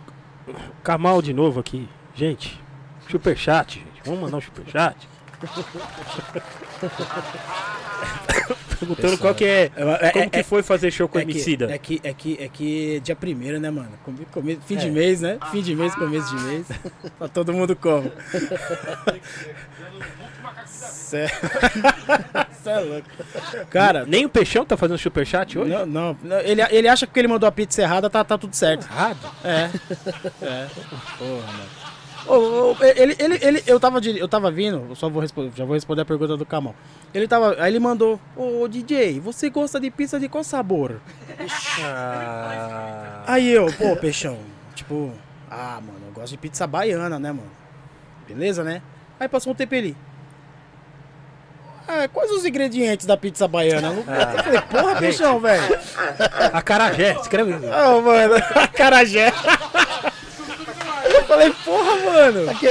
[0.84, 1.88] Kamal de novo aqui.
[2.18, 2.60] Gente,
[3.11, 4.02] superchat, gente.
[4.03, 4.98] Vamos mandar um superchat.
[8.80, 9.72] perguntando qual que é.
[9.76, 11.72] É, Como é- que foi fazer show com é que, Emicida?
[11.72, 13.91] é que é que é que dia primeiro, né, mano?
[14.03, 14.91] Come- come- fim de É.
[14.91, 15.38] mês, né?
[15.52, 16.68] Fim de mês, começo de mês.
[17.19, 18.11] tá todo mundo como?
[20.65, 21.27] Cê
[22.64, 23.07] Cê é louco.
[23.69, 25.69] Cara, Nem o Peixão tá fazendo superchat hoje?
[25.72, 28.53] não, não, não, ele, ele acha que ele mandou a pizza errada, tá, tá tudo
[28.56, 28.85] certo.
[28.85, 29.18] Errado?
[29.44, 29.69] É.
[30.41, 30.68] É.
[31.18, 31.86] Porra, mano.
[32.28, 32.34] Ô,
[32.72, 35.64] ô, ele, ele, ele, eu tava, de- eu tava vindo, eu só vou responder, já
[35.66, 36.76] vou responder a pergunta do Camão.
[37.14, 40.99] Ele tava, aí ele mandou, ô DJ, você gosta de pizza de qual sabor?
[41.82, 44.38] Ah, Aí eu, pô, peixão,
[44.76, 45.12] tipo,
[45.49, 47.49] ah, mano, eu gosto de pizza baiana, né, mano?
[48.28, 48.82] Beleza, né?
[49.20, 49.95] Aí passou um tempo ele.
[51.88, 53.88] Ah, quais os ingredientes da pizza baiana?
[53.94, 55.80] Eu falei, porra, peixão, velho.
[56.52, 57.54] Acarajé, escreve.
[57.54, 58.34] Ô, mano,
[58.76, 59.32] carajé.
[61.30, 62.49] Eu falei, porra, mano.
[62.49, 62.68] Aqui,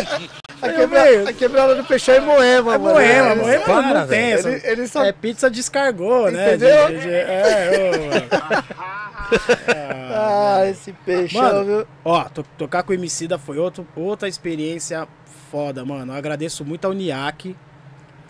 [0.62, 1.28] é, velho.
[1.28, 2.94] a quebrada do peixão é moema, É mano.
[2.94, 4.38] moema, É, moema para, não tem velho.
[4.38, 4.48] essa.
[4.48, 6.54] Ele, ele só É pizza descargou, né?
[6.54, 6.88] Entendeu?
[6.88, 8.76] de- de- é, ô, mano.
[10.18, 11.86] Ah, esse peixão, Mano, viu?
[12.04, 15.06] Ó, to- tocar com o Emicida foi outro, outra experiência
[15.50, 16.12] foda, mano.
[16.12, 17.56] Eu agradeço muito ao Niak,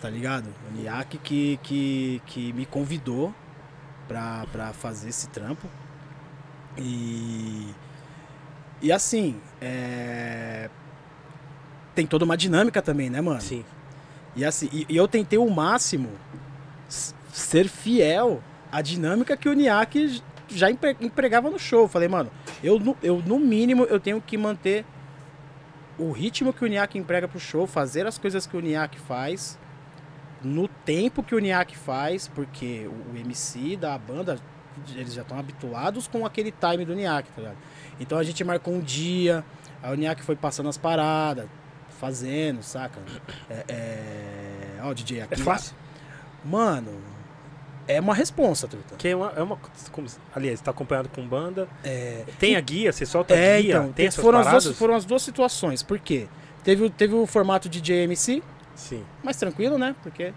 [0.01, 0.47] tá ligado?
[0.71, 3.33] O Niak que, que, que me convidou
[4.07, 5.67] pra, pra fazer esse trampo.
[6.77, 7.67] E.
[8.81, 10.69] E assim, é.
[11.95, 13.41] Tem toda uma dinâmica também, né, mano?
[13.41, 13.65] Sim.
[14.35, 16.09] E assim, e, e eu tentei o máximo
[17.31, 18.41] ser fiel
[18.71, 21.87] à dinâmica que o Niak já empre- empregava no show.
[21.87, 22.29] Falei, mano,
[22.63, 24.85] eu, no- eu no mínimo eu tenho que manter
[25.97, 29.57] o ritmo que o Niak emprega pro show, fazer as coisas que o Niak faz,
[30.43, 34.37] no tempo que o Niak faz, porque o MC da banda,
[34.95, 37.57] eles já estão habituados com aquele time do Niak, tá ligado?
[37.99, 39.43] Então a gente marcou um dia,
[39.81, 41.47] aí o Niak foi passando as paradas,
[41.99, 42.99] fazendo, saca?
[43.49, 44.81] É, é...
[44.83, 45.33] Ó, o DJ aqui.
[45.33, 45.75] É fácil?
[46.45, 46.91] Mano,
[47.87, 48.95] é uma responsa, truta.
[48.95, 49.57] Que é uma, é uma
[49.91, 51.67] como, aliás, tá acompanhado com banda.
[51.83, 54.63] É, Tem a guia, você solta a é guia, então, tem essas foram, as paradas?
[54.65, 55.81] duas, foram as duas situações.
[55.83, 56.27] Por quê?
[56.63, 58.43] Teve, o- teve o formato de JMC,
[58.75, 59.03] Sim.
[59.23, 59.95] mais tranquilo, né?
[60.03, 60.33] Porque...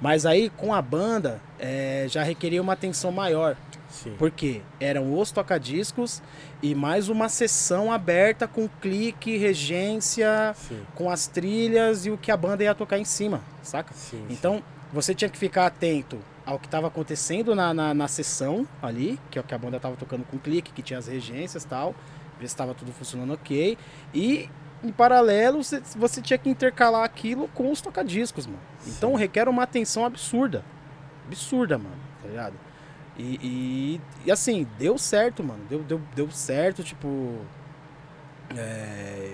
[0.00, 3.56] Mas aí, com a banda, é, já requeria uma atenção maior.
[3.94, 4.14] Sim.
[4.18, 6.20] Porque eram os tocadiscos
[6.60, 10.82] e mais uma sessão aberta com clique, regência, Sim.
[10.96, 13.94] com as trilhas e o que a banda ia tocar em cima, saca?
[13.94, 14.26] Sim.
[14.28, 19.18] Então, você tinha que ficar atento ao que estava acontecendo na, na, na sessão ali,
[19.30, 21.66] que é o que a banda estava tocando com clique, que tinha as regências e
[21.68, 21.94] tal,
[22.38, 23.78] ver se estava tudo funcionando ok.
[24.12, 24.50] E,
[24.82, 28.60] em paralelo, você, você tinha que intercalar aquilo com os tocadiscos, mano.
[28.86, 30.64] Então, requer uma atenção absurda.
[31.26, 32.54] Absurda, mano, tá ligado?
[33.16, 35.60] E, e, e, assim, deu certo, mano.
[35.68, 37.38] Deu, deu, deu certo, tipo.
[38.56, 39.32] é,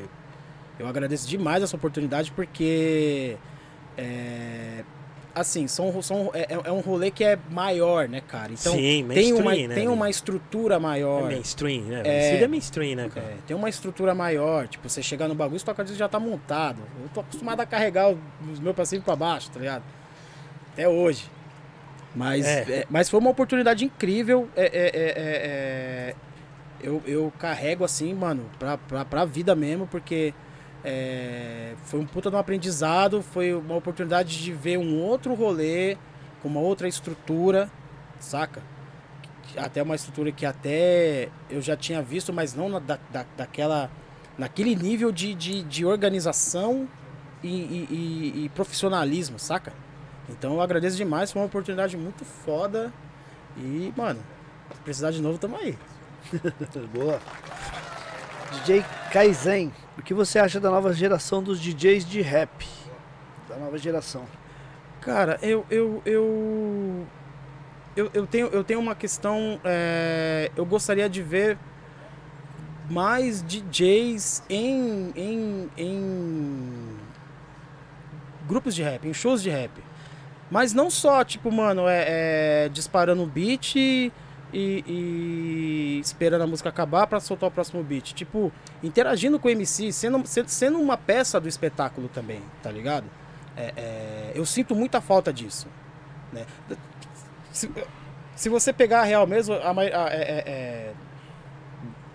[0.79, 3.37] eu agradeço demais essa oportunidade porque.
[3.97, 4.85] é,
[5.35, 8.53] assim, são, são, é, é um rolê que é maior, né, cara?
[8.53, 11.23] Então Sim, tem, uma, mainstream, né, tem uma estrutura É maior.
[11.25, 12.03] mainstream, né?
[12.05, 12.37] É.
[12.37, 13.27] É, é mainstream, né, cara?
[13.27, 16.83] É, tem uma estrutura maior, tipo, você chegar no bagulho, o tocadisco já tá montado.
[17.03, 19.83] Eu tô acostumado a carregar os meus pra cima e pra baixo, tá ligado?
[20.73, 21.29] Até hoje.
[22.15, 22.61] Mas, É.
[22.81, 24.49] é, mas foi uma oportunidade incrível.
[24.57, 26.15] É, é, é, é,
[26.83, 30.35] eu, eu carrego assim, mano, pra, pra, pra vida mesmo, porque
[31.85, 35.97] foi um puta de um aprendizado, foi uma oportunidade de ver um outro rolê,
[36.43, 37.71] com uma outra estrutura,
[38.19, 38.63] saca?
[39.57, 43.91] Até uma estrutura que até eu já tinha visto, mas não na, da, da, daquela,
[44.39, 46.89] naquele nível de, de, de organização
[47.43, 49.73] e, e- e- e profissionalismo, saca?
[50.31, 52.93] Então eu agradeço demais, foi uma oportunidade muito foda.
[53.57, 54.21] E, mano,
[54.75, 55.77] se precisar de novo, tamo aí.
[56.95, 57.21] Boa.
[58.53, 62.67] DJ Kaizen, o que você acha da nova geração dos DJs de rap?
[63.49, 64.27] Da nova geração.
[65.01, 67.07] Cara, eu eu, eu,
[67.97, 69.61] eu, eu tenho, eu tenho uma questão.
[69.65, 71.59] é, eu gostaria de ver
[72.91, 76.99] mais DJs em, em, em
[78.49, 79.71] grupos de rap, em shows de rap.
[80.51, 84.13] Mas não só, tipo, mano, é, é disparando o beat e,
[84.53, 88.13] e esperando a música acabar pra soltar o próximo beat.
[88.15, 93.07] Tipo, interagindo com o MC, sendo, sendo- uma peça do espetáculo também, tá ligado?
[93.57, 95.69] É, é, eu sinto muita falta disso.
[96.33, 96.45] Né?
[97.53, 97.71] Se,
[98.35, 100.93] se você pegar a real mesmo, a, mai- a- é, é- é-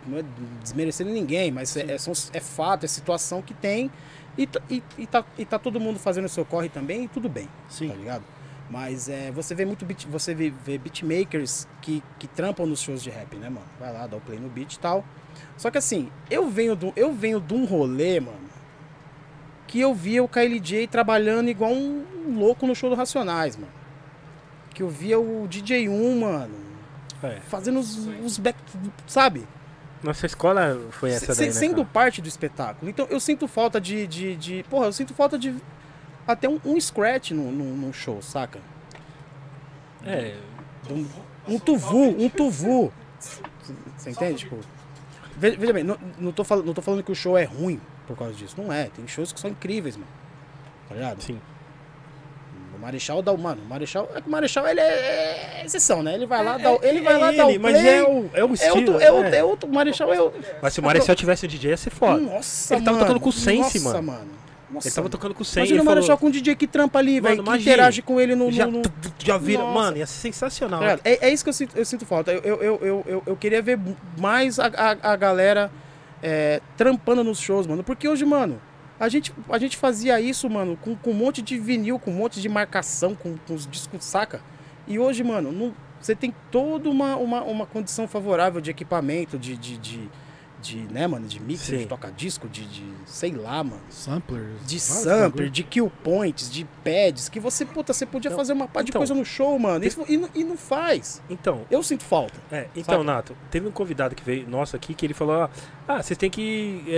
[0.08, 0.24] não é
[0.62, 1.96] desmerecendo ninguém, mas é, é,
[2.34, 3.90] é fato, é situação que tem
[4.38, 7.08] e, tá- e, e, tá, e tá todo mundo fazendo o seu corre também e
[7.08, 7.90] tudo bem, Sim.
[7.90, 8.24] tá ligado?
[8.70, 13.04] Mas é, você vê muito beat, você vê, vê beatmakers que, que trampam nos shows
[13.04, 13.66] de rap, né, mano?
[13.80, 15.06] Vai lá, dá o play no beat e tal.
[15.58, 18.40] Só que assim, eu venho, do, eu venho de um rolê, mano,
[19.68, 22.04] que eu via o KLJ trabalhando igual um
[22.38, 23.72] louco no show do Racionais, mano.
[24.74, 26.54] que eu via o DJ1, mano,
[27.24, 27.40] É.
[27.48, 28.58] fazendo os, os back,
[29.08, 29.48] sabe?
[30.06, 31.90] Nossa escola foi essa Se- daí, né, sendo cara?
[31.92, 32.90] parte do espetáculo.
[32.90, 34.06] Então eu sinto falta de.
[34.08, 35.56] de, de- porra, eu sinto falta de.
[36.28, 38.60] Até um, um scratch no, no, no show, saca?
[40.06, 40.36] É,
[40.90, 41.08] Um,
[41.48, 42.94] um tuvu, um tuvu.
[43.98, 44.40] Você entende?
[44.40, 44.60] Tipo,
[45.38, 47.82] ve- veja bem, não, não, tô falando, não tô falando que o show é ruim
[48.08, 48.56] por causa disso.
[48.62, 48.86] Não é.
[48.90, 50.08] Tem shows que são incríveis, mano.
[50.88, 51.22] Tá ligado?
[51.22, 51.40] sim.
[52.78, 53.38] O Marechal dá o.
[53.38, 54.10] Mano, o Marechal.
[54.16, 56.14] É que o Marechal ele é, é exceção, né?
[56.14, 57.88] Ele vai lá, dá, o- ele vai lá é dar ele, o mas play.
[57.94, 59.02] é o, é o É estilo.
[59.02, 59.38] é, outro, é.
[59.38, 59.70] é outro.
[59.70, 60.32] O Marechal é o.
[60.62, 62.18] Mas se o Marechal tivesse um DJ, ia ser foda.
[62.22, 63.08] Nossa, Ele tava mano.
[63.08, 64.12] tocando com o Sense, Nossa, mano.
[64.14, 64.30] mano.
[64.72, 66.56] Nossa, Ele tava tocando com o 100 Imagina ele o Marechal falou, com um DJ
[66.56, 67.36] que trampa ali, velho.
[67.36, 67.72] Que imagina.
[67.72, 68.52] interage com ele no.
[68.52, 68.82] já, no-
[69.20, 69.62] já vira.
[69.62, 69.74] Nossa.
[69.74, 70.82] Mano, ia ser sensacional.
[70.82, 71.02] Ligado?
[71.06, 72.32] É, é isso que eu sinto, eu sinto falta.
[72.34, 73.80] Eu, eu, eu, eu, eu, eu queria ver
[74.18, 75.72] mais a, a, a galera
[76.22, 77.84] é, trampando nos shows, mano.
[77.84, 78.60] Porque hoje, mano,
[79.00, 82.16] a gente, a gente fazia isso, mano, com, com um monte de vinil, com um
[82.16, 84.42] monte de marcação, com, com os discos, saca?
[84.88, 89.58] E hoje, mano, não, você tem toda uma, uma, uma condição favorável de equipamento, de.
[89.58, 90.10] de, de,
[90.62, 91.84] de, né, mano, de mixer, Sim.
[91.84, 92.84] de toca-disco, de, de.
[93.06, 93.82] sei lá, mano.
[93.90, 94.66] Samplers.
[94.66, 95.50] De sampler, bagulho.
[95.52, 98.90] de kill points, de pads, que você, puta, você podia Então- fazer uma pá de
[98.90, 99.86] então- coisa no show, mano.
[99.86, 101.22] Isso- e, não- e não faz.
[101.30, 102.40] Então, Eu sinto falta.
[102.52, 103.04] É, então, Saca?
[103.04, 105.50] Nato, teve um convidado que veio nosso aqui que ele falou: ah,
[105.88, 106.84] ah, vocês têm que.
[106.88, 106.94] é,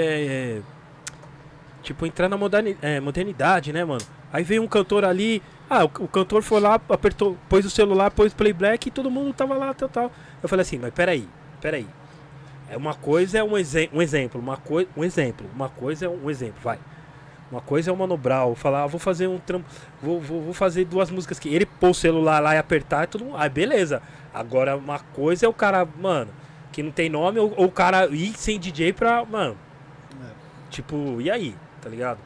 [0.59, 0.61] é,
[1.87, 4.03] tipo, entrar na moderni- é, modernidade, né, mano?
[4.31, 8.11] Aí veio um cantor ali, ah, o, o cantor foi lá, apertou, pôs o celular,
[8.11, 10.11] pôs o playback e todo mundo tava lá, tal, tal.
[10.43, 11.27] Eu falei assim, mas peraí,
[11.61, 11.87] peraí.
[12.69, 14.89] É uma coisa é um, exe um exemplo, uma coisa.
[14.97, 16.77] Um exemplo, uma coisa é um exemplo, vai.
[17.49, 19.65] Uma coisa é o Mano Brown, falar, ah, vou fazer um trampo,
[20.01, 23.07] vou, vou, vou fazer duas músicas que ele pôr o celular lá e apertar e
[23.07, 23.37] todo mundo.
[23.37, 24.01] Ah, beleza.
[24.33, 26.29] Agora, uma coisa é o cara, mano,
[26.73, 29.23] que não tem nome, ou, ou o cara ir sem DJ pra.
[29.23, 29.55] Mano.
[30.69, 31.55] Tipo, e aí?
[31.81, 32.19] Tá ligado?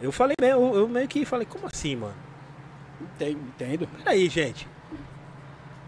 [0.00, 2.14] Eu falei mesmo, eu, meio que falei, como assim, mano?
[3.00, 3.38] Entendo.
[3.48, 3.88] entendo.
[3.98, 4.66] Peraí, gente.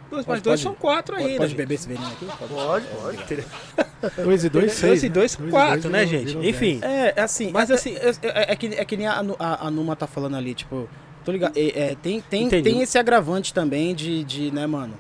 [0.09, 1.39] Dois Pode- mais dois pode- são quatro Pode, ainda.
[1.39, 1.59] pode gente.
[1.59, 2.26] beber esse veneno aqui?
[2.26, 2.52] Pode.
[2.86, 4.23] Pode, pode.
[4.23, 4.81] Dois e dois, seis.
[4.81, 5.12] Dois e né?
[5.15, 6.49] dois, Dois e quatro, dois né, virou- gente?
[6.49, 6.78] Enfim.
[6.83, 7.51] É, é assim.
[7.52, 10.07] Mas é, assim- É, é- é que, é que nem a, a, a Numa tá
[10.07, 10.89] falando ali, tipo.
[11.25, 11.57] Tô ligado.
[11.57, 12.70] é, é, tem, tem, Entendi.
[12.70, 14.94] tem esse agravante também de, de, né, mano?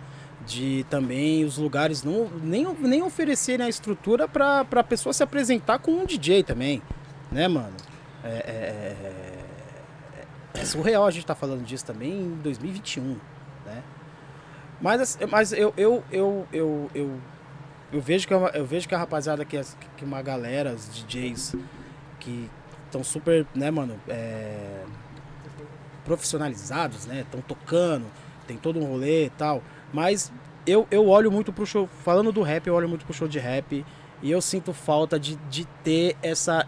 [0.44, 5.78] De também os lugares não nem, nem oferecerem a estrutura pra, pra pessoa se apresentar
[5.78, 6.82] com um DJ também.
[7.30, 7.74] Né, mano?
[8.26, 8.96] É, é-
[10.56, 13.16] é- é surreal a gente tá falando disso também em 2021,
[13.64, 13.82] né?
[14.80, 17.20] Mas, assim, mas eu, eu, eu, eu, eu,
[17.92, 19.64] eu vejo que é uma- eu vejo que a rapaziada que, é-
[19.96, 21.54] que uma galera, os DJs
[22.20, 22.50] que
[22.86, 24.84] estão super, né, mano, é,
[26.04, 27.20] profissionalizados, né?
[27.20, 28.06] Estão tocando,
[28.46, 29.62] tem todo um rolê e tal.
[29.92, 30.32] Mas
[30.66, 33.38] eu, eu olho muito pro show, falando do rap, eu olho muito pro show de
[33.38, 33.84] rap
[34.22, 36.66] e eu sinto falta de, de ter essa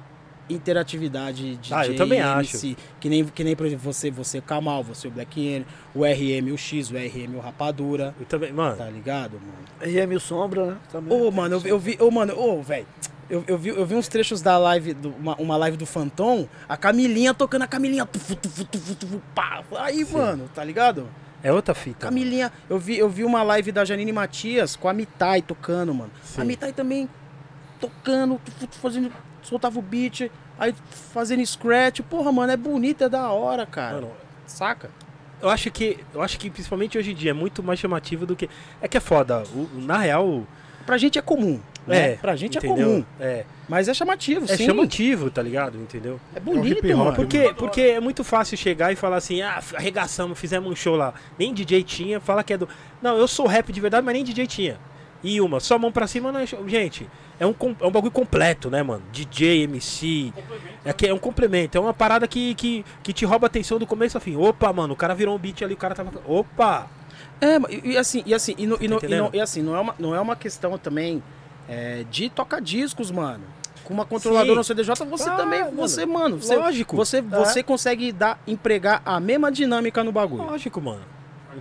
[0.49, 2.57] interatividade de Ah, eu também acho.
[2.57, 5.67] MC, que nem que nem por exemplo você, você o Kamal, você o Black N,
[5.94, 8.77] o RM o X, o RM o Rapadura, Eu também, mano.
[8.77, 10.09] tá ligado, mano?
[10.09, 10.77] RM o Sombra, né?
[10.91, 11.12] Também.
[11.20, 12.86] Ô, mano, eu, eu vi, ô, mano, ô, velho.
[13.31, 16.49] Eu, eu, vi, eu vi uns trechos da live, do- uma, uma live do Phantom,
[16.67, 18.07] a Camilinha tocando a Camilinha.
[18.07, 19.62] Tufu, tufu, tufu, tufu, pá.
[19.81, 21.07] Aí, mano, tá ligado?
[21.43, 22.07] É outra fita.
[22.07, 22.17] mano.
[22.17, 26.10] Camilinha, eu vi, eu vi uma live da Janine Matias com a Mitai tocando, mano.
[26.25, 26.41] Sim.
[26.41, 27.07] A Mitai também
[27.78, 30.75] tocando, tufu, tufu, fazendo, soltava o beat, aí
[31.12, 32.00] fazendo scratch.
[32.00, 33.94] Porra, mano, é bonito, é da hora, cara.
[33.97, 34.10] Mano,
[34.47, 34.91] Saca?
[35.41, 35.99] eu acho que.
[36.15, 38.49] Eu acho que principalmente hoje em dia é muito mais chamativo do que.
[38.81, 39.42] É que é foda.
[39.55, 40.44] o- na real.
[40.86, 41.60] Pra gente é comum.
[41.86, 42.12] Né?
[42.12, 42.17] É.
[42.17, 42.86] Pra gente é entendeu?
[42.86, 43.05] comum.
[43.20, 43.44] É.
[43.68, 44.65] Mas é chamativo, É sim.
[44.67, 45.76] chamativo, tá ligado?
[45.78, 46.18] Entendeu?
[46.34, 47.15] É bonito, hip hop, mano.
[47.15, 51.12] Porque, porque é muito fácil chegar e falar assim, ah, arregaçamos, fizemos um show lá.
[51.39, 52.68] Nem DJ tinha, fala que é do.
[53.02, 54.78] Não, eu sou rap de verdade, mas nem DJ tinha.
[55.23, 56.69] E uma, só mão pra cima é show.
[56.69, 57.09] Gente,
[57.41, 59.03] é um, é um bagulho completo, né, mano?
[59.13, 60.33] DJ, MC.
[60.85, 63.79] É, que é um complemento, é uma parada que, que, que te rouba a atenção
[63.79, 64.37] do começo ao fim.
[64.37, 66.13] Opa, mano, o cara virou um beat ali, o cara tava.
[66.25, 66.87] Opa!
[67.41, 69.61] É, e, e assim, e assim, e, no- e no- Tá e no- e assim,
[69.63, 71.23] não é uma, não é uma questão também
[71.69, 73.43] é, de tocar discos, mano.
[73.85, 74.57] Com uma controladora Sim.
[74.57, 76.95] no CDJ, você Ah, também, mano, você, mano, você, lógico.
[76.97, 77.23] você, É.
[77.23, 80.45] você consegue dar, empregar a mesma dinâmica no bagulho.
[80.45, 81.01] Lógico, mano.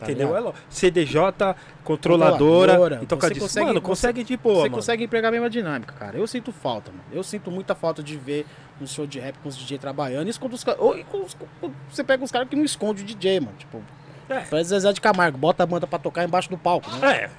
[0.03, 0.27] Entendeu?
[0.29, 0.49] ligado?
[0.49, 0.53] É.
[0.69, 4.75] CDJ, controladora, Controladora, e tocar você consegue- mano, você- consegue de boa, você mano.
[4.75, 6.17] consegue empregar a mesma dinâmica, cara.
[6.17, 7.03] Eu sinto falta, mano.
[7.11, 8.45] Eu sinto muita falta de ver
[8.81, 10.27] um show de rap com os DJ trabalhando.
[10.29, 10.79] Isso quando os caras.
[10.81, 13.55] Ou com os- com- você pega os caras que não esconde o DJ, mano.
[13.57, 13.81] Tipo,
[14.29, 14.41] É.
[14.41, 17.11] faz Zezé de Camargo, bota a banda pra tocar embaixo do palco, né?
[17.23, 17.29] É,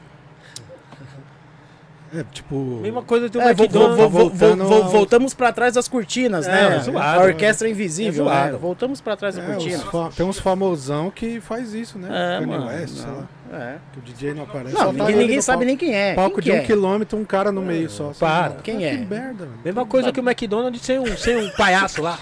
[2.14, 2.54] É, tipo.
[2.82, 6.76] mesma coisa do É, vo- vo- vo- voltando voltamos pra trás das cortinas, É, né?
[6.76, 8.58] é zoado, a orquestra invisível, É né?
[8.58, 9.76] Voltamos pra trás da É, cortina.
[9.76, 12.08] os fa- tem uns famosão que faz isso, né?
[12.42, 13.24] É, mano, West, sei lá.
[13.50, 13.76] É.
[13.92, 14.74] Que o DJ não aparece.
[14.74, 16.14] Não, tá ninguém, ali ninguém sabe palco- nem quem é.
[16.14, 16.64] Palco Quem de que um é?
[16.66, 18.10] quilômetro, um cara no meio só.
[18.10, 18.48] assim, para.
[18.50, 18.92] cara, Quem Que é?
[18.98, 19.58] merda, mano.
[19.64, 22.18] Mesma coisa que o McDonald's sem um, sem um palhaço lá.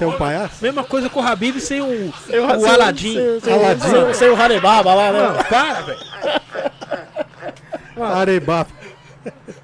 [0.00, 0.62] É um palhaço?
[0.62, 3.14] Mesma coisa com o Habib sem um, o Sem Aladim.
[3.14, 3.88] sem- sem- Aladim.
[3.90, 5.42] sem- Sem o Harebaba lá, né?
[5.50, 5.98] Para, velho.
[8.14, 8.70] Arebaba.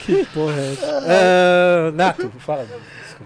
[0.00, 1.02] que porra é essa?
[1.06, 2.66] Ah, Nato, fala.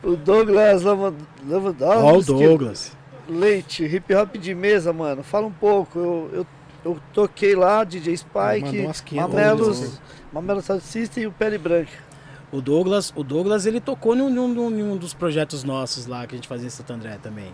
[0.02, 2.32] O Douglas Lava- Ó, o Lavandowski.
[2.32, 2.92] Douglas.
[3.28, 5.22] Leite, hip hop de mesa, mano.
[5.22, 5.98] Fala um pouco.
[5.98, 6.46] Eu, eu,
[6.84, 10.00] eu toquei lá, DJ Spike, Mandou umas 500 Mamelos.
[10.32, 11.90] Mamelos Sound System e o Pele Branca.
[12.50, 16.48] O Douglas, o Douglas ele tocou num- num dos projetos nossos lá que a gente
[16.48, 17.52] fazia em Santo André também.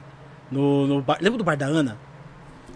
[0.50, 1.98] No, no bar- lembra do Bar da Ana?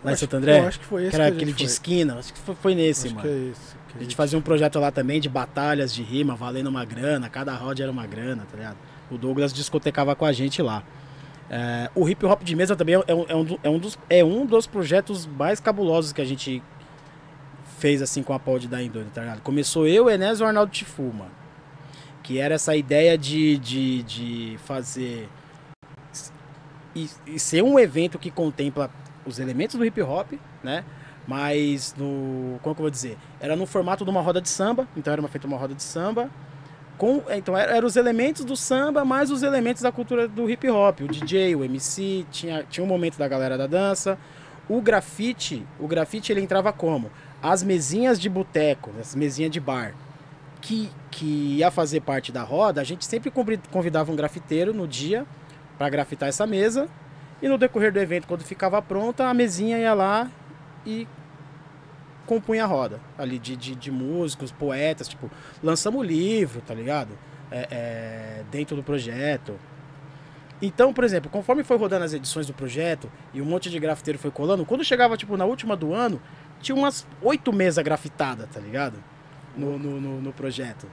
[0.04, 0.60] Lá em Santo André?
[0.60, 2.18] eu acho que foi esse que era que aquele de esquina.
[2.18, 3.28] Acho que foi, foi nesse, Acho mano.
[3.28, 3.81] que é esse.
[3.94, 7.54] A gente fazia um projeto lá também de batalhas de rima, valendo uma grana, cada
[7.54, 8.76] roda era uma grana, tá ligado?
[9.10, 10.82] O Douglas discotecava com a gente lá.
[11.50, 14.24] É, o hip hop de mesa também é um, é um é um dos, é
[14.24, 16.62] um dos projetos mais cabulosos que a gente
[17.78, 19.42] fez assim com a Pod da Indônia, tá ligado?
[19.42, 21.32] Começou eu, Enes e o Arnaldo Tifu, mano.
[22.22, 25.28] Que era essa ideia de, de, de fazer.
[26.94, 28.90] E, e ser um evento que contempla
[29.26, 30.84] os elementos do hip hop, né?
[31.26, 32.58] Mas no.
[32.62, 33.16] Como que eu vou dizer?
[33.40, 35.82] Era no formato de uma roda de samba, então era uma, feita uma roda de
[35.82, 36.28] samba.
[36.98, 40.68] Com, então eram era os elementos do samba, mais os elementos da cultura do hip
[40.68, 41.00] hop.
[41.00, 44.18] O DJ, o MC, tinha, tinha um momento da galera da dança.
[44.68, 47.10] O grafite, o grafite ele entrava como?
[47.42, 49.94] As mesinhas de boteco, as mesinhas de bar,
[50.60, 54.86] que, que ia fazer parte da roda, a gente sempre convi- convidava um grafiteiro no
[54.86, 55.26] dia
[55.76, 56.88] para grafitar essa mesa.
[57.40, 60.30] E no decorrer do evento, quando ficava pronta, a mesinha ia lá
[60.86, 61.06] e
[62.26, 65.30] compunha a roda ali de, de, de músicos, poetas, tipo,
[65.62, 67.10] lançamos livro, tá ligado?
[67.50, 69.58] É, é, dentro do projeto.
[70.60, 74.18] Então, por exemplo, conforme foi rodando as edições do projeto e um monte de grafiteiro
[74.18, 76.22] foi colando, quando chegava, tipo, na última do ano,
[76.60, 79.02] tinha umas oito mesas grafitadas, tá ligado?
[79.56, 80.86] No, no, no, no projeto.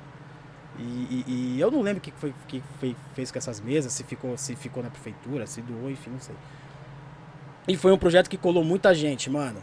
[0.77, 0.81] E,
[1.27, 4.03] e- e eu não lembro o que foi que foi, fez com essas mesas, se
[4.03, 6.35] ficou, se ficou na prefeitura, se doou, enfim, não sei.
[7.67, 9.61] E foi um projeto que colou muita gente, mano.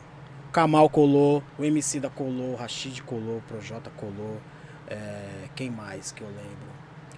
[0.57, 4.41] Kamal colou, o MC da colou, o Rashid colou, o Projota colou.
[4.89, 6.67] é, quem mais que eu lembro?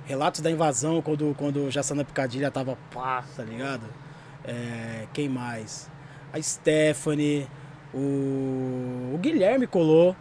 [0.04, 3.84] Relatos da invasão, quando, quando Jassana Picadilha tava pá, tá ligado?
[4.44, 5.88] É, quem mais?
[6.32, 7.46] A Stephanie,
[7.94, 10.16] o, o Guilherme colou.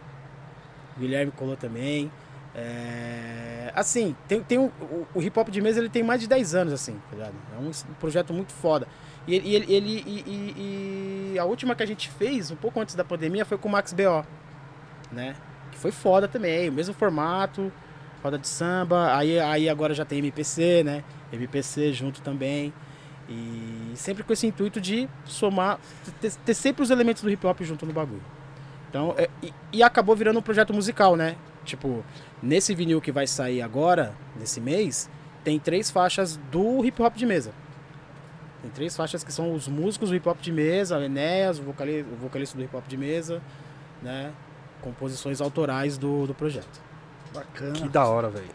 [0.95, 2.11] O Guilherme colou também.
[2.53, 6.27] É, assim, tem, tem um- o, o hip hop de mesa ele tem mais de
[6.27, 7.33] 10 anos, assim, tá ligado?
[7.55, 8.87] É um, um projeto muito foda.
[9.27, 12.80] E ele, ele, ele- e, e- e a última que a gente fez, um pouco
[12.80, 14.23] antes da pandemia, foi com o Max B.O.
[15.11, 15.35] Né?
[15.72, 17.72] Que foi foda também, o mesmo formato,
[18.23, 21.03] roda de samba, aí, aí agora já tem MPC, né?
[21.31, 22.73] MPC junto também.
[23.30, 25.80] E sempre com esse intuito de somar,
[26.22, 28.23] ter, ter sempre os elementos do hip hop junto no bagulho.
[28.89, 31.35] Então, é- e, e acabou virando um projeto musical, né?
[31.65, 32.03] Tipo,
[32.41, 35.09] nesse vinil que vai sair agora, nesse mês,
[35.43, 37.51] tem três faixas do hip hop de mesa.
[38.61, 41.63] Tem três faixas que são os músicos do hip hop de mesa, o Enéas, o
[41.63, 43.41] vocalista, o vocalista do hip hop de mesa,
[44.01, 44.31] né?
[44.81, 46.81] Composições autorais do, do projeto.
[47.33, 47.73] Bacana.
[47.73, 48.45] Que da hora, velho.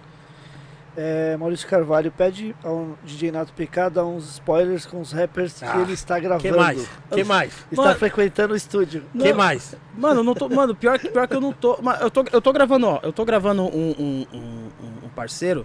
[0.94, 5.64] É, Maurício Carvalho pede ao DJ Nato PK dar uns spoilers com os rappers que
[5.64, 6.42] Ah, ele está gravando.
[6.42, 6.89] Que mais?
[7.10, 7.52] Que mais?
[7.70, 9.02] Está Mano- frequentando o estúdio.
[9.18, 9.36] Que Não.
[9.39, 9.74] mais?
[9.97, 10.50] Mano, não tô.
[10.50, 11.78] Mano, pior, que- pior que eu não tô.
[11.81, 13.00] mas Eu tô, eu tô gravando, ó.
[13.02, 15.64] Eu tô gravando um, um, um- um parceiro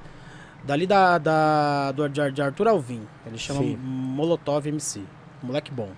[0.64, 3.08] dali da, da, do, de, Arthur Alvim.
[3.26, 3.78] Ele chama Sim.
[3.78, 5.04] Molotov MC.
[5.42, 5.92] Moleque bom.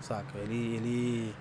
[0.00, 0.38] Saca?
[0.38, 1.34] Ele, ele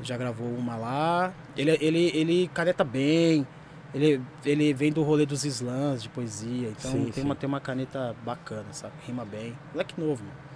[0.00, 1.32] já gravou uma lá.
[1.56, 3.46] Ele, ele, ele caneta bem.
[3.94, 6.68] Ele, ele vem do rolê dos slams de poesia.
[6.68, 7.22] Então Sim, tem, sim.
[7.22, 8.94] Uma, tem uma caneta bacana, sabe?
[9.06, 9.56] Rima bem.
[9.72, 10.46] Moleque novo, mano.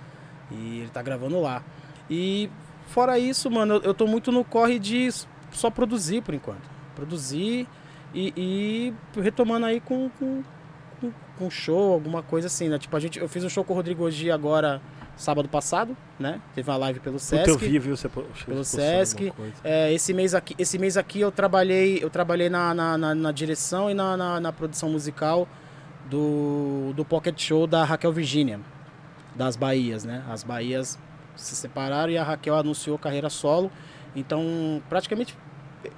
[0.51, 1.63] E ele tá gravando lá.
[2.09, 2.51] E
[2.87, 5.09] fora isso, mano, eu, eu tô muito no corre de
[5.53, 6.69] só produzir por enquanto.
[6.95, 7.69] Produzir
[8.13, 10.43] e, e retomando aí com, com,
[11.41, 12.79] com, com show, alguma coisa assim, né?
[12.79, 14.81] Tipo, a gente, eu fiz um show com o Rodrigo hoje agora,
[15.17, 16.41] sábado passado, né?
[16.55, 17.59] Teve uma live pelo Puta, eu Sesc.
[17.69, 17.97] vi, viu?
[17.97, 19.33] Você po- Pelo Sesc.
[19.65, 23.33] É, esse mês aqui, esse mês aqui eu trabalhei, eu trabalhei na, na, na- na
[23.33, 25.47] direção e na, na, na produção musical
[26.09, 28.61] do, do Pocket Show da Raquel Virginia,
[29.35, 30.25] das Bahias, né?
[30.29, 30.99] As Bahias
[31.37, 33.71] se separaram e a Raquel anunciou carreira solo.
[34.15, 35.37] Então, praticamente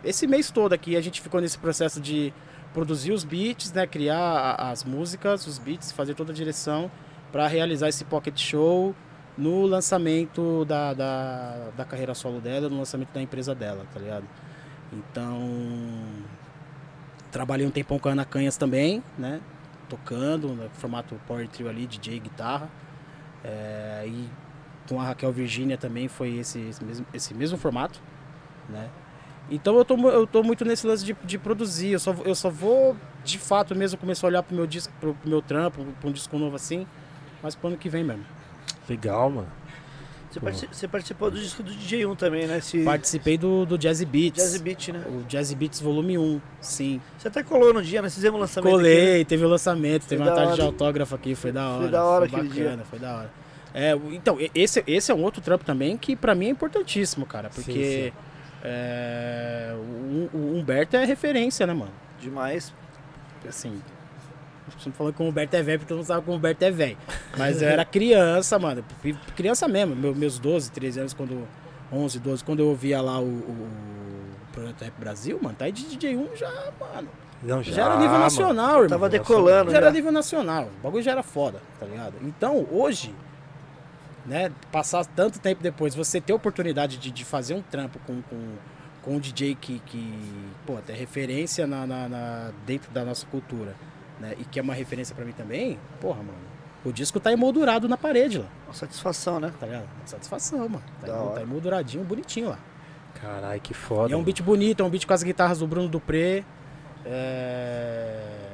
[0.05, 2.33] esse mês todo aqui a gente ficou nesse processo de
[2.73, 3.86] produzir os beats, né?
[3.86, 6.91] Criar as músicas, os beats, fazer toda a direção
[7.31, 8.94] para realizar esse Pocket Show
[9.36, 14.25] no lançamento da, da, da carreira solo dela, no lançamento da empresa dela, tá ligado?
[14.92, 15.41] Então,
[17.31, 19.41] trabalhei um tempão com a Ana Canhas também, né?
[19.89, 22.68] Tocando, no formato Power Trio ali, DJ, guitarra.
[23.42, 24.28] É, e
[24.89, 28.01] com a Raquel Virgínia também foi esse, esse, mesmo, esse mesmo formato,
[28.68, 28.91] né?
[29.51, 32.35] Então eu tô, eu tô muito nesse lance de, de produzir, eu só, vou- eu
[32.35, 35.85] só vou de fato mesmo começar a olhar pro meu disco, pro, pro meu trampo,
[36.01, 36.87] pra um disco novo assim,
[37.43, 38.25] mas pro ano que vem mesmo.
[38.89, 39.49] Legal, mano.
[40.31, 42.57] Você, partici- você participou do disco do DJ1 também, né?
[42.57, 44.43] Esse Participei do, do Jazzy Beats.
[44.43, 45.05] Jazz Beat, né?
[45.07, 47.03] O Jazzy Beats Volume 1, sim.
[47.19, 48.73] Você até colou no dia, nós fizemos o lançamento.
[48.73, 50.71] Colei, aqui, teve o lançamento, teve Foi uma tarde de hora.
[50.71, 51.83] autógrafo aqui, foi da hora.
[51.83, 53.31] Foi da hora foi bacana, foi da hora.
[53.75, 57.51] É, então, esse, esse é um outro trampo também que pra mim é importantíssimo, cara.
[57.55, 58.12] Porque sim.
[58.62, 61.92] É, o, o Humberto é referência, né, mano?
[62.20, 62.73] Demais.
[63.49, 63.81] Assim.
[64.78, 66.65] Você não falou que o Humberto é velho porque eu não sabe que o Humberto
[66.65, 66.97] é velho.
[67.36, 68.84] Mas eu era criança, mano.
[69.36, 71.47] Criança mesmo, meu- meus 12, 13 anos, quando.
[71.92, 73.68] 11, 12, quando eu ouvia lá o, o,
[74.52, 76.50] Projeto Rap Brasil, mano, tá aí de DJ1 já,
[76.81, 77.08] mano.
[77.42, 78.24] Não, Já, era nível mano.
[78.24, 78.89] nacional, irmão.
[78.89, 79.92] Tava decolando Já era já.
[79.92, 80.68] nível nacional.
[80.78, 82.15] O bagulho já era foda, tá ligado?
[82.23, 83.12] Então, hoje,
[84.26, 88.23] né, passar tanto tempo depois, você ter a oportunidade de, de fazer um trampo com,
[88.23, 88.55] com,
[89.02, 90.15] com um DJ que, que
[90.67, 93.75] pô, é referência na, na- na- dentro da nossa cultura,
[94.20, 96.52] né, e que é uma referência pra mim também, porra, mano.
[96.84, 99.52] O disco tá emoldurado na parede lá, Uma satisfação, né?
[99.60, 99.84] tá ligado?
[99.99, 100.83] Uma satisfação, mano.
[101.01, 102.59] Tá, tá emolduradinho, bonitinho lá.
[103.20, 104.10] Caralho, que foda.
[104.10, 106.42] E é um beat bonito, é um beat com as guitarras do Bruno Dupré.
[107.05, 108.49] É...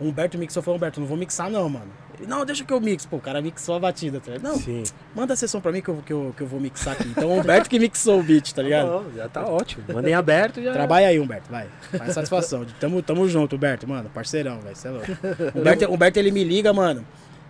[0.00, 1.92] Humberto mixou, falou, Humberto, não vou mixar não, mano.
[2.18, 3.08] Ele, não, deixa que eu mixo.
[3.08, 4.50] Pô, o cara mixou a batida, tá ligado?
[4.50, 4.82] Não, Sim.
[5.14, 7.08] manda a sessão pra mim que eu, que, eu, que eu vou mixar aqui.
[7.08, 8.86] Então o Humberto que mixou o beat, tá ligado?
[8.88, 9.84] Não, já tá ótimo.
[9.92, 10.72] Mandem aberto já.
[10.72, 11.66] Trabalha aí, Humberto, vai.
[11.96, 12.64] Faz satisfação.
[12.78, 14.10] Tamo, tamo junto, Humberto, mano.
[14.12, 14.76] Parceirão, velho.
[14.76, 15.06] Cê é louco.
[15.54, 17.04] Humberto, Humberto, ele me liga, mano.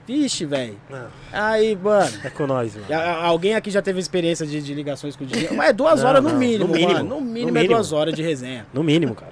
[0.07, 0.77] Vixe, velho.
[0.91, 2.11] Não, Aí, mano.
[2.25, 2.87] é com nós, mano.
[3.23, 5.51] Alguém aqui já teve experiência de, de ligações com o DJ?
[5.53, 7.09] Mas é duas Não, horas no não, mínimo, no mínimo, mano.
[7.09, 7.75] No no mínimo, é mínimo.
[7.77, 8.67] duas horas de resenha.
[8.73, 9.32] No mínimo, cara.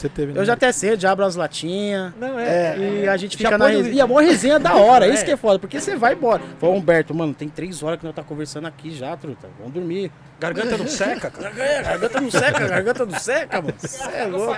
[0.00, 0.38] Você teve.
[0.38, 2.12] Eu já até sei, já abro as latinhas.
[2.18, 3.94] Não, E a gente Já fica na pode- resenha.
[3.94, 5.12] E a boa resenha é da hora, É.
[5.12, 6.42] isso que é foda, porque você vai embora.
[6.58, 9.48] Falou, Humberto, mano, tem três horas que nós tá conversando aqui já, truta.
[9.58, 10.10] Vamos dormir.
[10.40, 11.50] Garganta não seca, cara.
[11.50, 13.74] Garganta, não seca, garganta não seca, mano.
[13.78, 14.56] Você é louco.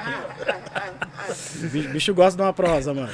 [1.73, 3.09] Bicho, bicho gosta de uma prosa, mano.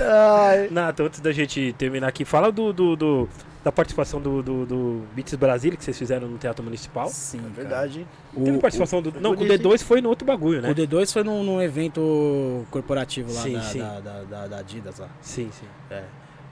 [0.00, 3.28] Ai, Nato, antes da gente terminar aqui, fala do, do- do-
[3.62, 7.08] da participação do, do, do Beats Brasília que vocês fizeram no Teatro Municipal.
[7.08, 7.50] Sim, cara.
[7.50, 8.06] verdade.
[8.34, 9.12] O, Teve participação do.
[9.20, 10.70] Não, o bonito, D2 foi no outro bagulho, o, né?
[10.70, 13.78] o D2 foi num, num evento corporativo lá Sim, da, sim.
[13.78, 15.08] Da, da, da- da Adidas lá.
[15.20, 15.66] Sim, sim.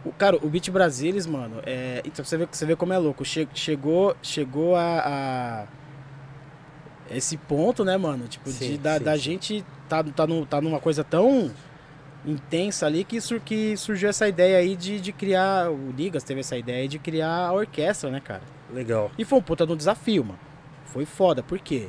[0.04, 3.24] O, cara, o Beat Brasilis, mano, é, então você vê, você vê como é louco.
[3.24, 5.66] Che- chegou chegou a,
[7.10, 8.28] a esse ponto, né, mano?
[8.28, 9.18] Tipo, Sim, de, da, sim, da sim.
[9.22, 11.50] gente tá, tá, no, tá numa coisa tão
[12.28, 15.70] intensa ali que, sur, que surgiu essa ideia aí de, de criar.
[15.70, 18.42] O Ligas teve essa ideia de criar a orquestra, né, cara?
[18.72, 19.10] Legal.
[19.18, 20.38] E foi um puta no desafio, mano.
[20.84, 21.88] Foi foda, por quê?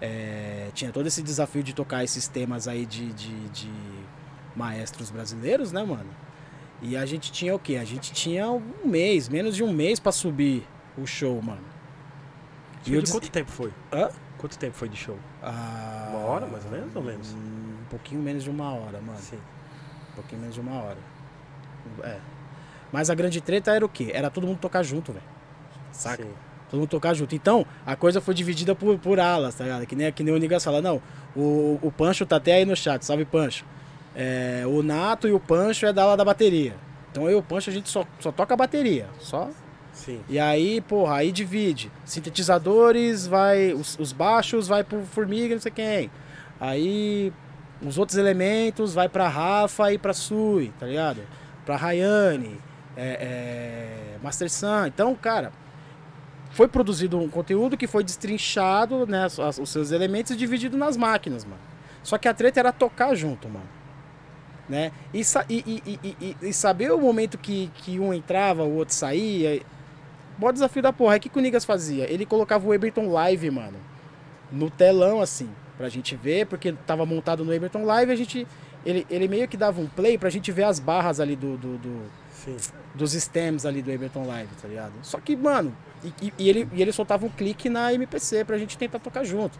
[0.00, 3.70] É, tinha todo esse desafio de tocar esses temas aí de, de, de
[4.54, 6.10] maestros brasileiros, né, mano?
[6.82, 7.76] E a gente tinha o quê?
[7.76, 10.66] A gente tinha um mês, menos de um mês pra subir
[10.98, 11.62] o show, mano.
[12.82, 13.72] E Show eu de quanto tempo foi?
[13.92, 14.10] Hã?
[14.36, 15.18] Quanto tempo foi de show?
[15.42, 17.32] Ah, Uma hora, mais ou menos, ou menos?
[17.32, 19.18] Um pouquinho menos de uma hora, mano.
[19.18, 19.38] Sim.
[20.14, 20.98] Um pouquinho menos de uma hora.
[22.02, 22.18] É.
[22.92, 24.12] Mas a grande treta era o quê?
[24.14, 25.24] Era todo mundo tocar junto, velho.
[25.90, 26.22] Saca?
[26.22, 26.30] Sim.
[26.70, 27.34] Todo mundo tocar junto.
[27.34, 29.86] Então, a coisa foi dividida por, por alas, tá ligado?
[29.86, 31.02] Que nem, que nem o Nigas fala, não,
[31.34, 33.64] o, o Pancho tá até aí no chat, salve Pancho.
[34.14, 36.74] É, o Nato e o Pancho é da ala da bateria.
[37.10, 39.50] Então eu e o Pancho a gente só, só toca a bateria, só.
[39.92, 40.20] Sim.
[40.28, 41.90] E aí, porra, aí divide.
[42.04, 43.72] Sintetizadores, vai.
[43.72, 46.10] Os, os baixos vai pro Formiga, não sei quem.
[46.60, 47.32] Aí
[47.82, 51.20] os outros elementos vai pra Rafa e pra Sui, tá ligado?
[51.66, 52.58] Pra Rayane,
[52.96, 54.86] é, é, Master Sun.
[54.86, 55.52] Então, cara,
[56.50, 59.26] foi produzido um conteúdo que foi destrinchado, né?
[59.60, 61.60] Os seus elementos e dividido nas máquinas, mano.
[62.02, 63.68] Só que a treta era tocar junto, mano.
[64.68, 64.92] Né?
[65.12, 65.20] E,
[65.50, 65.82] e,
[66.20, 69.60] e- e- saber o momento que, que um entrava, o outro saía.
[70.38, 71.14] Bom desafio da porra.
[71.14, 72.10] Aí o que, que o Nigas fazia?
[72.10, 73.76] Ele colocava o Ableton Live, mano,
[74.50, 78.46] no telão, assim, pra gente ver, porque tava montado no Ableton Live, a gente.
[78.84, 81.78] Ele, ele meio que dava um play pra gente ver as barras ali do, do-
[81.78, 82.56] do- Sim.
[82.94, 84.92] dos stems ali do Ableton Live, tá ligado?
[85.02, 88.58] Só que, mano, e, e- e ele, e ele soltava um clique na MPC pra
[88.58, 89.58] gente tentar tocar junto.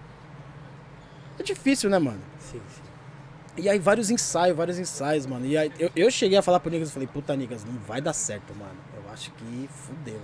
[1.38, 2.20] É difícil, né, mano?
[2.38, 2.82] Sim, sim.
[3.56, 5.46] E aí vários ensaios, vários ensaios, mano.
[5.46, 8.00] E aí eu, eu cheguei a falar pro Nigas, eu falei, puta Nigas, não vai
[8.00, 8.76] dar certo, mano.
[8.94, 10.20] Eu acho que fudeu.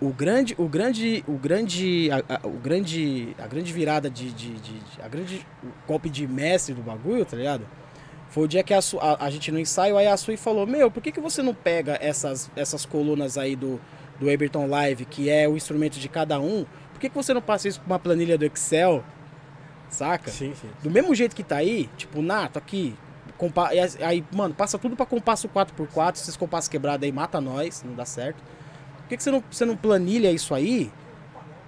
[0.00, 4.52] O grande, o grande, o grande, a, a- o grande, a grande virada de, de,
[4.52, 7.66] de- de- a grande o golpe de mestre do bagulho, tá ligado?
[8.28, 10.90] Foi o dia que a, a, a gente no ensaio, aí a Sui falou, meu,
[10.90, 13.80] por que, que você não pega essas, essas colunas aí do,
[14.20, 17.40] do Ableton Live, que é o instrumento de cada um, por que, que você não
[17.40, 19.02] passa isso pra uma planilha do Excel,
[19.88, 20.30] saca?
[20.30, 20.68] Sim, sim.
[20.82, 22.94] Do mesmo jeito que tá aí, tipo, Nato aqui,
[23.38, 27.94] compa aí, mano, passa tudo pra compasso 4x4, esses compassos quebrados aí mata nós, não
[27.94, 28.42] dá certo.
[29.06, 30.92] Por que, que você, não, você não planilha isso aí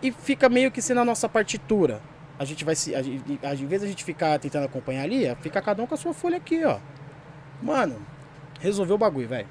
[0.02, 2.02] e fica meio que sendo a nossa partitura?
[2.38, 2.94] A gente vai se.
[2.94, 5.86] A, gente- a, em vez de a gente ficar tentando acompanhar ali, fica cada um
[5.86, 6.80] com a sua folha aqui, ó.
[7.60, 8.06] Mano,
[8.60, 9.48] resolveu o bagulho, velho.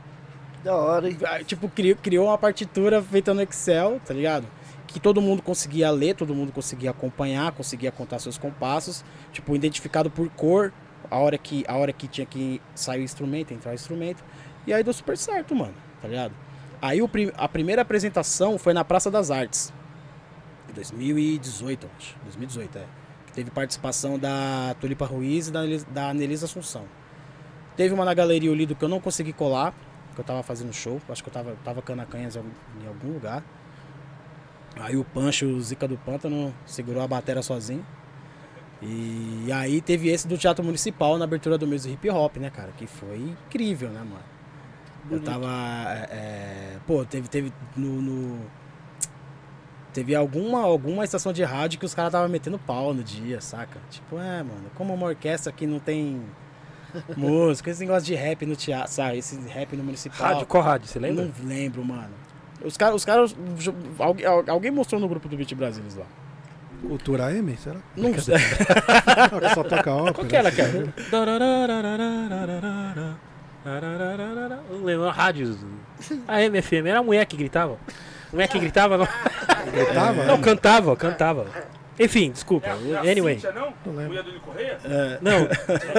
[0.63, 1.17] Da hora, hein?
[1.25, 4.47] Ah, Tipo, criou, criou uma partitura feita no Excel, tá ligado?
[4.87, 9.05] Que todo mundo conseguia ler, todo mundo conseguia acompanhar, conseguia contar seus compassos.
[9.31, 10.73] Tipo, identificado por cor,
[11.09, 14.23] a hora que, a hora que tinha que sair o instrumento, entrar o instrumento.
[14.65, 16.33] E aí deu super certo, mano, tá ligado?
[16.81, 19.73] Aí o a primeira apresentação foi na Praça das Artes.
[20.69, 22.15] Em 2018, eu acho.
[22.23, 22.85] 2018, é.
[23.25, 26.85] Que teve participação da Tulipa Ruiz e da, da Anelisa Assunção.
[27.75, 29.73] Teve uma na Galeria Olido que eu não consegui colar,
[30.13, 31.01] que eu tava fazendo show.
[31.09, 33.43] Acho que eu tava, tava canacanhas em algum- lugar.
[34.79, 37.83] Aí o Pancho, o Zica do Pântano, segurou a bateria sozinho.
[38.81, 42.51] E aí teve esse do Teatro Municipal na abertura do mês do hip hop, né,
[42.51, 42.71] cara?
[42.77, 44.36] Que foi incrível, né, mano?
[45.09, 45.47] Eu tava.
[45.89, 48.01] é, é, pô, teve, teve no.
[48.01, 48.41] no-
[49.93, 53.79] teve alguma, alguma estação de rádio que os caras tava metendo pau no dia, saca?
[53.89, 56.21] Tipo, é, mano, como uma orquestra que não tem
[57.17, 59.17] música, esse negócio de rap no teatro, sabe?
[59.17, 60.27] Esse rap no municipal.
[60.33, 60.87] Rádio, qual rádio?
[60.87, 61.25] Você lembra?
[61.25, 62.13] Não lembro, mano.
[62.63, 63.35] Os caras, os caras,
[63.99, 66.05] alguém, alguém mostrou no grupo do Beat Brasilis lá.
[66.81, 67.79] Cultura M, será?
[67.95, 68.35] Não sei.
[69.55, 70.13] Só toca ópera.
[70.13, 70.93] Qual que era, cara?
[74.71, 75.57] Não lembro, rádios.
[76.27, 77.73] A MFM, era a mulher que gritava.
[78.31, 79.07] A mulher que gritava, não.
[79.71, 80.23] Gritava?
[80.25, 81.47] Não, cantava, cantava.
[81.99, 82.69] Enfim, desculpa.
[83.09, 83.41] Anyway.
[83.55, 83.73] não?
[83.85, 84.07] Não lembro.
[84.09, 84.77] Mulher do Correia?
[85.21, 85.39] Não,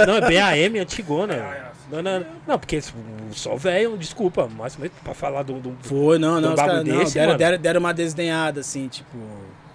[0.06, 1.68] não, é BAM antigona.
[1.90, 2.80] Não, não, não, porque
[3.32, 5.54] só velho, desculpa, mas pra falar do.
[5.58, 6.50] do- Foi, não, não.
[6.50, 9.16] Um Os caras bagulho não, desse, deram, deram, deram uma desdenhada, assim, tipo.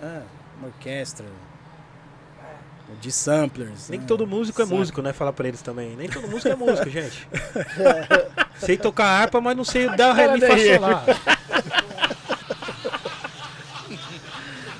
[0.01, 0.19] É,
[0.59, 1.25] uma orquestra.
[3.01, 3.89] De samplers.
[3.89, 4.05] Nem né?
[4.07, 5.11] todo músico é músico, né?
[5.13, 5.95] Falar pra eles também.
[5.95, 7.27] Nem todo músico é músico, gente.
[8.59, 11.03] sei tocar harpa, mas não sei dar ré, mi, fá.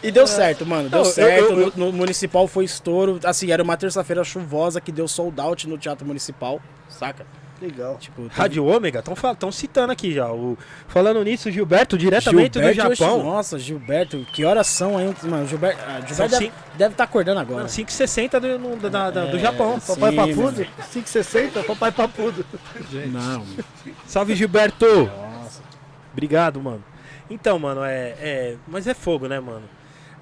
[0.01, 0.89] E deu certo, mano.
[0.89, 1.51] Deu Não, certo.
[1.53, 3.19] eu- eu- No, no municipal foi estouro.
[3.23, 6.61] Assim, era uma terça-feira chuvosa que deu sold out no Teatro Municipal.
[6.89, 7.25] Saca?
[7.63, 7.97] Legal.
[7.97, 10.29] Tipo, teve- Rádio Ômega, estão citando aqui já.
[10.31, 13.23] O, falando nisso, Gilberto, diretamente Gilberto, do Japão.
[13.23, 15.13] Nossa, Gilberto, que horas são aí?
[15.23, 17.61] Mano, Gilberto, ah, Gilberto deve, cinco- deve estar acordando agora.
[17.61, 19.79] Não, 5,60 do, no- da- da- do É, Japão.
[19.79, 19.93] sim.
[19.95, 20.35] Papai mano.
[20.35, 20.65] Papudo?
[20.91, 22.45] 560, papai Papudo.
[23.11, 23.45] Não,
[24.05, 24.85] Salve, Gilberto!
[25.05, 25.61] nossa.
[26.11, 26.83] Obrigado, mano.
[27.29, 28.55] Então, mano, é, é.
[28.67, 29.63] Mas é fogo, né, mano?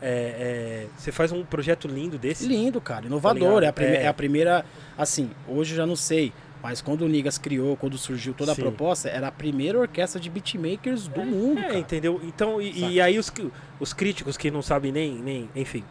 [0.03, 2.47] É, é, você faz um projeto lindo desse.
[2.47, 3.59] Lindo, cara, Tá inovador.
[3.59, 3.63] ligado?
[3.81, 4.03] é, a É.
[4.03, 4.65] é a primeira,
[4.97, 6.33] assim, hoje eu já não sei,
[6.63, 8.61] mas quando o Nigas criou, quando surgiu toda a Sim.
[8.61, 11.77] proposta, era a primeira orquestra de beatmakers do mundo, É, cara.
[11.79, 12.19] entendeu?
[12.23, 13.31] Então, e, e aí os,
[13.79, 15.83] os críticos que não sabem nem, nem enfim,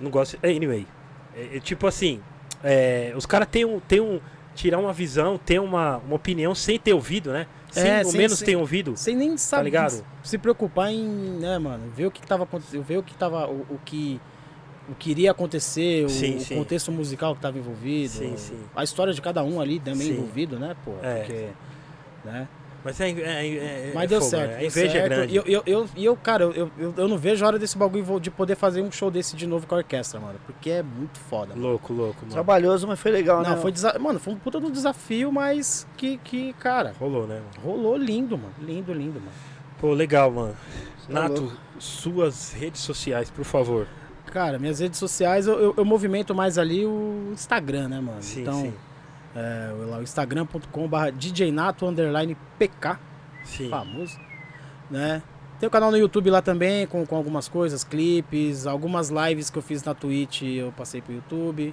[0.00, 0.38] não gostam.
[0.42, 0.86] Anyway,
[1.36, 2.20] é, é tipo assim,
[2.62, 4.20] é, os caras têm um, têm um,
[4.54, 7.46] tirar uma visão, ter uma, uma opinião sem ter ouvido, né?
[7.70, 8.96] Sem, É, ao sem- menos sem- ter ouvido.
[8.96, 10.04] Sem nem saber ligado?
[10.22, 11.04] se preocupar em,
[11.40, 14.20] né, mano, ver o que, que tava acontecendo, ver o que tava, o, o que
[14.88, 16.56] o que iria acontecer, o, Sim, o sim.
[16.56, 18.58] contexto musical que tava envolvido, Sim, sim.
[18.76, 20.12] a história de cada um ali também Sim.
[20.14, 21.18] envolvido, né, pô, É.
[21.20, 21.48] porque,
[22.24, 22.48] né?
[22.84, 24.50] Mas é, é, é- Mas é deu fogo, certo.
[24.50, 24.56] né?
[24.58, 25.04] A é certo.
[25.08, 25.32] grande.
[25.32, 28.20] E eu, eu, eu, eu, cara, eu, eu, eu não vejo a hora desse bagulho
[28.20, 30.38] de poder fazer um show desse de novo com a orquestra, mano.
[30.44, 31.54] Porque é muito foda.
[31.54, 31.66] mano.
[31.66, 32.32] Louco, louco, mano.
[32.32, 33.48] Trabalhoso, mas foi legal, né?
[33.48, 37.26] Não, foi desa- Mano, foi um puta de um desafio, mas que, que, cara, Rolou,
[37.26, 37.46] né, mano?
[37.74, 38.52] rolou lindo, mano.
[38.60, 39.32] Lindo, lindo, mano.
[39.80, 40.54] Pô, legal, mano.
[41.06, 43.88] Tá Nato, suas redes sociais, por favor.
[44.34, 48.20] Cara, minhas redes sociais, eu, eu, eu movimento mais ali o Instagram, né, mano?
[48.20, 48.74] Sim, então, sim.
[49.36, 52.96] é, o lá, o instagram.com.br djnato underline pk,
[53.44, 53.70] Sim.
[53.70, 54.18] famoso,
[54.90, 55.22] né?
[55.60, 59.56] Tem o canal no YouTube lá também, com, com algumas coisas, clipes, algumas lives que
[59.56, 61.72] eu fiz na Twitch, eu passei pro YouTube.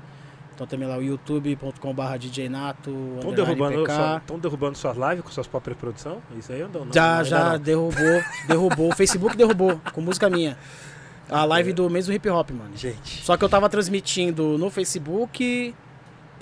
[0.54, 5.76] Então também lá o youtube.com.br djnato Estão derrubando, sua- derrubando suas lives com suas próprias
[5.80, 6.20] produções?
[6.38, 7.60] Isso aí eu não, não Já, ainda já não.
[7.60, 8.90] derrubou, derrubou.
[8.92, 10.56] O Facebook derrubou, com música minha.
[11.32, 12.76] A live do mês do hip hop, mano.
[12.76, 13.24] Gente.
[13.24, 15.74] Só que eu tava transmitindo no Facebook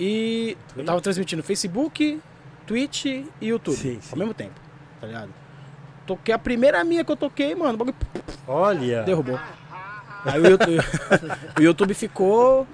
[0.00, 0.50] e.
[0.50, 0.86] Eu Twitch?
[0.86, 2.20] tava transmitindo Facebook,
[2.66, 3.76] Twitch e YouTube.
[3.76, 4.08] Sim, sim.
[4.10, 4.54] Ao mesmo tempo,
[5.00, 5.30] tá ligado?
[6.04, 7.74] Toquei a primeira minha que eu toquei, mano.
[7.74, 7.96] O bagulho
[8.48, 9.04] Olha.
[9.04, 9.38] derrubou.
[10.24, 10.78] Aí o YouTube,
[11.56, 12.66] o YouTube ficou.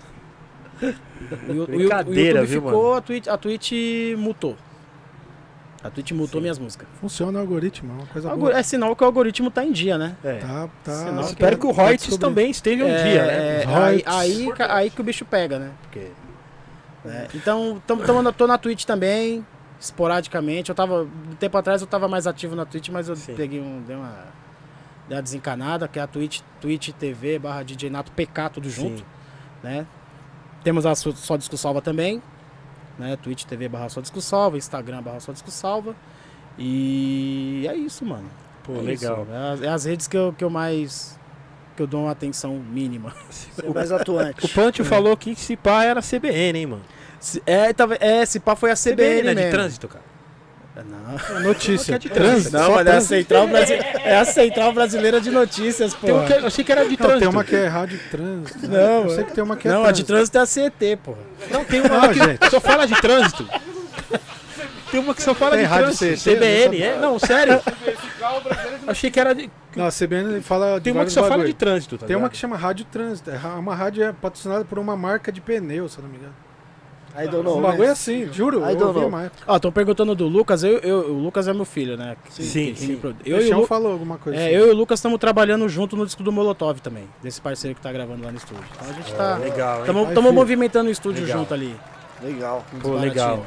[0.83, 3.73] O, o o YouTube viu, ficou, a Twitch, a Twitch
[4.17, 4.57] mutou.
[5.85, 6.89] A Twitch mutou minhas músicas.
[7.01, 8.59] Funciona o algoritmo, é uma coisa Algo- boa.
[8.59, 10.17] É sinal que o algoritmo tá em dia, né?
[10.25, 10.39] É.
[10.39, 10.93] Tá, tá.
[10.93, 13.33] Sinal que- Espero que o Reuters também esteja um É, dia, né?
[13.63, 15.71] é, aí, aí, aí que o bicho pega, né?
[15.83, 16.09] Porque,
[17.05, 17.29] né?
[17.35, 19.47] Então, tamo, tamo na- tô na Twitch também,
[19.79, 20.71] esporadicamente.
[20.71, 23.35] Eu tava, um tempo atrás eu tava mais ativo na Twitch, mas eu Sim.
[23.35, 24.13] peguei um, dei uma,
[25.09, 28.99] dei uma desencanada, que é a Twitch, Twitch TV barra DJ Nato PK, tudo junto,
[28.99, 29.05] Sim.
[29.63, 29.87] né?
[30.65, 32.21] Temos a Só Só Disco Salva também,
[32.99, 33.16] né?
[33.16, 35.94] Twitch TV barra Só Disco Salva, Instagram barra Só Disco Salva.
[36.58, 38.28] E é isso, mano.
[38.65, 39.23] Pô, É legal.
[39.23, 39.33] isso.
[39.33, 41.18] É, as, é as redes que eu, que eu mais.
[41.76, 43.12] que eu dou uma atenção mínima.
[43.31, 44.44] Você é mais atuante.
[44.44, 46.83] O Pancho falou que se pá era CBN, hein, mano?
[47.20, 49.44] Se- É, tava, é, se pá foi a CBN, né?
[49.47, 50.05] De trânsito, cara.
[50.85, 51.95] Não, É notícia.
[51.95, 52.53] É de Trânsito.
[52.57, 53.15] não só mas é a, trânsito.
[53.15, 56.07] Central Brasi- é a Central Brasileira de Notícias, pô.
[56.15, 57.19] Um que, eu achei que era de Não, trânsito.
[57.21, 58.69] tem uma que é rádio trânsito.
[58.69, 60.97] Não, eu sei que tem uma que é Não, a de trânsito é a CET,
[61.03, 61.15] pô.
[61.51, 62.51] Não, tem uma Não, que gente.
[62.51, 63.49] só fala de trânsito.
[64.91, 66.21] Tem uma que só fala Tem de rádio trânsito.
[66.31, 66.97] CT, CBN, não é?
[66.99, 67.61] Não, sério.
[68.87, 69.51] Achei que era de...
[69.75, 71.49] Não, a CBN fala Tem uma que só fala bagulho.
[71.49, 72.33] de trânsito, tá Tem uma ligado?
[72.33, 73.31] que chama Rádio Trânsito.
[73.31, 76.35] É uma rádio é patrocinada por uma marca de pneu, se eu não me engano.
[77.19, 77.59] I don't know.
[77.59, 78.61] Um bagulho é assim, juro.
[78.61, 79.20] I Eu don't know.
[79.20, 79.43] época.
[79.47, 80.62] Ó, estão perguntando do Lucas.
[80.62, 82.17] Eu, eu- o Lucas é meu filho, né?
[82.31, 82.95] Sim, que sim.
[83.03, 84.39] O Eu e o Chão Lu- falou alguma coisa.
[84.39, 84.55] É, assim.
[84.55, 87.81] eu e o Lucas estamos trabalhando junto no disco do Molotov também, desse parceiro que
[87.81, 88.65] tá gravando lá no estúdio.
[88.77, 89.36] Então a gente tá.
[89.39, 90.09] Legal, hein?
[90.09, 91.39] Estamos movimentando o estúdio Legal.
[91.39, 91.77] junto ali.
[92.23, 92.65] Legal.
[92.83, 93.45] Pô, legal.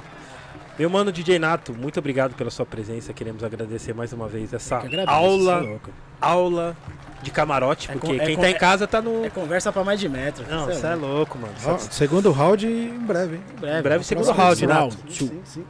[0.78, 3.12] Meu mano DJ Nato, muito obrigado pela sua presença.
[3.12, 5.90] Queremos agradecer mais uma vez essa agradeço, aula, é louco.
[6.22, 6.78] aula
[7.22, 9.26] de camarote, É porque com- é quem tá em é- casa tá no.
[9.26, 10.46] É conversa pra mais de metro.
[10.50, 11.54] Não, cê você é louco, mano.
[11.66, 13.42] Ó, segundo round em breve, hein?
[13.58, 14.98] Em breve, Em breve, segundo round, round.
[14.98, 15.14] Nato.
[15.14, 15.66] Sim, sim.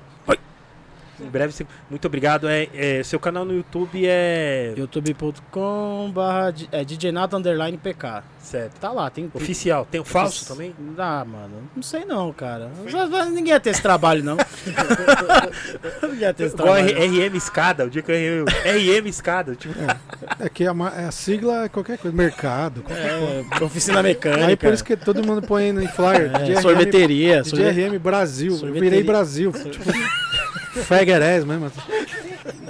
[1.22, 2.48] Em breve, você- muito obrigado.
[2.48, 4.74] É, é, seu canal no YouTube é.
[4.78, 8.24] youtube.com barra é, DJ Nato underline PK.
[8.40, 8.80] Certo.
[8.80, 9.30] Tá lá, tem...
[9.34, 9.86] Oficial.
[9.92, 10.74] Tem o falso também?
[10.98, 12.72] Ah, mano, não sei não, cara.
[13.32, 14.38] Ninguém ia ter esse trabalho, não.
[16.04, 16.98] Ninguém ia ter esse Igual trabalho.
[16.98, 17.86] R- RM Escada.
[17.86, 19.56] O dia que eu RM Escada.
[19.56, 19.74] Tipo,
[20.40, 22.82] É que a, ma- a sigla é qualquer coisa, mercado.
[22.82, 24.48] qualquer É, oficina mecânica.
[24.48, 26.32] Aí por isso que todo mundo põe em flyer.
[26.34, 27.44] É, DRM, sorveteria.
[27.44, 28.52] sorvete- DRM Brasil.
[28.54, 28.90] Eu Sorveteria.
[28.90, 29.52] virei Brasil.
[29.52, 29.84] Tipo,
[30.84, 31.72] Feguerés mesmo.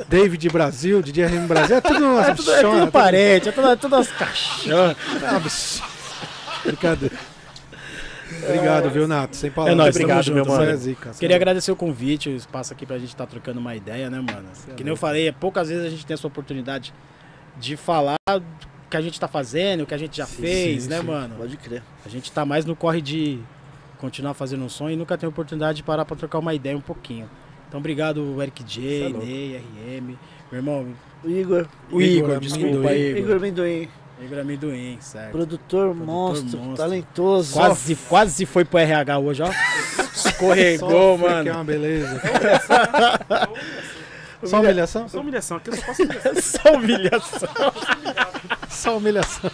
[0.07, 1.77] David Brasil, DRM Brasil.
[1.77, 5.81] É tudo uma É tudo, é tudo parente, é tudo, é tudo as cachorras.
[6.65, 7.15] Brincadeira.
[8.43, 9.35] Obrigado, viu, Nato?
[9.35, 9.73] Sem palavras.
[9.73, 10.71] É nóis, obrigado, tamo meu junto, mano.
[10.71, 13.75] É zica, Queria é- agradecer o convite, o espaço aqui pra gente estar trocando uma
[13.75, 14.47] ideia, né, mano?
[14.77, 16.93] Que nem eu falei, poucas vezes a gente tem essa oportunidade
[17.57, 18.41] de falar o
[18.89, 21.05] que a gente tá fazendo, o que a gente já fez, sim, né, sim.
[21.05, 21.35] mano?
[21.37, 21.81] Pode crer.
[22.05, 23.39] A gente tá mais no corre de
[23.99, 26.81] continuar fazendo um som e nunca tem oportunidade de parar pra trocar uma ideia um
[26.81, 27.29] pouquinho.
[27.69, 29.09] Então, obrigado, Eric J, é.
[29.09, 29.57] Ney,
[29.99, 30.15] RM,
[30.51, 30.87] meu irmão,
[31.23, 31.67] O Igor.
[31.91, 32.93] o Igor, Igor, desculpa.
[32.93, 33.17] Igor.
[33.19, 33.87] Igor Amendoim.
[34.21, 35.31] Igor Amendoim, certo.
[35.31, 36.75] Produtor, monstro, monstro.
[36.75, 37.53] talentoso.
[37.53, 39.49] Quase, quase foi pro RH hoje, ó.
[40.13, 41.51] Escorregou, Sofre, Que é mano.
[41.53, 42.21] uma beleza.
[44.43, 45.09] Só humilhação?
[45.09, 46.33] Só humilhação, aqui eu só faço humilhação.
[46.41, 47.49] Só humilhação.
[48.69, 49.51] Só humilhação.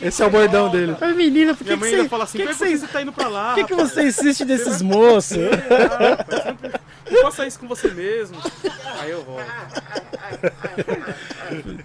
[0.00, 0.96] Esse é o bordão dele.
[1.00, 2.08] Mas menina, por que, Minha que você...
[2.08, 3.54] fala assim, que por que você- você tá indo pra lá?
[3.54, 5.38] Por que, que você insiste nesses moços?
[7.10, 8.36] Não faça isso com você mesmo.
[9.00, 9.44] Aí eu volto.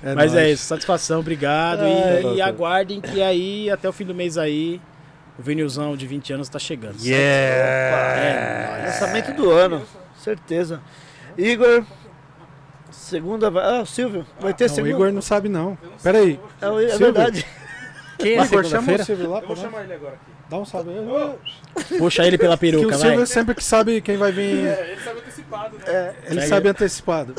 [0.03, 0.53] É Mas é nóis.
[0.59, 1.83] isso, satisfação, obrigado.
[1.83, 4.79] É, e, e aguardem que aí, até o fim do mês aí,
[5.37, 6.97] o vinilzão de 20 anos tá chegando.
[7.01, 8.85] Yeah!
[8.85, 9.83] Lançamento do ano,
[10.23, 10.81] certeza.
[11.37, 11.83] Igor,
[13.09, 13.63] segunda vai.
[13.77, 14.93] Ah, o Silvio, vai ter Não, o segunda.
[14.93, 15.77] Igor não sabe, não.
[16.03, 16.39] Pera aí.
[16.61, 17.13] É, o- é Silvio.
[17.13, 17.45] verdade.
[18.17, 19.03] Quem é Igor, chama o segunda-feira?
[19.05, 19.39] Silvio lá.
[19.39, 19.65] Eu vou nós.
[19.65, 20.31] chamar ele agora aqui.
[20.49, 21.97] Dá um salve aí.
[21.99, 22.99] Puxa ele pela Que peruca, o vai.
[23.09, 24.65] Silvio sempre que sabe quem vai vir.
[24.67, 26.15] É, ele sabe antecipado, né?
[26.25, 26.47] Ele Segue.
[26.47, 27.35] sabe antecipado.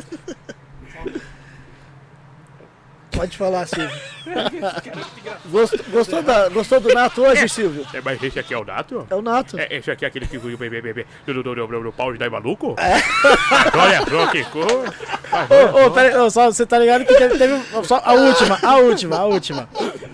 [3.20, 3.90] Pode falar, Silvio.
[5.50, 7.86] Gostou, gostou, da- gostou do Nato hoje, Silvio?
[7.92, 9.06] É, mas esse aqui é o Nato?
[9.10, 9.58] É o Nato.
[9.58, 10.80] É, esse aqui é aquele que viu bem, bem,
[11.26, 12.76] do, do, do, do, do, do pau de dar maluco?
[13.78, 14.64] Olha só que cor.
[14.64, 19.16] Ô, ô, peraí, só, você tá ligado que teve, teve- só a última, a última,
[19.18, 19.68] a última.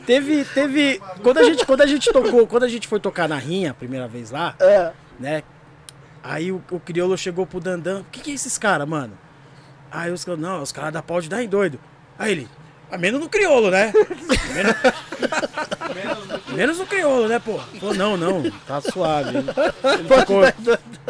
[0.04, 3.36] Teve, teve, quando a gente, quando a gente tocou, quando a gente foi tocar na
[3.36, 4.90] rinha, a primeira vez lá, É.
[5.20, 5.42] né?
[6.24, 9.16] Aí o, o crioulo chegou pro Dandan, o que que é esses caras, mano?
[9.92, 11.78] Aí os caras, não, os caras da pau de dar em doido.
[12.18, 12.48] Aí ele,
[12.90, 13.92] a menos no crioulo, né?
[14.54, 14.76] Menos,
[16.48, 17.58] menos no crioulo, né, pô?
[17.80, 19.38] Falou, não, não, tá suave.
[19.38, 19.44] Ele
[20.20, 20.42] ficou,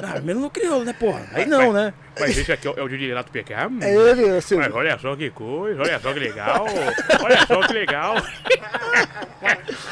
[0.02, 1.26] ah, menos no crioulo, né, porra?
[1.33, 1.92] Aí não, né?
[2.18, 3.52] Mas esse aqui é o, é de Renato PK?
[3.83, 6.66] É ele, ô, Mas olha só que coisa, olha só que legal.
[7.23, 8.15] Olha só que legal.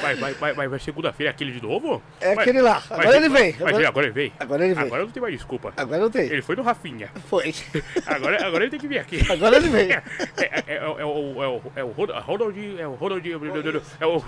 [0.00, 0.14] Vai,
[0.54, 2.02] vai, vai segunda-feira aquele de novo?
[2.20, 2.82] É Vai- aquele lá.
[2.90, 3.52] Agora ele vem.
[3.52, 4.32] Vai, Agora, agora ele vem.
[4.40, 4.84] agora ele vem.
[4.84, 5.72] Agora não tem mais desculpa.
[5.76, 6.24] Agora não tem.
[6.30, 7.10] Ele foi no Rafinha.
[7.28, 7.54] Foi.
[8.06, 9.20] Agora, agora ele tem que vir aqui.
[9.30, 9.92] Agora ele vem.
[9.92, 10.02] É,
[10.38, 11.42] é, é, é, o- é o.
[11.42, 11.62] É o.
[11.76, 12.80] É o Ronald- Ronald.
[12.80, 13.82] É o Ronald.
[14.00, 14.24] É o.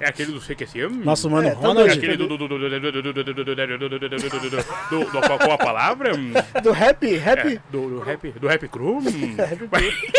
[0.00, 0.88] É aquele do CQC?
[0.88, 1.88] Nosso mano é, Ronald.
[1.88, 2.26] É aquele do.
[2.26, 2.36] Do.
[2.36, 2.48] Do.
[2.48, 2.58] Do.
[5.10, 6.10] Qual, a palavra?
[6.62, 7.16] Do rap?
[7.16, 7.60] Rap?
[7.70, 8.30] do, do rap?
[8.32, 9.00] Do rap crew?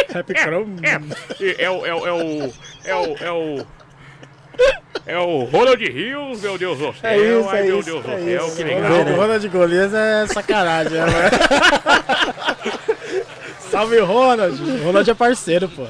[0.09, 0.67] rap crew?
[0.81, 1.85] É, é, o.
[1.85, 2.05] É o.
[2.05, 3.17] É o.
[3.19, 3.65] É o.
[5.05, 7.11] É o Ronald Rios, meu Deus do céu.
[7.11, 8.57] É isso, Ai, meu isso, Deus do é céu, isso.
[8.57, 8.91] que legal.
[8.91, 11.29] O Ronald Golias é sacanagem, né?
[13.71, 14.81] Salve, Ronald.
[14.83, 15.85] Ronald é parceiro, pô.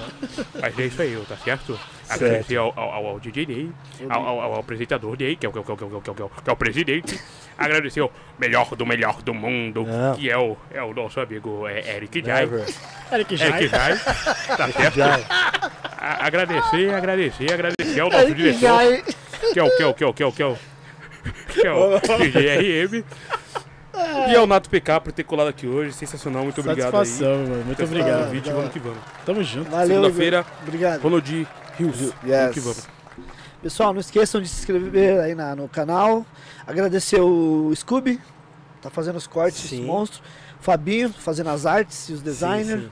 [0.62, 1.80] Mas é isso aí, tá certo?
[2.10, 3.72] Agradecer ao, ao, ao DJ Ney,
[4.10, 5.84] ao, ao, ao apresentador Ney, que é o, que é o, que é o, que
[5.84, 7.20] é o, que é o, que é o presidente.
[7.58, 10.16] Agradecer ao melhor do melhor do mundo, Não.
[10.16, 12.44] que é o, é o nosso amigo é, Eric Jai.
[12.44, 13.68] Eric Eric Jai.
[13.68, 13.98] Jai.
[14.58, 15.00] Tá certo?
[16.00, 19.04] Agradecer, agradecer, agradecer ao nosso Eric diretor, Jai.
[19.54, 20.58] que é o que é o que é o que é o que é o
[21.48, 23.04] que é o DJ RM.
[24.30, 25.92] E ao Nato PK por ter colado aqui hoje.
[25.94, 27.06] Sensacional, muito obrigado aí.
[27.06, 27.66] Satisfação, mano.
[27.66, 28.30] Muito obrigado.
[28.30, 29.00] vídeo, vamos que vamos.
[29.26, 29.72] Tamo junto.
[29.72, 30.46] Valeu, Segunda-feira.
[30.62, 31.02] Obrigado.
[31.02, 31.48] Ronald
[31.78, 31.96] Rios.
[32.00, 32.54] Vamos Yes.
[32.54, 32.88] que vamos.
[33.62, 36.26] Pessoal, não esqueçam de se inscrever aí na- no canal.
[36.66, 38.20] Agradecer o Scooby,
[38.82, 39.78] tá fazendo os cortes, Sim.
[39.78, 40.22] esse monstro.
[40.60, 42.82] Fabinho, fazendo as artes e os designers.
[42.84, 42.92] Sim, sim.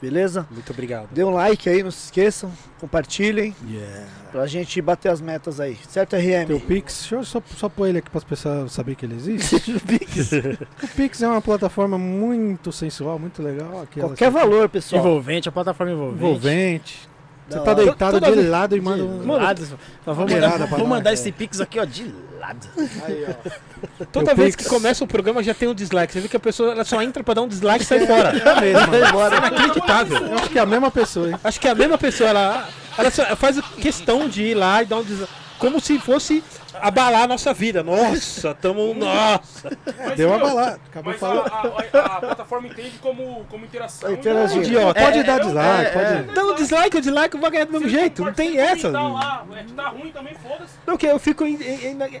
[0.00, 0.46] Beleza?
[0.50, 1.08] Muito obrigado.
[1.10, 2.52] Dê um like aí, não se esqueçam.
[2.78, 4.04] Compartilhem Yeah.
[4.30, 5.78] pra gente bater as metas aí.
[5.88, 6.46] Certo, RM?
[6.46, 9.14] Teu Pix, deixa eu só, só pôr ele aqui para as pessoas saberem que ele
[9.14, 9.56] existe.
[10.82, 13.82] o Pix é uma plataforma muito sensual, muito legal.
[13.82, 15.00] aquela Qualquer valor, pessoal.
[15.00, 16.22] Envolvente, a plataforma envolvente.
[16.24, 17.08] envolvente.
[17.48, 19.24] Você tá deitado Toda de vez- lado e manda um.
[19.36, 19.60] lado.
[20.04, 21.12] Nós vamos mandar, vou é.
[21.14, 22.66] esse pix aqui, ó, de lado.
[24.12, 24.64] Toda vez Pix.
[24.66, 26.12] que começa o programa já tem um dislike.
[26.12, 28.30] Você vê que a pessoa ela só entra pra dar um dislike e sai fora.
[28.30, 29.06] É mesmo, mano.
[29.08, 29.36] embora.
[29.36, 30.16] Inacreditável.
[30.26, 31.36] Eu acho que é a mesma pessoa, hein?
[31.42, 32.68] Acho que é a mesma pessoa, ela,
[32.98, 35.32] ela só faz questão de ir lá e dar um dislike.
[35.58, 36.44] Como se fosse
[36.74, 37.82] abalar a nossa vida.
[37.82, 38.92] Nossa, tamo.
[38.94, 39.70] Nossa!
[40.16, 40.80] Deu uma balada.
[40.86, 41.46] Acabou Mas falando.
[41.46, 44.12] a- a- a plataforma entende como, como interação.
[44.12, 44.62] Interagir.
[44.62, 45.00] Idiota.
[45.00, 46.34] Pode dar dislike, pode.
[46.34, 48.24] Dando dislike, o dislike vai ganhar do mesmo jeito.
[48.24, 48.92] Não tem essa.
[48.92, 50.74] Tá lá, é, tá ruim também, foda-se.
[50.86, 52.20] Não, que eu fico in, in, in,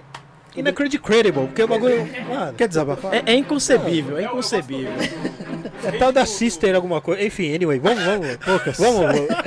[0.56, 2.08] inacredible, porque o bagulho.
[2.28, 3.14] Mano, Quer desabafar?
[3.14, 4.92] É, é inconcebível, é inconcebível.
[5.84, 7.22] é tal da sister alguma coisa.
[7.22, 8.36] Enfim, anyway, vamos, vamos.
[8.36, 8.76] Poucas.
[8.78, 9.04] Vamos,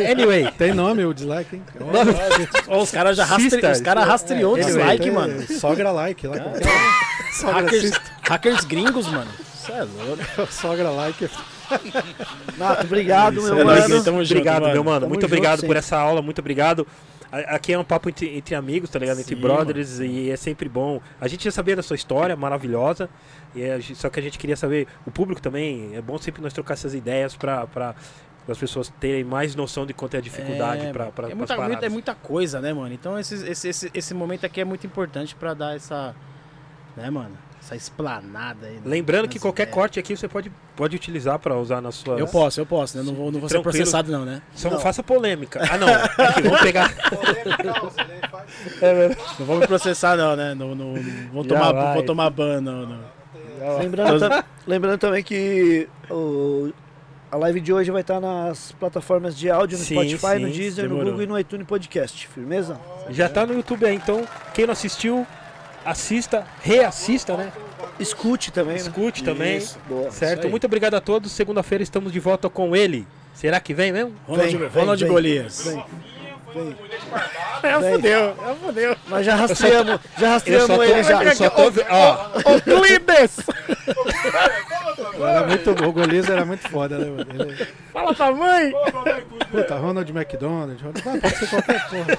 [0.10, 0.52] anyway.
[0.58, 1.64] Tem nome o dislike, hein?
[2.68, 3.50] Ó, os caras já rastre...
[3.50, 3.78] Sisters.
[3.80, 5.42] os cara rastreou o Tem- dislike, mano.
[5.60, 6.40] Sogra like lá.
[6.40, 6.68] qualquer-
[7.34, 7.92] Sogra, Hackers,
[8.24, 9.30] hackers gringos, mano.
[9.54, 10.52] Isso é louco.
[10.52, 11.30] sogra like.
[12.58, 13.80] Nato, obrigado, meu É mano.
[13.96, 14.04] hein?
[14.04, 14.74] Tamo junto, Obrigado, mano.
[14.74, 15.00] meu mano.
[15.02, 15.78] Tamo muito obrigado por sempre.
[15.78, 16.88] essa aula, muito obrigado.
[17.32, 19.20] Aqui é um papo entre, entre amigos, tá ligado?
[19.20, 21.00] Entre Sim, brothers e é sempre bom.
[21.22, 23.08] A gente já sabia da sua história maravilhosa,
[23.56, 26.54] e gente- só que a gente queria saber, o público também, é bom sempre nós
[26.54, 27.94] trocar essas ideias pra, pra
[28.48, 31.14] as pessoas terem mais noção de quanto é a dificuldade É, pra, mano.
[31.14, 31.84] pra, é muita, paradas.
[31.84, 32.92] é muita coisa, né, mano?
[32.92, 36.16] Então esse, esse, esse, esse momento aqui é muito importante pra dar essa.
[36.98, 37.38] Né, mano?
[37.70, 38.74] Essa esplanada aí.
[38.78, 39.76] né, Lembrando que qualquer ideias.
[39.76, 42.18] corte aqui você pode, pode utilizar pra usar na sua.
[42.18, 43.04] Eu posso, eu posso, né?
[43.06, 44.42] Não vou, não vou ser processado, não, né?
[44.56, 45.62] Só não, faça polêmica.
[45.72, 45.88] Ah, não.
[46.28, 46.92] Aqui, vamos pegar.
[49.40, 50.54] Não vou me processar, não, né?
[50.56, 51.94] Não, não, não vou, tomar, vai.
[51.94, 53.00] vou tomar ban, não, não.
[53.80, 56.72] Lembrando, tam- lembrando também que o,
[57.32, 60.52] a live de hoje vai estar nas plataformas de áudio, no Sim, Spotify, sim, no
[60.52, 61.12] Deezer, no demorou.
[61.12, 62.28] Google e no iTunes Podcast.
[62.30, 62.80] Firmeza?
[63.10, 65.28] Já tá no YouTube aí, então quem não assistiu,
[65.86, 67.52] assista, reassista, né?
[68.00, 68.80] Escute também, né?
[68.80, 69.58] Escute também.
[69.58, 69.78] Isso.
[69.88, 70.10] Boa.
[70.12, 70.50] Certo?
[70.50, 71.32] Muito obrigado a todos.
[71.32, 73.06] Segunda-feira estamos de volta com ele.
[73.34, 74.14] Será que vem mesmo?
[74.28, 75.64] Ronald, Vem, Ronald vem, Golias.
[75.66, 75.86] Vem.
[77.62, 78.96] É, fudeu, é, fudeu.
[79.08, 81.24] Nós já rastreamos, já rastreamos ele já.
[81.24, 83.38] eu só tô ó, Euclides!
[85.20, 87.44] Era muito, o Golias era muito foda, né, mano?
[87.44, 88.74] Ele, Fala pra mãe!
[89.52, 90.82] puta, Ronald McDonald.
[90.82, 92.18] Ronald, pode ser qualquer porra.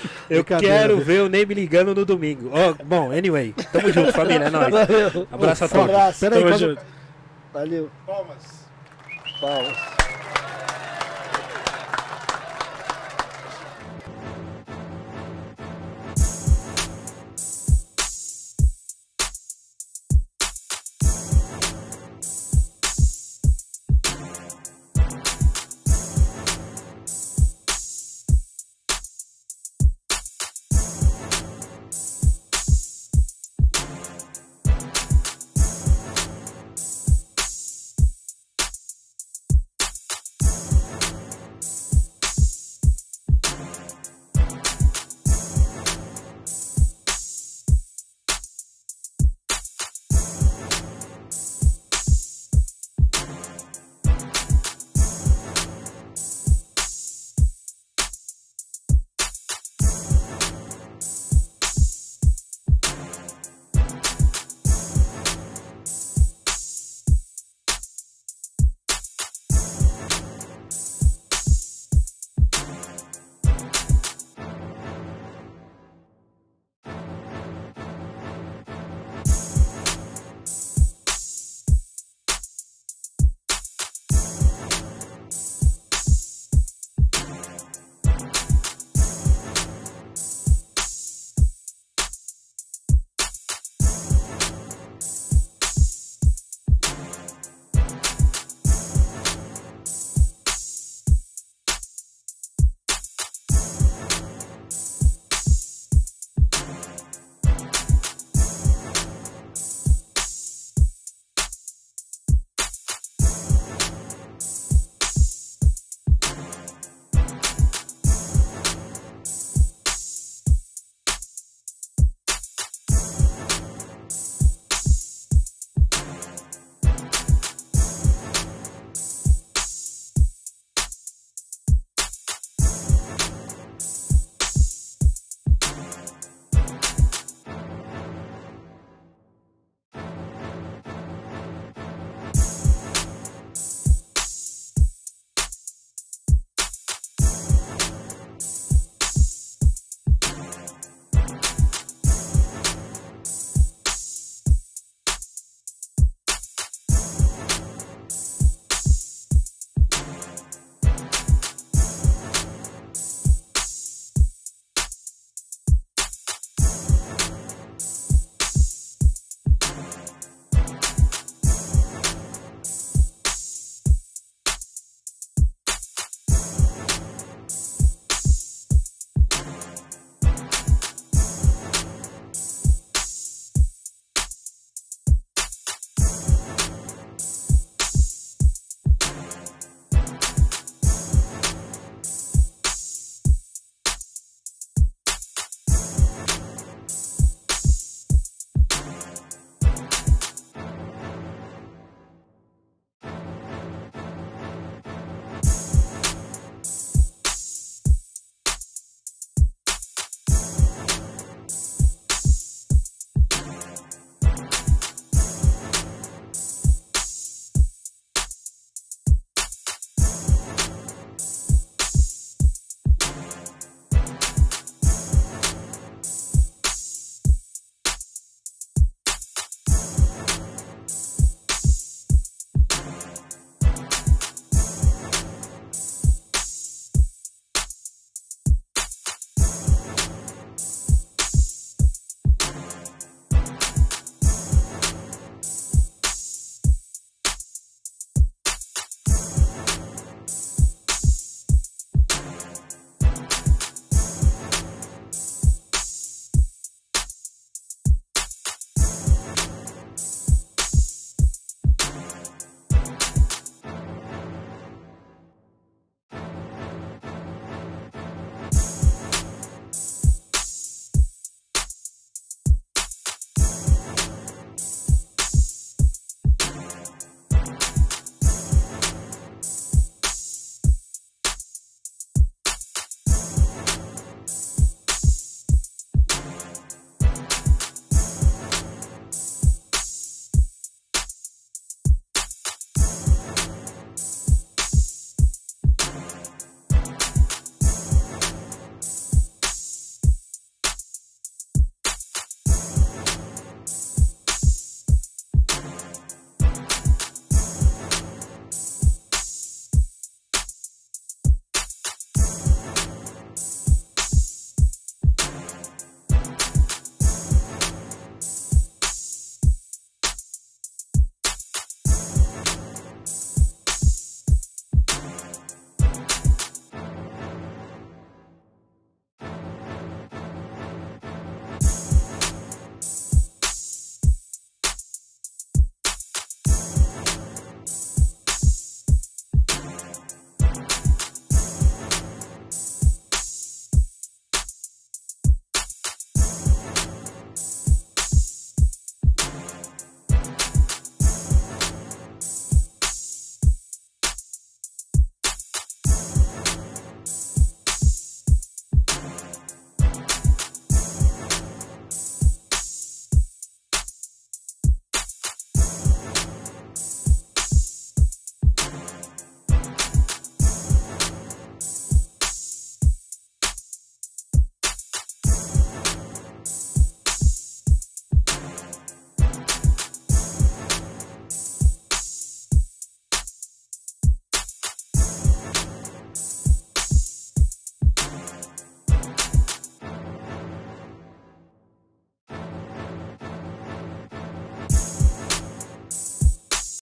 [0.30, 2.50] eu quero ver o Ney me ligando no domingo.
[2.52, 4.70] Ó, bom, anyway, tamo junto, família, é nóis.
[4.70, 5.28] Valeu.
[5.32, 5.84] Abraço a Um todos.
[5.90, 6.20] abraço.
[6.20, 6.82] Pera aí, Tamo quando- junto.
[7.52, 7.90] Valeu.
[8.06, 8.66] Palmas.
[9.40, 10.07] Palmas.